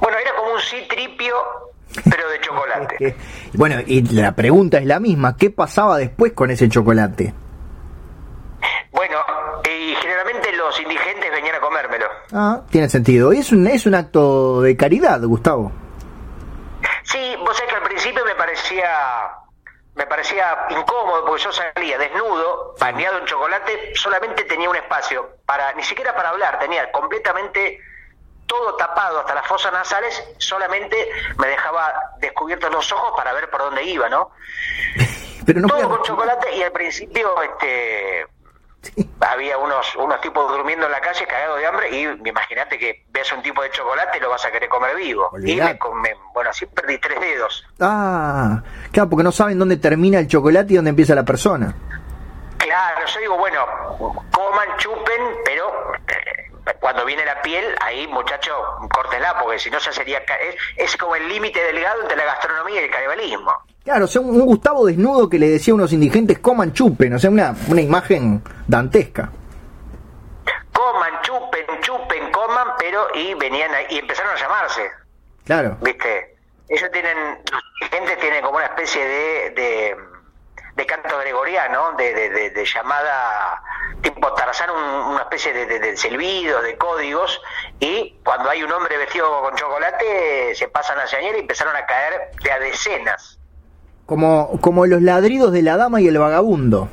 Bueno, 0.00 0.18
era 0.18 0.34
como 0.36 0.52
un 0.52 0.60
citripio 0.60 1.34
pero 2.04 2.28
de 2.28 2.40
chocolate. 2.42 3.16
bueno, 3.54 3.76
y 3.86 4.02
la 4.14 4.32
pregunta 4.32 4.78
es 4.78 4.86
la 4.86 5.00
misma, 5.00 5.36
¿qué 5.36 5.50
pasaba 5.50 5.96
después 5.98 6.32
con 6.32 6.50
ese 6.50 6.68
chocolate? 6.68 7.32
Bueno, 8.92 9.18
y 9.64 9.94
generalmente 9.96 10.52
los 10.52 10.80
indigentes 10.80 11.30
venían 11.30 11.56
a 11.56 11.60
comérmelo. 11.60 12.06
Ah, 12.32 12.62
tiene 12.70 12.88
sentido. 12.88 13.32
Y 13.32 13.38
es 13.38 13.52
un, 13.52 13.66
es 13.66 13.86
un 13.86 13.94
acto 13.94 14.62
de 14.62 14.76
caridad, 14.76 15.20
Gustavo. 15.22 15.72
Sí, 17.02 17.36
vos 17.40 17.56
sabés 17.56 17.72
que 17.72 17.76
al 17.76 17.82
principio 17.82 18.24
me 18.24 18.34
parecía 18.34 18.88
me 19.98 20.06
parecía 20.06 20.66
incómodo 20.70 21.24
porque 21.26 21.42
yo 21.42 21.50
salía 21.50 21.98
desnudo, 21.98 22.76
bañado 22.78 23.18
en 23.18 23.24
chocolate, 23.24 23.92
solamente 23.96 24.44
tenía 24.44 24.70
un 24.70 24.76
espacio 24.76 25.38
para, 25.44 25.72
ni 25.72 25.82
siquiera 25.82 26.14
para 26.14 26.28
hablar, 26.28 26.60
tenía 26.60 26.92
completamente 26.92 27.80
todo 28.46 28.76
tapado 28.76 29.20
hasta 29.20 29.34
las 29.34 29.46
fosas 29.46 29.72
nasales, 29.72 30.24
solamente 30.38 30.96
me 31.36 31.48
dejaba 31.48 32.12
descubiertos 32.20 32.70
los 32.70 32.90
ojos 32.92 33.12
para 33.16 33.32
ver 33.32 33.50
por 33.50 33.60
dónde 33.60 33.82
iba, 33.82 34.08
¿no? 34.08 34.30
Pero 35.44 35.60
no 35.62 35.68
todo 35.68 35.88
con 35.88 36.02
chocolate 36.02 36.54
y 36.54 36.62
al 36.62 36.72
principio 36.72 37.42
este 37.42 38.26
había 39.20 39.58
unos 39.58 39.94
unos 39.96 40.20
tipos 40.20 40.50
durmiendo 40.50 40.86
en 40.86 40.92
la 40.92 41.00
calle 41.00 41.26
cagados 41.26 41.58
de 41.58 41.66
hambre 41.66 41.90
y 41.90 42.28
imagínate 42.28 42.78
que 42.78 43.04
ves 43.08 43.32
un 43.32 43.42
tipo 43.42 43.62
de 43.62 43.70
chocolate 43.70 44.18
y 44.18 44.20
lo 44.20 44.30
vas 44.30 44.44
a 44.44 44.50
querer 44.50 44.68
comer 44.68 44.96
vivo. 44.96 45.30
Y 45.44 45.56
me, 45.56 45.78
bueno, 46.32 46.50
así 46.50 46.66
perdí 46.66 46.98
tres 46.98 47.20
dedos. 47.20 47.66
Ah, 47.80 48.62
claro, 48.92 49.10
porque 49.10 49.24
no 49.24 49.32
saben 49.32 49.58
dónde 49.58 49.76
termina 49.76 50.18
el 50.18 50.28
chocolate 50.28 50.72
y 50.72 50.76
dónde 50.76 50.90
empieza 50.90 51.14
la 51.14 51.24
persona. 51.24 51.74
Claro, 52.58 53.06
yo 53.06 53.20
digo, 53.20 53.38
bueno, 53.38 53.64
coman, 54.30 54.76
chupen, 54.78 55.22
pero 55.44 55.94
eh, 55.94 56.74
cuando 56.80 57.04
viene 57.04 57.24
la 57.24 57.40
piel, 57.40 57.64
ahí 57.80 58.06
muchacho, 58.08 58.52
córtela, 58.92 59.38
porque 59.40 59.58
si 59.58 59.70
no 59.70 59.78
ya 59.78 59.92
sería... 59.92 60.18
Es, 60.18 60.56
es 60.76 60.96
como 60.96 61.14
el 61.16 61.28
límite 61.28 61.60
delgado 61.62 62.02
entre 62.02 62.16
la 62.16 62.24
gastronomía 62.24 62.80
y 62.80 62.84
el 62.84 62.90
canibalismo. 62.90 63.52
Claro, 63.84 64.04
o 64.04 64.08
sea, 64.08 64.20
un, 64.20 64.40
Gustavo 64.40 64.86
desnudo 64.86 65.28
que 65.28 65.38
le 65.38 65.48
decía 65.48 65.72
a 65.72 65.76
unos 65.76 65.92
indigentes, 65.92 66.38
coman, 66.38 66.72
chupen, 66.72 67.14
o 67.14 67.18
sea, 67.18 67.30
una, 67.30 67.54
una 67.68 67.80
imagen 67.80 68.42
dantesca. 68.66 69.30
Coman, 70.72 71.20
chupen, 71.22 71.66
chupen, 71.80 72.30
coman, 72.30 72.68
pero 72.78 73.06
y 73.14 73.34
venían 73.34 73.70
y 73.90 73.98
empezaron 73.98 74.32
a 74.34 74.38
llamarse. 74.38 74.82
Claro. 75.44 75.76
¿Viste? 75.80 76.36
Ellos 76.68 76.90
tienen, 76.92 77.16
los 77.50 77.62
indigentes 77.80 78.18
tienen 78.18 78.42
como 78.42 78.56
una 78.56 78.66
especie 78.66 79.02
de 79.06 79.96
de 80.78 80.86
canto 80.86 81.18
gregoriano, 81.18 81.92
de, 81.98 82.14
de, 82.14 82.50
de, 82.50 82.64
llamada 82.64 83.60
tipo 84.00 84.32
Tarzán, 84.32 84.70
una 84.70 85.22
especie 85.22 85.52
de, 85.52 85.96
silbidos, 85.96 86.62
de 86.62 86.78
códigos, 86.78 87.42
y 87.80 88.16
cuando 88.24 88.48
hay 88.48 88.62
un 88.62 88.70
hombre 88.70 88.96
vestido 88.96 89.42
con 89.42 89.56
chocolate, 89.56 90.54
se 90.54 90.68
pasan 90.68 91.00
a 91.00 91.06
señal 91.08 91.34
y 91.34 91.40
empezaron 91.40 91.74
a 91.74 91.84
caer 91.84 92.30
de 92.44 92.52
a 92.52 92.60
decenas. 92.60 93.37
Como, 94.08 94.58
como 94.62 94.86
los 94.86 95.02
ladridos 95.02 95.52
de 95.52 95.60
la 95.60 95.76
dama 95.76 96.00
y 96.00 96.08
el 96.08 96.16
vagabundo. 96.16 96.88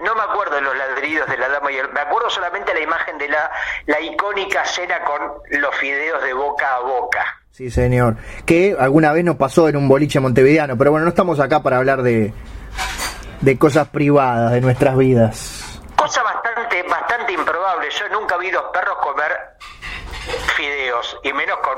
No 0.00 0.14
me 0.14 0.22
acuerdo 0.22 0.54
de 0.54 0.62
los 0.62 0.74
ladridos 0.74 1.28
de 1.28 1.36
la 1.36 1.50
dama 1.50 1.70
y 1.70 1.76
el... 1.76 1.92
Me 1.92 2.00
acuerdo 2.00 2.30
solamente 2.30 2.72
la 2.72 2.80
imagen 2.80 3.18
de 3.18 3.28
la, 3.28 3.50
la 3.84 4.00
icónica 4.00 4.64
cena 4.64 5.04
con 5.04 5.20
los 5.60 5.76
fideos 5.76 6.22
de 6.22 6.32
boca 6.32 6.76
a 6.76 6.80
boca. 6.80 7.42
Sí, 7.50 7.70
señor. 7.70 8.16
Que 8.46 8.74
alguna 8.80 9.12
vez 9.12 9.22
nos 9.22 9.36
pasó 9.36 9.68
en 9.68 9.76
un 9.76 9.86
boliche 9.86 10.18
montevideano, 10.18 10.78
pero 10.78 10.92
bueno, 10.92 11.04
no 11.04 11.10
estamos 11.10 11.38
acá 11.40 11.62
para 11.62 11.76
hablar 11.76 12.00
de, 12.02 12.32
de 13.42 13.58
cosas 13.58 13.88
privadas 13.88 14.52
de 14.52 14.62
nuestras 14.62 14.96
vidas. 14.96 15.82
Cosa 15.94 16.22
bastante, 16.22 16.82
bastante 16.84 17.34
improbable. 17.34 17.90
Yo 17.90 18.08
nunca 18.18 18.38
vi 18.38 18.50
dos 18.50 18.64
perros 18.72 18.96
comer 19.02 19.30
fideos, 20.56 21.18
y 21.22 21.34
menos 21.34 21.58
con 21.58 21.76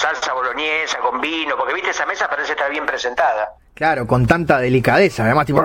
salsa 0.00 0.32
boloñesa, 0.32 0.98
con 0.98 1.20
vino, 1.20 1.56
porque 1.58 1.74
viste 1.74 1.90
esa 1.90 2.06
mesa 2.06 2.26
parece 2.28 2.52
estar 2.52 2.70
bien 2.70 2.86
presentada. 2.86 3.52
Claro, 3.74 4.06
con 4.06 4.26
tanta 4.26 4.58
delicadeza, 4.58 5.24
además 5.24 5.46
tipo... 5.46 5.62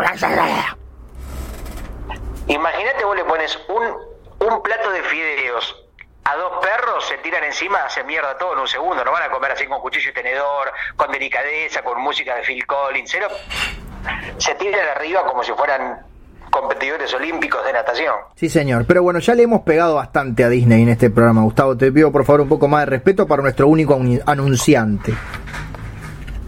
Imagínate 2.48 3.06
vos 3.06 3.16
le 3.16 3.24
pones 3.24 3.57
un, 3.70 4.48
un 4.48 4.62
plato 4.62 4.91
de 4.91 5.02
fideos 5.03 5.84
a 6.26 6.36
dos 6.36 6.53
perros, 6.62 7.07
se 7.07 7.18
tiran 7.20 7.44
encima, 7.44 7.90
se 7.90 8.03
mierda 8.03 8.38
todo 8.38 8.53
en 8.53 8.60
un 8.60 8.68
segundo, 8.68 9.06
no 9.06 9.12
van 9.12 9.24
a 9.24 9.30
comer 9.30 9.52
así 9.52 9.68
con 9.68 9.80
cuchillo 9.80 10.10
y 10.10 10.14
tenedor, 10.14 10.72
con 10.95 11.12
delicadeza, 11.12 11.82
con 11.82 12.02
música 12.02 12.36
de 12.36 12.41
Phil 12.41 12.66
Collins, 12.66 13.10
cero. 13.10 13.30
Se 14.38 14.56
tiran 14.56 14.88
arriba 14.90 15.24
como 15.26 15.44
si 15.44 15.53
fueran 15.53 16.06
competidores 16.56 17.14
olímpicos 17.14 17.65
de 17.65 17.73
natación. 17.73 18.15
Sí, 18.36 18.49
señor. 18.49 18.86
Pero 18.88 19.03
bueno, 19.03 19.19
ya 19.19 19.36
le 19.36 19.44
hemos 19.44 19.64
pegado 19.64 19.95
bastante 19.95 20.45
a 20.45 20.49
Disney 20.49 20.84
en 20.84 20.90
este 20.90 21.10
programa. 21.10 21.41
Gustavo, 21.41 21.76
te 21.76 21.91
pido 21.91 22.14
por 22.14 22.23
favor 22.23 22.41
un 22.41 22.49
poco 22.49 22.69
más 22.69 22.82
de 22.82 22.91
respeto 22.91 23.27
para 23.27 23.41
nuestro 23.41 23.68
único 23.68 23.99
anunciante. 24.26 25.14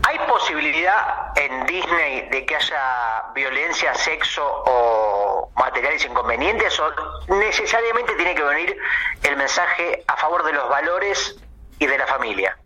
¿Hay 0.07 0.17
posibilidad 0.25 1.33
en 1.35 1.65
Disney 1.65 2.29
de 2.29 2.45
que 2.45 2.55
haya 2.55 3.23
violencia, 3.35 3.93
sexo 3.95 4.43
o 4.45 5.51
materiales 5.57 6.05
inconvenientes? 6.05 6.79
¿O 6.79 7.35
necesariamente 7.35 8.13
tiene 8.15 8.33
que 8.33 8.43
venir 8.43 8.77
el 9.23 9.35
mensaje 9.35 10.05
a 10.07 10.15
favor 10.15 10.45
de 10.45 10.53
los 10.53 10.69
valores 10.69 11.37
y 11.79 11.85
de 11.85 11.97
la 11.97 12.07
familia? 12.07 12.57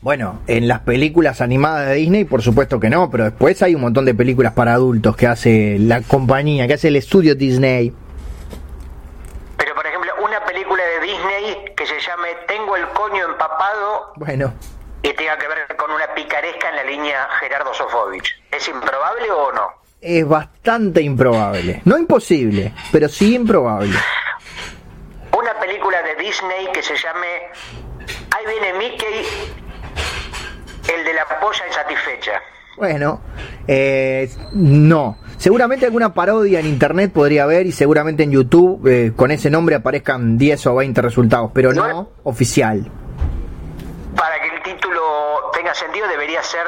Bueno, 0.00 0.40
en 0.46 0.68
las 0.68 0.80
películas 0.80 1.40
animadas 1.40 1.88
de 1.88 1.94
Disney, 1.94 2.24
por 2.24 2.42
supuesto 2.42 2.78
que 2.78 2.90
no, 2.90 3.10
pero 3.10 3.24
después 3.24 3.62
hay 3.62 3.74
un 3.74 3.80
montón 3.80 4.04
de 4.04 4.14
películas 4.14 4.52
para 4.52 4.74
adultos 4.74 5.16
que 5.16 5.26
hace 5.26 5.78
la 5.80 6.02
compañía, 6.02 6.66
que 6.66 6.74
hace 6.74 6.88
el 6.88 6.96
estudio 6.96 7.34
Disney. 7.34 7.92
Pero, 9.56 9.74
por 9.74 9.86
ejemplo, 9.86 10.12
una 10.22 10.44
película 10.44 10.82
de 10.84 11.06
Disney 11.06 11.74
que 11.76 11.86
se 11.86 11.98
llame 11.98 12.28
Tengo 12.46 12.76
el 12.76 12.86
coño 12.88 13.24
empapado. 13.24 14.12
Bueno. 14.16 14.52
Y 15.02 15.12
tenga 15.14 15.38
que 15.38 15.48
ver 15.48 15.76
con 15.76 15.90
una 15.90 16.06
picaresca 16.14 16.68
en 16.70 16.76
la 16.76 16.84
línea 16.84 17.28
Gerardo 17.40 17.72
Sofovich. 17.72 18.42
¿Es 18.52 18.68
improbable 18.68 19.30
o 19.30 19.52
no? 19.52 19.68
Es 20.00 20.28
bastante 20.28 21.00
improbable. 21.00 21.80
No 21.84 21.96
imposible, 21.96 22.72
pero 22.92 23.08
sí 23.08 23.34
improbable. 23.34 23.96
Una 25.36 25.58
película 25.58 26.02
de 26.02 26.16
Disney 26.16 26.68
que 26.72 26.82
se 26.82 26.96
llame 26.96 27.26
Ahí 28.30 28.44
viene 28.46 28.78
Mickey 28.78 29.24
el 30.94 31.04
de 31.04 31.14
la 31.14 31.24
polla 31.40 31.66
insatisfecha. 31.66 32.40
Bueno, 32.76 33.20
eh, 33.66 34.28
no. 34.52 35.18
Seguramente 35.38 35.86
alguna 35.86 36.12
parodia 36.12 36.60
en 36.60 36.66
internet 36.66 37.12
podría 37.12 37.44
haber 37.44 37.66
y 37.66 37.72
seguramente 37.72 38.22
en 38.22 38.32
YouTube 38.32 38.86
eh, 38.86 39.12
con 39.16 39.30
ese 39.30 39.50
nombre 39.50 39.74
aparezcan 39.74 40.36
10 40.36 40.66
o 40.66 40.74
20 40.76 41.02
resultados, 41.02 41.50
pero 41.54 41.72
no, 41.72 42.10
oficial. 42.24 42.90
Para 44.14 44.40
que 44.40 44.56
el 44.56 44.62
título 44.62 45.50
tenga 45.52 45.74
sentido 45.74 46.06
debería 46.08 46.42
ser, 46.42 46.64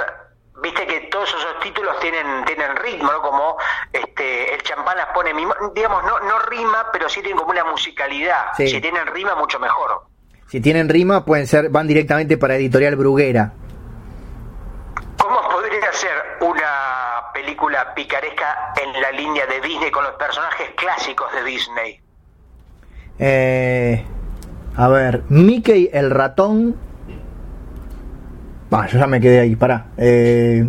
viste 0.63 0.87
que 0.87 1.01
todos 1.11 1.29
esos 1.29 1.61
títulos 1.63 1.99
tienen 2.01 2.45
tienen 2.47 2.77
ritmo, 2.77 3.11
¿no? 3.13 3.21
Como 3.21 3.57
este 3.93 4.55
el 4.55 4.63
champán 4.63 4.97
las 4.97 5.09
pone, 5.09 5.33
digamos, 5.75 6.05
no, 6.05 6.21
no 6.21 6.39
rima, 6.51 6.87
pero 6.93 7.09
sí 7.09 7.21
tienen 7.21 7.39
como 7.39 7.51
una 7.51 7.65
musicalidad. 7.65 8.53
Si 8.57 8.81
tienen 8.81 9.07
rima, 9.07 9.35
mucho 9.35 9.59
mejor. 9.59 10.03
Si 10.47 10.61
tienen 10.63 10.89
rima, 10.89 11.27
pueden 11.27 11.47
ser, 11.47 11.69
van 11.69 11.87
directamente 11.87 12.39
para 12.39 12.57
Editorial 12.57 12.97
Bruguera. 12.97 13.53
¿Cómo 15.29 15.47
podría 15.47 15.93
ser 15.93 16.39
una 16.41 17.25
película 17.35 17.93
picaresca 17.95 18.73
en 18.83 18.99
la 18.99 19.11
línea 19.13 19.45
de 19.45 19.61
Disney 19.61 19.91
con 19.91 20.03
los 20.03 20.15
personajes 20.15 20.71
clásicos 20.75 21.31
de 21.35 21.45
Disney? 21.45 22.01
Eh, 23.19 24.07
a 24.75 24.89
ver, 24.89 25.25
Mickey 25.29 25.91
el 25.93 26.11
ratón. 26.11 26.77
Va, 28.73 28.87
yo 28.87 28.99
ya 28.99 29.07
me 29.07 29.21
quedé 29.21 29.41
ahí, 29.41 29.55
pará. 29.55 29.89
Eh, 29.99 30.67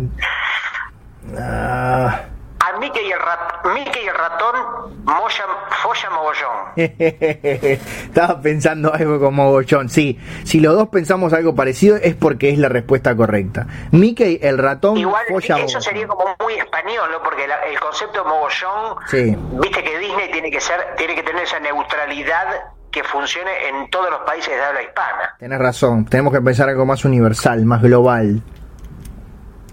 ah, 1.38 2.20
a 2.60 2.78
Mickey 2.78 3.02
y 3.06 3.10
el, 3.10 4.14
ratón, 4.14 5.04
Moya, 5.04 5.44
Folla 5.82 6.10
Mogollón. 6.10 6.72
Estaba 6.76 8.40
pensando 8.40 8.92
algo 8.92 9.18
como 9.18 9.44
Mogollón. 9.44 9.88
Sí, 9.88 10.18
si 10.44 10.60
los 10.60 10.74
dos 10.74 10.88
pensamos 10.88 11.32
algo 11.32 11.54
parecido 11.54 11.96
es 11.96 12.14
porque 12.14 12.50
es 12.50 12.58
la 12.58 12.68
respuesta 12.68 13.16
correcta. 13.16 13.66
Mickey, 13.92 14.38
el 14.42 14.58
ratón, 14.58 14.98
Igual, 14.98 15.24
eso 15.38 15.80
sería 15.80 16.06
como 16.06 16.36
muy 16.40 16.54
español, 16.54 17.08
¿no? 17.10 17.22
Porque 17.22 17.44
el 17.44 17.80
concepto 17.80 18.22
de 18.22 18.28
Mogollón, 18.28 19.60
viste 19.60 19.82
que 19.82 19.98
Disney 19.98 20.30
tiene 20.30 20.50
que 20.50 20.60
ser, 20.60 20.94
tiene 20.96 21.14
que 21.14 21.22
tener 21.22 21.42
esa 21.42 21.58
neutralidad 21.60 22.46
que 22.90 23.04
funcione 23.04 23.50
en 23.68 23.88
todos 23.88 24.10
los 24.10 24.20
países 24.20 24.54
de 24.54 24.62
habla 24.62 24.82
hispana. 24.82 25.36
Tienes 25.38 25.58
razón, 25.58 26.04
tenemos 26.04 26.32
que 26.32 26.40
pensar 26.40 26.68
algo 26.68 26.84
más 26.84 27.04
universal, 27.04 27.64
más 27.64 27.80
global. 27.82 28.42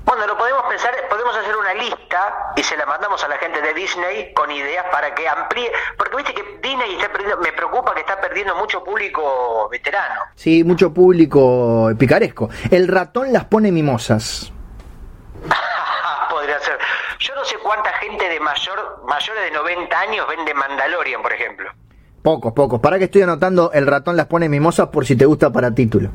Bueno, 0.07 0.25
lo 0.25 0.37
podemos 0.37 0.63
pensar, 0.69 0.95
podemos 1.09 1.35
hacer 1.35 1.53
una 1.57 1.73
lista 1.73 2.53
y 2.55 2.63
se 2.63 2.77
la 2.77 2.85
mandamos 2.85 3.21
a 3.25 3.27
la 3.27 3.35
gente 3.39 3.61
de 3.61 3.73
Disney 3.73 4.33
con 4.33 4.49
ideas 4.49 4.85
para 4.89 5.13
que 5.13 5.27
amplíe, 5.27 5.69
porque 5.97 6.15
viste 6.15 6.33
que 6.33 6.43
Disney 6.63 6.95
está 6.95 7.11
perdiendo, 7.11 7.37
me 7.39 7.51
preocupa 7.51 7.93
que 7.93 7.99
está 7.99 8.21
perdiendo 8.21 8.55
mucho 8.55 8.81
público 8.81 9.67
veterano. 9.69 10.21
Sí, 10.35 10.63
mucho 10.63 10.93
público 10.93 11.91
picaresco. 11.99 12.49
El 12.71 12.87
ratón 12.87 13.33
las 13.33 13.43
pone 13.45 13.69
mimosas. 13.69 14.53
Podría 16.29 16.57
ser. 16.61 16.79
Yo 17.19 17.35
no 17.35 17.43
sé 17.43 17.57
cuánta 17.57 17.91
gente 17.99 18.29
de 18.29 18.39
mayor, 18.39 19.03
mayores 19.05 19.43
de 19.43 19.51
90 19.51 19.99
años 19.99 20.25
vende 20.29 20.53
Mandalorian, 20.53 21.21
por 21.21 21.33
ejemplo. 21.33 21.69
Pocos, 22.23 22.53
pocos. 22.53 22.79
Para 22.79 22.97
que 22.97 23.05
estoy 23.05 23.23
anotando, 23.23 23.71
el 23.73 23.85
ratón 23.85 24.15
las 24.15 24.27
pone 24.27 24.47
mimosas 24.47 24.87
por 24.87 25.05
si 25.05 25.17
te 25.17 25.25
gusta 25.25 25.51
para 25.51 25.75
título. 25.75 26.11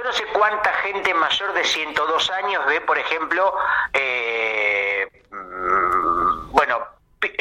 Yo 0.00 0.06
no 0.06 0.12
sé 0.14 0.24
cuánta 0.32 0.72
gente 0.82 1.12
mayor 1.12 1.52
de 1.52 1.62
102 1.62 2.30
años 2.30 2.64
ve, 2.66 2.80
por 2.80 2.96
ejemplo, 2.96 3.52
eh, 3.92 5.06
mm, 5.30 6.52
bueno, 6.52 6.78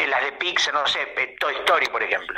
las 0.10 0.24
de 0.26 0.32
Pixar, 0.34 0.74
no 0.74 0.86
sé, 0.86 1.00
Toy 1.40 1.56
Story, 1.56 1.86
por 1.88 2.04
ejemplo. 2.04 2.38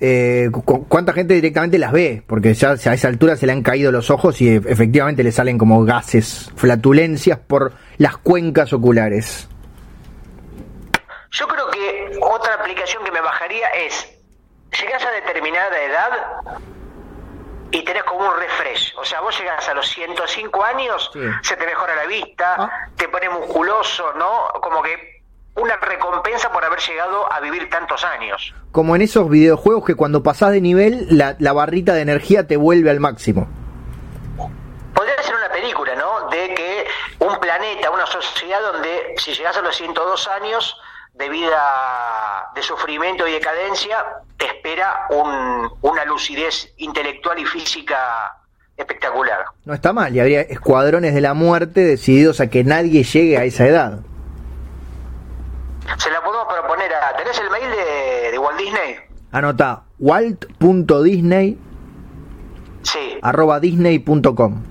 Eh, 0.00 0.50
¿Cuánta 0.88 1.14
gente 1.14 1.32
directamente 1.32 1.78
las 1.78 1.92
ve? 1.92 2.22
Porque 2.26 2.52
ya 2.52 2.72
a 2.72 2.74
esa 2.74 3.08
altura 3.08 3.36
se 3.36 3.46
le 3.46 3.52
han 3.52 3.62
caído 3.62 3.90
los 3.90 4.10
ojos 4.10 4.38
y 4.42 4.54
efectivamente 4.54 5.24
le 5.24 5.32
salen 5.32 5.56
como 5.56 5.82
gases, 5.82 6.52
flatulencias 6.54 7.38
por 7.38 7.72
las 7.96 8.18
cuencas 8.18 8.74
oculares. 8.74 9.48
Yo 11.30 11.48
creo 11.48 11.70
que 11.70 12.18
otra 12.20 12.52
aplicación 12.52 13.02
que 13.02 13.12
me 13.12 13.22
bajaría 13.22 13.66
es, 13.70 14.14
llegas 14.78 15.02
a 15.06 15.10
determinada 15.12 15.82
edad, 15.82 16.10
y 17.70 17.84
tenés 17.84 18.04
como 18.04 18.28
un 18.28 18.36
refresh. 18.36 18.94
O 18.96 19.04
sea, 19.04 19.20
vos 19.20 19.38
llegás 19.38 19.68
a 19.68 19.74
los 19.74 19.88
105 19.88 20.64
años, 20.64 21.10
se 21.42 21.56
te 21.56 21.66
mejora 21.66 21.94
la 21.94 22.06
vista, 22.06 22.54
ah. 22.58 22.70
te 22.96 23.08
pone 23.08 23.28
musculoso, 23.28 24.12
¿no? 24.14 24.48
Como 24.60 24.82
que 24.82 25.22
una 25.56 25.76
recompensa 25.76 26.50
por 26.50 26.64
haber 26.64 26.78
llegado 26.78 27.30
a 27.32 27.40
vivir 27.40 27.68
tantos 27.68 28.04
años. 28.04 28.54
Como 28.72 28.94
en 28.96 29.02
esos 29.02 29.28
videojuegos 29.28 29.84
que 29.84 29.94
cuando 29.94 30.22
pasás 30.22 30.52
de 30.52 30.60
nivel, 30.60 31.06
la, 31.10 31.36
la 31.38 31.52
barrita 31.52 31.94
de 31.94 32.02
energía 32.02 32.46
te 32.46 32.56
vuelve 32.56 32.90
al 32.90 33.00
máximo. 33.00 33.48
Podría 34.94 35.22
ser 35.22 35.34
una 35.34 35.50
película, 35.50 35.94
¿no? 35.96 36.28
De 36.30 36.54
que 36.54 36.86
un 37.18 37.38
planeta, 37.40 37.90
una 37.90 38.06
sociedad 38.06 38.60
donde 38.72 39.14
si 39.16 39.34
llegás 39.34 39.56
a 39.56 39.62
los 39.62 39.76
102 39.76 40.28
años, 40.28 40.76
de 41.18 41.28
vida 41.28 42.50
de 42.54 42.62
sufrimiento 42.62 43.26
y 43.26 43.32
decadencia, 43.32 44.04
te 44.38 44.46
espera 44.46 45.06
una 45.10 46.04
lucidez 46.06 46.72
intelectual 46.78 47.38
y 47.40 47.44
física 47.44 48.38
espectacular. 48.76 49.44
No 49.64 49.74
está 49.74 49.92
mal, 49.92 50.14
y 50.14 50.20
habría 50.20 50.42
escuadrones 50.42 51.12
de 51.12 51.20
la 51.20 51.34
muerte 51.34 51.80
decididos 51.80 52.40
a 52.40 52.48
que 52.48 52.62
nadie 52.62 53.02
llegue 53.02 53.36
a 53.36 53.44
esa 53.44 53.66
edad. 53.66 53.98
Se 55.96 56.10
la 56.10 56.22
podemos 56.22 56.46
proponer 56.46 56.94
a... 56.94 57.16
¿Tenés 57.16 57.38
el 57.40 57.50
mail 57.50 57.70
de, 58.30 58.38
Walt 58.38 58.58
Disney? 58.58 58.96
Anota, 59.32 59.82
walt.disney 59.98 61.58
sí. 62.82 63.18
arroba 63.20 63.58
disney.com. 63.58 64.62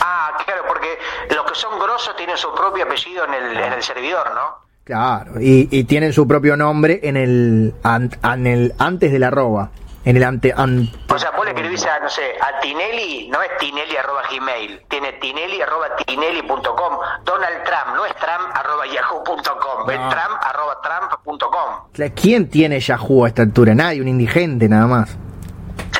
Ah, 0.00 0.32
claro, 0.44 0.62
porque 0.66 0.98
los 1.34 1.44
que 1.44 1.54
son 1.54 1.78
grosos 1.78 2.16
tienen 2.16 2.36
su 2.38 2.52
propio 2.54 2.84
apellido 2.84 3.24
en 3.26 3.34
el, 3.34 3.56
en 3.58 3.72
el 3.74 3.82
servidor, 3.82 4.32
¿no? 4.34 4.67
Claro, 4.88 5.32
y, 5.38 5.84
tienen 5.84 6.14
su 6.14 6.26
propio 6.26 6.56
nombre 6.56 7.00
en 7.02 7.18
el, 7.18 7.74
en 7.84 8.46
el 8.46 8.74
antes 8.78 9.12
del 9.12 9.22
arroba. 9.22 9.70
En 10.06 10.16
el 10.16 10.24
ante, 10.24 10.54
O 10.54 11.18
sea, 11.18 11.30
vos 11.32 11.44
le 11.44 11.50
escribís 11.50 11.84
a, 11.84 12.00
no 12.00 12.08
sé, 12.08 12.22
a 12.40 12.58
Tinelli, 12.60 13.28
no 13.28 13.42
es 13.42 13.50
tinelli 13.58 13.94
arroba 13.98 14.22
gmail, 14.30 14.84
tiene 14.88 15.12
tinelli 15.20 15.60
arroba 15.60 15.94
tinelli.com. 16.06 16.98
Donald 17.22 17.64
Trump, 17.64 17.96
no 17.96 18.06
es 18.06 18.14
Trump 18.14 18.48
arroba 18.54 18.86
yahoo.com, 18.86 19.90
es 19.90 19.98
Trump 20.08 20.40
arroba 20.40 20.80
trump.com. 20.80 22.10
¿Quién 22.14 22.48
tiene 22.48 22.80
Yahoo 22.80 23.26
a 23.26 23.28
esta 23.28 23.42
altura? 23.42 23.74
Nadie, 23.74 24.00
un 24.00 24.08
indigente 24.08 24.70
nada 24.70 24.86
más. 24.86 25.18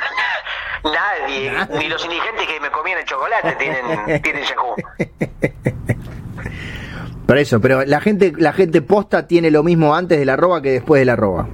Nadie, 0.84 1.52
ni 1.78 1.88
los 1.88 2.02
indigentes 2.06 2.46
que 2.46 2.58
me 2.58 2.70
comían 2.70 3.00
el 3.00 3.04
chocolate 3.04 3.52
tienen, 3.56 4.22
tienen 4.22 4.44
Yahoo. 4.44 4.76
Por 7.28 7.36
eso, 7.36 7.60
pero 7.60 7.84
la 7.84 8.00
gente, 8.00 8.32
la 8.38 8.54
gente 8.54 8.80
posta 8.80 9.26
tiene 9.26 9.50
lo 9.50 9.62
mismo 9.62 9.94
antes 9.94 10.18
de 10.18 10.24
la 10.24 10.32
arroba 10.32 10.62
que 10.62 10.70
después 10.70 11.02
de 11.02 11.04
la 11.04 11.12
arroba. 11.12 11.46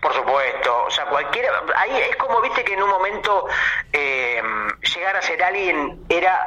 Por 0.00 0.14
supuesto, 0.14 0.84
o 0.86 0.90
sea, 0.90 1.04
cualquiera, 1.10 1.50
ahí 1.76 1.90
es 2.08 2.16
como 2.16 2.40
viste 2.40 2.64
que 2.64 2.72
en 2.72 2.82
un 2.82 2.88
momento 2.88 3.46
eh, 3.92 4.40
llegar 4.94 5.14
a 5.14 5.20
ser 5.20 5.42
alguien 5.42 6.06
era 6.08 6.40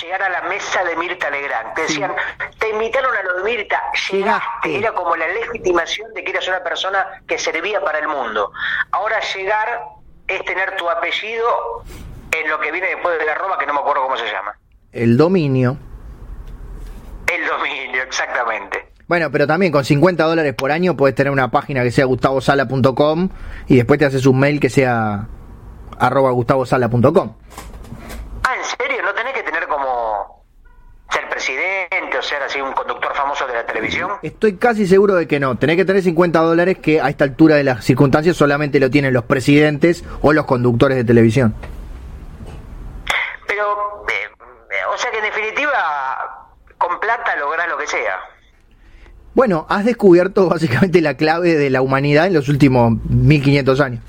llegar 0.00 0.22
a 0.22 0.30
la 0.30 0.48
mesa 0.48 0.82
de 0.82 0.96
Mirta 0.96 1.28
Legrand. 1.28 1.74
Te 1.74 1.82
decían, 1.82 2.14
te 2.58 2.70
invitaron 2.70 3.14
a 3.14 3.22
lo 3.22 3.42
de 3.42 3.50
Mirta, 3.50 3.82
llegaste. 4.10 4.78
Era 4.78 4.92
como 4.92 5.14
la 5.14 5.28
legitimación 5.28 6.14
de 6.14 6.24
que 6.24 6.30
eras 6.30 6.48
una 6.48 6.62
persona 6.62 7.22
que 7.26 7.36
servía 7.36 7.84
para 7.84 7.98
el 7.98 8.08
mundo. 8.08 8.50
Ahora 8.92 9.20
llegar 9.34 9.82
es 10.26 10.42
tener 10.46 10.74
tu 10.76 10.88
apellido 10.88 11.84
en 12.30 12.48
lo 12.48 12.58
que 12.60 12.72
viene 12.72 12.86
después 12.86 13.18
de 13.18 13.26
la 13.26 13.34
Roma, 13.34 13.58
que 13.58 13.66
no 13.66 13.74
me 13.74 13.80
acuerdo 13.80 14.04
cómo 14.04 14.16
se 14.16 14.24
llama. 14.24 14.56
El 14.90 15.18
dominio. 15.18 15.76
El 17.34 17.46
dominio, 17.46 18.02
exactamente. 18.02 18.92
Bueno, 19.08 19.30
pero 19.30 19.46
también 19.46 19.72
con 19.72 19.84
50 19.84 20.24
dólares 20.24 20.54
por 20.54 20.72
año 20.72 20.96
puedes 20.96 21.14
tener 21.14 21.32
una 21.32 21.50
página 21.50 21.82
que 21.82 21.90
sea 21.90 22.06
gustavosala.com 22.06 23.28
y 23.68 23.76
después 23.76 23.98
te 23.98 24.06
haces 24.06 24.26
un 24.26 24.38
mail 24.38 24.58
que 24.60 24.70
sea 24.70 25.26
arroba 25.98 26.30
gustavosala.com. 26.30 27.34
Ah, 28.44 28.56
¿en 28.56 28.64
serio? 28.64 29.02
¿No 29.02 29.12
tenés 29.14 29.34
que 29.34 29.42
tener 29.42 29.66
como 29.66 30.44
ser 31.10 31.28
presidente 31.28 32.18
o 32.18 32.22
ser 32.22 32.42
así 32.42 32.60
un 32.60 32.72
conductor 32.72 33.14
famoso 33.14 33.46
de 33.46 33.54
la 33.54 33.66
televisión? 33.66 34.12
Estoy 34.22 34.56
casi 34.56 34.86
seguro 34.86 35.14
de 35.14 35.28
que 35.28 35.38
no. 35.38 35.56
Tenés 35.56 35.76
que 35.76 35.84
tener 35.84 36.02
50 36.02 36.38
dólares 36.40 36.78
que 36.78 37.00
a 37.00 37.08
esta 37.08 37.24
altura 37.24 37.56
de 37.56 37.64
las 37.64 37.84
circunstancias 37.84 38.36
solamente 38.36 38.80
lo 38.80 38.90
tienen 38.90 39.12
los 39.12 39.24
presidentes 39.24 40.04
o 40.22 40.32
los 40.32 40.46
conductores 40.46 40.96
de 40.96 41.04
televisión. 41.04 41.54
Pero, 43.46 44.06
eh, 44.08 44.30
eh, 44.70 44.74
o 44.92 44.96
sea 44.96 45.10
que 45.10 45.18
en 45.18 45.24
definitiva, 45.24 46.41
con 46.82 46.98
plata 46.98 47.36
lográs 47.36 47.68
lo 47.68 47.78
que 47.78 47.86
sea. 47.86 48.18
Bueno, 49.34 49.66
has 49.68 49.84
descubierto 49.84 50.48
básicamente 50.50 51.00
la 51.00 51.16
clave 51.16 51.54
de 51.54 51.70
la 51.70 51.80
humanidad 51.80 52.26
en 52.26 52.34
los 52.34 52.48
últimos 52.48 52.92
1500 53.08 53.80
años. 53.80 54.00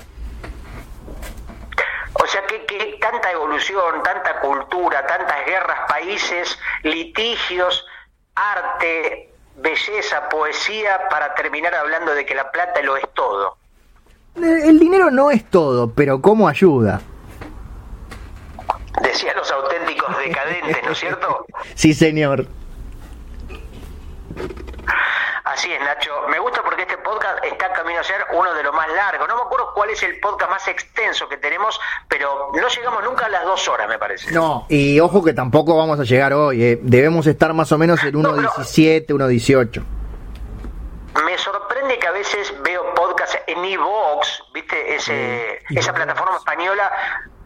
O 2.14 2.26
sea 2.26 2.42
que, 2.46 2.64
que 2.66 2.98
tanta 3.00 3.30
evolución, 3.30 4.02
tanta 4.02 4.40
cultura, 4.40 5.06
tantas 5.06 5.46
guerras, 5.46 5.78
países, 5.88 6.58
litigios, 6.82 7.84
arte, 8.34 9.30
belleza, 9.56 10.28
poesía, 10.28 11.00
para 11.10 11.34
terminar 11.34 11.74
hablando 11.74 12.12
de 12.14 12.26
que 12.26 12.34
la 12.34 12.50
plata 12.50 12.82
lo 12.82 12.96
es 12.96 13.04
todo. 13.14 13.56
Eh, 14.36 14.68
El 14.68 14.78
dinero 14.80 15.10
no 15.10 15.30
es 15.30 15.44
todo, 15.48 15.90
pero 15.92 16.20
¿cómo 16.20 16.48
ayuda? 16.48 17.00
Decían 19.02 19.36
los 19.36 19.50
auténticos 19.50 20.16
decadentes, 20.18 20.76
¿no 20.84 20.92
es 20.92 20.98
cierto? 20.98 21.46
Sí, 21.74 21.94
señor. 21.94 22.46
Así 25.44 25.70
es, 25.72 25.80
Nacho. 25.80 26.10
Me 26.28 26.38
gusta 26.38 26.62
porque 26.62 26.82
este 26.82 26.96
podcast 26.98 27.44
está 27.44 27.70
camino 27.72 28.00
a 28.00 28.04
ser 28.04 28.24
uno 28.32 28.54
de 28.54 28.62
los 28.62 28.74
más 28.74 28.88
largos. 28.92 29.28
No 29.28 29.36
me 29.36 29.42
acuerdo 29.42 29.72
cuál 29.74 29.90
es 29.90 30.02
el 30.02 30.18
podcast 30.20 30.50
más 30.50 30.66
extenso 30.68 31.28
que 31.28 31.36
tenemos, 31.36 31.78
pero 32.08 32.50
no 32.54 32.68
llegamos 32.68 33.04
nunca 33.04 33.26
a 33.26 33.28
las 33.28 33.44
dos 33.44 33.68
horas, 33.68 33.88
me 33.88 33.98
parece. 33.98 34.32
No, 34.32 34.66
y 34.68 34.98
ojo 35.00 35.22
que 35.22 35.32
tampoco 35.34 35.76
vamos 35.76 36.00
a 36.00 36.04
llegar 36.04 36.32
hoy. 36.32 36.64
eh. 36.64 36.78
Debemos 36.82 37.26
estar 37.26 37.52
más 37.52 37.70
o 37.72 37.78
menos 37.78 38.02
en 38.02 38.20
No, 38.20 38.34
pero- 38.34 38.48
1.17, 38.52 39.06
1.18. 39.14 39.82
Me 41.24 41.38
sorprende 41.38 41.98
que 41.98 42.06
a 42.08 42.12
veces 42.12 42.52
veo 42.62 42.92
podcasts 42.94 43.38
en 43.46 43.64
Evox, 43.64 44.42
¿viste? 44.52 44.96
Ese, 44.96 45.60
Sí, 45.68 45.78
esa 45.78 45.92
plataforma 45.92 46.36
española 46.38 46.90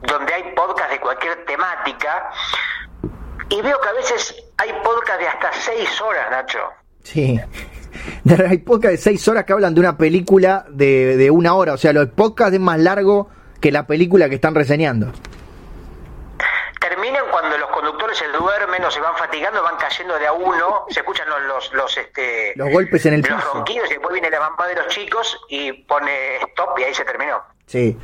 donde 0.02 0.32
hay 0.32 0.54
podcasts 0.54 0.92
de 0.92 1.00
cualquier 1.00 1.44
temática. 1.44 2.30
Y 3.50 3.62
veo 3.62 3.80
que 3.80 3.88
a 3.88 3.92
veces 3.92 4.44
hay 4.58 4.70
podcasts 4.82 5.18
de 5.20 5.28
hasta 5.28 5.52
seis 5.52 6.00
horas, 6.00 6.30
Nacho. 6.30 6.58
Sí. 7.02 7.40
Hay 8.48 8.58
podcast 8.58 8.92
de 8.92 8.98
6 8.98 9.28
horas 9.28 9.44
que 9.44 9.52
hablan 9.54 9.74
de 9.74 9.80
una 9.80 9.96
película 9.96 10.66
de, 10.68 11.16
de 11.16 11.30
una 11.30 11.54
hora. 11.54 11.72
O 11.72 11.78
sea, 11.78 11.92
los 11.92 12.08
podcast 12.10 12.52
es 12.52 12.60
más 12.60 12.78
largo 12.78 13.28
que 13.60 13.72
la 13.72 13.86
película 13.86 14.28
que 14.28 14.34
están 14.36 14.54
reseñando. 14.54 15.10
Terminan 16.80 17.24
cuando 17.30 17.56
los 17.58 17.68
conductores 17.70 18.16
se 18.18 18.28
duermen 18.28 18.84
o 18.84 18.90
se 18.90 19.00
van 19.00 19.16
fatigando, 19.16 19.62
van 19.62 19.76
cayendo 19.76 20.16
de 20.18 20.26
a 20.26 20.32
uno, 20.32 20.84
se 20.90 21.00
escuchan 21.00 21.28
los, 21.28 21.42
los, 21.42 21.72
los, 21.74 21.96
este, 21.98 22.52
Los 22.56 22.70
golpes 22.70 23.04
en 23.06 23.14
el 23.14 23.20
los 23.22 23.30
piso. 23.30 23.54
ronquidos 23.54 23.88
y 23.90 23.94
después 23.94 24.12
viene 24.12 24.30
la 24.30 24.40
mamá 24.40 24.66
de 24.68 24.74
los 24.76 24.86
chicos 24.88 25.40
y 25.48 25.72
pone 25.72 26.36
stop 26.36 26.78
y 26.78 26.84
ahí 26.84 26.94
se 26.94 27.04
terminó. 27.04 27.42
Sí. 27.66 27.96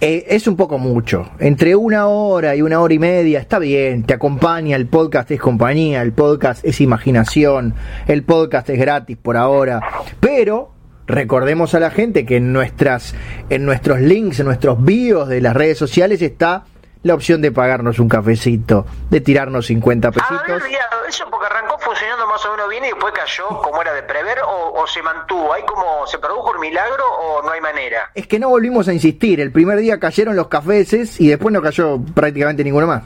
Eh, 0.00 0.26
es 0.28 0.46
un 0.46 0.56
poco 0.56 0.78
mucho. 0.78 1.30
Entre 1.38 1.74
una 1.74 2.06
hora 2.06 2.54
y 2.54 2.60
una 2.60 2.80
hora 2.80 2.92
y 2.92 2.98
media 2.98 3.40
está 3.40 3.58
bien. 3.58 4.04
Te 4.04 4.14
acompaña. 4.14 4.76
El 4.76 4.86
podcast 4.86 5.30
es 5.30 5.40
compañía. 5.40 6.02
El 6.02 6.12
podcast 6.12 6.64
es 6.64 6.80
imaginación. 6.80 7.74
El 8.06 8.22
podcast 8.22 8.68
es 8.68 8.78
gratis 8.78 9.16
por 9.16 9.38
ahora. 9.38 9.80
Pero 10.20 10.72
recordemos 11.06 11.74
a 11.74 11.80
la 11.80 11.90
gente 11.90 12.26
que 12.26 12.36
en 12.36 12.52
nuestras, 12.52 13.14
en 13.48 13.64
nuestros 13.64 14.00
links, 14.00 14.40
en 14.40 14.46
nuestros 14.46 14.84
bios 14.84 15.28
de 15.28 15.40
las 15.40 15.54
redes 15.54 15.78
sociales 15.78 16.20
está 16.20 16.64
la 17.06 17.14
opción 17.14 17.40
de 17.42 17.52
pagarnos 17.52 17.98
un 17.98 18.08
cafecito, 18.08 18.86
de 19.10 19.20
tirarnos 19.20 19.66
50 19.66 20.08
Ah, 20.08 20.12
pesitos. 20.12 20.62
eso 21.08 21.24
porque 21.30 21.46
arrancó 21.46 21.78
funcionando 21.78 22.26
más 22.26 22.44
o 22.44 22.50
menos 22.52 22.68
bien 22.68 22.84
y 22.84 22.88
después 22.88 23.12
cayó 23.14 23.46
como 23.62 23.80
era 23.80 23.92
de 23.94 24.02
prever 24.02 24.38
o, 24.46 24.72
o 24.82 24.86
se 24.86 25.02
mantuvo. 25.02 25.52
¿Hay 25.52 25.62
como, 25.64 26.06
se 26.06 26.18
produjo 26.18 26.50
un 26.52 26.60
milagro 26.60 27.04
o 27.06 27.42
no 27.42 27.50
hay 27.52 27.60
manera? 27.60 28.10
Es 28.14 28.26
que 28.26 28.38
no 28.38 28.48
volvimos 28.48 28.88
a 28.88 28.92
insistir. 28.92 29.40
El 29.40 29.52
primer 29.52 29.78
día 29.78 29.98
cayeron 30.00 30.36
los 30.36 30.48
cafeses 30.48 31.20
y 31.20 31.28
después 31.28 31.52
no 31.52 31.62
cayó 31.62 31.98
prácticamente 32.14 32.62
ninguno 32.64 32.86
más. 32.86 33.04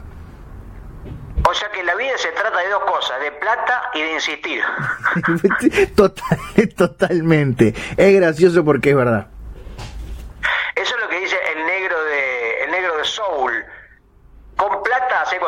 O 1.49 1.53
sea 1.55 1.69
que 1.71 1.83
la 1.83 1.95
vida 1.95 2.11
se 2.17 2.29
trata 2.29 2.57
de 2.59 2.69
dos 2.69 2.83
cosas, 2.83 3.19
de 3.19 3.31
plata 3.31 3.89
y 3.95 4.01
de 4.01 4.13
insistir. 4.13 4.61
Total, 5.95 6.37
totalmente. 6.77 7.73
Es 7.97 8.15
gracioso 8.15 8.63
porque 8.63 8.91
es 8.91 8.95
verdad. 8.95 9.27
Eso 10.75 10.95
es 10.95 11.01
lo 11.01 11.09
que 11.09 11.19
dice 11.19 11.35
el 11.55 11.65
negro 11.65 12.03
de, 12.05 12.63
el 12.65 12.71
negro 12.71 12.97
de 12.97 13.03
Soul. 13.03 13.65
Con 14.55 14.83
plata 14.83 15.21
hace 15.23 15.39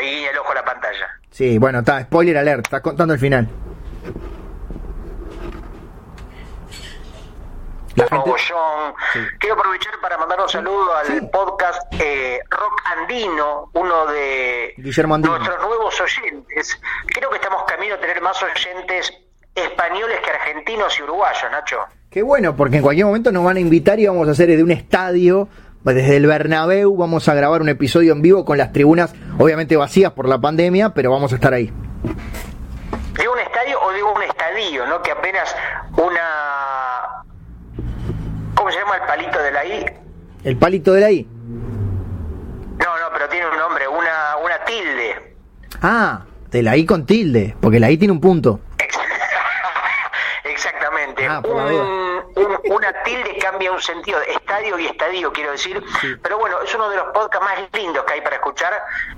y 0.00 0.24
el 0.24 0.38
ojo 0.38 0.52
a 0.52 0.54
la 0.56 0.64
pantalla. 0.64 1.08
Sí, 1.30 1.58
bueno, 1.58 1.80
está, 1.80 2.02
spoiler 2.02 2.36
alert, 2.38 2.66
estás 2.66 2.80
contando 2.80 3.14
el 3.14 3.20
final. 3.20 3.48
La 7.96 8.08
gente-. 8.08 8.30
Quiero 9.38 9.54
aprovechar 9.54 9.94
para 10.02 10.18
mandar 10.18 10.40
un 10.40 10.48
saludo 10.48 10.96
al 10.96 11.06
Sí. 11.06 11.20
podcast 11.32 11.80
eh, 12.00 12.40
Rock 12.50 12.82
Andino, 12.86 13.70
uno 13.72 14.06
de 14.06 14.74
Guillermo 14.78 15.14
Andino. 15.14 15.38
nuestros 15.38 15.60
nuevos 15.64 16.00
oyentes. 16.00 16.80
Creo 17.06 17.30
que 17.30 17.36
estamos 17.36 17.62
camino 17.64 17.94
a 17.94 17.98
tener 17.98 18.20
más 18.20 18.42
oyentes 18.42 19.12
españoles 19.54 20.18
que 20.24 20.30
argentinos 20.30 20.98
y 20.98 21.02
uruguayos, 21.04 21.44
Nacho. 21.52 21.78
Qué 22.10 22.22
bueno, 22.22 22.56
porque 22.56 22.76
en 22.78 22.82
cualquier 22.82 23.06
momento 23.06 23.30
nos 23.30 23.44
van 23.44 23.56
a 23.56 23.60
invitar 23.60 23.98
y 24.00 24.06
vamos 24.06 24.26
a 24.26 24.32
hacer 24.32 24.48
de 24.48 24.62
un 24.62 24.70
estadio, 24.72 25.48
desde 25.84 26.16
el 26.16 26.26
Bernabéu, 26.26 26.96
vamos 26.96 27.28
a 27.28 27.34
grabar 27.34 27.60
un 27.60 27.68
episodio 27.68 28.12
en 28.12 28.22
vivo 28.22 28.44
con 28.44 28.56
las 28.58 28.72
tribunas, 28.72 29.14
obviamente 29.38 29.76
vacías 29.76 30.12
por 30.12 30.28
la 30.28 30.40
pandemia, 30.40 30.90
pero 30.94 31.10
vamos 31.10 31.32
a 31.32 31.34
estar 31.34 31.52
ahí. 31.52 31.72
Digo 33.18 33.32
un 33.32 33.38
estadio 33.40 33.78
o 33.82 33.92
digo 33.92 34.12
un 34.14 34.22
estadio, 34.22 34.86
¿no? 34.86 35.02
Que 35.02 35.10
apenas 35.12 35.54
una... 35.96 37.24
¿Cómo 38.54 38.70
se 38.70 38.78
llama 38.78 38.96
el 38.96 39.02
palito 39.06 39.38
de 39.42 39.50
la 39.52 39.64
I? 39.64 39.84
El 40.44 40.56
palito 40.56 40.92
de 40.92 41.00
la 41.00 41.10
I. 41.10 41.26
No, 41.26 42.86
no, 42.98 43.06
pero 43.12 43.28
tiene 43.28 43.46
un 43.48 43.56
nombre, 43.56 43.86
una, 43.88 44.36
una 44.44 44.64
tilde. 44.64 45.36
Ah, 45.82 46.22
de 46.50 46.62
la 46.62 46.76
I 46.76 46.86
con 46.86 47.04
tilde, 47.06 47.56
porque 47.60 47.78
la 47.80 47.90
I 47.90 47.98
tiene 47.98 48.12
un 48.12 48.20
punto. 48.20 48.60
Ex- 48.78 48.98
Exactamente. 50.44 51.26
Ah, 51.26 51.40
por 51.42 51.56
la 51.56 51.64
Un- 51.66 52.03
un- 52.36 52.58
una 52.72 52.92
tilde 53.04 53.36
cambia 53.38 53.70
un 53.72 53.80
sentido, 53.80 54.20
estadio 54.22 54.78
y 54.78 54.86
estadio, 54.86 55.32
quiero 55.32 55.52
decir. 55.52 55.82
Pero 56.22 56.38
bueno, 56.38 56.60
es 56.62 56.74
uno 56.74 56.88
de 56.90 56.96
los 56.96 57.06
podcasts 57.12 57.46
más 57.46 57.58
lindos 57.72 58.04
que 58.04 58.14
hay 58.14 58.20
para 58.20 58.36
escuchar, 58.36 58.72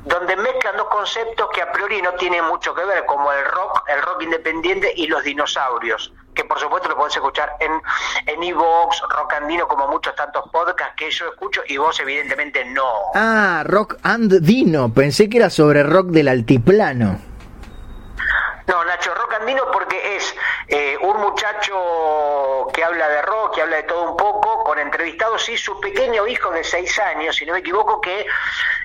donde 0.05 0.36
mezclan 0.36 0.76
dos 0.76 0.88
conceptos 0.88 1.48
que 1.55 1.62
a 1.62 1.72
priori 1.72 2.02
no 2.02 2.12
tienen 2.14 2.44
mucho 2.44 2.74
que 2.74 2.84
ver, 2.84 3.05
como 3.06 3.32
el 3.32 3.44
rock, 3.44 3.82
el 3.88 4.02
rock 4.02 4.22
independiente 4.22 4.93
y 4.97 5.06
los 5.06 5.22
dinosaurios, 5.24 6.12
que 6.34 6.44
por 6.44 6.59
supuesto 6.60 6.88
lo 6.88 6.97
podés 6.97 7.14
escuchar 7.16 7.52
en 7.60 7.72
en 8.26 8.43
Evox, 8.43 9.01
Rock 9.09 9.32
Andino, 9.34 9.66
como 9.68 9.86
muchos 9.88 10.14
tantos 10.14 10.44
podcasts 10.51 10.94
que 10.97 11.10
yo 11.10 11.28
escucho 11.30 11.62
y 11.66 11.76
vos 11.78 11.98
evidentemente 12.01 12.64
no. 12.66 12.93
Ah, 13.14 13.62
Rock 13.66 13.97
and 14.02 14.40
Dino, 14.40 14.93
pensé 14.93 15.28
que 15.30 15.38
era 15.38 15.48
sobre 15.51 15.82
rock 15.82 16.09
del 16.09 16.28
altiplano. 16.28 17.18
No, 18.66 18.84
Nacho, 18.84 19.14
rock 19.14 19.34
andino 19.34 19.70
porque 19.72 20.16
es 20.16 20.34
eh, 20.68 20.97
un 21.01 21.20
muchacho 21.20 22.66
que 22.72 22.82
habla 22.82 23.09
de 23.09 23.22
rock, 23.22 23.55
que 23.55 23.62
habla 23.62 23.76
de 23.76 23.82
todo 23.84 24.10
un 24.10 24.16
poco, 24.16 24.64
con 24.64 24.78
entrevistados 24.78 25.48
y 25.48 25.56
su 25.56 25.78
pequeño 25.80 26.26
hijo 26.26 26.51
de 26.51 26.64
seis 26.64 26.98
años, 26.98 27.36
si 27.36 27.47
no 27.47 27.52
me 27.52 27.60
equivoco, 27.60 28.01
que 28.01 28.26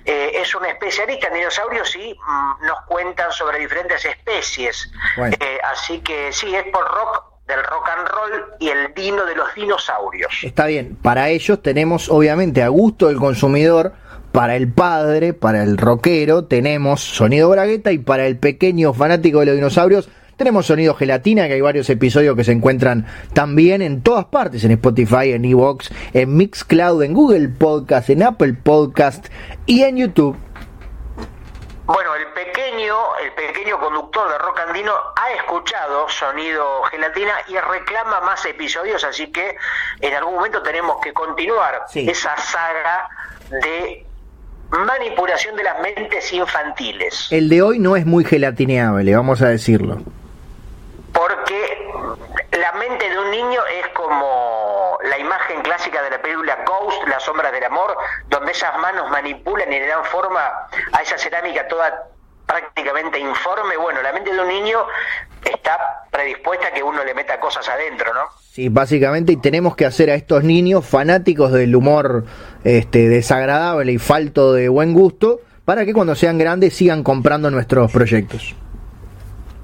eh, 0.06 0.32
es 0.36 0.54
un 0.54 0.66
especialista 0.66 1.28
en 1.28 1.36
dinosaurios 1.36 1.96
y 1.96 2.14
mm, 2.14 2.66
nos 2.66 2.82
cuentan 2.88 3.32
sobre 3.32 3.60
diferentes 3.60 4.06
especies. 4.06 4.92
Bueno. 5.18 5.36
Eh, 5.40 5.60
así 5.64 6.00
que 6.02 6.32
sí, 6.32 6.56
es 6.56 6.66
por 6.66 6.86
rock 6.86 7.32
del 7.48 7.64
rock 7.64 7.90
and 7.90 8.08
roll 8.08 8.46
y 8.60 8.70
el 8.70 8.94
dino 8.94 9.26
de 9.26 9.36
los 9.36 9.54
dinosaurios. 9.56 10.32
Está 10.44 10.68
bien, 10.68 10.96
para 11.02 11.30
ellos 11.30 11.62
tenemos 11.62 12.10
obviamente 12.10 12.64
a 12.64 12.70
gusto 12.70 13.08
del 13.08 13.18
consumidor, 13.18 13.94
para 14.32 14.56
el 14.56 14.72
padre, 14.72 15.34
para 15.34 15.64
el 15.64 15.78
rockero 15.78 16.46
tenemos 16.46 17.02
sonido 17.02 17.50
bragueta 17.50 17.92
y 17.92 17.98
para 17.98 18.26
el 18.26 18.38
pequeño 18.38 18.94
fanático 18.94 19.40
de 19.40 19.48
los 19.48 19.56
dinosaurios 19.56 20.10
Tenemos 20.38 20.66
Sonido 20.66 20.96
Gelatina, 20.96 21.48
que 21.48 21.54
hay 21.54 21.62
varios 21.62 21.88
episodios 21.92 22.36
que 22.36 22.44
se 22.44 22.52
encuentran 22.52 23.06
también 23.34 23.84
en 23.84 24.02
todas 24.02 24.26
partes, 24.26 24.64
en 24.64 24.72
Spotify, 24.72 25.34
en 25.34 25.46
Evox, 25.46 25.92
en 26.14 26.36
Mixcloud, 26.36 27.04
en 27.04 27.14
Google 27.14 27.50
Podcast, 27.50 28.10
en 28.10 28.24
Apple 28.24 28.54
Podcast 28.54 29.28
y 29.68 29.84
en 29.84 29.98
YouTube. 29.98 30.36
Bueno, 31.86 32.16
el 32.16 32.26
pequeño, 32.28 32.96
el 33.24 33.34
pequeño 33.34 33.78
conductor 33.80 34.32
de 34.32 34.38
Rock 34.40 34.62
Andino 34.68 34.94
ha 35.16 35.34
escuchado 35.34 36.10
Sonido 36.10 36.84
Gelatina 36.84 37.34
y 37.48 37.58
reclama 37.58 38.22
más 38.22 38.44
episodios, 38.46 39.04
así 39.04 39.32
que 39.32 39.56
en 40.00 40.14
algún 40.16 40.36
momento 40.36 40.64
tenemos 40.64 40.98
que 41.04 41.14
continuar 41.14 41.84
esa 41.94 42.36
saga 42.38 43.10
de 43.50 44.08
manipulación 44.72 45.56
de 45.56 45.64
las 45.64 45.80
mentes 45.82 46.32
infantiles. 46.34 47.28
El 47.32 47.50
de 47.50 47.62
hoy 47.62 47.80
no 47.80 47.96
es 47.96 48.06
muy 48.06 48.24
gelatineable, 48.24 49.16
vamos 49.16 49.42
a 49.42 49.50
decirlo. 49.50 50.02
Porque 51.14 51.80
la 52.58 52.72
mente 52.74 53.10
de 53.10 53.20
un 53.20 53.32
niño 53.32 53.62
es 53.80 53.88
como 53.90 54.98
la 55.04 55.18
imagen 55.18 55.62
clásica 55.62 56.02
de 56.02 56.10
la 56.10 56.22
película 56.22 56.58
Ghost, 56.66 57.08
La 57.08 57.20
sombra 57.20 57.52
del 57.52 57.64
amor, 57.64 57.96
donde 58.30 58.52
esas 58.52 58.78
manos 58.80 59.10
manipulan 59.10 59.72
y 59.72 59.80
le 59.80 59.88
dan 59.88 60.06
forma 60.06 60.42
a 60.92 61.02
esa 61.02 61.18
cerámica 61.18 61.68
toda 61.68 62.08
prácticamente 62.46 63.20
informe. 63.20 63.78
Bueno, 63.78 64.02
la 64.02 64.14
mente 64.14 64.34
de 64.34 64.40
un 64.40 64.48
niño 64.48 64.80
está 65.44 66.06
predispuesta 66.12 66.68
a 66.68 66.72
que 66.72 66.84
uno 66.84 67.04
le 67.04 67.14
meta 67.14 67.40
cosas 67.40 67.68
adentro, 67.70 68.14
¿no? 68.14 68.22
Sí, 68.52 68.70
básicamente, 68.70 69.32
y 69.32 69.38
tenemos 69.38 69.76
que 69.76 69.86
hacer 69.86 70.10
a 70.10 70.16
estos 70.16 70.44
niños 70.44 70.86
fanáticos 70.86 71.52
del 71.54 71.76
humor 71.76 72.26
este, 72.64 73.10
desagradable 73.10 73.92
y 73.92 73.98
falto 73.98 74.54
de 74.54 74.70
buen 74.70 74.94
gusto 74.94 75.42
para 75.66 75.86
que 75.86 75.94
cuando 75.94 76.16
sean 76.16 76.38
grandes 76.38 76.76
sigan 76.76 77.04
comprando 77.04 77.50
nuestros 77.52 77.92
proyectos. 77.92 78.56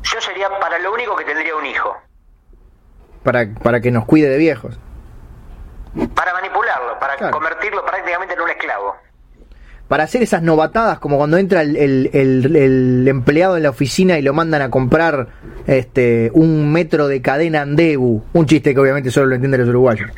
Yo 0.04 0.22
sería 0.22 0.48
para 0.60 0.80
lo 0.80 0.94
único 0.94 1.16
que 1.16 1.26
tendría 1.26 1.56
un 1.56 1.66
hijo. 1.66 1.96
Para, 3.24 3.48
para 3.62 3.82
que 3.82 3.92
nos 3.92 4.06
cuide 4.06 4.30
de 4.30 4.38
viejos. 4.38 4.80
Para 6.14 6.34
manipularlo, 6.34 7.00
para 7.00 7.32
convertirlo 7.32 7.84
prácticamente 7.86 8.34
en 8.36 8.42
un 8.42 8.50
esclavo 8.50 8.96
para 9.88 10.04
hacer 10.04 10.22
esas 10.22 10.42
novatadas 10.42 11.00
como 11.00 11.18
cuando 11.18 11.38
entra 11.38 11.62
el, 11.62 11.78
el, 11.78 13.08
empleado 13.08 13.58
en 13.58 13.64
la 13.64 13.70
oficina 13.70 14.18
y 14.20 14.22
lo 14.22 14.34
mandan 14.34 14.62
a 14.62 14.70
comprar 14.70 15.30
este 15.66 16.30
un 16.34 16.72
metro 16.72 17.08
de 17.08 17.22
cadena 17.22 17.62
Andebu, 17.62 18.24
un 18.34 18.46
chiste 18.46 18.74
que 18.74 18.80
obviamente 18.80 19.12
solo 19.12 19.28
lo 19.28 19.36
entienden 19.36 19.62
los 19.62 19.70
uruguayos. 19.70 20.12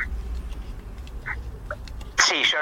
Sí, 2.18 2.36
yo. 2.44 2.59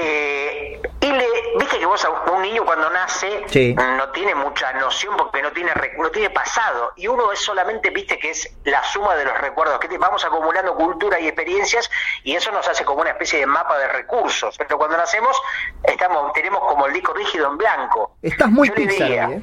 Eh, 0.00 0.80
y 1.00 1.12
le, 1.12 1.26
viste 1.58 1.78
que 1.78 1.86
vos 1.86 2.04
a 2.04 2.10
un 2.10 2.42
niño 2.42 2.64
cuando 2.64 2.88
nace 2.90 3.44
no 3.76 4.08
tiene 4.10 4.34
mucha 4.34 4.72
noción 4.74 5.16
porque 5.16 5.42
no 5.42 5.50
tiene 5.52 5.72
no 5.98 6.10
tiene 6.10 6.30
pasado 6.30 6.92
y 6.96 7.08
uno 7.08 7.32
es 7.32 7.40
solamente, 7.40 7.90
viste 7.90 8.18
que 8.18 8.30
es 8.30 8.56
la 8.64 8.82
suma 8.84 9.16
de 9.16 9.24
los 9.24 9.36
recuerdos, 9.40 9.80
que 9.80 9.98
vamos 9.98 10.24
acumulando 10.24 10.74
cultura 10.74 11.18
y 11.18 11.26
experiencias 11.26 11.90
y 12.22 12.36
eso 12.36 12.52
nos 12.52 12.68
hace 12.68 12.84
como 12.84 13.00
una 13.00 13.10
especie 13.10 13.40
de 13.40 13.46
mapa 13.46 13.76
de 13.78 13.88
recursos. 13.88 14.56
Pero 14.56 14.78
cuando 14.78 14.96
nacemos 14.96 15.40
estamos 15.82 16.32
tenemos 16.32 16.60
como 16.60 16.86
el 16.86 16.92
disco 16.92 17.12
rígido 17.12 17.48
en 17.48 17.58
blanco. 17.58 18.16
Estás 18.22 18.50
muy 18.50 18.68
yo 18.68 18.74
¿eh? 18.76 19.42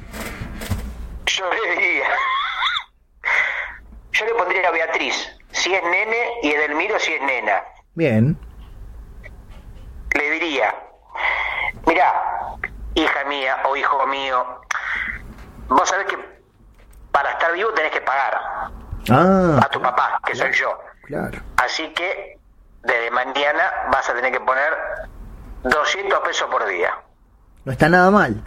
Yo 1.26 1.52
le 1.52 1.70
diría. 1.70 2.08
Yo 4.12 4.24
le 4.24 4.32
pondría 4.32 4.66
a 4.66 4.70
Beatriz, 4.70 5.30
si 5.50 5.74
es 5.74 5.82
nene, 5.82 6.30
y 6.42 6.50
Edelmiro 6.50 6.98
si 6.98 7.12
es 7.12 7.20
nena. 7.20 7.62
Bien 7.92 8.38
le 10.16 10.30
diría, 10.30 10.74
mira, 11.86 12.12
hija 12.94 13.24
mía 13.24 13.56
o 13.64 13.76
hijo 13.76 14.06
mío, 14.06 14.60
vos 15.68 15.88
sabés 15.88 16.06
que 16.06 16.18
para 17.12 17.32
estar 17.32 17.52
vivo 17.52 17.72
tenés 17.72 17.92
que 17.92 18.00
pagar 18.00 18.40
ah, 19.10 19.60
a 19.62 19.68
tu 19.70 19.80
papá, 19.80 20.20
que 20.24 20.34
soy 20.34 20.52
yo. 20.52 20.78
Claro. 21.04 21.38
Así 21.56 21.88
que 21.94 22.38
desde 22.82 23.10
mañana 23.10 23.72
vas 23.90 24.08
a 24.08 24.14
tener 24.14 24.32
que 24.32 24.40
poner 24.40 24.76
200 25.62 26.20
pesos 26.20 26.48
por 26.50 26.66
día. 26.66 26.94
No 27.64 27.72
está 27.72 27.88
nada 27.88 28.10
mal. 28.10 28.42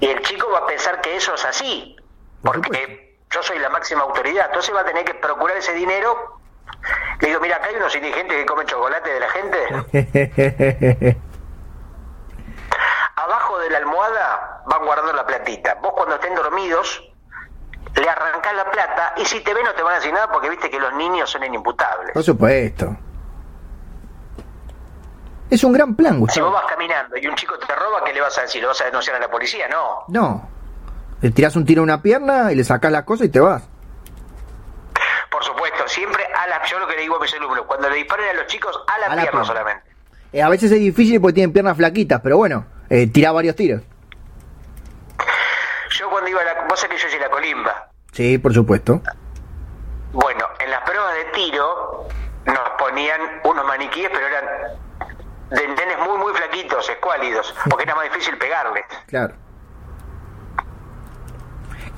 Y 0.00 0.06
el 0.06 0.22
chico 0.22 0.50
va 0.50 0.58
a 0.60 0.66
pensar 0.66 1.00
que 1.00 1.16
eso 1.16 1.34
es 1.34 1.44
así, 1.44 1.96
porque 2.42 3.18
yo 3.30 3.42
soy 3.42 3.58
la 3.58 3.68
máxima 3.68 4.02
autoridad. 4.02 4.46
Entonces 4.46 4.74
va 4.74 4.80
a 4.80 4.84
tener 4.84 5.04
que 5.04 5.14
procurar 5.14 5.56
ese 5.56 5.72
dinero 5.72 6.37
le 7.20 7.28
digo, 7.28 7.40
mira, 7.40 7.56
acá 7.56 7.66
hay 7.68 7.76
unos 7.76 7.94
indigentes 7.94 8.36
que 8.36 8.46
comen 8.46 8.66
chocolate 8.66 9.10
de 9.10 9.20
la 9.20 9.28
gente. 9.28 11.16
Abajo 13.16 13.58
de 13.58 13.70
la 13.70 13.78
almohada 13.78 14.62
van 14.66 14.84
guardando 14.84 15.12
la 15.12 15.26
platita. 15.26 15.74
Vos 15.82 15.92
cuando 15.94 16.14
estén 16.14 16.34
dormidos, 16.34 17.02
le 17.96 18.08
arrancás 18.08 18.54
la 18.54 18.70
plata 18.70 19.14
y 19.16 19.24
si 19.24 19.40
te 19.40 19.52
ven 19.52 19.64
no 19.64 19.74
te 19.74 19.82
van 19.82 19.94
a 19.94 19.96
decir 19.96 20.12
nada 20.12 20.30
porque 20.30 20.48
viste 20.48 20.70
que 20.70 20.78
los 20.78 20.92
niños 20.94 21.28
son 21.30 21.42
inimputables. 21.44 22.12
Por 22.12 22.22
supuesto. 22.22 22.96
Es 25.50 25.64
un 25.64 25.72
gran 25.72 25.96
plan, 25.96 26.20
Gustavo. 26.20 26.34
Si 26.34 26.52
vos 26.52 26.62
vas 26.62 26.70
caminando 26.70 27.16
y 27.16 27.26
un 27.26 27.34
chico 27.34 27.58
te 27.58 27.74
roba, 27.74 28.04
¿qué 28.04 28.12
le 28.12 28.20
vas 28.20 28.36
a 28.38 28.42
decir? 28.42 28.62
¿Lo 28.62 28.68
vas 28.68 28.80
a 28.82 28.84
denunciar 28.84 29.16
a 29.16 29.18
la 29.18 29.30
policía? 29.30 29.66
No. 29.68 30.04
No. 30.08 30.48
Le 31.20 31.30
tirás 31.30 31.56
un 31.56 31.64
tiro 31.64 31.80
a 31.80 31.84
una 31.84 32.02
pierna 32.02 32.52
y 32.52 32.54
le 32.54 32.64
sacás 32.64 32.92
la 32.92 33.04
cosa 33.04 33.24
y 33.24 33.30
te 33.30 33.40
vas. 33.40 33.68
Por 35.30 35.44
supuesto, 35.44 35.86
siempre 35.88 36.24
a 36.24 36.46
la. 36.46 36.64
Yo 36.64 36.78
lo 36.78 36.86
que 36.86 36.96
le 36.96 37.02
digo 37.02 37.16
a 37.16 37.20
mis 37.20 37.32
alumnos, 37.34 37.66
cuando 37.66 37.88
le 37.90 37.96
disparen 37.96 38.30
a 38.30 38.32
los 38.32 38.46
chicos, 38.46 38.78
a 38.86 38.98
la, 38.98 39.20
pierna, 39.20 39.44
solamente. 39.44 39.82
Eh, 40.32 40.42
a 40.42 40.48
veces 40.48 40.72
es 40.72 40.78
difícil 40.78 41.20
porque 41.20 41.34
tienen 41.34 41.52
piernas 41.52 41.76
flaquitas, 41.76 42.20
pero 42.22 42.36
bueno, 42.36 42.66
eh, 42.88 43.06
tira 43.06 43.32
varios 43.32 43.56
tiros. 43.56 43.82
Yo 45.90 46.10
cuando 46.10 46.30
iba 46.30 46.40
a 46.40 46.44
la. 46.44 46.64
Vos 46.68 46.80
sabés 46.80 46.96
que 46.96 47.02
yo 47.02 47.08
hice 47.08 47.18
la 47.18 47.30
colimba. 47.30 47.90
Sí, 48.12 48.38
por 48.38 48.54
supuesto. 48.54 49.02
Bueno, 50.12 50.48
en 50.58 50.70
las 50.70 50.82
pruebas 50.82 51.14
de 51.14 51.24
tiro 51.26 52.08
nos 52.46 52.70
ponían 52.78 53.20
unos 53.44 53.66
maniquíes, 53.66 54.10
pero 54.12 54.26
eran 54.26 54.44
de 55.50 55.68
nenes 55.68 55.98
muy, 56.06 56.18
muy 56.18 56.32
flaquitos, 56.34 56.88
escuálidos, 56.88 57.54
porque 57.68 57.84
era 57.84 57.94
más 57.94 58.04
difícil 58.04 58.36
pegarles. 58.38 58.84
Claro. 59.06 59.34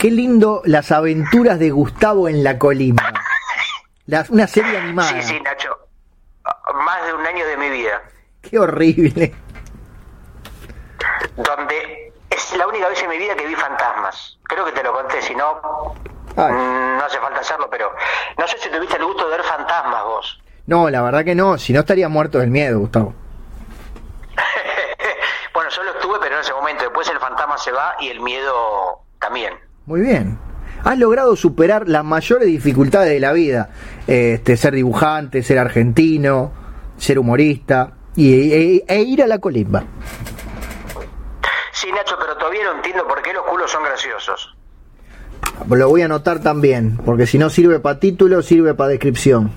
Qué 0.01 0.11
lindo 0.11 0.63
las 0.65 0.93
aventuras 0.93 1.59
de 1.59 1.69
Gustavo 1.69 2.27
en 2.27 2.43
la 2.43 2.59
colimba. 2.59 3.13
una 4.31 4.47
serie 4.47 4.79
animada. 4.79 5.21
Sí, 5.21 5.23
sí, 5.35 5.41
Nacho. 5.43 5.77
Más 6.73 7.05
de 7.05 7.13
un 7.13 7.27
año 7.27 7.47
de 7.47 7.57
mi 7.59 7.69
vida. 7.69 8.01
Qué 8.41 8.59
horrible. 8.59 9.35
Donde 11.37 12.15
es 12.31 12.57
la 12.57 12.67
única 12.67 12.89
vez 12.89 13.03
en 13.03 13.11
mi 13.11 13.19
vida 13.19 13.37
que 13.37 13.47
vi 13.47 13.55
fantasmas. 13.55 14.39
Creo 14.45 14.65
que 14.65 14.73
te 14.73 14.83
lo 14.83 14.95
conté, 14.95 15.21
si 15.21 15.35
no, 15.35 15.61
no 16.35 17.05
hace 17.05 17.19
falta 17.19 17.41
hacerlo, 17.41 17.69
pero 17.71 17.95
no 18.39 18.49
sé 18.49 18.57
si 18.57 18.71
tuviste 18.71 18.97
el 18.97 19.05
gusto 19.05 19.29
de 19.29 19.37
ver 19.37 19.45
fantasmas 19.45 20.03
vos. 20.03 20.43
No, 20.65 20.89
la 20.89 21.03
verdad 21.03 21.27
que 21.27 21.35
no, 21.35 21.59
si 21.59 21.75
no 21.75 21.81
estaría 21.81 22.09
muerto 22.09 22.39
del 22.39 22.49
miedo, 22.49 22.79
Gustavo. 22.79 23.13
bueno, 25.53 25.69
yo 25.69 25.83
lo 25.83 25.91
estuve, 25.91 26.19
pero 26.21 26.37
en 26.37 26.41
ese 26.41 26.55
momento. 26.55 26.85
Después 26.85 27.07
el 27.11 27.19
fantasma 27.19 27.59
se 27.59 27.71
va 27.71 27.97
y 28.01 28.09
el 28.09 28.21
miedo 28.21 29.03
también. 29.19 29.69
Muy 29.91 30.03
bien. 30.03 30.39
Has 30.85 30.97
logrado 30.99 31.35
superar 31.35 31.89
las 31.89 32.05
mayores 32.05 32.47
dificultades 32.47 33.11
de 33.11 33.19
la 33.19 33.33
vida. 33.33 33.71
Este, 34.07 34.57
ser 34.57 34.75
dibujante, 34.75 35.43
ser 35.43 35.59
argentino, 35.59 36.53
ser 36.97 37.19
humorista 37.19 37.95
y, 38.15 38.53
e, 38.53 38.85
e, 38.87 39.01
ir 39.01 39.21
a 39.21 39.27
la 39.27 39.41
colimba. 39.41 39.83
Sí, 41.73 41.91
Nacho, 41.91 42.15
pero 42.21 42.37
todavía 42.37 42.62
no 42.67 42.77
entiendo 42.77 43.05
por 43.09 43.21
qué 43.21 43.33
los 43.33 43.43
culos 43.43 43.69
son 43.69 43.83
graciosos. 43.83 44.57
Lo 45.69 45.89
voy 45.89 46.03
a 46.03 46.05
anotar 46.05 46.39
también, 46.39 46.97
porque 47.05 47.27
si 47.27 47.37
no 47.37 47.51
sirve 47.51 47.81
para 47.81 47.99
título, 47.99 48.43
sirve 48.43 48.75
para 48.75 48.91
descripción. 48.91 49.51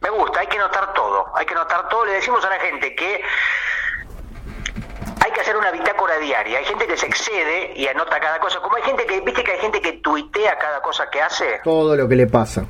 Me 0.00 0.08
gusta, 0.08 0.40
hay 0.40 0.46
que 0.46 0.58
notar 0.58 0.94
todo, 0.94 1.26
hay 1.36 1.44
que 1.44 1.54
notar 1.54 1.90
todo. 1.90 2.06
Le 2.06 2.12
decimos 2.12 2.42
a 2.42 2.48
la 2.48 2.58
gente 2.58 2.94
que 2.94 3.20
que 5.38 5.42
hacer 5.42 5.56
una 5.56 5.70
bitácora 5.70 6.18
diaria. 6.18 6.58
Hay 6.58 6.64
gente 6.64 6.86
que 6.86 6.96
se 6.96 7.06
excede 7.06 7.72
y 7.76 7.86
anota 7.86 8.18
cada 8.18 8.40
cosa. 8.40 8.58
Como 8.60 8.76
hay 8.76 8.82
gente 8.82 9.06
que, 9.06 9.20
viste 9.20 9.44
que 9.44 9.52
hay 9.52 9.60
gente 9.60 9.80
que 9.80 9.92
tuitea 9.94 10.58
cada 10.58 10.82
cosa 10.82 11.08
que 11.10 11.22
hace. 11.22 11.60
Todo 11.62 11.96
lo 11.96 12.08
que 12.08 12.16
le 12.16 12.26
pasa. 12.26 12.64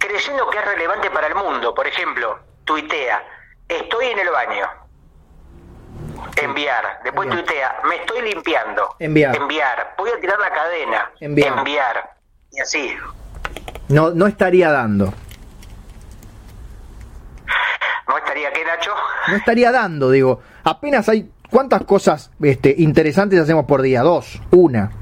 Creyendo 0.00 0.50
que 0.50 0.58
es 0.58 0.64
relevante 0.64 1.10
para 1.10 1.28
el 1.28 1.34
mundo. 1.36 1.72
Por 1.74 1.86
ejemplo, 1.86 2.40
tuitea, 2.64 3.22
estoy 3.68 4.06
en 4.06 4.18
el 4.18 4.30
baño. 4.30 4.68
Enviar. 6.36 7.00
Después 7.04 7.30
tuitea, 7.30 7.80
me 7.88 7.96
estoy 7.96 8.22
limpiando. 8.22 8.96
Enviar. 8.98 9.36
Enviar. 9.36 9.94
Voy 9.96 10.10
a 10.10 10.20
tirar 10.20 10.40
la 10.40 10.50
cadena. 10.50 11.10
Enviar. 11.20 11.58
Enviar. 11.58 12.16
Y 12.50 12.60
así. 12.60 12.96
No, 13.88 14.10
no 14.10 14.26
estaría 14.26 14.72
dando. 14.72 15.14
¿No 18.14 18.18
estaría 18.18 18.52
qué, 18.52 18.64
Nacho? 18.64 18.92
No 19.26 19.34
estaría 19.34 19.72
dando, 19.72 20.08
digo. 20.08 20.40
Apenas 20.62 21.08
hay. 21.08 21.32
¿Cuántas 21.50 21.82
cosas 21.82 22.30
este, 22.40 22.72
interesantes 22.78 23.40
hacemos 23.40 23.64
por 23.64 23.82
día? 23.82 24.02
Dos, 24.02 24.40
una. 24.52 24.92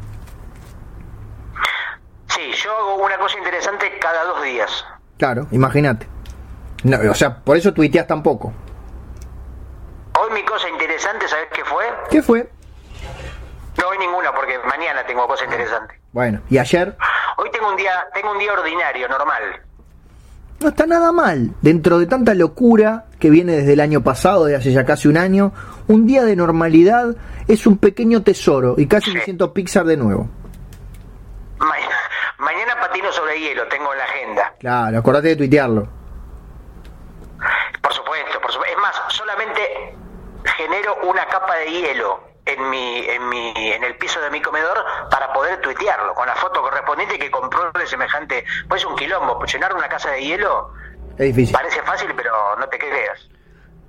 Sí, 2.28 2.40
yo 2.54 2.74
hago 2.74 3.04
una 3.04 3.18
cosa 3.18 3.36
interesante 3.36 3.98
cada 4.00 4.24
dos 4.24 4.42
días. 4.42 4.86
Claro, 5.18 5.46
imagínate. 5.50 6.06
No, 6.84 7.10
o 7.10 7.14
sea, 7.14 7.36
por 7.36 7.58
eso 7.58 7.74
tuiteas 7.74 8.06
tampoco. 8.06 8.54
Hoy 10.18 10.30
mi 10.32 10.42
cosa 10.44 10.70
interesante, 10.70 11.28
¿sabes 11.28 11.48
qué 11.52 11.64
fue? 11.66 11.84
¿Qué 12.10 12.22
fue? 12.22 12.50
No 13.78 13.90
hay 13.90 13.98
ninguna, 13.98 14.34
porque 14.34 14.58
mañana 14.66 15.04
tengo 15.06 15.26
cosas 15.26 15.44
interesantes. 15.44 15.98
Bueno, 16.12 16.40
¿y 16.48 16.56
ayer? 16.56 16.96
Hoy 17.36 17.50
tengo 17.50 17.68
un 17.68 17.76
día, 17.76 18.06
tengo 18.14 18.32
un 18.32 18.38
día 18.38 18.54
ordinario, 18.54 19.06
normal. 19.06 19.60
No 20.62 20.68
está 20.68 20.86
nada 20.86 21.10
mal. 21.12 21.50
Dentro 21.60 21.98
de 21.98 22.06
tanta 22.06 22.34
locura 22.34 23.06
que 23.18 23.30
viene 23.30 23.52
desde 23.52 23.72
el 23.72 23.80
año 23.80 24.02
pasado, 24.02 24.44
de 24.44 24.54
hace 24.56 24.72
ya 24.72 24.84
casi 24.84 25.08
un 25.08 25.16
año, 25.16 25.52
un 25.88 26.06
día 26.06 26.24
de 26.24 26.36
normalidad 26.36 27.16
es 27.48 27.66
un 27.66 27.78
pequeño 27.78 28.22
tesoro 28.22 28.76
y 28.78 28.86
casi 28.86 29.12
me 29.12 29.22
siento 29.22 29.52
Pixar 29.52 29.84
de 29.86 29.96
nuevo. 29.96 30.28
Ma- 31.58 31.74
mañana 32.38 32.74
patino 32.80 33.10
sobre 33.12 33.40
hielo, 33.40 33.66
tengo 33.68 33.92
en 33.92 33.98
la 33.98 34.04
agenda. 34.04 34.54
Claro, 34.60 34.98
acordate 34.98 35.28
de 35.28 35.36
tuitearlo. 35.36 35.88
Por 37.82 37.92
supuesto, 37.92 38.40
por 38.40 38.52
supuesto. 38.52 38.76
Es 38.76 38.80
más, 38.80 38.94
solamente 39.08 39.60
genero 40.56 40.96
una 41.08 41.24
capa 41.26 41.56
de 41.56 41.70
hielo 41.72 42.20
en 42.52 42.70
mi, 42.70 43.06
en 43.08 43.28
mi, 43.28 43.52
en 43.56 43.84
el 43.84 43.96
piso 43.96 44.20
de 44.20 44.30
mi 44.30 44.40
comedor 44.40 44.76
para 45.10 45.32
poder 45.32 45.60
tuitearlo 45.60 46.14
con 46.14 46.26
la 46.26 46.34
foto 46.36 46.62
correspondiente 46.62 47.18
que 47.18 47.30
compruebe 47.30 47.86
semejante. 47.86 48.44
Pues 48.68 48.84
un 48.84 48.96
quilombo, 48.96 49.44
llenar 49.44 49.74
una 49.74 49.88
casa 49.88 50.10
de 50.10 50.22
hielo 50.22 50.70
Es 51.18 51.26
difícil. 51.26 51.52
parece 51.54 51.82
fácil, 51.82 52.12
pero 52.16 52.32
no 52.58 52.66
te 52.68 52.78
creas. 52.78 53.28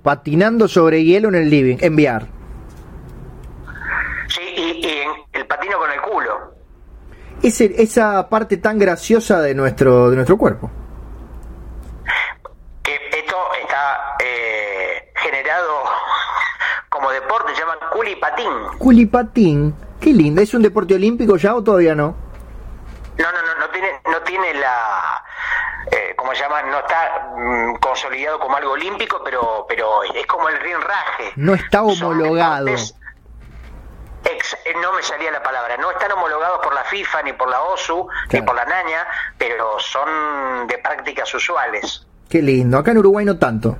Patinando 0.02 0.68
sobre 0.68 1.02
hielo 1.02 1.28
en 1.28 1.34
el 1.36 1.50
living. 1.50 1.78
Enviar. 1.80 2.26
Sí, 4.28 4.42
y, 4.56 4.86
y 4.86 4.98
en 5.00 5.10
el 5.32 5.46
patino 5.46 5.78
con 5.78 5.90
el 5.90 6.00
culo. 6.00 6.54
Ese, 7.42 7.72
esa 7.82 8.28
parte 8.28 8.56
tan 8.56 8.78
graciosa 8.78 9.40
de 9.40 9.54
nuestro, 9.54 10.10
de 10.10 10.16
nuestro 10.16 10.36
cuerpo. 10.38 10.70
Que 12.82 12.94
esto 13.10 13.36
está 13.62 14.16
eh, 14.22 15.10
generado 15.16 15.84
como 17.04 17.12
deporte, 17.12 17.54
se 17.54 17.60
llama 17.60 17.76
culipatín. 17.92 18.48
Culipatín. 18.78 19.74
Qué 20.00 20.10
lindo. 20.10 20.40
¿Es 20.40 20.54
un 20.54 20.62
deporte 20.62 20.94
olímpico 20.94 21.36
ya 21.36 21.54
o 21.54 21.62
todavía 21.62 21.94
no? 21.94 22.14
No, 23.18 23.30
no, 23.30 23.42
no, 23.42 23.60
no 23.60 23.68
tiene, 23.70 23.88
no 24.10 24.20
tiene 24.22 24.54
la, 24.54 25.22
eh, 25.92 26.14
¿cómo 26.16 26.34
se 26.34 26.40
llama? 26.40 26.62
No 26.62 26.78
está 26.78 27.28
mm, 27.36 27.74
consolidado 27.76 28.38
como 28.40 28.56
algo 28.56 28.72
olímpico, 28.72 29.20
pero, 29.22 29.66
pero 29.68 30.02
es 30.02 30.26
como 30.26 30.48
el 30.48 30.58
rinraje. 30.60 31.32
No 31.36 31.54
está 31.54 31.82
homologado. 31.82 32.64
deportes 32.64 32.94
ex- 34.24 34.56
eh, 34.64 34.74
no 34.80 34.94
me 34.94 35.02
salía 35.02 35.30
la 35.30 35.42
palabra. 35.42 35.76
No 35.76 35.90
están 35.90 36.10
homologados 36.12 36.60
por 36.64 36.72
la 36.74 36.84
FIFA, 36.84 37.22
ni 37.22 37.32
por 37.34 37.50
la 37.50 37.60
OSU, 37.64 38.08
ni 38.32 38.40
por 38.40 38.54
la 38.56 38.64
NAña, 38.64 39.06
pero 39.36 39.78
son 39.78 40.66
de 40.66 40.78
prácticas 40.78 41.32
usuales. 41.34 42.06
Qué 42.30 42.40
lindo. 42.40 42.78
Acá 42.78 42.92
en 42.92 42.98
Uruguay 42.98 43.26
no 43.26 43.38
tanto. 43.38 43.76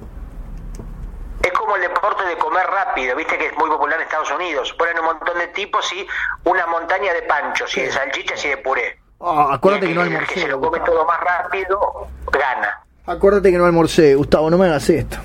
Es 1.44 1.52
como 1.52 1.76
el 1.76 1.82
deporte 1.82 2.24
de 2.24 2.38
comer 2.38 2.66
rápido, 2.66 3.14
viste 3.14 3.36
que 3.36 3.46
es 3.46 3.56
muy 3.58 3.68
popular 3.68 3.98
en 3.98 4.04
Estados 4.04 4.30
Unidos. 4.30 4.72
Ponen 4.78 4.98
un 4.98 5.04
montón 5.04 5.38
de 5.38 5.48
tipos 5.48 5.92
y 5.92 6.06
una 6.44 6.66
montaña 6.66 7.12
de 7.12 7.20
panchos 7.22 7.76
y 7.76 7.82
de 7.82 7.92
salchichas 7.92 8.42
y 8.46 8.48
de 8.48 8.56
puré. 8.56 8.98
Ah, 9.20 9.48
acuérdate 9.52 9.88
que 9.88 9.94
no 9.94 10.02
el 10.02 10.08
que 10.08 10.14
almorcé. 10.14 10.40
se 10.40 10.48
lo 10.48 10.58
come 10.58 10.80
todo 10.80 11.04
más 11.04 11.20
rápido, 11.20 12.08
gana. 12.32 12.82
Acuérdate 13.06 13.52
que 13.52 13.58
no 13.58 13.66
almorcé. 13.66 14.14
Gustavo, 14.14 14.48
no 14.48 14.56
me 14.56 14.66
hagas 14.66 14.88
esto. 14.88 15.18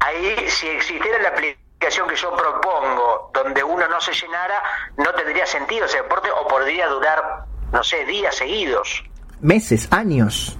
Ahí, 0.00 0.48
si 0.48 0.66
existiera 0.66 1.18
la 1.22 1.28
aplicación 1.28 2.08
que 2.08 2.16
yo 2.16 2.34
propongo, 2.34 3.30
donde 3.32 3.62
uno 3.62 3.86
no 3.86 4.00
se 4.00 4.12
llenara, 4.12 4.60
no 4.96 5.12
tendría 5.14 5.46
sentido 5.46 5.86
ese 5.86 5.98
deporte 5.98 6.28
o 6.28 6.48
podría 6.48 6.88
durar, 6.88 7.44
no 7.70 7.84
sé, 7.84 8.04
días 8.04 8.34
seguidos. 8.34 9.04
Meses, 9.40 9.86
años. 9.92 10.57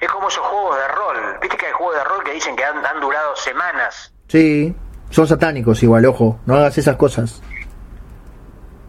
Es 0.00 0.08
como 0.08 0.28
esos 0.28 0.44
juegos 0.44 0.76
de 0.76 0.88
rol. 0.88 1.38
Viste 1.40 1.56
que 1.56 1.66
hay 1.66 1.72
juegos 1.72 1.96
de 1.96 2.04
rol 2.04 2.24
que 2.24 2.32
dicen 2.32 2.56
que 2.56 2.64
han, 2.64 2.84
han 2.84 3.00
durado 3.00 3.34
semanas. 3.36 4.12
Sí. 4.28 4.74
Son 5.10 5.26
satánicos 5.26 5.82
igual, 5.82 6.04
ojo. 6.06 6.38
No 6.46 6.56
hagas 6.56 6.76
esas 6.78 6.96
cosas. 6.96 7.42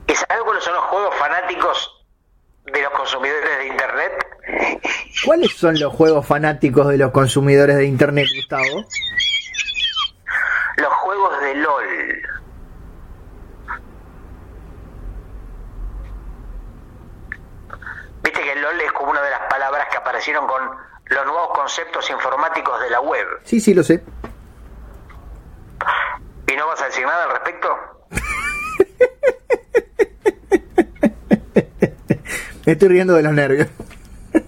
¿Y 0.08 0.16
sabes 0.16 0.44
cuáles 0.44 0.64
son 0.64 0.74
los 0.74 0.84
juegos 0.86 1.16
fanáticos 1.16 2.06
de 2.66 2.82
los 2.82 2.92
consumidores 2.92 3.58
de 3.60 3.68
Internet? 3.68 4.28
¿Cuáles 5.26 5.56
son 5.56 5.80
los 5.80 5.94
juegos 5.94 6.26
fanáticos 6.26 6.88
de 6.88 6.98
los 6.98 7.12
consumidores 7.12 7.78
de 7.78 7.86
Internet, 7.86 8.28
Gustavo? 8.36 8.86
Los 10.78 10.94
juegos 10.94 11.42
de 11.42 11.56
LOL. 11.56 12.22
Viste 18.28 18.42
que 18.42 18.56
LOL 18.56 18.82
es 18.82 18.92
como 18.92 19.12
una 19.12 19.22
de 19.22 19.30
las 19.30 19.40
palabras 19.50 19.88
que 19.90 19.96
aparecieron 19.96 20.46
con 20.48 20.62
los 21.06 21.26
nuevos 21.26 21.48
conceptos 21.56 22.10
informáticos 22.10 22.78
de 22.82 22.90
la 22.90 23.00
web. 23.00 23.26
Sí, 23.46 23.62
sí, 23.62 23.74
lo 23.74 23.82
sé. 23.86 24.04
¿Y 26.48 26.56
no 26.58 26.68
vas 26.68 26.82
a 26.82 26.88
decir 26.88 27.06
nada 27.06 27.24
al 27.24 27.30
respecto? 27.32 27.70
Me 32.66 32.74
estoy 32.74 32.88
riendo 32.90 33.14
de 33.14 33.24
los 33.24 33.32
nervios. 33.34 33.68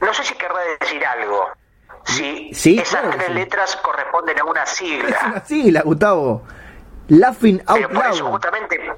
No 0.00 0.14
sé 0.14 0.24
si 0.24 0.34
querrá 0.36 0.54
decir 0.80 1.04
algo. 1.04 1.46
Si 2.06 2.54
Sí, 2.54 2.78
esas 2.78 3.02
claro 3.02 3.10
tres 3.10 3.26
sí. 3.26 3.34
letras 3.34 3.76
corresponden 3.76 4.40
a 4.40 4.44
una 4.44 4.62
Es 4.62 4.70
sigla. 4.70 5.18
una 5.26 5.44
sigla, 5.44 5.82
Gustavo. 5.82 6.42
Laughing 7.08 7.62
out 7.66 7.76
Pero 7.76 7.90
por 7.90 8.06
eso 8.06 8.22
loud. 8.24 8.30
justamente, 8.32 8.92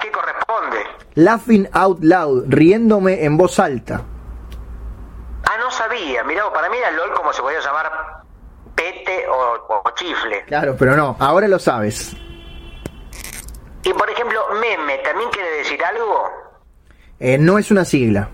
¿a 0.00 0.02
qué 0.02 0.10
corresponde? 0.10 0.86
Laughing 1.14 1.68
out 1.72 1.98
loud. 2.02 2.44
Riéndome 2.48 3.24
en 3.24 3.36
voz 3.36 3.58
alta. 3.58 4.02
Ah, 5.44 5.56
no 5.58 5.70
sabía. 5.70 6.24
Mirá, 6.24 6.50
para 6.52 6.68
mí 6.70 6.78
era 6.78 6.90
LOL 6.90 7.12
como 7.14 7.32
se 7.32 7.42
podía 7.42 7.60
llamar 7.60 8.22
pete 8.74 9.26
o, 9.28 9.82
o 9.84 9.90
chifle. 9.94 10.44
Claro, 10.46 10.74
pero 10.78 10.96
no. 10.96 11.16
Ahora 11.18 11.48
lo 11.48 11.58
sabes. 11.58 12.16
Y 13.82 13.92
por 13.92 14.08
ejemplo, 14.10 14.40
meme, 14.60 14.98
¿también 14.98 15.30
quiere 15.30 15.50
decir 15.50 15.82
algo? 15.84 16.30
Eh, 17.18 17.38
no 17.38 17.58
es 17.58 17.70
una 17.70 17.84
sigla. 17.84 18.28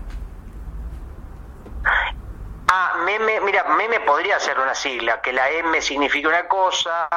Ah, 2.69 2.95
meme, 3.05 3.39
mira, 3.41 3.63
meme 3.75 4.01
podría 4.01 4.39
ser 4.39 4.59
una 4.59 4.75
sigla, 4.75 5.21
que 5.21 5.31
la 5.31 5.49
M 5.49 5.81
significa 5.81 6.27
una 6.27 6.47
cosa, 6.49 7.07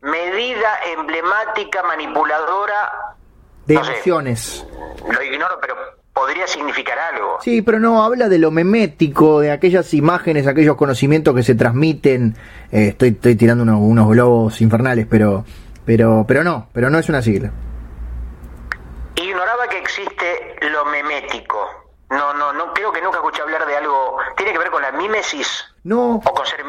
medida 0.00 0.80
emblemática, 0.92 1.82
manipuladora, 1.84 3.16
De 3.70 3.76
No 3.76 3.84
sé. 3.84 3.92
emociones. 3.92 4.66
lo 5.08 5.22
ignoro, 5.22 5.58
pero 5.60 5.74
podría 6.12 6.44
significar 6.48 6.98
algo. 6.98 7.38
Sí, 7.40 7.62
pero 7.62 7.78
no, 7.78 8.02
habla 8.02 8.28
de 8.28 8.38
lo 8.40 8.50
memético, 8.50 9.38
de 9.38 9.52
aquellas 9.52 9.94
imágenes, 9.94 10.48
aquellos 10.48 10.76
conocimientos 10.76 11.34
que 11.36 11.44
se 11.44 11.54
transmiten. 11.54 12.34
Eh, 12.72 12.88
estoy, 12.88 13.10
estoy 13.10 13.36
tirando 13.36 13.62
unos, 13.62 13.78
unos 13.80 14.08
globos 14.08 14.60
infernales, 14.60 15.06
pero, 15.08 15.44
pero, 15.86 16.24
pero 16.26 16.42
no, 16.42 16.68
pero 16.72 16.90
no 16.90 16.98
es 16.98 17.08
una 17.08 17.22
sigla. 17.22 17.52
Ignoraba 19.14 19.68
que 19.68 19.78
existe 19.78 20.56
lo 20.72 20.84
memético. 20.86 21.58
No, 22.10 22.34
no, 22.34 22.52
no, 22.52 22.74
creo 22.74 22.92
que 22.92 23.00
nunca 23.00 23.18
escuché 23.18 23.42
hablar 23.42 23.64
de 23.66 23.76
algo. 23.76 24.16
¿Tiene 24.36 24.52
que 24.52 24.58
ver 24.58 24.70
con 24.70 24.82
la 24.82 24.90
mímesis? 24.92 25.64
No, 25.82 26.16
¿O 26.16 26.20
con 26.20 26.46
ser? 26.46 26.60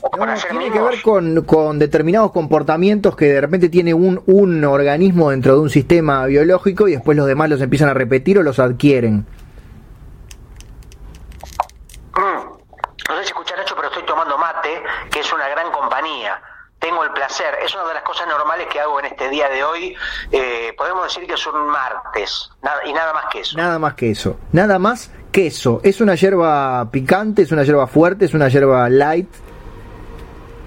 ¿O 0.00 0.10
con 0.10 0.26
no, 0.26 0.32
hacer 0.32 0.50
tiene 0.50 0.70
que 0.70 0.80
ver 0.80 1.02
con, 1.02 1.44
con 1.44 1.78
determinados 1.78 2.32
comportamientos 2.32 3.14
que 3.14 3.26
de 3.26 3.40
repente 3.40 3.68
tiene 3.68 3.92
un, 3.92 4.22
un 4.26 4.64
organismo 4.64 5.30
dentro 5.30 5.54
de 5.54 5.60
un 5.60 5.70
sistema 5.70 6.24
biológico 6.26 6.88
y 6.88 6.92
después 6.92 7.16
los 7.16 7.26
demás 7.26 7.50
los 7.50 7.60
empiezan 7.60 7.90
a 7.90 7.94
repetir 7.94 8.38
o 8.38 8.42
los 8.42 8.58
adquieren. 8.58 9.26
Mm. 12.16 12.44
No 13.08 13.16
sé 13.16 13.22
si 13.22 13.28
escuchar 13.28 13.58
Nacho, 13.58 13.74
pero 13.76 13.88
estoy 13.88 14.04
tomando 14.04 14.38
mate, 14.38 14.82
que 15.10 15.20
es 15.20 15.32
una 15.32 15.48
gran 15.48 15.70
compañía. 15.70 16.40
El 17.04 17.10
placer, 17.12 17.58
es 17.64 17.74
una 17.74 17.84
de 17.88 17.94
las 17.94 18.02
cosas 18.02 18.26
normales 18.26 18.66
que 18.72 18.80
hago 18.80 18.98
en 19.00 19.06
este 19.06 19.28
día 19.28 19.48
de 19.48 19.62
hoy. 19.62 19.94
Eh, 20.32 20.72
podemos 20.76 21.04
decir 21.04 21.26
que 21.26 21.34
es 21.34 21.46
un 21.46 21.66
martes, 21.68 22.50
nada, 22.62 22.80
y 22.86 22.92
nada 22.92 23.12
más 23.12 23.26
que 23.30 23.40
eso. 23.40 23.56
Nada 23.56 23.78
más 23.78 23.94
que 23.94 24.10
eso. 24.10 24.38
Nada 24.52 24.78
más 24.78 25.10
que 25.30 25.46
eso. 25.48 25.80
Es 25.82 26.00
una 26.00 26.14
hierba 26.14 26.90
picante, 26.90 27.42
es 27.42 27.52
una 27.52 27.62
hierba 27.64 27.86
fuerte, 27.86 28.24
es 28.24 28.34
una 28.34 28.48
hierba 28.48 28.88
light. 28.88 29.28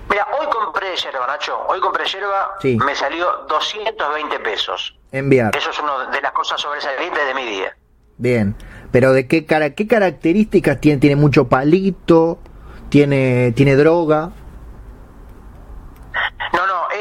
Mira, 0.09 0.27
hoy 0.39 0.47
compré 0.47 0.95
yerba, 0.95 1.27
Nacho. 1.27 1.57
Hoy 1.67 1.79
compré 1.79 2.05
yerba, 2.05 2.55
Sí. 2.61 2.77
me 2.77 2.95
salió 2.95 3.45
220 3.49 4.39
pesos. 4.39 4.97
Enviar. 5.11 5.55
Eso 5.55 5.69
es 5.71 5.79
una 5.79 6.09
de 6.11 6.21
las 6.21 6.31
cosas 6.31 6.61
sobresalientes 6.61 7.25
de 7.27 7.33
mi 7.33 7.45
día. 7.45 7.75
Bien. 8.17 8.55
Pero 8.91 9.11
de 9.13 9.27
qué 9.27 9.45
cara, 9.45 9.71
qué 9.71 9.87
características 9.87 10.79
tiene, 10.79 10.99
tiene 10.99 11.15
mucho 11.15 11.47
palito, 11.49 12.39
tiene, 12.89 13.51
tiene 13.55 13.75
droga. 13.75 14.31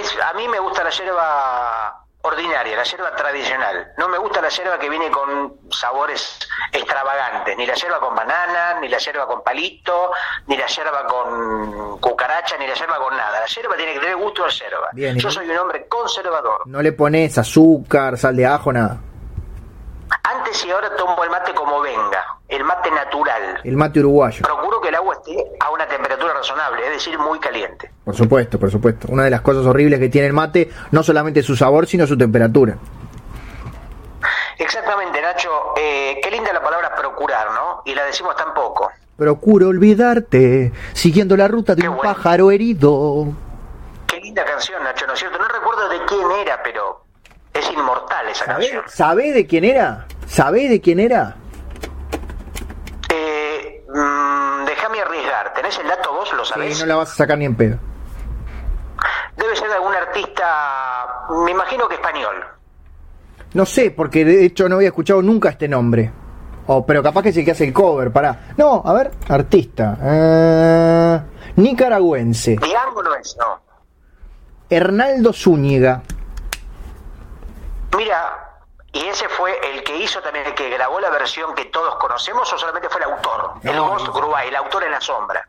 Es, 0.01 0.17
a 0.21 0.33
mí 0.35 0.49
me 0.49 0.59
gusta 0.59 0.85
la 0.85 0.91
yerba 0.91 2.07
ordinaria, 2.23 2.77
la 2.77 2.83
yerba 2.83 3.15
tradicional. 3.15 3.93
No 3.99 4.09
me 4.09 4.19
gusta 4.19 4.41
la 4.41 4.49
yerba 4.49 4.79
que 4.79 4.89
viene 4.89 5.11
con 5.11 5.55
sabores 5.71 6.39
extravagantes, 6.73 7.57
ni 7.57 7.67
la 7.67 7.75
yerba 7.75 8.01
con 8.01 8.15
banana, 8.15 8.81
ni 8.81 8.89
la 8.89 8.99
yerba 8.99 9.27
con 9.27 9.43
palito, 9.43 10.11
ni 10.47 10.57
la 10.57 10.67
yerba 10.67 11.07
con 11.07 11.99
cucaracha, 11.99 12.57
ni 12.59 12.67
la 12.67 12.75
yerba 12.75 12.99
con 12.99 13.17
nada. 13.17 13.41
La 13.41 13.47
yerba 13.47 13.77
tiene 13.77 13.95
que 13.95 14.01
tener 14.01 14.17
gusto 14.17 14.45
de 14.45 14.51
yerba. 14.51 14.89
Bien, 14.93 15.17
¿y 15.17 15.21
Yo 15.21 15.31
soy 15.31 15.49
un 15.49 15.59
hombre 15.59 15.87
conservador. 15.87 16.67
No 16.67 16.83
le 16.83 16.93
pones 16.93 17.39
azúcar, 17.39 18.19
sal 18.19 18.37
de 18.37 18.47
ajo, 18.47 18.73
nada. 18.73 18.99
Antes 20.23 20.65
y 20.65 20.71
ahora 20.71 20.95
tomo 20.97 21.23
el 21.25 21.31
mate 21.31 21.53
como 21.55 21.81
venga, 21.81 22.25
el 22.49 22.65
mate 22.65 22.91
natural. 22.91 23.61
El 23.65 23.77
mate 23.77 24.01
uruguayo. 24.01 24.43
Procuro 24.43 24.81
que 24.81 24.89
el 24.89 24.95
agua 24.95 25.15
esté 25.15 25.37
a 25.61 25.71
una 25.71 25.87
temperatura 25.87 26.35
razonable, 26.35 26.85
es 26.87 26.93
decir, 26.93 27.19
muy 27.19 27.39
caliente. 27.39 27.91
Por 28.05 28.15
supuesto, 28.15 28.59
por 28.59 28.71
supuesto. 28.71 29.09
Una 29.11 29.25
de 29.25 29.31
las 29.31 29.41
cosas 29.41 29.67
horribles 29.67 29.99
que 29.99 30.09
tiene 30.09 30.29
el 30.29 30.33
mate, 30.33 30.71
no 30.93 31.03
solamente 31.03 31.43
su 31.43 31.57
sabor, 31.57 31.87
sino 31.87 32.07
su 32.07 32.17
temperatura. 32.17 32.77
Exactamente, 34.59 35.21
Nacho. 35.21 35.51
Eh, 35.77 36.19
qué 36.23 36.31
linda 36.31 36.53
la 36.53 36.63
palabra 36.63 36.95
procurar, 36.95 37.51
¿no? 37.53 37.83
Y 37.85 37.95
la 37.95 38.05
decimos 38.05 38.35
tan 38.37 38.55
poco. 38.55 38.91
Procuro 39.17 39.69
olvidarte, 39.69 40.73
siguiendo 40.93 41.37
la 41.37 41.49
ruta 41.49 41.75
de 41.75 41.89
un 41.89 41.99
pájaro 41.99 42.51
herido. 42.51 43.27
Qué 44.07 44.21
linda 44.21 44.45
canción, 44.45 44.83
Nacho, 44.83 45.07
¿no 45.07 45.15
es 45.15 45.19
cierto? 45.19 45.39
No 45.39 45.49
recuerdo 45.49 45.89
de 45.89 46.05
quién 46.07 46.31
era, 46.43 46.63
pero 46.63 47.06
es 47.59 47.71
inmortal 47.73 48.29
esa 48.29 48.45
canción. 48.45 48.83
¿Sabés 48.87 49.35
de 49.35 49.47
quién 49.47 49.65
era? 49.65 50.07
¿Sabés 50.27 50.71
de 50.71 50.81
quién 50.81 51.01
era? 51.01 51.37
Eh, 53.13 53.85
mm, 53.89 54.65
déjame 54.65 55.01
arriesgar. 55.01 55.53
¿Tenés 55.55 55.79
el 55.79 55.89
dato 55.89 56.13
vos? 56.13 56.33
¿Lo 56.35 56.45
sabés? 56.45 56.77
Sí, 56.77 56.83
no 56.83 56.87
la 56.87 56.97
vas 56.97 57.13
a 57.13 57.15
sacar 57.15 57.39
ni 57.39 57.45
en 57.45 57.55
pedo. 57.55 57.79
Debe 59.37 59.55
ser 59.55 59.69
de 59.69 59.75
algún 59.75 59.95
artista, 59.95 61.27
me 61.45 61.51
imagino 61.51 61.89
que 61.89 61.95
español. 61.97 62.45
No 63.53 63.67
sé, 63.67 63.91
porque 63.91 64.25
de 64.25 64.45
hecho 64.45 64.69
no 64.69 64.77
había 64.77 64.89
escuchado 64.89 65.23
nunca 65.23 65.51
este 65.51 65.69
nombre. 65.69 66.11
Oh, 66.69 66.85
pero 66.85 67.03
capaz 67.03 67.23
que 67.23 67.29
es 67.29 67.37
el 67.37 67.45
que 67.45 67.53
hace 67.53 67.65
el 67.65 67.73
cover, 67.73 68.11
pará. 68.11 68.49
No, 68.57 68.83
a 68.85 68.93
ver, 68.93 69.13
artista. 69.29 69.97
Eh, 70.03 71.21
nicaragüense. 71.57 72.57
Diango 72.57 73.03
no 73.03 73.15
es, 73.15 73.37
no. 73.39 73.61
Hernaldo 74.69 75.33
Zúñiga. 75.33 76.03
Mira, 77.97 78.61
¿y 78.93 78.99
ese 79.07 79.29
fue 79.29 79.53
el 79.73 79.83
que 79.83 79.97
hizo 79.97 80.21
también, 80.21 80.47
el 80.47 80.55
que 80.55 80.69
grabó 80.71 81.01
la 81.01 81.11
versión 81.11 81.55
que 81.55 81.67
todos 81.67 81.97
conocemos 81.97 82.53
o 82.53 82.59
solamente 82.59 82.89
fue 82.89 83.01
el 83.01 83.11
autor? 83.11 83.53
el 83.63 83.81
Ghost 83.81 84.09
Grubay, 84.09 84.49
el 84.49 84.57
autor 84.57 84.85
en 84.85 84.91
la 84.91 85.01
sombra. 85.01 85.49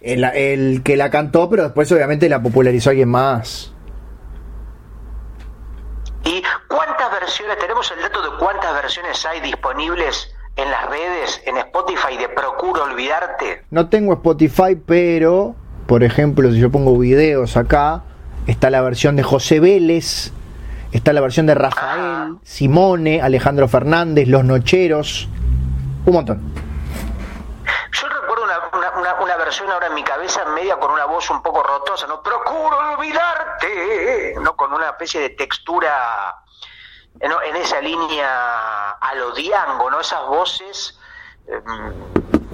El, 0.00 0.24
el 0.24 0.82
que 0.82 0.96
la 0.96 1.10
cantó, 1.10 1.48
pero 1.48 1.64
después 1.64 1.90
obviamente 1.92 2.28
la 2.28 2.42
popularizó 2.42 2.90
alguien 2.90 3.08
más. 3.08 3.72
¿Y 6.24 6.42
cuántas 6.68 7.10
versiones, 7.12 7.58
tenemos 7.58 7.90
el 7.90 8.00
dato 8.00 8.22
de 8.22 8.38
cuántas 8.38 8.72
versiones 8.74 9.24
hay 9.26 9.40
disponibles 9.40 10.32
en 10.56 10.70
las 10.70 10.86
redes, 10.88 11.42
en 11.46 11.56
Spotify, 11.58 12.16
de 12.16 12.28
Procuro 12.28 12.84
Olvidarte? 12.84 13.64
No 13.70 13.88
tengo 13.88 14.12
Spotify, 14.14 14.76
pero, 14.76 15.54
por 15.86 16.04
ejemplo, 16.04 16.50
si 16.50 16.58
yo 16.58 16.70
pongo 16.70 16.96
videos 16.98 17.56
acá, 17.56 18.02
está 18.46 18.70
la 18.70 18.82
versión 18.82 19.16
de 19.16 19.22
José 19.22 19.60
Vélez, 19.60 20.32
está 20.92 21.12
la 21.12 21.20
versión 21.20 21.46
de 21.46 21.54
Rafael, 21.54 22.00
ah. 22.00 22.30
Simone, 22.42 23.20
Alejandro 23.22 23.66
Fernández, 23.68 24.28
Los 24.28 24.44
Nocheros, 24.44 25.28
un 26.06 26.12
montón. 26.12 26.54
Yo 27.92 28.08
recuerdo 28.08 28.44
una, 28.98 29.14
una, 29.14 29.36
versión 29.36 29.70
ahora 29.70 29.86
en 29.88 29.94
mi 29.94 30.02
cabeza, 30.02 30.44
media 30.46 30.76
con 30.76 30.90
una 30.90 31.06
voz 31.06 31.30
un 31.30 31.42
poco 31.42 31.62
rotosa, 31.62 32.06
¿no? 32.06 32.22
Procuro 32.22 32.76
olvidarte, 32.96 34.34
¿no? 34.40 34.56
Con 34.56 34.72
una 34.72 34.90
especie 34.90 35.20
de 35.20 35.30
textura 35.30 36.34
en 37.20 37.56
esa 37.56 37.80
línea 37.80 38.90
a 38.90 39.14
lo 39.14 39.32
diango, 39.32 39.90
¿no? 39.90 40.00
Esas 40.00 40.26
voces, 40.26 40.98
em, 41.46 41.92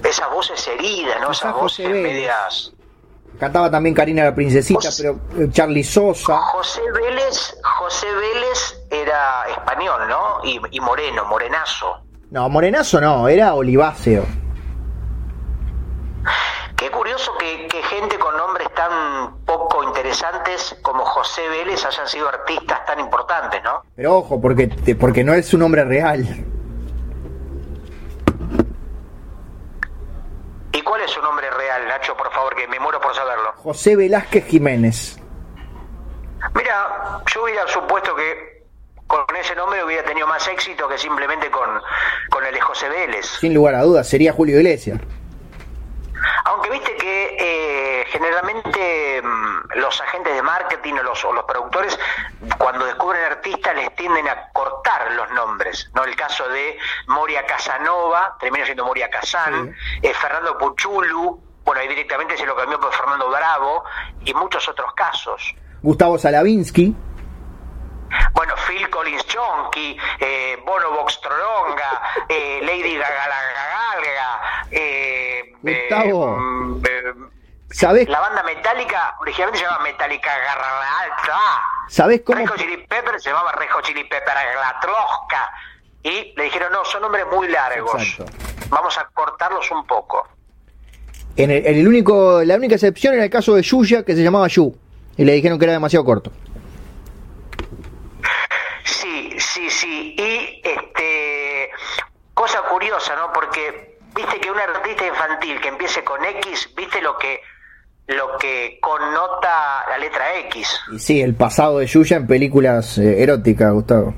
esas 0.04 0.30
voces 0.30 0.66
heridas, 0.68 1.20
¿no? 1.20 1.30
Esas 1.30 1.54
voces 1.54 1.88
medias... 1.88 2.72
Cantaba 3.38 3.70
también 3.70 3.94
Karina 3.94 4.24
la 4.24 4.34
Princesita, 4.34 4.88
pero 4.96 5.20
eh, 5.38 5.48
Charlie 5.50 5.84
Sosa. 5.84 6.38
José 6.38 6.82
Vélez, 6.92 7.56
José 7.78 8.06
Vélez 8.12 8.80
era 8.90 9.44
español, 9.50 10.08
¿no? 10.08 10.44
Y, 10.44 10.60
y 10.72 10.80
moreno, 10.80 11.24
morenazo. 11.26 12.02
No, 12.30 12.48
morenazo 12.48 13.00
no, 13.00 13.28
era 13.28 13.54
oliváceo. 13.54 14.24
Qué 16.78 16.90
curioso 16.92 17.32
que, 17.38 17.82
gente 17.82 18.18
con 18.18 18.36
nombres 18.36 18.72
tan 18.72 19.44
poco 19.44 19.82
interesantes 19.82 20.76
como 20.82 21.04
José 21.04 21.48
Vélez 21.48 21.84
hayan 21.84 22.06
sido 22.06 22.28
artistas 22.28 22.84
tan 22.86 23.00
importantes, 23.00 23.60
¿no? 23.64 23.82
Pero 23.96 24.18
ojo, 24.18 24.40
porque, 24.40 24.68
porque 24.98 25.24
no 25.24 25.34
es 25.34 25.48
su 25.48 25.58
nombre 25.58 25.84
real. 25.84 26.20
¿Y 30.72 30.82
cuál 30.82 31.00
es 31.00 31.10
su 31.10 31.20
nombre 31.20 31.50
real, 31.50 31.88
Nacho, 31.88 32.16
por 32.16 32.30
favor, 32.30 32.54
que 32.54 32.68
me 32.68 32.78
muero 32.78 33.00
por 33.00 33.12
saberlo? 33.12 33.46
José 33.62 33.96
Velázquez 33.96 34.46
Jiménez. 34.46 35.18
Mira, 36.54 37.22
yo 37.34 37.42
hubiera 37.42 37.66
supuesto 37.66 38.14
que 38.14 38.62
con 39.06 39.24
ese 39.36 39.54
nombre 39.56 39.82
hubiera 39.82 40.04
tenido 40.04 40.26
más 40.26 40.46
éxito 40.48 40.88
que 40.88 40.96
simplemente 40.96 41.50
con, 41.50 41.68
con 42.30 42.44
el 42.44 42.54
de 42.54 42.60
José 42.60 42.88
Vélez. 42.88 43.26
Sin 43.26 43.54
lugar 43.54 43.74
a 43.74 43.82
dudas, 43.82 44.08
sería 44.08 44.32
Julio 44.32 44.58
Iglesias. 44.58 45.00
Aunque 46.44 46.70
viste 46.70 46.94
que 46.96 47.36
eh, 47.38 48.04
generalmente 48.08 49.22
mm, 49.22 49.78
los 49.78 50.00
agentes 50.00 50.34
de 50.34 50.42
marketing 50.42 50.94
o 50.94 51.02
los, 51.02 51.24
los 51.24 51.44
productores, 51.44 51.98
cuando 52.58 52.84
descubren 52.84 53.24
artistas, 53.24 53.74
les 53.74 53.94
tienden 53.96 54.28
a 54.28 54.50
cortar 54.52 55.12
los 55.12 55.30
nombres. 55.32 55.90
no 55.94 56.04
El 56.04 56.14
caso 56.16 56.48
de 56.48 56.78
Moria 57.08 57.44
Casanova, 57.46 58.36
termina 58.40 58.64
siendo 58.64 58.84
Moria 58.84 59.10
Casan, 59.10 59.74
eh, 60.02 60.14
Fernando 60.14 60.56
Puchulu, 60.58 61.47
bueno, 61.68 61.82
ahí 61.82 61.88
directamente 61.88 62.34
se 62.34 62.46
lo 62.46 62.56
cambió 62.56 62.80
por 62.80 62.90
Fernando 62.94 63.28
Bravo, 63.28 63.84
y 64.24 64.32
muchos 64.32 64.66
otros 64.70 64.90
casos. 64.94 65.54
Gustavo 65.82 66.16
Salavinsky. 66.16 66.96
Bueno, 68.32 68.54
Phil 68.66 68.88
Collins 68.88 69.26
Chonky, 69.26 69.94
eh, 70.18 70.56
Bono 70.64 70.92
Box 70.92 71.20
Trolonga, 71.20 72.24
eh, 72.26 72.60
Lady 72.62 72.96
Gaga 72.96 73.26
Gaga, 73.28 74.64
eh, 74.70 75.52
Gustavo, 75.60 76.38
mm, 76.38 76.82
¿sabes? 77.70 78.08
La 78.08 78.20
banda 78.20 78.42
Metallica 78.44 79.16
originalmente 79.20 79.58
se 79.58 79.64
llamaba 79.66 79.84
Metallica 79.84 80.38
Garra 80.38 81.38
¿Sabes 81.88 82.22
cómo? 82.24 82.38
Rejo 82.38 82.56
Chili 82.56 82.78
Pepper 82.78 83.20
se 83.20 83.28
llamaba 83.28 83.52
Rejo 83.52 83.82
Chili 83.82 84.04
Pepper 84.04 84.34
Glatrosca. 84.54 85.52
Y 86.02 86.32
le 86.34 86.44
dijeron, 86.44 86.72
no, 86.72 86.82
son 86.86 87.02
nombres 87.02 87.26
muy 87.30 87.46
largos. 87.48 88.16
Vamos 88.70 88.96
a 88.96 89.04
cortarlos 89.12 89.70
un 89.70 89.86
poco. 89.86 90.26
En 91.38 91.52
el, 91.52 91.64
el, 91.64 91.86
único, 91.86 92.42
la 92.42 92.56
única 92.56 92.74
excepción 92.74 93.14
era 93.14 93.22
el 93.22 93.30
caso 93.30 93.54
de 93.54 93.62
Yuya, 93.62 94.02
que 94.02 94.16
se 94.16 94.24
llamaba 94.24 94.48
Yu. 94.48 94.74
Y 95.16 95.24
le 95.24 95.34
dijeron 95.34 95.56
que 95.56 95.66
era 95.66 95.72
demasiado 95.72 96.04
corto. 96.04 96.32
Sí, 98.84 99.30
sí, 99.38 99.70
sí. 99.70 100.16
Y 100.18 100.60
este 100.64 101.70
cosa 102.34 102.60
curiosa, 102.68 103.14
¿no? 103.14 103.32
Porque 103.32 103.98
viste 104.16 104.40
que 104.40 104.50
un 104.50 104.58
artista 104.58 105.06
infantil 105.06 105.60
que 105.60 105.68
empiece 105.68 106.02
con 106.02 106.24
X, 106.24 106.70
viste 106.76 107.00
lo 107.00 107.16
que 107.16 107.40
lo 108.08 108.36
que 108.38 108.78
connota 108.80 109.84
la 109.90 109.98
letra 109.98 110.34
X. 110.46 110.80
Y 110.92 110.98
sí, 110.98 111.20
el 111.20 111.36
pasado 111.36 111.78
de 111.78 111.86
Yuya 111.86 112.16
en 112.16 112.26
películas 112.26 112.98
eh, 112.98 113.22
eróticas, 113.22 113.72
Gustavo. 113.72 114.12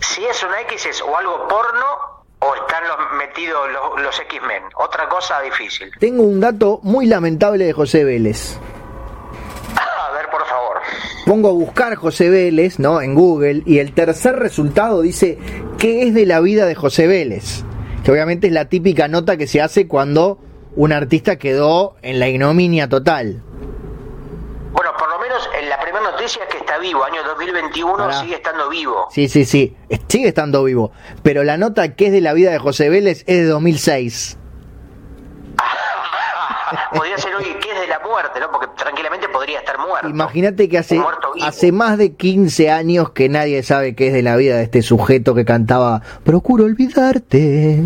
Si 0.00 0.22
es 0.26 0.42
una 0.42 0.60
X 0.62 0.86
es 0.86 1.00
o 1.00 1.16
algo 1.16 1.48
porno 1.48 2.15
o 2.46 2.54
están 2.54 2.84
los, 2.86 2.96
metidos 3.18 3.70
los, 3.70 4.02
los 4.02 4.20
X-Men. 4.20 4.62
Otra 4.76 5.08
cosa 5.08 5.40
difícil. 5.40 5.90
Tengo 5.98 6.22
un 6.22 6.40
dato 6.40 6.80
muy 6.82 7.06
lamentable 7.06 7.64
de 7.64 7.72
José 7.72 8.04
Vélez. 8.04 8.58
A 9.76 10.12
ver, 10.12 10.28
por 10.30 10.44
favor. 10.46 10.76
Pongo 11.26 11.48
a 11.48 11.52
buscar 11.52 11.96
José 11.96 12.30
Vélez, 12.30 12.78
¿no? 12.78 13.00
En 13.00 13.14
Google 13.14 13.62
y 13.66 13.78
el 13.78 13.92
tercer 13.92 14.36
resultado 14.36 15.02
dice 15.02 15.38
¿qué 15.78 16.02
es 16.02 16.14
de 16.14 16.26
la 16.26 16.40
vida 16.40 16.66
de 16.66 16.74
José 16.74 17.06
Vélez? 17.06 17.64
Que 18.04 18.12
obviamente 18.12 18.46
es 18.46 18.52
la 18.52 18.68
típica 18.68 19.08
nota 19.08 19.36
que 19.36 19.46
se 19.46 19.60
hace 19.60 19.88
cuando 19.88 20.38
un 20.76 20.92
artista 20.92 21.36
quedó 21.36 21.96
en 22.02 22.20
la 22.20 22.28
ignominia 22.28 22.88
total. 22.88 23.42
Bueno, 24.72 24.92
por 24.98 25.08
lo 25.08 25.18
menos 25.18 25.48
en 25.58 25.68
que 26.50 26.58
está 26.58 26.78
vivo, 26.78 27.04
año 27.04 27.22
2021 27.22 28.12
sigue 28.20 28.34
estando 28.34 28.68
vivo. 28.68 29.06
Sí, 29.10 29.28
sí, 29.28 29.44
sí, 29.44 29.76
sigue 30.08 30.28
estando 30.28 30.64
vivo. 30.64 30.92
Pero 31.22 31.44
la 31.44 31.56
nota 31.56 31.94
que 31.94 32.06
es 32.06 32.12
de 32.12 32.20
la 32.20 32.32
vida 32.32 32.50
de 32.50 32.58
José 32.58 32.88
Vélez 32.88 33.22
es 33.26 33.38
de 33.38 33.44
2006. 33.44 34.38
podría 36.92 37.16
ser 37.18 37.34
hoy 37.34 37.44
que 37.44 37.72
es 37.72 37.80
de 37.80 37.86
la 37.86 38.00
muerte, 38.00 38.40
¿no? 38.40 38.50
Porque 38.50 38.66
tranquilamente 38.76 39.28
podría 39.28 39.60
estar 39.60 39.78
muerto. 39.78 40.08
Imagínate 40.08 40.68
que 40.68 40.78
hace, 40.78 41.00
hace 41.42 41.72
más 41.72 41.96
de 41.98 42.14
15 42.14 42.70
años 42.70 43.10
que 43.10 43.28
nadie 43.28 43.62
sabe 43.62 43.94
qué 43.94 44.08
es 44.08 44.12
de 44.12 44.22
la 44.22 44.36
vida 44.36 44.56
de 44.56 44.64
este 44.64 44.82
sujeto 44.82 45.34
que 45.34 45.44
cantaba 45.44 46.02
Procuro 46.24 46.64
olvidarte. 46.64 47.82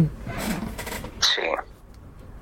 Sí. 1.19 1.43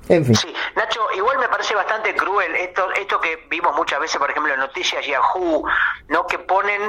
En 0.09 0.25
fin. 0.25 0.35
Sí, 0.35 0.53
Nacho, 0.75 1.01
igual 1.15 1.37
me 1.37 1.47
parece 1.47 1.75
bastante 1.75 2.15
cruel 2.15 2.55
esto, 2.55 2.91
esto 2.93 3.19
que 3.21 3.45
vimos 3.49 3.75
muchas 3.75 3.99
veces, 3.99 4.17
por 4.17 4.29
ejemplo, 4.29 4.53
en 4.53 4.59
noticias 4.59 5.05
Yahoo, 5.05 5.63
¿no? 6.07 6.27
Que 6.27 6.39
ponen, 6.39 6.81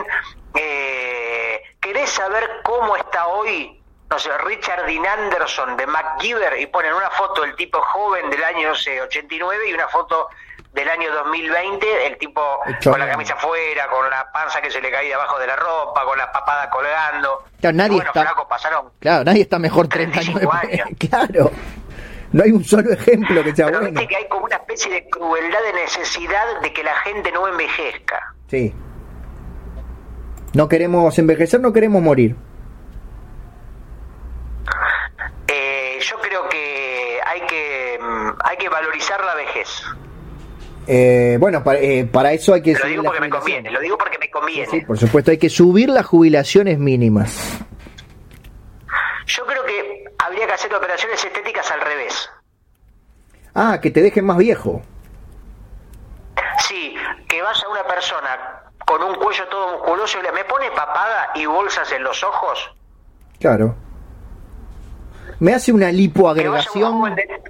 eh, 0.55 1.62
¿querés 1.80 2.10
saber 2.10 2.60
cómo 2.64 2.97
está 2.97 3.26
hoy 3.28 3.76
no 4.10 4.18
sé, 4.18 4.36
Richard 4.38 4.86
Dean 4.86 5.06
Anderson 5.06 5.76
de 5.76 5.86
MacGyver 5.86 6.59
y 6.59 6.66
ponen 6.66 6.92
una 6.92 7.10
foto 7.10 7.42
del 7.42 7.55
tipo 7.55 7.80
joven 7.80 8.28
del 8.28 8.42
año 8.42 8.72
89 8.72 9.68
y 9.68 9.72
una 9.72 9.86
foto 9.86 10.28
del 10.72 10.88
año 10.88 11.12
2020, 11.12 12.06
el 12.06 12.18
tipo 12.18 12.40
con 12.82 12.98
la 12.98 13.09
camisa 13.09 13.34
afuera, 13.34 13.88
con 13.88 14.09
la 14.10 14.30
panza 14.32 14.60
que 14.60 14.70
se 14.70 14.80
le 14.80 14.90
caía 14.90 15.14
abajo 15.14 15.38
de 15.38 15.47
la 15.47 15.56
ropa, 15.56 16.05
con 16.05 16.18
la 16.18 16.30
papada 16.30 16.68
colgando. 16.70 17.44
Claro, 17.60 17.76
nadie 17.76 17.98
está, 17.98 18.34
pasaron 18.48 18.90
claro, 18.98 19.24
nadie 19.24 19.42
está 19.42 19.59
mejor 19.59 19.88
30 19.88 20.20
años. 20.20 20.40
Claro. 20.98 21.51
No 22.32 22.43
hay 22.44 22.52
un 22.52 22.65
solo 22.65 22.90
ejemplo 22.93 23.43
que 23.43 23.55
sea 23.55 23.66
Pero 23.66 23.81
bueno. 23.81 23.93
viste 24.01 24.09
que 24.09 24.16
hay 24.16 24.28
como 24.28 24.44
una 24.44 24.57
especie 24.57 24.93
de 24.93 25.09
crueldad 25.09 25.59
de 25.65 25.73
necesidad 25.82 26.61
de 26.62 26.73
que 26.73 26.82
la 26.85 26.94
gente 26.97 27.32
no 27.32 27.48
envejezca. 27.48 28.35
Sí. 28.48 28.73
No 30.55 30.69
queremos 30.69 31.19
envejecer, 31.19 31.61
no 31.61 31.73
queremos 31.73 32.02
morir. 32.02 32.36
Eh, 35.48 35.98
yo 36.01 36.16
creo 36.20 36.48
que 36.48 37.19
hay 37.27 37.40
que 37.47 37.98
mm, 38.01 38.31
hay 38.44 38.57
que 38.57 38.69
valorizar 38.69 39.24
la 39.24 39.35
vejez. 39.35 39.69
Eh, 40.86 41.36
bueno, 41.39 41.62
para, 41.62 41.78
eh, 41.81 42.05
para 42.11 42.32
eso 42.32 42.55
hay 42.55 42.62
que 42.62 42.73
Lo 42.74 42.86
digo 42.86 43.02
porque 43.05 43.20
me 43.20 43.31
conviene, 43.31 43.70
lo 43.70 43.81
digo 43.81 43.97
porque 43.98 44.19
me 44.19 44.31
conviene. 44.31 44.66
Sí, 44.70 44.81
por 44.81 44.98
supuesto, 44.98 45.31
hay 45.31 45.39
que 45.39 45.51
subir 45.51 45.89
las 45.89 46.07
jubilaciones 46.07 46.78
mínimas. 46.78 47.61
Yo 49.27 49.47
creo 49.47 49.65
que 49.65 50.05
habría 50.24 50.47
que 50.47 50.52
hacer 50.52 50.74
operaciones 50.74 51.24
estéticas 51.24 51.70
al 51.70 51.80
revés. 51.80 52.30
Ah, 53.55 53.78
que 53.80 53.90
te 53.90 54.01
dejen 54.02 54.24
más 54.26 54.36
viejo. 54.38 54.82
Sí, 56.68 56.94
que 57.28 57.42
vaya 57.42 57.68
una 57.68 57.84
persona 57.84 58.62
con 58.86 59.02
un 59.02 59.14
cuello 59.16 59.47
todo 59.48 59.78
musculoso 59.78 60.18
y 60.18 60.22
le 60.22 60.32
me 60.32 60.44
pone 60.44 60.70
papada 60.70 61.30
y 61.34 61.47
bolsas 61.47 61.90
en 61.92 62.02
los 62.05 62.22
ojos. 62.22 62.74
Claro. 63.40 63.74
Me 65.40 65.55
hace 65.55 65.72
una 65.72 65.86
Que 65.86 65.92
vaya, 65.92 65.97
una 65.98 66.02
lipoagregación. 66.02 67.14
de- 67.14 67.42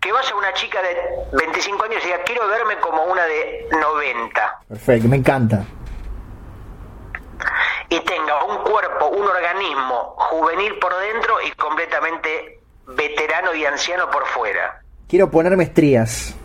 que 0.00 0.12
vaya 0.12 0.34
una 0.34 0.52
chica 0.54 0.80
de 0.82 0.96
25 1.36 1.84
años 1.84 2.02
y 2.02 2.06
diga, 2.06 2.22
quiero 2.24 2.46
verme 2.48 2.78
como 2.78 3.04
una 3.04 3.22
de 3.24 3.68
90. 3.80 4.58
Perfecto, 4.68 5.08
me 5.08 5.16
encanta. 5.16 5.64
Y 7.90 8.00
tenga 8.00 8.44
un 8.44 8.58
cuerpo, 8.58 9.08
un 9.08 9.26
organismo 9.26 10.14
juvenil 10.16 10.78
por 10.78 10.96
dentro 10.96 11.40
y 11.42 11.50
completamente 11.52 12.60
veterano 12.86 13.52
y 13.54 13.66
anciano 13.66 14.10
por 14.10 14.24
fuera. 14.26 14.80
Quiero 15.08 15.30
ponerme 15.30 15.64
estrías. 15.64 16.36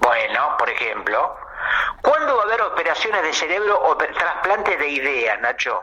Bueno, 0.00 0.56
por 0.58 0.68
ejemplo, 0.70 1.36
¿cuándo 2.02 2.36
va 2.36 2.42
a 2.42 2.46
haber 2.46 2.62
operaciones 2.62 3.22
de 3.22 3.32
cerebro 3.34 3.78
o 3.84 3.96
trasplantes 3.96 4.78
de 4.78 4.88
ideas, 4.88 5.40
Nacho? 5.40 5.82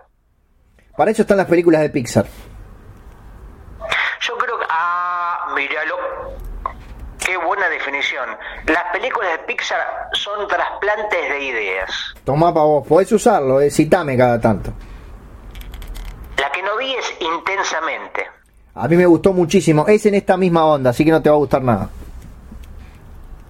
Para 0.98 1.12
eso 1.12 1.22
están 1.22 1.38
las 1.38 1.48
películas 1.48 1.82
de 1.82 1.90
Pixar. 1.90 2.26
Yo 4.22 4.38
creo 4.38 4.60
que... 4.60 4.66
Ah, 4.70 5.54
míralo. 5.56 5.98
Qué 7.30 7.38
buena 7.38 7.70
definición. 7.70 8.28
Las 8.66 8.92
películas 8.92 9.34
de 9.34 9.38
Pixar 9.46 10.10
son 10.14 10.48
trasplantes 10.48 11.30
de 11.30 11.40
ideas. 11.40 12.16
Tomá 12.24 12.52
para 12.52 12.66
vos, 12.66 12.88
podés 12.88 13.12
usarlo, 13.12 13.62
eh, 13.62 13.70
citame 13.70 14.18
cada 14.18 14.42
tanto. 14.42 14.74
La 16.38 16.52
que 16.52 16.64
no 16.64 16.76
vi 16.78 16.92
es 16.96 17.16
intensamente. 17.20 18.26
A 18.74 18.88
mí 18.88 18.98
me 18.98 19.06
gustó 19.06 19.32
muchísimo. 19.32 19.86
Es 19.88 20.08
en 20.08 20.16
esta 20.16 20.38
misma 20.38 20.66
onda, 20.66 20.90
así 20.90 21.06
que 21.06 21.12
no 21.12 21.22
te 21.22 21.30
va 21.30 21.36
a 21.36 21.38
gustar 21.38 21.62
nada. 21.62 21.90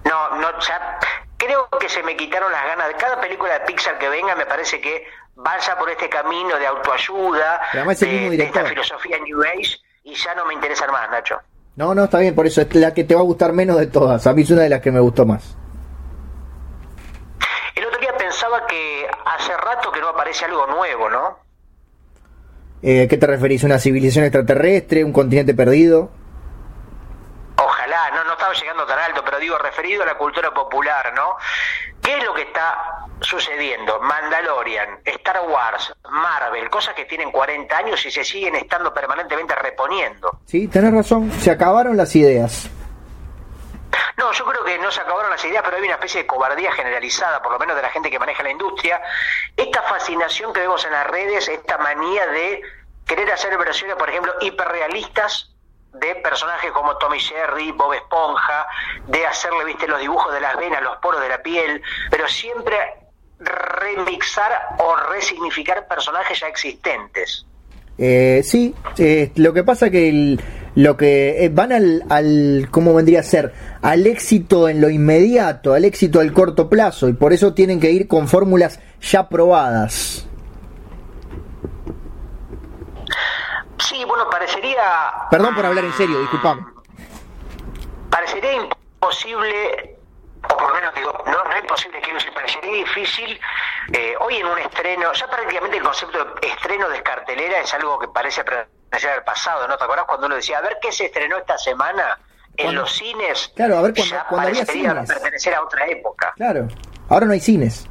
No, 0.04 0.36
no, 0.36 0.60
ya 0.60 0.98
creo 1.38 1.66
que 1.80 1.88
se 1.88 2.02
me 2.02 2.14
quitaron 2.18 2.52
las 2.52 2.66
ganas. 2.66 2.86
de 2.88 2.94
Cada 2.96 3.18
película 3.18 3.54
de 3.54 3.60
Pixar 3.60 3.98
que 3.98 4.10
venga 4.10 4.36
me 4.36 4.44
parece 4.44 4.78
que 4.82 5.06
vaya 5.36 5.78
por 5.78 5.88
este 5.88 6.10
camino 6.10 6.54
de 6.58 6.66
autoayuda, 6.66 7.62
de, 7.72 8.36
de 8.36 8.44
esta 8.44 8.62
filosofía 8.66 9.16
New 9.20 9.42
Age, 9.42 9.78
y 10.04 10.14
ya 10.16 10.34
no 10.34 10.44
me 10.44 10.52
interesan 10.52 10.92
más, 10.92 11.10
Nacho. 11.10 11.40
No, 11.80 11.94
no, 11.94 12.04
está 12.04 12.18
bien, 12.18 12.34
por 12.34 12.46
eso 12.46 12.60
es 12.60 12.74
la 12.74 12.92
que 12.92 13.04
te 13.04 13.14
va 13.14 13.22
a 13.22 13.24
gustar 13.24 13.54
menos 13.54 13.78
de 13.78 13.86
todas. 13.86 14.26
A 14.26 14.34
mí 14.34 14.42
es 14.42 14.50
una 14.50 14.60
de 14.60 14.68
las 14.68 14.82
que 14.82 14.92
me 14.92 15.00
gustó 15.00 15.24
más. 15.24 15.56
El 17.74 17.86
otro 17.86 17.98
día 17.98 18.14
pensaba 18.18 18.66
que 18.66 19.06
hace 19.24 19.56
rato 19.56 19.90
que 19.90 19.98
no 19.98 20.08
aparece 20.08 20.44
algo 20.44 20.66
nuevo, 20.66 21.08
¿no? 21.08 21.38
Eh, 22.82 23.06
¿Qué 23.08 23.16
te 23.16 23.26
referís? 23.26 23.64
¿Una 23.64 23.78
civilización 23.78 24.26
extraterrestre? 24.26 25.02
¿Un 25.02 25.14
continente 25.14 25.54
perdido? 25.54 26.10
Ojalá, 27.56 28.10
no, 28.10 28.24
no 28.24 28.32
estaba 28.34 28.52
llegando 28.52 28.84
tan 28.84 28.98
alto, 28.98 29.22
pero 29.24 29.38
digo, 29.38 29.56
referido 29.56 30.02
a 30.02 30.06
la 30.06 30.18
cultura 30.18 30.52
popular, 30.52 31.14
¿no? 31.16 31.36
¿Qué 32.02 32.16
es 32.16 32.24
lo 32.24 32.34
que 32.34 32.42
está 32.42 33.06
sucediendo? 33.20 34.00
Mandalorian, 34.00 35.00
Star 35.04 35.42
Wars, 35.48 35.92
Marvel, 36.10 36.68
cosas 36.70 36.94
que 36.94 37.04
tienen 37.04 37.30
40 37.30 37.76
años 37.76 38.04
y 38.06 38.10
se 38.10 38.24
siguen 38.24 38.56
estando 38.56 38.92
permanentemente 38.92 39.54
reponiendo. 39.54 40.40
Sí, 40.46 40.68
tenés 40.68 40.94
razón. 40.94 41.30
Se 41.32 41.50
acabaron 41.50 41.96
las 41.96 42.14
ideas. 42.16 42.70
No, 44.16 44.32
yo 44.32 44.44
creo 44.44 44.64
que 44.64 44.78
no 44.78 44.90
se 44.90 45.00
acabaron 45.00 45.30
las 45.30 45.44
ideas, 45.44 45.62
pero 45.64 45.76
hay 45.76 45.82
una 45.82 45.94
especie 45.94 46.22
de 46.22 46.26
cobardía 46.26 46.72
generalizada, 46.72 47.42
por 47.42 47.52
lo 47.52 47.58
menos 47.58 47.76
de 47.76 47.82
la 47.82 47.90
gente 47.90 48.10
que 48.10 48.18
maneja 48.18 48.42
la 48.42 48.50
industria. 48.50 49.00
Esta 49.56 49.82
fascinación 49.82 50.52
que 50.52 50.60
vemos 50.60 50.84
en 50.84 50.92
las 50.92 51.06
redes, 51.06 51.48
esta 51.48 51.78
manía 51.78 52.26
de 52.26 52.60
querer 53.06 53.32
hacer 53.32 53.56
versiones, 53.56 53.96
por 53.96 54.08
ejemplo, 54.08 54.32
hiperrealistas 54.40 55.49
de 55.92 56.14
personajes 56.16 56.70
como 56.72 56.96
Tommy 56.98 57.18
Jerry, 57.18 57.72
Bob 57.72 57.92
Esponja, 57.94 58.66
de 59.08 59.26
hacerle, 59.26 59.64
viste, 59.64 59.86
los 59.88 60.00
dibujos 60.00 60.32
de 60.32 60.40
las 60.40 60.56
venas, 60.56 60.82
los 60.82 60.96
poros 60.98 61.20
de 61.20 61.28
la 61.28 61.42
piel, 61.42 61.82
pero 62.10 62.28
siempre 62.28 62.76
remixar 63.38 64.50
o 64.78 64.96
resignificar 65.12 65.86
personajes 65.88 66.40
ya 66.40 66.46
existentes. 66.48 67.44
Eh, 67.98 68.40
sí, 68.44 68.74
eh, 68.98 69.30
lo 69.36 69.52
que 69.52 69.62
pasa 69.64 69.90
que 69.90 70.08
el- 70.08 70.40
lo 70.76 70.96
que 70.96 71.44
eh, 71.44 71.48
van 71.52 71.72
al, 71.72 72.04
al, 72.08 72.68
¿cómo 72.70 72.94
vendría 72.94 73.20
a 73.20 73.24
ser? 73.24 73.52
Al 73.82 74.06
éxito 74.06 74.68
en 74.68 74.80
lo 74.80 74.88
inmediato, 74.88 75.74
al 75.74 75.84
éxito 75.84 76.20
al 76.20 76.32
corto 76.32 76.68
plazo, 76.70 77.08
y 77.08 77.12
por 77.12 77.32
eso 77.32 77.52
tienen 77.52 77.80
que 77.80 77.90
ir 77.90 78.06
con 78.08 78.28
fórmulas 78.28 78.80
ya 79.00 79.28
probadas. 79.28 80.26
Sí, 83.80 84.04
bueno, 84.04 84.28
parecería... 84.30 85.12
Perdón 85.30 85.54
por 85.54 85.66
hablar 85.66 85.84
en 85.84 85.92
serio, 85.94 86.18
disculpame. 86.20 86.64
parecería 88.10 88.52
imposible, 88.52 89.96
o 90.44 90.48
por 90.56 90.68
lo 90.68 90.74
menos 90.74 90.94
digo, 90.94 91.12
no, 91.26 91.44
no 91.44 91.52
es 91.52 91.60
imposible, 91.62 92.00
quiero 92.00 92.14
decir, 92.18 92.32
parecería 92.34 92.72
difícil 92.72 93.40
eh, 93.92 94.14
hoy 94.20 94.36
en 94.36 94.46
un 94.46 94.58
estreno, 94.58 95.12
ya 95.12 95.26
prácticamente 95.28 95.76
el 95.78 95.82
concepto 95.82 96.24
de 96.24 96.48
estreno 96.48 96.88
de 96.88 97.02
cartelera 97.02 97.60
es 97.60 97.72
algo 97.74 97.98
que 97.98 98.08
parece 98.08 98.44
pertenecer 98.44 99.10
al 99.10 99.24
pasado, 99.24 99.66
¿no? 99.68 99.76
¿Te 99.76 99.84
acordás 99.84 100.04
cuando 100.06 100.26
uno 100.26 100.36
decía, 100.36 100.58
a 100.58 100.62
ver 100.62 100.78
qué 100.82 100.92
se 100.92 101.06
estrenó 101.06 101.38
esta 101.38 101.56
semana 101.58 102.18
en 102.56 102.64
Cuando- 102.66 102.82
los 102.82 102.92
cines? 102.92 103.52
Claro, 103.56 103.78
a 103.78 103.82
ver 103.82 103.94
cuando- 103.94 104.14
ya 104.14 104.26
cuando 104.26 104.48
había 104.48 104.66
cines. 104.66 105.08
pertenecer 105.08 105.54
a 105.54 105.62
otra 105.62 105.86
época. 105.86 106.32
Claro, 106.36 106.68
ahora 107.08 107.26
no 107.26 107.32
hay 107.32 107.40
cines. 107.40 107.86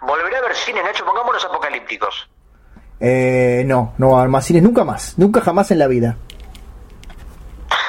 Volveré 0.00 0.36
a 0.36 0.40
ver 0.40 0.54
cines, 0.56 0.82
Nacho, 0.82 1.04
pongámonos 1.04 1.44
apocalípticos. 1.44 2.28
Eh, 3.00 3.64
no, 3.66 3.94
no 3.96 4.10
va 4.10 4.16
a 4.16 4.20
haber 4.20 4.30
más 4.30 4.44
cines, 4.44 4.62
nunca 4.62 4.84
más, 4.84 5.18
nunca 5.18 5.40
jamás 5.40 5.70
en 5.70 5.78
la 5.78 5.86
vida. 5.86 6.16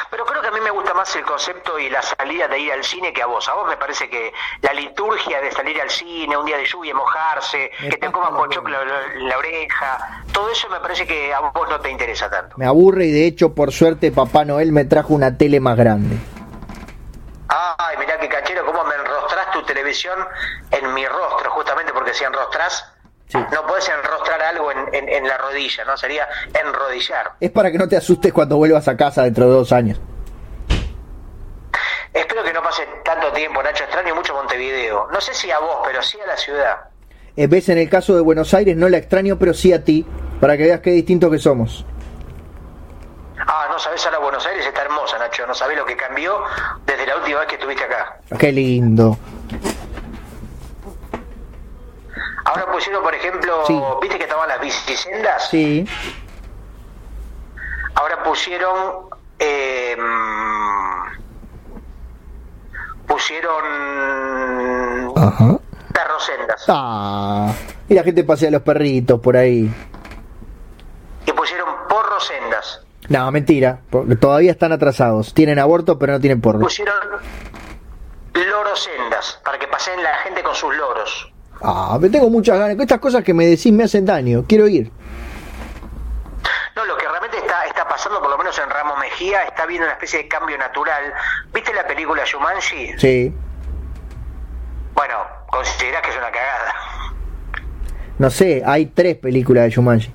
Pero 0.10 0.26
creo 0.26 0.42
que 0.42 0.48
a 0.48 0.52
mí 0.52 0.60
me 0.62 0.72
gusta 0.72 0.94
más 0.94 1.14
el 1.16 1.24
concepto 1.24 1.78
y 1.78 1.90
la 1.90 2.02
salida 2.02 2.48
de 2.48 2.60
ir 2.60 2.72
al 2.72 2.84
cine 2.84 3.12
que 3.12 3.22
a 3.22 3.26
vos. 3.26 3.48
A 3.50 3.54
vos 3.54 3.68
me 3.68 3.76
parece 3.76 4.10
que 4.10 4.32
la 4.62 4.74
liturgia 4.74 5.42
de 5.42 5.52
salir 5.52 5.82
al 5.82 5.90
cine, 5.90 6.38
un 6.38 6.46
día 6.46 6.58
de 6.58 6.66
lluvia, 6.66 6.94
mojarse, 6.94 7.72
Me 7.82 7.90
que 7.90 7.98
te 7.98 8.12
coman 8.12 8.34
lo 8.34 8.40
pochoclo 8.40 8.78
en 9.16 9.28
la 9.28 9.38
oreja, 9.38 10.24
todo 10.32 10.50
eso 10.50 10.70
me 10.70 10.80
parece 10.80 11.06
que 11.06 11.34
a 11.34 11.40
vos 11.40 11.70
no 11.70 11.80
te 11.80 11.90
interesa 11.90 12.30
tanto. 12.30 12.56
Me 12.58 12.66
aburre 12.66 13.06
y 13.06 13.12
de 13.12 13.26
hecho, 13.26 13.54
por 13.54 13.72
suerte, 13.72 14.12
Papá 14.12 14.46
Noel 14.46 14.72
me 14.72 14.86
trajo 14.86 15.14
una 15.14 15.38
tele 15.38 15.60
más 15.60 15.78
grande. 15.78 16.18
Ay, 17.50 17.98
mirá 17.98 18.18
que 18.18 18.30
cachero, 18.30 18.66
cómo 18.66 18.84
me 18.86 18.96
enrostrás 18.96 19.52
tu 19.52 19.62
televisión 19.64 20.18
en 20.72 20.94
mi 20.94 21.06
rostro, 21.06 21.52
justamente 21.52 21.92
porque 21.92 22.14
si 22.14 22.24
enrostrás, 22.24 22.86
Sí. 23.32 23.38
no 23.53 23.66
puedes 23.66 23.88
enrostrar 23.88 24.41
algo 24.41 24.72
en, 24.72 24.94
en- 24.94 25.08
en 25.10 25.28
la 25.28 25.38
rodilla, 25.38 25.86
¿no? 25.86 25.95
Sería 25.95 26.28
enrodillar. 26.53 27.32
Es 27.40 27.49
para 27.52 27.72
que 27.72 27.78
no 27.78 27.88
te 27.88 27.95
asustes 27.95 28.34
cuando 28.34 28.58
vuelvas 28.58 28.88
a 28.90 28.98
casa 28.98 29.24
dentro 29.24 29.45
de 29.45 29.52
dos 29.53 29.72
años. 29.72 29.99
Espero 32.14 32.44
que 32.44 32.52
no 32.52 32.62
pase 32.62 32.84
tanto 33.06 33.32
tiempo, 33.32 33.64
Nacho. 33.64 33.86
Extraño 33.86 34.14
mucho 34.16 34.34
Montevideo. 34.34 35.08
No 35.12 35.22
sé 35.22 35.34
si 35.34 35.49
a 35.49 35.60
vos, 35.60 35.78
pero 35.86 36.02
sí 36.03 36.18
a 36.22 36.28
la 36.28 36.36
ciudad. 36.36 36.76
Eh, 37.38 37.48
ves, 37.48 37.70
en 37.70 37.78
el 37.78 37.90
caso 37.90 38.14
de 38.14 38.20
Buenos 38.22 38.53
Aires 38.53 38.76
no 38.76 38.90
la 38.90 38.98
extraño, 38.98 39.38
pero 39.40 39.53
sí 39.53 39.72
a 39.72 39.82
ti, 39.86 40.06
para 40.41 40.58
que 40.58 40.64
veas 40.64 40.82
qué 40.82 40.90
distinto 40.91 41.32
que 41.32 41.40
somos. 41.40 41.86
Ah, 43.48 43.68
no 43.70 43.80
sabés, 43.80 44.06
ahora 44.06 44.20
Buenos 44.20 44.45
Aires 44.45 44.66
está 44.66 44.82
hermosa, 44.82 45.18
Nacho. 45.18 45.48
No 45.48 45.53
sabés 45.53 45.78
lo 45.78 45.86
que 45.86 45.95
cambió 45.95 46.44
desde 46.86 47.06
la 47.08 47.16
última 47.16 47.40
vez 47.40 47.48
que 47.48 47.56
estuviste 47.56 47.86
acá. 47.86 48.18
Qué 48.38 48.52
lindo. 48.52 49.18
Ahora 52.52 52.72
pusieron, 52.72 53.03
por 53.03 53.15
ejemplo, 53.15 53.65
Sí. 53.65 53.82
¿viste 54.02 54.18
que 54.18 54.23
estaban 54.23 54.48
las 54.49 54.60
bicisendas? 54.60 55.49
Sí. 55.49 55.88
Ahora 57.95 58.23
pusieron. 58.23 59.10
eh, 59.40 59.95
pusieron. 63.07 63.64
Ajá. 65.18 65.57
Carrosendas. 65.94 66.65
Ah. 66.68 67.53
Y 67.90 67.94
la 67.94 68.03
gente 68.03 68.23
pasea 68.23 68.52
los 68.52 68.61
perritos 68.61 69.19
por 69.19 69.36
ahí. 69.38 69.72
Y 71.26 71.32
pusieron 71.34 71.68
porrosendas. 71.90 72.82
No, 73.10 73.30
mentira. 73.32 73.80
porque 73.90 74.15
Todavía 74.15 74.52
están 74.52 74.72
atrasados. 74.72 75.34
Tienen 75.34 75.60
aborto, 75.60 75.99
pero 75.99 76.14
no 76.14 76.19
tienen 76.19 76.41
porro. 76.41 76.60
Pusieron 76.60 76.95
lorosendas. 78.34 79.40
Para 79.44 79.60
que 79.60 79.68
paseen 79.68 80.02
la 80.03 80.15
gente 80.19 80.41
con 80.44 80.56
sus 80.56 80.73
loros. 80.76 81.31
Ah, 81.62 81.98
me 82.02 82.10
tengo 82.10 82.30
muchas 82.30 82.58
ganas. 82.58 82.80
Estas 82.80 83.00
cosas 83.00 83.24
que 83.24 83.34
me 83.34 83.46
decís 83.46 83.72
me 83.72 83.84
hacen 83.84 84.06
daño. 84.06 84.46
Quiero 84.48 84.68
ir. 84.68 84.92
pasando, 87.92 88.22
por 88.22 88.30
lo 88.30 88.38
menos 88.38 88.58
en 88.58 88.70
Ramos 88.70 88.98
Mejía, 89.00 89.44
está 89.44 89.66
viendo 89.66 89.86
una 89.86 89.94
especie 89.94 90.24
de 90.24 90.28
cambio 90.30 90.58
natural. 90.58 91.14
¿Viste 91.54 91.74
la 91.74 91.86
película 91.86 92.24
Shumanji? 92.26 92.98
Sí. 92.98 93.36
Bueno, 94.94 95.16
considerás 95.48 96.02
que 96.02 96.10
es 96.10 96.18
una 96.18 96.32
cagada. 96.32 96.74
No 98.18 98.30
sé, 98.30 98.64
hay 98.66 98.86
tres 98.86 99.18
películas 99.18 99.66
de 99.66 99.70
Shumanji. 99.72 100.14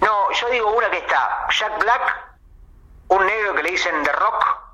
No, 0.00 0.32
yo 0.32 0.50
digo 0.50 0.76
una 0.76 0.90
que 0.90 0.98
está 0.98 1.46
Jack 1.56 1.80
Black, 1.80 2.36
un 3.08 3.24
negro 3.24 3.54
que 3.54 3.62
le 3.62 3.70
dicen 3.70 3.94
The 4.02 4.12
Rock. 4.12 4.65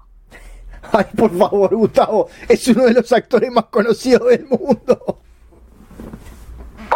Ay, 0.92 1.06
por 1.16 1.36
favor, 1.36 1.74
Gustavo, 1.74 2.28
es 2.48 2.66
uno 2.68 2.84
de 2.84 2.94
los 2.94 3.12
actores 3.12 3.50
más 3.52 3.66
conocidos 3.66 4.28
del 4.28 4.46
mundo. 4.46 5.20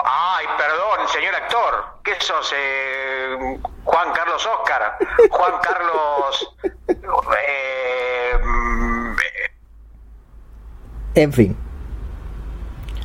Ay, 0.05 0.47
perdón, 0.59 1.09
señor 1.09 1.35
actor. 1.35 1.75
¿Qué 2.03 2.13
sos? 2.21 2.53
Eh, 2.57 3.59
Juan 3.85 4.09
Carlos 4.13 4.47
Oscar. 4.47 4.99
Juan 5.31 5.53
Carlos. 5.63 6.57
Eh, 6.89 8.33
En 11.15 11.33
fin. 11.33 11.57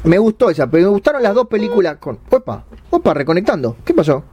Me 0.03 0.17
gustó 0.17 0.49
esa, 0.49 0.67
pero 0.67 0.85
me 0.85 0.89
gustaron 0.89 1.23
las 1.23 1.33
dos 1.33 1.47
películas 1.47 1.97
con. 1.97 2.19
Opa, 2.29 2.65
opa, 2.89 3.13
reconectando. 3.13 3.77
¿Qué 3.85 3.93
pasó? 3.93 4.23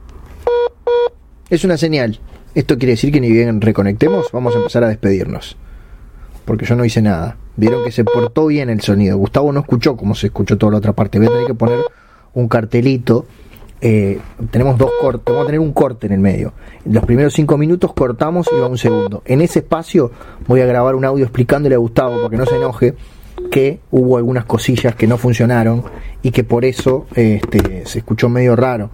Es 1.49 1.63
una 1.63 1.77
señal. 1.77 2.19
Esto 2.55 2.77
quiere 2.77 2.93
decir 2.93 3.11
que 3.13 3.21
ni 3.21 3.31
bien 3.31 3.61
reconectemos, 3.61 4.31
vamos 4.31 4.55
a 4.55 4.57
empezar 4.57 4.83
a 4.83 4.87
despedirnos. 4.89 5.55
Porque 6.49 6.65
yo 6.65 6.75
no 6.75 6.83
hice 6.83 6.99
nada. 6.99 7.37
Vieron 7.57 7.83
que 7.83 7.91
se 7.91 8.03
portó 8.03 8.47
bien 8.47 8.71
el 8.71 8.81
sonido. 8.81 9.15
Gustavo 9.19 9.51
no 9.51 9.59
escuchó 9.59 9.95
como 9.95 10.15
se 10.15 10.27
escuchó 10.27 10.57
toda 10.57 10.71
la 10.71 10.79
otra 10.79 10.93
parte. 10.93 11.19
Voy 11.19 11.27
a 11.27 11.29
tener 11.29 11.45
que 11.45 11.53
poner 11.53 11.77
un 12.33 12.47
cartelito. 12.47 13.27
Eh, 13.81 14.19
tenemos 14.49 14.75
dos 14.79 14.89
cortes, 14.99 15.25
vamos 15.27 15.43
a 15.43 15.45
tener 15.45 15.59
un 15.59 15.73
corte 15.73 16.07
en 16.07 16.13
el 16.13 16.19
medio. 16.19 16.53
Los 16.85 17.05
primeros 17.05 17.33
cinco 17.33 17.55
minutos 17.55 17.93
cortamos 17.93 18.49
y 18.51 18.59
va 18.59 18.65
un 18.65 18.79
segundo. 18.79 19.21
En 19.25 19.41
ese 19.41 19.59
espacio 19.59 20.09
voy 20.47 20.61
a 20.61 20.65
grabar 20.65 20.95
un 20.95 21.05
audio 21.05 21.23
explicándole 21.23 21.75
a 21.75 21.77
Gustavo, 21.77 22.15
para 22.17 22.29
que 22.31 22.37
no 22.37 22.45
se 22.47 22.55
enoje, 22.57 22.95
que 23.51 23.79
hubo 23.91 24.17
algunas 24.17 24.45
cosillas 24.45 24.95
que 24.95 25.05
no 25.05 25.19
funcionaron 25.19 25.83
y 26.23 26.31
que 26.31 26.43
por 26.43 26.65
eso 26.65 27.05
este, 27.13 27.85
se 27.85 27.99
escuchó 27.99 28.27
medio 28.27 28.55
raro, 28.55 28.89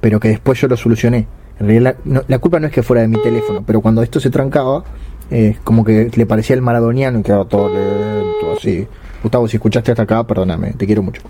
pero 0.00 0.18
que 0.18 0.28
después 0.28 0.58
yo 0.58 0.66
lo 0.66 0.78
solucioné. 0.78 1.28
En 1.60 1.66
realidad 1.68 1.96
la, 2.04 2.14
no- 2.14 2.22
la 2.26 2.38
culpa 2.38 2.58
no 2.58 2.66
es 2.68 2.72
que 2.72 2.82
fuera 2.82 3.02
de 3.02 3.08
mi 3.08 3.20
teléfono, 3.22 3.62
pero 3.66 3.80
cuando 3.82 4.02
esto 4.02 4.18
se 4.18 4.30
trancaba, 4.30 4.82
eh, 5.30 5.56
como 5.64 5.84
que 5.84 6.10
le 6.14 6.26
parecía 6.26 6.54
el 6.54 6.62
maradoniano 6.62 7.18
y 7.18 7.22
quedaba 7.22 7.46
todo 7.46 7.68
lento, 7.68 8.52
así. 8.56 8.86
Gustavo, 9.22 9.48
si 9.48 9.56
escuchaste 9.56 9.92
hasta 9.92 10.04
acá, 10.04 10.26
perdóname, 10.26 10.72
te 10.74 10.86
quiero 10.86 11.02
mucho. 11.02 11.22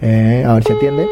Eh, 0.00 0.44
a 0.46 0.54
ver 0.54 0.64
si 0.64 0.72
atiende. 0.72 1.08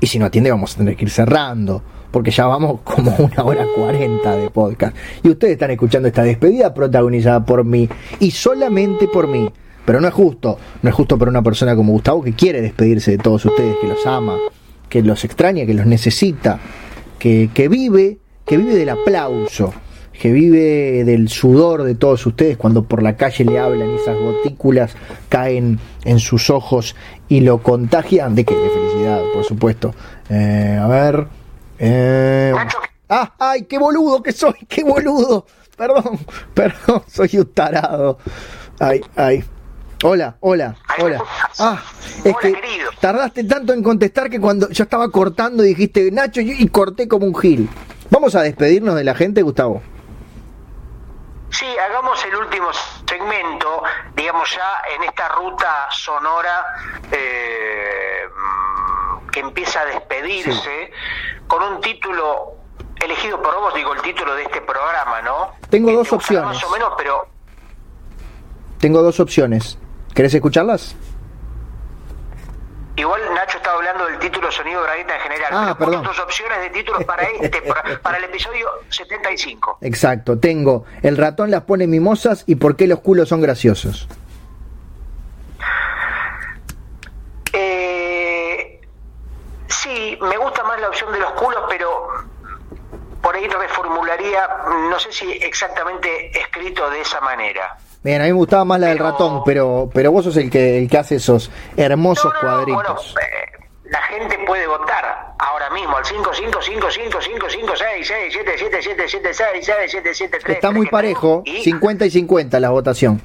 Y 0.00 0.06
si 0.06 0.18
no 0.18 0.26
atiende, 0.26 0.50
vamos 0.50 0.74
a 0.74 0.78
tener 0.78 0.96
que 0.96 1.04
ir 1.04 1.10
cerrando. 1.10 1.82
Porque 2.10 2.30
ya 2.30 2.46
vamos 2.46 2.80
como 2.84 3.14
una 3.16 3.44
hora 3.44 3.64
cuarenta 3.74 4.36
de 4.36 4.50
podcast. 4.50 4.96
Y 5.22 5.30
ustedes 5.30 5.54
están 5.54 5.70
escuchando 5.70 6.08
esta 6.08 6.22
despedida 6.22 6.74
protagonizada 6.74 7.44
por 7.44 7.64
mí. 7.64 7.88
Y 8.20 8.30
solamente 8.30 9.08
por 9.08 9.28
mí. 9.28 9.50
Pero 9.84 10.00
no 10.00 10.08
es 10.08 10.14
justo. 10.14 10.58
No 10.82 10.90
es 10.90 10.96
justo 10.96 11.16
para 11.18 11.30
una 11.30 11.42
persona 11.42 11.76
como 11.76 11.92
Gustavo 11.92 12.22
que 12.22 12.32
quiere 12.32 12.60
despedirse 12.60 13.12
de 13.12 13.18
todos 13.18 13.44
ustedes, 13.44 13.76
que 13.80 13.86
los 13.86 14.04
ama, 14.06 14.36
que 14.88 15.02
los 15.02 15.24
extraña, 15.24 15.64
que 15.64 15.74
los 15.74 15.86
necesita. 15.86 16.58
Que, 17.18 17.50
que 17.54 17.68
vive, 17.68 18.18
que 18.44 18.56
vive 18.56 18.74
del 18.74 18.90
aplauso. 18.90 19.72
Que 20.20 20.32
vive 20.32 21.04
del 21.04 21.28
sudor 21.28 21.82
de 21.84 21.94
todos 21.94 22.24
ustedes 22.26 22.56
cuando 22.56 22.84
por 22.84 23.02
la 23.02 23.16
calle 23.16 23.44
le 23.44 23.58
hablan 23.58 23.90
y 23.90 23.96
esas 23.96 24.16
gotículas 24.18 24.94
caen 25.28 25.78
en 26.04 26.18
sus 26.20 26.50
ojos 26.50 26.96
y 27.28 27.40
lo 27.40 27.62
contagian. 27.62 28.34
¿De 28.34 28.44
qué? 28.44 28.54
De 28.54 28.70
felicidad, 28.70 29.22
por 29.34 29.44
supuesto. 29.44 29.94
Eh, 30.30 30.78
a 30.80 30.86
ver. 30.86 31.26
Eh, 31.78 32.52
Nacho, 32.54 32.78
¡Ah! 33.08 33.34
¡Ay, 33.38 33.62
qué 33.64 33.78
boludo 33.78 34.22
que 34.22 34.32
soy! 34.32 34.54
¡Qué 34.68 34.82
boludo! 34.82 35.46
Perdón, 35.76 36.18
perdón, 36.54 37.02
soy 37.06 37.30
un 37.34 37.46
tarado. 37.52 38.18
Ay, 38.80 39.02
ay. 39.16 39.44
Hola, 40.02 40.36
hola, 40.40 40.76
hola. 41.02 41.22
Ah, 41.58 41.82
es 42.24 42.32
Hola, 42.32 42.38
que 42.40 42.52
querido. 42.52 42.90
tardaste 43.00 43.44
tanto 43.44 43.72
en 43.72 43.82
contestar 43.82 44.28
que 44.28 44.40
cuando 44.40 44.68
yo 44.70 44.84
estaba 44.84 45.10
cortando 45.10 45.62
dijiste 45.62 46.10
Nacho 46.10 46.40
y 46.40 46.66
corté 46.68 47.06
como 47.08 47.26
un 47.26 47.34
gil. 47.34 47.68
Vamos 48.10 48.34
a 48.34 48.42
despedirnos 48.42 48.94
de 48.94 49.04
la 49.04 49.14
gente, 49.14 49.42
Gustavo. 49.42 49.82
Sí, 51.50 51.66
hagamos 51.78 52.22
el 52.24 52.34
último 52.36 52.70
segmento, 53.08 53.82
digamos 54.14 54.50
ya 54.54 54.82
en 54.94 55.04
esta 55.04 55.28
ruta 55.28 55.88
sonora 55.90 56.66
eh, 57.12 58.26
que 59.32 59.40
empieza 59.40 59.80
a 59.80 59.84
despedirse 59.86 60.90
con 61.46 61.62
un 61.62 61.80
título 61.80 62.56
elegido 63.02 63.40
por 63.40 63.54
vos, 63.60 63.74
digo 63.74 63.92
el 63.94 64.02
título 64.02 64.34
de 64.34 64.42
este 64.42 64.60
programa, 64.60 65.22
¿no? 65.22 65.52
Tengo 65.70 65.92
dos 65.92 66.12
opciones. 66.12 66.44
Más 66.44 66.64
o 66.64 66.70
menos, 66.70 66.92
pero 66.96 67.26
Tengo 68.78 69.02
dos 69.02 69.20
opciones. 69.20 69.78
¿Querés 70.14 70.34
escucharlas? 70.34 70.96
Igual 72.96 73.20
Nacho 73.34 73.58
estaba 73.58 73.76
hablando 73.76 74.06
del 74.06 74.18
título 74.18 74.50
Sonido 74.50 74.82
Bragueta 74.82 75.14
en 75.14 75.20
general. 75.20 75.50
Ah, 75.52 75.76
pero 75.78 75.90
perdón. 75.90 76.06
tus 76.06 76.18
opciones 76.18 76.60
de 76.60 76.70
títulos 76.70 77.04
para 77.04 77.22
este, 77.40 77.62
para, 77.62 77.98
para 78.00 78.18
el 78.18 78.24
episodio 78.24 78.68
75. 78.88 79.78
Exacto, 79.82 80.38
tengo 80.38 80.84
El 81.02 81.16
ratón 81.16 81.50
las 81.50 81.62
pone 81.62 81.86
mimosas 81.86 82.44
y 82.46 82.56
por 82.56 82.76
qué 82.76 82.86
los 82.86 83.00
culos 83.00 83.28
son 83.28 83.40
graciosos. 83.40 84.08
Eh, 87.52 88.80
sí, 89.68 90.18
me 90.20 90.36
gusta 90.36 90.62
más 90.64 90.80
la 90.80 90.88
opción 90.88 91.12
de 91.12 91.20
los 91.20 91.32
culos, 91.32 91.64
pero 91.68 92.08
por 93.22 93.34
ahí 93.34 93.48
reformularía, 93.48 94.48
no 94.90 94.98
sé 94.98 95.10
si 95.12 95.32
exactamente 95.32 96.38
escrito 96.38 96.88
de 96.90 97.00
esa 97.00 97.20
manera. 97.20 97.76
Bien, 98.06 98.20
a 98.20 98.24
mí 98.24 98.30
me 98.30 98.36
gustaba 98.36 98.64
más 98.64 98.78
la 98.78 98.86
del 98.86 98.98
Pero- 98.98 99.10
ratón, 99.10 99.42
pero 99.44 99.90
pero 99.92 100.12
vos 100.12 100.24
sos 100.24 100.36
el 100.36 100.48
que 100.48 100.78
el 100.78 100.88
que 100.88 100.96
hace 100.96 101.16
esos 101.16 101.50
hermosos 101.76 102.24
No, 102.24 102.30
no, 102.30 102.48
no, 102.48 102.54
cuadritos. 102.64 103.12
bueno, 103.14 103.26
eh, 103.26 103.66
la 103.86 104.00
gente 104.02 104.38
puede 104.46 104.64
votar 104.68 105.34
ahora 105.40 105.70
mismo 105.70 105.96
al 105.96 106.04
5, 106.04 106.30
5, 106.32 106.58
5, 106.62 106.88
5, 106.88 107.18
5, 107.20 107.46
5, 107.50 107.72
6, 107.76 108.06
6, 108.06 108.32
7, 108.32 108.54
7, 108.58 108.78
7, 108.80 109.04
7, 109.08 109.34
6, 109.34 109.66
6, 109.66 109.90
7, 109.90 110.14
7, 110.14 110.38
3. 110.40 110.54
Está 110.56 110.70
muy 110.70 110.86
parejo, 110.86 111.42
Y, 111.44 111.62
50 111.64 112.06
y 112.06 112.10
50 112.10 112.60
la 112.60 112.70
votación. 112.70 113.20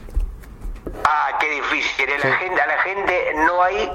Ah, 1.06 1.38
qué 1.40 1.48
difícil. 1.52 2.06
A 2.10 2.28
la, 2.28 2.36
gente, 2.38 2.62
a 2.62 2.66
la 2.66 2.78
gente 2.82 3.32
no 3.45 3.62
hay 3.62 3.91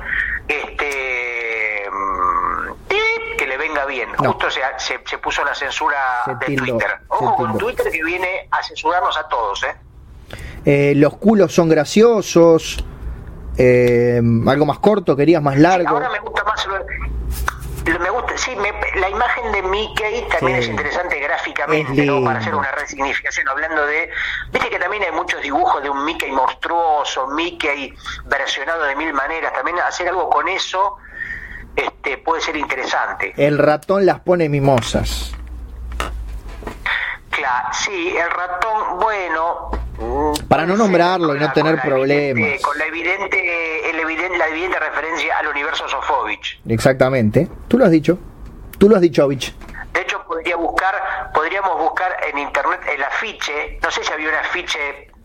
este 0.47 1.91
mm, 1.91 3.37
que 3.37 3.47
le 3.49 3.57
venga 3.57 3.87
bien. 3.87 4.09
No. 4.23 4.33
Justo 4.35 4.51
se, 4.51 4.61
se, 4.79 5.01
se 5.05 5.19
puso 5.19 5.45
la 5.45 5.55
censura 5.55 5.97
Se 6.27 6.35
de 6.37 6.47
tildó, 6.47 6.65
Twitter. 6.65 6.91
Ojo 7.09 7.35
con. 7.37 7.59
Twitter 7.59 7.91
que 7.91 8.05
viene 8.05 8.49
a 8.53 8.63
censurarnos 8.63 9.17
a 9.19 9.27
todos, 9.29 9.65
¿eh? 9.65 9.75
Eh, 10.67 10.93
los 10.97 11.17
culos 11.17 11.55
son 11.55 11.69
graciosos. 11.71 12.85
eh, 13.59 14.21
algo 14.49 14.67
más 14.67 14.79
corto, 14.81 15.17
querías 15.17 15.41
más 15.43 15.57
largo. 15.59 15.89
Ahora 15.89 16.11
me 16.11 16.19
gusta 16.19 16.45
más 16.45 16.67
lo- 16.67 16.79
lo- 17.91 18.01
me 18.01 18.11
gusta, 18.11 18.37
sí, 18.37 18.55
me- 18.55 19.01
la 19.01 19.09
imagen 19.09 19.51
de 19.51 19.63
Mickey 19.63 20.27
también 20.29 20.59
Sí. 20.59 20.65
es 20.65 20.69
interesante 20.69 21.19
gráficamente, 21.21 22.03
Es 22.03 22.07
¿no? 22.07 22.23
Para 22.23 22.41
hacer 22.41 22.55
una 22.55 22.71
resignificación, 22.73 23.49
hablando 23.49 23.87
de, 23.87 24.11
viste 24.53 24.69
que 24.69 24.79
también 24.79 25.05
hay 25.05 25.13
muchos 25.13 25.41
dibujos 25.41 25.83
de 25.83 25.89
un 25.89 26.05
Mickey 26.05 26.31
monstruoso, 26.33 27.29
Mickey 27.29 27.95
versionado 28.27 28.83
de 28.85 28.95
mil 28.97 29.15
maneras, 29.15 29.55
también 29.55 29.79
hacer 29.79 30.09
algo 30.11 30.29
con 30.29 30.47
eso, 30.49 30.97
este, 31.77 32.19
puede 32.19 32.43
ser 32.43 32.57
interesante. 32.57 33.33
El 33.39 33.57
ratón 33.57 34.05
las 34.05 34.21
pone 34.21 34.51
mimosas. 34.51 35.33
Claro, 37.31 37.69
sí, 37.73 38.15
el 38.17 38.31
ratón, 38.31 38.99
bueno. 39.01 39.71
Para 40.49 40.67
no 40.67 40.77
nombrarlo 40.77 41.35
y 41.35 41.41
no 41.41 41.53
tener 41.53 41.81
problemas. 41.81 42.61
con 42.63 42.79
la 42.79 42.87
evidente, 42.87 43.91
el 43.91 43.99
evidente, 43.99 44.39
la 44.39 44.49
evidente 44.49 44.79
referencia 44.79 45.39
al 45.39 45.49
universo 45.49 45.89
Sofovich. 45.89 46.61
Exactamente. 46.69 47.49
Tú 47.69 47.79
lo 47.79 47.85
has 47.85 47.91
dicho. 47.91 48.19
Tú 48.79 48.89
lo 48.89 48.97
has 48.97 49.03
dicho, 49.03 49.25
Ovich. 49.25 49.55
De 49.93 50.03
hecho, 50.03 50.23
podría 50.27 50.57
buscar, 50.57 50.95
podríamos 51.33 51.79
buscar 51.79 52.15
en 52.31 52.39
internet 52.39 52.81
el 52.95 53.03
afiche. 53.03 53.79
No 53.83 53.91
sé 53.91 54.05
si 54.05 54.13
había 54.13 54.29
un 54.29 54.35
afiche 54.35 54.79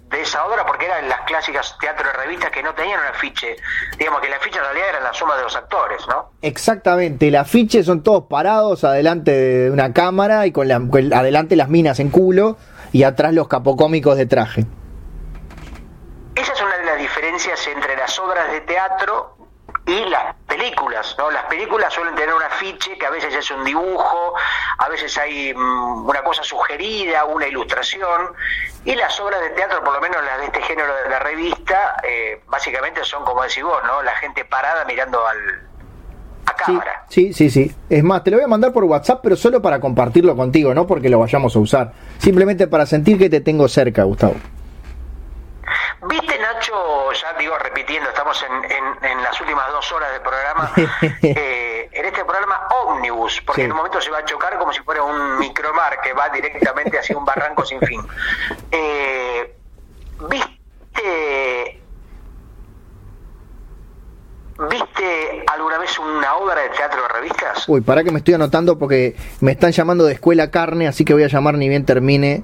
de 0.10 0.22
esa 0.22 0.46
obra, 0.46 0.66
porque 0.66 0.86
eran 0.86 1.08
las 1.08 1.22
clásicas 1.22 1.78
teatro 1.80 2.06
de 2.06 2.14
revistas 2.14 2.52
que 2.52 2.64
no 2.64 2.74
tenían 2.74 3.00
un 3.00 3.08
afiche. 3.08 3.56
Digamos 3.98 4.22
que 4.22 4.28
el 4.28 4.34
afiche 4.34 4.58
en 4.58 4.66
realidad 4.66 4.90
era 4.90 5.00
la 5.02 5.14
suma 5.14 5.38
de 5.38 5.44
los 5.44 5.56
actores, 5.56 6.06
¿no? 6.08 6.32
Exactamente. 6.42 7.28
El 7.28 7.36
afiche 7.36 7.84
son 7.84 8.04
todos 8.04 8.26
parados 8.26 8.84
adelante 8.84 9.32
de 9.32 9.72
una 9.72 9.94
cámara 9.94 10.48
y 10.48 10.52
con, 10.52 10.68
la, 10.68 10.80
con 10.80 11.14
adelante 11.14 11.56
las 11.56 11.70
minas 11.70 12.00
en 12.00 12.10
culo 12.10 12.58
y 12.92 13.04
atrás 13.04 13.34
los 13.34 13.48
capocómicos 13.48 14.18
de 14.18 14.26
traje. 14.26 14.66
Esa 16.36 16.54
es 16.54 16.62
una 16.62 16.78
de 16.78 16.86
las 16.86 16.98
diferencias 16.98 17.68
entre 17.68 17.96
las 17.98 18.18
obras 18.20 18.52
de 18.52 18.62
teatro 18.62 19.38
y 19.86 20.06
las 20.06 20.36
películas, 20.48 21.16
¿no? 21.18 21.32
Las 21.32 21.46
películas 21.46 21.94
suelen 21.94 22.16
tener 22.16 22.34
un 22.34 22.44
afiche 22.44 22.98
que 22.98 23.06
a 23.06 23.10
veces 23.10 23.34
es 23.34 23.50
un 23.52 23.64
dibujo, 23.64 24.34
a 24.78 24.90
veces 24.90 25.18
hay 25.18 25.54
mm, 25.54 26.08
una 26.08 26.24
cosa 26.24 26.44
sugerida, 26.44 27.26
una 27.26 27.48
ilustración, 27.48 28.34
y 28.86 28.96
las 28.96 29.20
obras 29.20 29.42
de 29.42 29.50
teatro, 29.52 29.84
por 29.84 29.94
lo 29.94 30.02
menos 30.02 30.24
las 30.24 30.40
de 30.40 30.46
este 30.46 30.62
género 30.62 30.94
de 31.04 31.10
la 31.10 31.20
revista, 31.20 31.98
eh, 32.04 32.44
básicamente 32.48 33.04
son 33.04 33.26
como 33.26 33.44
decís 33.44 33.64
vos, 33.64 33.82
¿no? 33.84 34.04
La 34.04 34.16
gente 34.16 34.46
parada 34.46 34.86
mirando 34.86 35.26
al, 35.26 35.71
a 36.46 36.52
Sí, 36.58 36.64
cámara. 36.74 37.06
sí, 37.10 37.34
sí, 37.34 37.50
sí. 37.50 37.76
Es 37.90 38.04
más, 38.04 38.24
te 38.24 38.32
lo 38.32 38.38
voy 38.38 38.44
a 38.46 38.48
mandar 38.48 38.72
por 38.74 38.84
WhatsApp, 38.86 39.20
pero 39.24 39.36
solo 39.36 39.62
para 39.62 39.80
compartirlo 39.80 40.36
contigo, 40.36 40.74
no 40.74 40.86
porque 40.88 41.10
lo 41.10 41.20
vayamos 41.20 41.56
a 41.56 41.60
usar. 41.60 41.94
Simplemente 42.20 42.68
para 42.68 42.86
sentir 42.86 43.18
que 43.18 43.30
te 43.30 43.42
tengo 43.42 43.68
cerca, 43.68 44.04
Gustavo. 44.04 44.36
Viste, 46.10 46.40
Nacho, 46.40 47.12
ya 47.14 47.34
digo, 47.38 47.56
repitiendo, 47.60 48.10
estamos 48.10 48.44
en, 48.44 48.72
en- 48.72 49.12
en 49.12 49.22
las 49.24 49.40
últimas 49.40 49.68
dos 49.72 49.92
horas 49.92 50.12
del 50.12 50.22
programa, 50.22 50.72
eh, 51.22 51.90
en 51.92 52.06
este 52.06 52.26
programa 52.26 52.60
Omnibus, 52.86 53.42
porque 53.46 53.62
Sí. 53.62 53.66
en 53.66 53.72
un 53.72 53.78
momento 53.78 54.02
se 54.02 54.10
va 54.10 54.18
a 54.20 54.26
chocar 54.26 54.58
como 54.58 54.74
si 54.74 54.82
fuera 54.82 55.04
un 55.04 55.38
micromar 55.38 56.02
que 56.02 56.14
va 56.14 56.30
directamente 56.30 56.98
hacia 56.98 57.16
un 57.18 57.24
barranco 57.24 57.64
sin 57.66 57.80
fin. 57.82 58.02
Eh, 58.72 59.56
¿Viste 60.30 61.81
¿Viste 64.70 65.44
alguna 65.52 65.78
vez 65.80 65.98
una 65.98 66.36
obra 66.36 66.62
de 66.62 66.70
teatro 66.70 67.02
de 67.02 67.08
revistas? 67.08 67.68
Uy, 67.68 67.82
para 67.82 68.04
que 68.04 68.12
me 68.12 68.20
estoy 68.20 68.36
anotando 68.36 68.78
porque 68.78 69.16
me 69.40 69.52
están 69.52 69.72
llamando 69.72 70.06
de 70.06 70.14
Escuela 70.14 70.52
Carne, 70.52 70.88
así 70.88 71.04
que 71.04 71.14
voy 71.14 71.24
a 71.24 71.28
llamar 71.28 71.56
ni 71.56 71.68
bien 71.68 71.86
termine. 71.86 72.44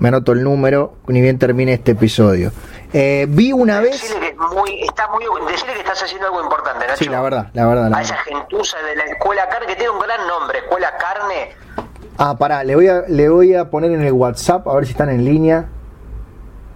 Me 0.00 0.08
anoto 0.08 0.32
el 0.32 0.42
número, 0.42 0.94
ni 1.06 1.20
bien 1.20 1.38
termine 1.38 1.74
este 1.74 1.92
episodio. 1.92 2.50
Eh, 2.92 3.26
vi 3.28 3.52
una 3.52 3.80
vez. 3.80 3.92
Decirle 3.92 4.30
que, 4.30 4.34
muy, 4.34 4.82
está 4.82 5.08
muy, 5.08 5.24
decirle 5.50 5.74
que 5.74 5.80
estás 5.80 6.02
haciendo 6.02 6.26
algo 6.26 6.42
importante, 6.42 6.86
Nacho. 6.86 7.04
Sí, 7.04 7.08
la 7.08 7.22
verdad, 7.22 7.50
la 7.52 7.66
verdad, 7.66 7.88
la 7.88 7.98
A 7.98 8.02
esa 8.02 8.16
gentuza 8.16 8.76
de 8.82 8.96
la 8.96 9.04
Escuela 9.04 9.48
Carne, 9.48 9.66
que 9.68 9.76
tiene 9.76 9.90
un 9.90 10.00
gran 10.00 10.26
nombre, 10.26 10.58
Escuela 10.58 10.92
Carne. 10.98 11.52
Ah, 12.18 12.36
pará, 12.36 12.64
le 12.64 12.74
voy 12.74 12.88
a, 12.88 13.04
le 13.08 13.28
voy 13.28 13.54
a 13.54 13.70
poner 13.70 13.92
en 13.92 14.02
el 14.02 14.12
WhatsApp 14.12 14.66
a 14.66 14.74
ver 14.74 14.84
si 14.84 14.92
están 14.92 15.10
en 15.10 15.24
línea. 15.24 15.68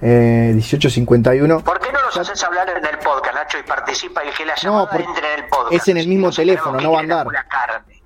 Eh, 0.01 0.51
1851. 0.55 1.61
¿Por 1.61 1.81
qué 1.81 1.93
no 1.93 2.01
nos 2.03 2.17
haces 2.17 2.43
hablar 2.45 2.69
en 2.71 2.85
el 2.87 2.99
podcast, 2.99 3.35
Nacho, 3.35 3.59
y 3.59 3.63
participa 3.65 4.25
y 4.25 4.31
que 4.31 4.47
la 4.47 4.55
No, 4.55 4.61
llamada 4.63 4.91
porque 4.91 5.05
entre 5.05 5.35
en 5.35 5.41
el 5.45 5.49
podcast? 5.49 5.73
es 5.73 5.89
en 5.89 5.97
el 5.97 6.09
mismo 6.09 6.31
teléfono, 6.31 6.81
no 6.81 6.93
va 6.93 6.99
a 6.99 7.03
andar. 7.03 7.27
Carne. 7.49 8.03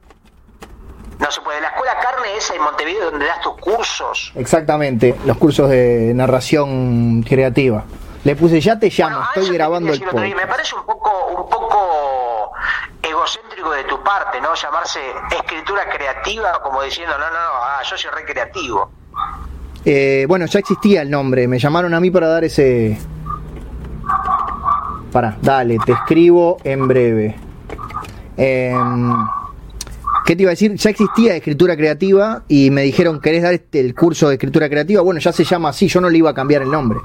No 1.19 1.31
se 1.31 1.41
puede. 1.43 1.61
La 1.61 1.69
Escuela 1.69 1.93
Carne 2.01 2.37
es 2.37 2.51
en 2.51 2.63
Montevideo 2.63 3.11
donde 3.11 3.27
das 3.27 3.41
tus 3.43 3.57
cursos. 3.59 4.33
Exactamente, 4.35 5.15
los 5.25 5.37
cursos 5.37 5.69
de 5.71 6.13
narración 6.15 7.23
creativa. 7.23 7.85
Le 8.25 8.35
puse 8.37 8.61
ya 8.61 8.79
te 8.79 8.89
llamo, 8.89 9.17
Bueno, 9.19 9.31
estoy 9.35 9.55
grabando 9.55 9.93
el 9.93 9.99
día. 9.99 10.07
Me 10.13 10.31
podcast. 10.31 10.49
parece 10.49 10.75
un 10.77 10.87
poco, 10.87 11.27
un 11.27 11.49
poco 11.49 12.53
egocéntrico 13.03 13.71
de 13.73 13.85
tu 13.85 14.03
parte, 14.03 14.41
¿no? 14.41 14.55
Llamarse 14.55 15.01
escritura 15.31 15.89
creativa 15.91 16.61
como 16.63 16.83
diciendo, 16.83 17.17
no, 17.19 17.25
no, 17.27 17.33
no, 17.33 17.51
ah, 17.65 17.83
yo 17.89 17.97
soy 17.99 18.11
recreativo. 18.11 18.91
Eh, 19.85 20.25
bueno, 20.29 20.47
ya 20.47 20.61
existía 20.61 21.03
el 21.03 21.11
nombre, 21.11 21.49
me 21.49 21.59
llamaron 21.59 21.93
a 21.95 22.01
mí 22.01 22.11
para 22.11 22.29
dar 22.29 22.45
ese... 22.45 22.99
Para, 25.11 25.37
dale, 25.43 25.79
te 25.85 25.93
escribo 25.93 26.57
en 26.65 26.89
breve. 26.89 27.37
Em, 28.37 29.13
¿Qué 30.25 30.37
te 30.37 30.43
iba 30.43 30.51
a 30.51 30.53
decir? 30.55 30.75
Ya 30.75 30.91
existía 30.91 31.35
escritura 31.37 31.77
creativa 31.77 32.45
y 32.49 32.71
me 32.71 32.83
dijeron, 32.83 33.21
¿querés 33.21 33.43
dar 33.43 33.53
este- 33.53 33.81
el 33.81 33.95
curso 33.95 34.29
de 34.29 34.35
escritura 34.37 34.69
creativa? 34.71 35.03
Bueno, 35.03 35.21
ya 35.21 35.33
se 35.33 35.45
llama 35.45 35.69
así, 35.71 35.89
yo 35.89 36.01
no 36.01 36.09
le 36.09 36.19
iba 36.19 36.31
a 36.31 36.35
cambiar 36.35 36.63
el 36.63 36.71
nombre. 36.71 37.01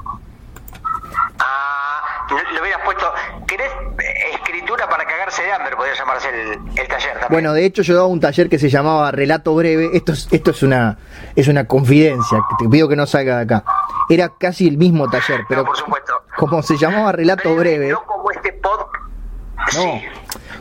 Ah, 1.38 2.00
le 2.30 2.60
hubieras 2.60 2.80
puesto, 2.84 3.06
¿querés 3.46 3.70
eh, 3.98 4.34
escritura 4.34 4.88
para 4.88 5.04
cagarse 5.04 5.42
de 5.42 5.52
hambre? 5.52 5.74
Podría 5.88 5.94
llamarse 6.04 6.28
el, 6.28 6.50
el 6.52 6.88
taller 6.88 7.12
también. 7.12 7.26
Bueno, 7.30 7.52
de 7.52 7.64
hecho 7.64 7.82
yo 7.82 7.94
daba 7.94 8.06
un 8.08 8.20
taller 8.20 8.48
que 8.48 8.58
se 8.58 8.68
llamaba 8.68 9.10
Relato 9.10 9.54
Breve. 9.54 9.90
Esto 9.94 10.12
es, 10.12 10.28
esto 10.30 10.50
es 10.50 10.62
una 10.62 10.98
es 11.34 11.48
una 11.48 11.64
confidencia, 11.66 12.38
te 12.58 12.68
pido 12.68 12.88
que 12.88 12.96
no 12.96 13.06
salga 13.06 13.36
de 13.36 13.42
acá. 13.42 13.64
Era 14.10 14.30
casi 14.38 14.68
el 14.68 14.76
mismo 14.78 15.08
taller, 15.08 15.40
pero 15.48 15.62
No, 15.62 15.66
por 15.68 15.76
supuesto. 15.76 16.12
como 16.36 16.62
se 16.62 16.76
llamaba 16.76 17.12
Relato 17.12 17.54
Breve, 17.54 17.90
No 17.90 18.02
como 18.06 18.30
este 18.30 18.52
podcast. 18.54 19.76
no, 19.76 19.82
Sí. 19.82 20.02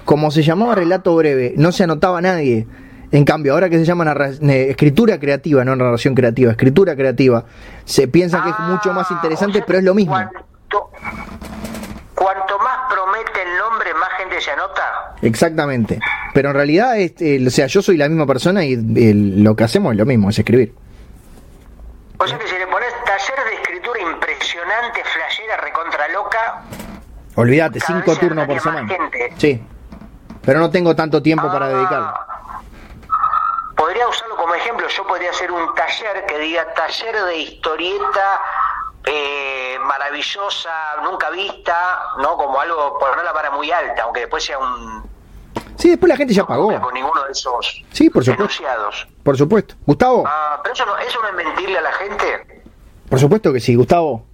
como 0.05 0.31
se 0.31 0.43
llamaba 0.43 0.75
Relato 0.75 1.15
Breve, 1.15 1.53
no 1.57 1.71
se 1.71 1.83
anotaba 1.83 2.21
nadie. 2.21 2.67
En 3.11 3.23
cambio, 3.23 3.53
ahora 3.53 3.69
que 3.69 3.77
se 3.79 3.85
llama 3.85 4.05
escritura 4.41 5.17
creativa, 5.17 5.63
no 5.63 5.75
narración 5.77 6.13
creativa, 6.13 6.51
escritura 6.51 6.93
creativa, 6.95 7.45
se 7.85 8.07
piensa 8.09 8.43
que 8.43 8.49
es 8.49 8.59
mucho 8.59 8.91
más 8.93 9.07
Ah, 9.09 9.13
interesante, 9.13 9.59
o 9.59 9.61
sea 9.61 9.65
pero 9.65 9.79
es 9.79 9.85
lo 9.85 9.93
mismo. 9.93 10.11
Cuanto, 10.13 10.91
cuanto 12.15 12.59
más 12.59 12.66
se 14.41 14.51
anota. 14.51 15.15
Exactamente. 15.22 15.99
Pero 16.34 16.49
en 16.49 16.55
realidad, 16.55 16.97
es, 16.97 17.14
eh, 17.22 17.43
o 17.45 17.49
sea, 17.49 17.68
yo 17.68 17.81
soy 17.81 17.97
la 17.97 18.07
misma 18.09 18.26
persona 18.26 18.64
y 18.64 18.76
lo 19.41 19.55
que 19.55 19.64
hacemos 19.64 19.91
es 19.93 19.97
lo 19.97 20.05
mismo, 20.05 20.30
es 20.30 20.39
escribir. 20.39 20.73
O 22.19 22.27
sea 22.27 22.38
que 22.38 22.47
si 22.47 22.57
le 22.57 22.68
pones 22.68 22.89
taller 23.05 23.45
de 23.49 23.53
escritura 23.61 23.99
impresionante, 24.01 25.01
flashera, 25.03 25.57
recontra 25.57 26.07
loca, 26.09 26.61
Olvídate, 27.35 27.80
cinco 27.80 28.15
turnos 28.15 28.47
por 28.47 28.59
semana. 28.59 28.88
gente. 28.88 29.34
Sí. 29.38 29.64
Pero 30.43 30.59
no 30.59 30.72
tengo 30.72 30.95
tanto 30.95 31.22
tiempo 31.22 31.47
para 31.51 31.68
Ah, 31.68 31.69
dedicarlo. 31.69 32.14
Podría 33.76 34.07
usarlo 34.07 34.35
como 34.38 34.55
ejemplo. 34.55 34.88
Yo 34.88 35.05
podría 35.05 35.30
hacer 35.30 35.51
un 35.51 35.73
taller 35.76 36.26
que 36.26 36.39
diga 36.39 36.73
taller 36.73 37.15
de 37.26 37.38
historieta 37.38 38.41
eh, 39.09 39.77
maravillosa, 39.81 40.69
nunca 41.03 41.29
vista, 41.29 41.99
¿no? 42.19 42.35
Como 42.38 42.59
algo, 42.59 42.97
por 42.99 43.15
no 43.15 43.23
la 43.23 43.31
vara 43.34 43.51
muy 43.51 43.71
alta, 43.71 44.03
aunque 44.03 44.21
después 44.21 44.43
sea 44.43 44.59
un. 44.59 45.03
Sí, 45.75 45.89
después 45.89 46.09
la 46.09 46.17
gente 46.17 46.34
ya 46.34 46.41
no 46.41 46.47
pagó. 46.47 46.79
Con 46.81 46.93
ninguno 46.93 47.23
de 47.23 47.31
esos 47.31 47.84
Sí, 47.91 48.09
por 48.09 48.23
supuesto. 48.23 48.43
enunciados. 48.43 49.07
Por 49.23 49.38
supuesto. 49.38 49.75
Gustavo, 49.85 50.23
Ah, 50.27 50.59
pero 50.63 50.73
eso 50.73 50.85
no, 50.85 50.97
eso 50.97 51.19
no 51.21 51.27
es 51.29 51.34
mentirle 51.45 51.77
a 51.77 51.81
la 51.81 51.91
gente. 51.93 52.63
por 53.09 53.19
supuesto 53.19 53.53
que 53.53 53.59
sí, 53.59 53.75
Gustavo. 53.75 54.25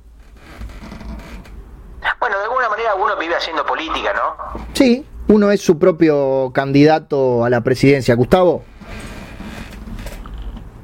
Bueno, 2.20 2.38
de 2.38 2.44
alguna 2.46 2.70
manera 2.70 2.96
uno 2.96 3.16
vive 3.18 3.36
haciendo 3.36 3.66
política, 3.66 4.14
¿no? 4.14 4.60
Sí, 4.74 5.06
uno 5.28 5.52
es 5.52 5.62
su 5.62 5.78
propio 5.80 6.52
candidato 6.54 7.44
a 7.44 7.50
la 7.50 7.62
presidencia. 7.62 8.16
Gustavo, 8.16 8.64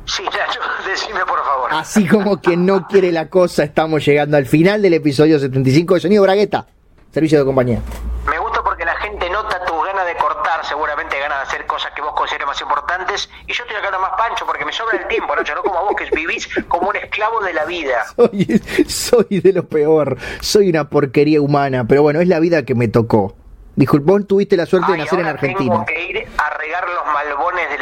Sí, 0.09 0.23
Nacho, 0.23 0.59
decime 0.89 1.19
por 1.25 1.43
favor. 1.43 1.69
así 1.71 2.07
como 2.07 2.41
que 2.41 2.57
no 2.57 2.87
quiere 2.87 3.11
la 3.11 3.29
cosa, 3.29 3.63
estamos 3.63 4.03
llegando 4.03 4.37
al 4.37 4.45
final 4.45 4.81
del 4.81 4.95
episodio 4.95 5.37
75 5.39 5.93
de 5.95 5.99
Sonido 5.99 6.23
Bragueta, 6.23 6.65
servicio 7.11 7.39
de 7.39 7.45
compañía. 7.45 7.79
Me 8.27 8.39
gusta 8.39 8.63
porque 8.63 8.85
la 8.85 8.95
gente 8.97 9.29
nota 9.29 9.63
tus 9.65 9.85
ganas 9.85 10.05
de 10.07 10.15
cortar, 10.15 10.65
seguramente 10.65 11.19
ganas 11.19 11.39
de 11.39 11.43
hacer 11.43 11.65
cosas 11.67 11.91
que 11.95 12.01
vos 12.01 12.13
consideres 12.15 12.47
más 12.47 12.59
importantes. 12.59 13.29
Y 13.47 13.53
yo 13.53 13.63
estoy 13.63 13.77
acá 13.77 13.97
más 13.99 14.11
pancho 14.17 14.45
porque 14.47 14.65
me 14.65 14.71
sobra 14.71 14.97
el 14.97 15.07
tiempo, 15.07 15.35
Nacho, 15.35 15.53
no 15.55 15.61
como 15.61 15.77
a 15.77 15.81
vos 15.83 15.93
que 15.95 16.09
vivís 16.15 16.49
como 16.67 16.89
un 16.89 16.95
esclavo 16.95 17.41
de 17.41 17.53
la 17.53 17.65
vida. 17.65 18.05
Soy, 18.15 18.61
soy 18.87 19.39
de 19.41 19.53
lo 19.53 19.67
peor, 19.67 20.17
soy 20.41 20.69
una 20.69 20.89
porquería 20.89 21.39
humana, 21.41 21.85
pero 21.87 22.01
bueno, 22.01 22.19
es 22.19 22.27
la 22.27 22.39
vida 22.39 22.63
que 22.63 22.73
me 22.75 22.87
tocó. 22.87 23.35
Disculpa, 23.75 24.11
vos 24.11 24.27
tuviste 24.27 24.57
la 24.57 24.65
suerte 24.65 24.91
de 24.91 24.97
nacer 24.97 25.19
en 25.19 25.27
Argentina. 25.27 25.71
Tengo 25.71 25.85
que 25.85 26.09
ir 26.09 26.27
a 26.37 26.57
regar 26.57 26.83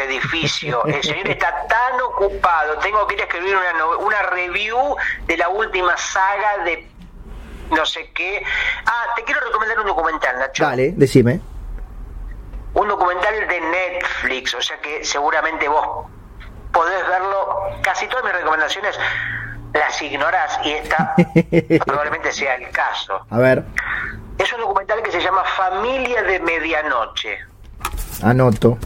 edificio. 0.07 0.83
El 0.85 1.03
señor 1.03 1.27
está 1.29 1.65
tan 1.67 2.01
ocupado. 2.01 2.77
Tengo 2.79 3.05
que 3.07 3.15
ir 3.15 3.21
a 3.21 3.23
escribir 3.25 3.55
una, 3.55 3.85
una 3.97 4.21
review 4.23 4.95
de 5.25 5.37
la 5.37 5.49
última 5.49 5.95
saga 5.97 6.63
de 6.65 6.87
no 7.71 7.85
sé 7.85 8.09
qué. 8.13 8.43
Ah, 8.85 9.05
te 9.15 9.23
quiero 9.23 9.41
recomendar 9.41 9.79
un 9.79 9.87
documental, 9.87 10.39
Nacho. 10.39 10.63
Dale, 10.63 10.93
decime. 10.95 11.41
un 12.73 12.87
documental 12.87 13.33
de 13.47 13.59
Netflix, 13.61 14.53
o 14.53 14.61
sea 14.61 14.79
que 14.81 15.03
seguramente 15.03 15.67
vos 15.67 16.05
podés 16.71 17.05
verlo. 17.07 17.59
Casi 17.81 18.07
todas 18.07 18.23
mis 18.23 18.33
recomendaciones 18.33 18.97
las 19.73 20.01
ignorás 20.01 20.59
y 20.63 20.71
esta 20.71 21.13
probablemente 21.85 22.31
sea 22.31 22.55
el 22.55 22.69
caso. 22.71 23.19
A 23.29 23.37
ver, 23.37 23.63
Es 24.37 24.51
un 24.53 24.61
documental 24.61 25.01
que 25.03 25.11
se 25.11 25.19
llama 25.21 25.43
Familia 25.43 26.23
de 26.23 26.39
Medianoche. 26.39 27.39
anoto. 28.23 28.77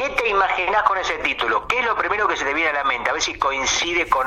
¿Qué 0.00 0.08
te 0.08 0.28
imaginás 0.30 0.82
con 0.84 0.96
ese 0.96 1.18
título? 1.18 1.66
¿Qué 1.66 1.80
es 1.80 1.84
lo 1.84 1.94
primero 1.94 2.26
que 2.26 2.34
se 2.34 2.42
te 2.46 2.54
viene 2.54 2.70
a 2.70 2.72
la 2.72 2.84
mente? 2.84 3.10
A 3.10 3.12
ver 3.12 3.20
si 3.20 3.38
coincide 3.38 4.08
con, 4.08 4.26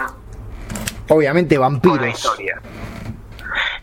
Obviamente 1.10 1.56
con 1.56 1.64
la 1.64 1.70
vampiros. 1.70 2.08
historia. 2.10 2.62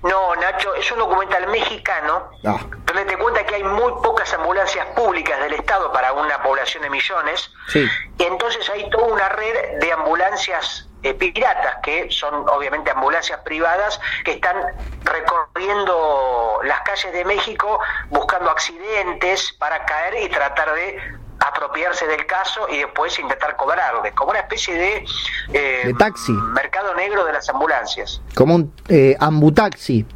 No, 0.05 0.37
Nacho, 0.37 0.73
es 0.77 0.91
un 0.93 1.01
documental 1.01 1.49
mexicano 1.49 2.31
Ah, 2.47 2.59
donde 2.85 3.05
te 3.07 3.17
cuenta 3.19 3.45
que 3.45 3.57
hay 3.57 3.65
muy 3.65 3.93
pocas 4.05 4.33
ambulancias 4.35 4.87
públicas 4.95 5.41
del 5.41 5.55
Estado 5.55 5.93
para 5.93 6.13
una 6.13 6.41
población 6.45 6.85
de 6.85 6.91
millones. 6.91 7.51
sí. 7.67 7.85
Y 8.19 8.23
entonces 8.23 8.71
hay 8.71 8.89
toda 8.91 9.07
una 9.09 9.29
red 9.31 9.79
de 9.81 9.93
ambulancias 9.93 10.89
eh, 11.03 11.13
piratas, 11.15 11.77
que 11.83 12.09
son 12.11 12.49
obviamente 12.49 12.93
ambulancias 12.93 13.41
privadas, 13.41 14.01
que 14.25 14.33
están 14.35 14.57
recorriendo 15.03 16.61
las 16.63 16.83
calles 16.83 17.13
de 17.13 17.25
México 17.25 17.81
buscando 18.11 18.49
accidentes 18.51 19.53
para 19.59 19.85
caer 19.87 20.23
y 20.23 20.29
tratar 20.29 20.73
de 20.75 21.19
apropiarse 21.41 22.07
del 22.07 22.27
caso 22.27 22.69
y 22.69 22.79
después 22.79 23.19
intentar 23.19 23.57
cobrarle, 23.57 24.13
como 24.13 24.31
una 24.31 24.41
especie 24.41 24.75
de, 24.75 25.05
eh, 25.53 25.83
De 25.87 25.95
taxi. 25.95 26.33
mercado 26.33 26.95
negro 26.95 27.25
de 27.25 27.33
las 27.33 27.49
ambulancias. 27.49 28.21
Como 28.35 28.55
un 28.57 28.75
eh, 28.89 29.17
ambutaxi. 29.19 30.07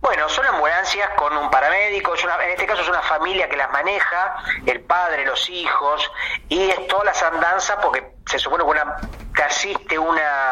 Bueno, 0.00 0.28
son 0.28 0.46
ambulancias 0.46 1.08
con 1.16 1.36
un 1.36 1.50
paramédico, 1.50 2.14
es 2.14 2.24
una- 2.24 2.42
en 2.44 2.50
este 2.50 2.66
caso 2.66 2.82
es 2.82 2.88
una 2.88 3.02
familia 3.02 3.48
que 3.48 3.56
las 3.56 3.70
maneja, 3.72 4.36
el 4.64 4.80
padre, 4.82 5.26
los 5.26 5.48
hijos, 5.50 6.10
y 6.48 6.70
es 6.70 6.86
todas 6.86 7.04
las 7.04 7.22
andanzas 7.22 7.76
porque 7.82 8.14
se 8.26 8.38
supone 8.38 8.64
que 8.64 8.70
una, 8.70 8.96
te 9.34 9.42
asiste 9.42 9.98
una 9.98 10.47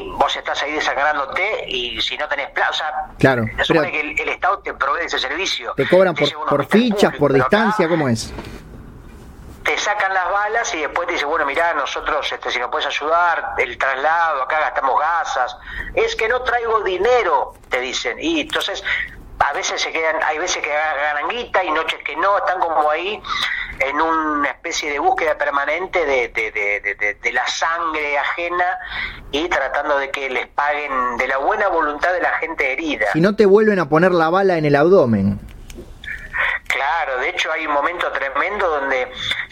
vos 0.00 0.34
estás 0.36 0.62
ahí 0.62 0.72
desangrándote 0.72 1.64
y 1.68 2.00
si 2.00 2.16
no 2.16 2.28
tenés 2.28 2.50
plaza, 2.50 2.84
claro, 3.18 3.44
se 3.56 3.64
supone 3.64 3.90
que 3.90 4.00
el, 4.00 4.28
Estado 4.28 4.58
te 4.60 4.74
provee 4.74 5.04
ese 5.04 5.18
servicio. 5.18 5.74
¿Te 5.76 5.88
cobran 5.88 6.14
por, 6.14 6.28
por 6.46 6.66
fichas, 6.66 7.14
por 7.16 7.32
distancia? 7.32 7.88
¿Cómo 7.88 8.08
es? 8.08 8.32
te 9.70 9.78
sacan 9.78 10.12
las 10.12 10.30
balas 10.30 10.74
y 10.74 10.80
después 10.80 11.06
te 11.06 11.12
dice, 11.12 11.26
bueno, 11.26 11.44
mira 11.46 11.72
nosotros, 11.74 12.30
este, 12.32 12.50
si 12.50 12.58
nos 12.58 12.70
puedes 12.70 12.86
ayudar, 12.86 13.54
el 13.58 13.78
traslado, 13.78 14.42
acá 14.42 14.58
gastamos 14.58 14.98
gasas. 14.98 15.56
Es 15.94 16.16
que 16.16 16.28
no 16.28 16.42
traigo 16.42 16.80
dinero, 16.80 17.54
te 17.68 17.80
dicen. 17.80 18.16
Y 18.20 18.40
entonces, 18.40 18.82
a 19.40 19.52
veces 19.54 19.80
se 19.80 19.90
quedan, 19.90 20.16
hay 20.24 20.38
veces 20.38 20.62
que 20.62 20.70
ganan 20.70 21.28
guita 21.28 21.64
y 21.64 21.70
noches 21.70 21.98
que 22.04 22.14
no, 22.16 22.38
están 22.38 22.60
como 22.60 22.90
ahí 22.90 23.20
en 23.80 24.00
una 24.00 24.48
especie 24.50 24.90
de 24.90 24.98
búsqueda 24.98 25.36
permanente 25.38 26.04
de, 26.04 26.28
de, 26.28 27.16
de, 27.22 27.32
la 27.32 27.46
sangre 27.46 28.18
ajena 28.18 28.78
y 29.30 29.48
tratando 29.48 29.96
de 29.98 30.10
que 30.10 30.28
les 30.28 30.46
paguen 30.48 31.16
de 31.16 31.26
la 31.26 31.38
buena 31.38 31.68
voluntad 31.68 32.12
de 32.12 32.20
la 32.20 32.32
gente 32.38 32.72
herida. 32.72 33.06
Si 33.12 33.20
no 33.20 33.34
te 33.34 33.46
vuelven 33.46 33.78
a 33.78 33.88
poner 33.88 34.12
la 34.12 34.28
bala 34.28 34.58
en 34.58 34.66
el 34.66 34.76
abdomen. 34.76 35.40
Claro, 36.70 37.18
de 37.18 37.30
hecho 37.30 37.50
hay 37.50 37.66
un 37.66 37.72
momento 37.72 38.12
tremendo 38.12 38.68
donde 38.68 39.10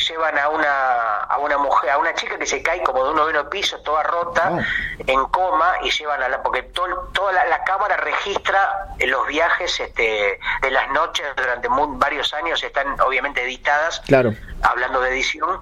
llevan 0.09 0.39
a 0.39 0.49
una, 0.51 1.15
a 1.25 1.39
una 1.39 1.59
mujer, 1.59 1.91
a 1.91 1.99
una 1.99 2.15
chica 2.15 2.39
que 2.39 2.47
se 2.47 2.63
cae 2.63 2.81
como 2.85 3.03
de 3.03 3.11
un 3.11 3.17
noveno 3.17 3.51
piso, 3.51 3.81
toda 3.81 4.05
rota, 4.05 4.53
oh. 4.53 4.61
en 5.05 5.25
coma, 5.27 5.75
y 5.83 5.91
llevan 5.91 6.23
a 6.23 6.29
la, 6.29 6.41
porque 6.41 6.63
toda 6.63 7.33
la, 7.33 7.65
cámara 7.65 7.97
registra 7.97 8.89
los 9.01 9.27
viajes 9.27 9.81
este, 9.81 10.39
de 10.63 10.71
las 10.71 10.89
noches 10.91 11.27
durante 11.37 11.67
varios 11.69 12.33
años, 12.35 12.63
están 12.63 13.01
obviamente 13.01 13.43
editadas, 13.43 14.01
claro. 14.07 14.33
hablando 14.63 15.01
de 15.01 15.11
edición, 15.11 15.61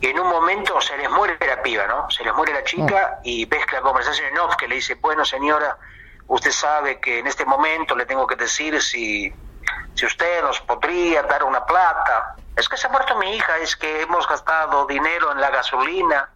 y 0.00 0.08
en 0.08 0.18
un 0.18 0.28
momento 0.28 0.80
se 0.80 0.96
les 0.96 1.08
muere 1.10 1.38
la 1.46 1.62
piba, 1.62 1.86
¿no? 1.86 2.10
Se 2.10 2.24
les 2.24 2.34
muere 2.34 2.52
la 2.52 2.64
chica 2.64 3.18
oh. 3.18 3.20
y 3.22 3.44
ves 3.44 3.64
la 3.72 3.82
conversación 3.82 4.28
en 4.28 4.38
off 4.38 4.56
que 4.56 4.66
le 4.66 4.74
dice, 4.74 4.96
bueno 4.96 5.24
señora, 5.24 5.78
usted 6.26 6.50
sabe 6.50 6.98
que 6.98 7.20
en 7.20 7.28
este 7.28 7.44
momento 7.44 7.94
le 7.94 8.04
tengo 8.04 8.26
que 8.26 8.34
decir 8.34 8.82
si 8.82 9.32
si 9.94 10.06
usted 10.06 10.42
nos 10.42 10.60
podría 10.60 11.22
dar 11.22 11.44
una 11.44 11.64
plata. 11.64 12.36
Es 12.56 12.68
que 12.68 12.76
se 12.76 12.86
ha 12.86 12.90
muerto 12.90 13.16
mi 13.18 13.36
hija, 13.36 13.58
es 13.58 13.76
que 13.76 14.02
hemos 14.02 14.28
gastado 14.28 14.86
dinero 14.86 15.32
en 15.32 15.40
la 15.40 15.50
gasolina 15.50 16.30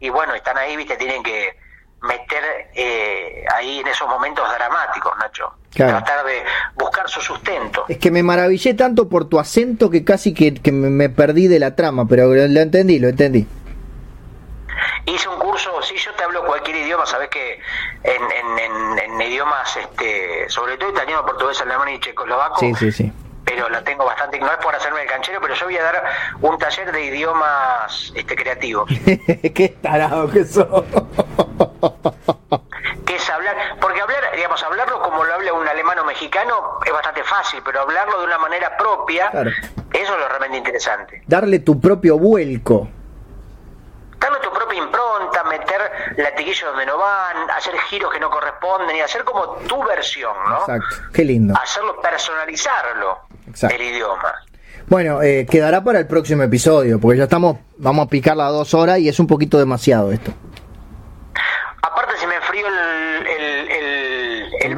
y 0.00 0.08
bueno, 0.10 0.34
están 0.34 0.56
ahí, 0.56 0.76
viste, 0.76 0.96
tienen 0.96 1.22
que 1.22 1.56
meter 2.02 2.70
eh, 2.74 3.44
ahí 3.54 3.80
en 3.80 3.88
esos 3.88 4.08
momentos 4.08 4.48
dramáticos, 4.56 5.12
Nacho. 5.18 5.52
Tratar 5.70 6.24
de 6.24 6.44
buscar 6.74 7.08
su 7.08 7.20
sustento. 7.20 7.84
Es 7.88 7.98
que 7.98 8.10
me 8.10 8.22
maravillé 8.22 8.74
tanto 8.74 9.08
por 9.08 9.28
tu 9.28 9.38
acento 9.38 9.90
que 9.90 10.04
casi 10.04 10.32
que, 10.32 10.54
que 10.54 10.72
me 10.72 11.08
perdí 11.08 11.46
de 11.46 11.58
la 11.58 11.74
trama, 11.74 12.06
pero 12.08 12.28
lo 12.28 12.60
entendí, 12.60 12.98
lo 12.98 13.08
entendí. 13.08 13.46
Hice 15.08 15.28
un 15.28 15.38
curso, 15.38 15.80
si 15.80 15.96
yo 15.96 16.12
te 16.14 16.24
hablo 16.24 16.44
cualquier 16.44 16.76
idioma, 16.76 17.06
sabes 17.06 17.30
que 17.30 17.58
en, 18.02 18.98
en, 18.98 19.20
idiomas, 19.22 19.74
este, 19.76 20.48
sobre 20.50 20.76
todo 20.76 20.90
italiano, 20.90 21.24
portugués, 21.24 21.60
alemán 21.62 21.88
y 21.88 21.98
checoslovaco, 21.98 22.60
sí, 22.60 22.74
sí, 22.74 22.92
sí. 22.92 23.12
pero 23.44 23.70
la 23.70 23.82
tengo 23.82 24.04
bastante, 24.04 24.38
no 24.38 24.50
es 24.50 24.58
por 24.58 24.74
hacerme 24.74 25.02
el 25.02 25.08
canchero, 25.08 25.40
pero 25.40 25.54
yo 25.54 25.64
voy 25.64 25.78
a 25.78 25.82
dar 25.82 26.04
un 26.42 26.58
taller 26.58 26.92
de 26.92 27.04
idiomas 27.06 28.12
este, 28.14 28.36
creativos. 28.36 28.90
Qué 29.54 29.76
tarado 29.80 30.30
que 30.30 30.44
sos. 30.44 30.84
que 33.06 33.16
es 33.16 33.30
hablar, 33.30 33.56
porque 33.80 34.02
hablar, 34.02 34.36
digamos, 34.36 34.62
hablarlo 34.62 35.00
como 35.00 35.24
lo 35.24 35.34
habla 35.34 35.54
un 35.54 35.66
alemán 35.66 35.98
o 36.00 36.04
mexicano 36.04 36.80
es 36.84 36.92
bastante 36.92 37.24
fácil, 37.24 37.62
pero 37.64 37.80
hablarlo 37.80 38.20
de 38.20 38.26
una 38.26 38.38
manera 38.38 38.76
propia, 38.76 39.30
eso 39.30 40.12
es 40.14 40.20
lo 40.20 40.28
realmente 40.28 40.58
interesante. 40.58 41.22
Darle 41.26 41.60
tu 41.60 41.80
propio 41.80 42.18
vuelco 42.18 42.88
darle 44.18 44.38
tu 44.40 44.50
propia 44.50 44.78
impronta, 44.78 45.44
meter 45.44 46.14
latiguillos 46.16 46.64
donde 46.70 46.86
no 46.86 46.98
van, 46.98 47.50
hacer 47.50 47.76
giros 47.88 48.12
que 48.12 48.20
no 48.20 48.30
corresponden 48.30 48.96
y 48.96 49.00
hacer 49.00 49.24
como 49.24 49.56
tu 49.68 49.82
versión, 49.84 50.34
¿no? 50.48 50.60
Exacto, 50.60 50.96
qué 51.12 51.24
lindo. 51.24 51.54
Hacerlo, 51.60 52.00
personalizarlo, 52.00 53.20
el 53.70 53.82
idioma. 53.82 54.34
Bueno, 54.88 55.22
eh, 55.22 55.46
quedará 55.48 55.84
para 55.84 55.98
el 55.98 56.06
próximo 56.06 56.42
episodio, 56.42 56.98
porque 56.98 57.18
ya 57.18 57.24
estamos, 57.24 57.58
vamos 57.76 58.06
a 58.06 58.08
picar 58.08 58.36
las 58.36 58.50
dos 58.50 58.72
horas 58.72 58.98
y 58.98 59.08
es 59.08 59.20
un 59.20 59.26
poquito 59.26 59.58
demasiado 59.58 60.10
esto. 60.12 60.32
Aparte 61.82 62.16
se 62.16 62.26
me 62.26 62.36
enfrió 62.36 62.66
el, 62.66 62.97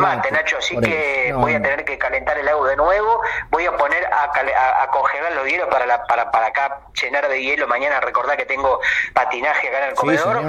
mate, 0.01 0.31
Nacho, 0.31 0.59
así 0.59 0.79
que 0.81 1.33
voy 1.35 1.55
a 1.55 1.63
tener 1.63 1.85
que 1.85 1.99
calentar 1.99 2.39
el 2.39 2.49
agua 2.49 2.71
de 2.71 2.77
nuevo, 2.77 3.21
voy 3.51 3.67
a 3.67 3.77
poner 3.77 4.05
a, 4.07 4.89
congelar 4.91 5.33
los 5.33 5.47
hielos 5.47 5.69
para, 5.69 5.87
la, 5.87 6.05
para, 6.05 6.31
para 6.31 6.47
acá 6.47 6.81
llenar 7.01 7.29
de 7.29 7.43
hielo 7.43 7.69
mañana, 7.69 8.01
recordar 8.01 8.37
que 8.37 8.47
tengo 8.47 8.81
patinaje 9.13 9.69
acá 9.69 9.79
en 9.79 9.91
el 9.91 9.95
comedor. 9.95 10.43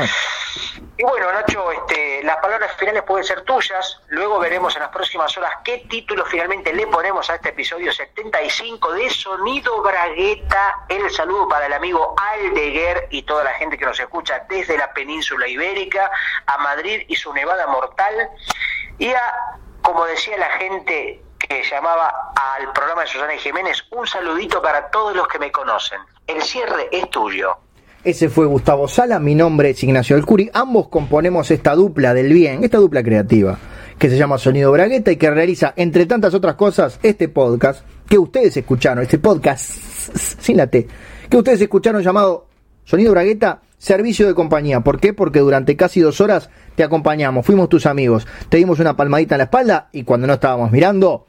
y 0.97 1.03
bueno, 1.03 1.31
Nacho, 1.31 1.71
este, 1.71 2.23
las 2.23 2.37
palabras 2.37 2.75
finales 2.77 3.03
pueden 3.03 3.23
ser 3.23 3.41
tuyas, 3.41 3.99
luego 4.07 4.39
veremos 4.39 4.75
en 4.75 4.81
las 4.81 4.91
próximas 4.91 5.37
horas 5.37 5.51
qué 5.63 5.85
título 5.89 6.25
finalmente 6.25 6.73
le 6.73 6.87
ponemos 6.87 7.29
a 7.29 7.35
este 7.35 7.49
episodio 7.49 7.91
75 7.91 8.93
de 8.93 9.09
Sonido 9.09 9.81
Bragueta, 9.81 10.79
el 10.89 11.09
saludo 11.11 11.47
para 11.47 11.65
el 11.65 11.73
amigo 11.73 12.15
Aldeguer 12.17 13.07
y 13.09 13.23
toda 13.23 13.43
la 13.43 13.51
gente 13.53 13.77
que 13.77 13.85
nos 13.85 13.99
escucha 13.99 14.45
desde 14.47 14.77
la 14.77 14.93
península 14.93 15.47
ibérica 15.47 16.09
a 16.45 16.57
Madrid 16.59 17.03
y 17.07 17.15
su 17.15 17.33
nevada 17.33 17.67
mortal 17.67 18.29
y 19.01 19.07
a, 19.07 19.57
como 19.81 20.05
decía 20.05 20.37
la 20.37 20.49
gente 20.59 21.23
que 21.39 21.63
llamaba 21.63 22.31
al 22.35 22.71
programa 22.71 23.01
de 23.01 23.07
Susana 23.07 23.33
Jiménez, 23.33 23.83
un 23.89 24.05
saludito 24.05 24.61
para 24.61 24.91
todos 24.91 25.15
los 25.15 25.27
que 25.27 25.39
me 25.39 25.51
conocen. 25.51 25.97
El 26.27 26.39
cierre 26.43 26.87
es 26.91 27.09
tuyo. 27.09 27.57
Ese 28.03 28.29
fue 28.29 28.45
Gustavo 28.45 28.87
Sala, 28.87 29.19
mi 29.19 29.33
nombre 29.33 29.71
es 29.71 29.83
Ignacio 29.83 30.15
Alcuri. 30.15 30.51
Ambos 30.53 30.89
componemos 30.89 31.49
esta 31.49 31.73
dupla 31.73 32.13
del 32.13 32.31
bien, 32.31 32.63
esta 32.63 32.77
dupla 32.77 33.01
creativa, 33.01 33.57
que 33.97 34.07
se 34.07 34.17
llama 34.17 34.37
Sonido 34.37 34.71
Bragueta 34.71 35.11
y 35.11 35.17
que 35.17 35.31
realiza, 35.31 35.73
entre 35.77 36.05
tantas 36.05 36.35
otras 36.35 36.53
cosas, 36.53 36.99
este 37.01 37.27
podcast 37.27 37.83
que 38.07 38.19
ustedes 38.19 38.55
escucharon, 38.55 39.01
este 39.03 39.17
podcast 39.17 39.61
sin 40.39 40.57
la 40.57 40.67
T, 40.67 40.87
que 41.27 41.37
ustedes 41.37 41.61
escucharon 41.61 42.03
llamado 42.03 42.45
Sonido 42.83 43.13
Bragueta, 43.13 43.61
servicio 43.81 44.27
de 44.27 44.35
compañía. 44.35 44.81
¿Por 44.81 44.99
qué? 44.99 45.11
Porque 45.11 45.39
durante 45.39 45.75
casi 45.75 46.01
dos 46.01 46.21
horas 46.21 46.51
te 46.75 46.83
acompañamos, 46.83 47.43
fuimos 47.43 47.67
tus 47.67 47.87
amigos, 47.87 48.27
te 48.47 48.57
dimos 48.57 48.79
una 48.79 48.95
palmadita 48.95 49.35
en 49.35 49.39
la 49.39 49.45
espalda 49.45 49.89
y 49.91 50.03
cuando 50.03 50.27
no 50.27 50.33
estábamos 50.33 50.71
mirando, 50.71 51.25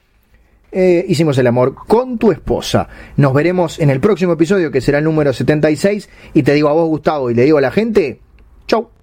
eh, 0.71 1.03
hicimos 1.09 1.39
el 1.39 1.47
amor 1.47 1.75
con 1.75 2.19
tu 2.19 2.31
esposa. 2.31 2.89
Nos 3.17 3.33
veremos 3.33 3.79
en 3.79 3.89
el 3.89 4.01
próximo 4.01 4.35
episodio 4.35 4.71
que 4.71 4.83
será 4.83 4.99
el 4.99 5.05
número 5.05 5.33
76 5.33 6.11
y 6.35 6.43
te 6.43 6.53
digo 6.53 6.69
a 6.69 6.75
vos 6.75 6.89
Gustavo 6.89 7.31
y 7.31 7.35
le 7.35 7.45
digo 7.45 7.57
a 7.57 7.63
la 7.63 7.71
gente, 7.71 8.21
chau. 8.67 8.93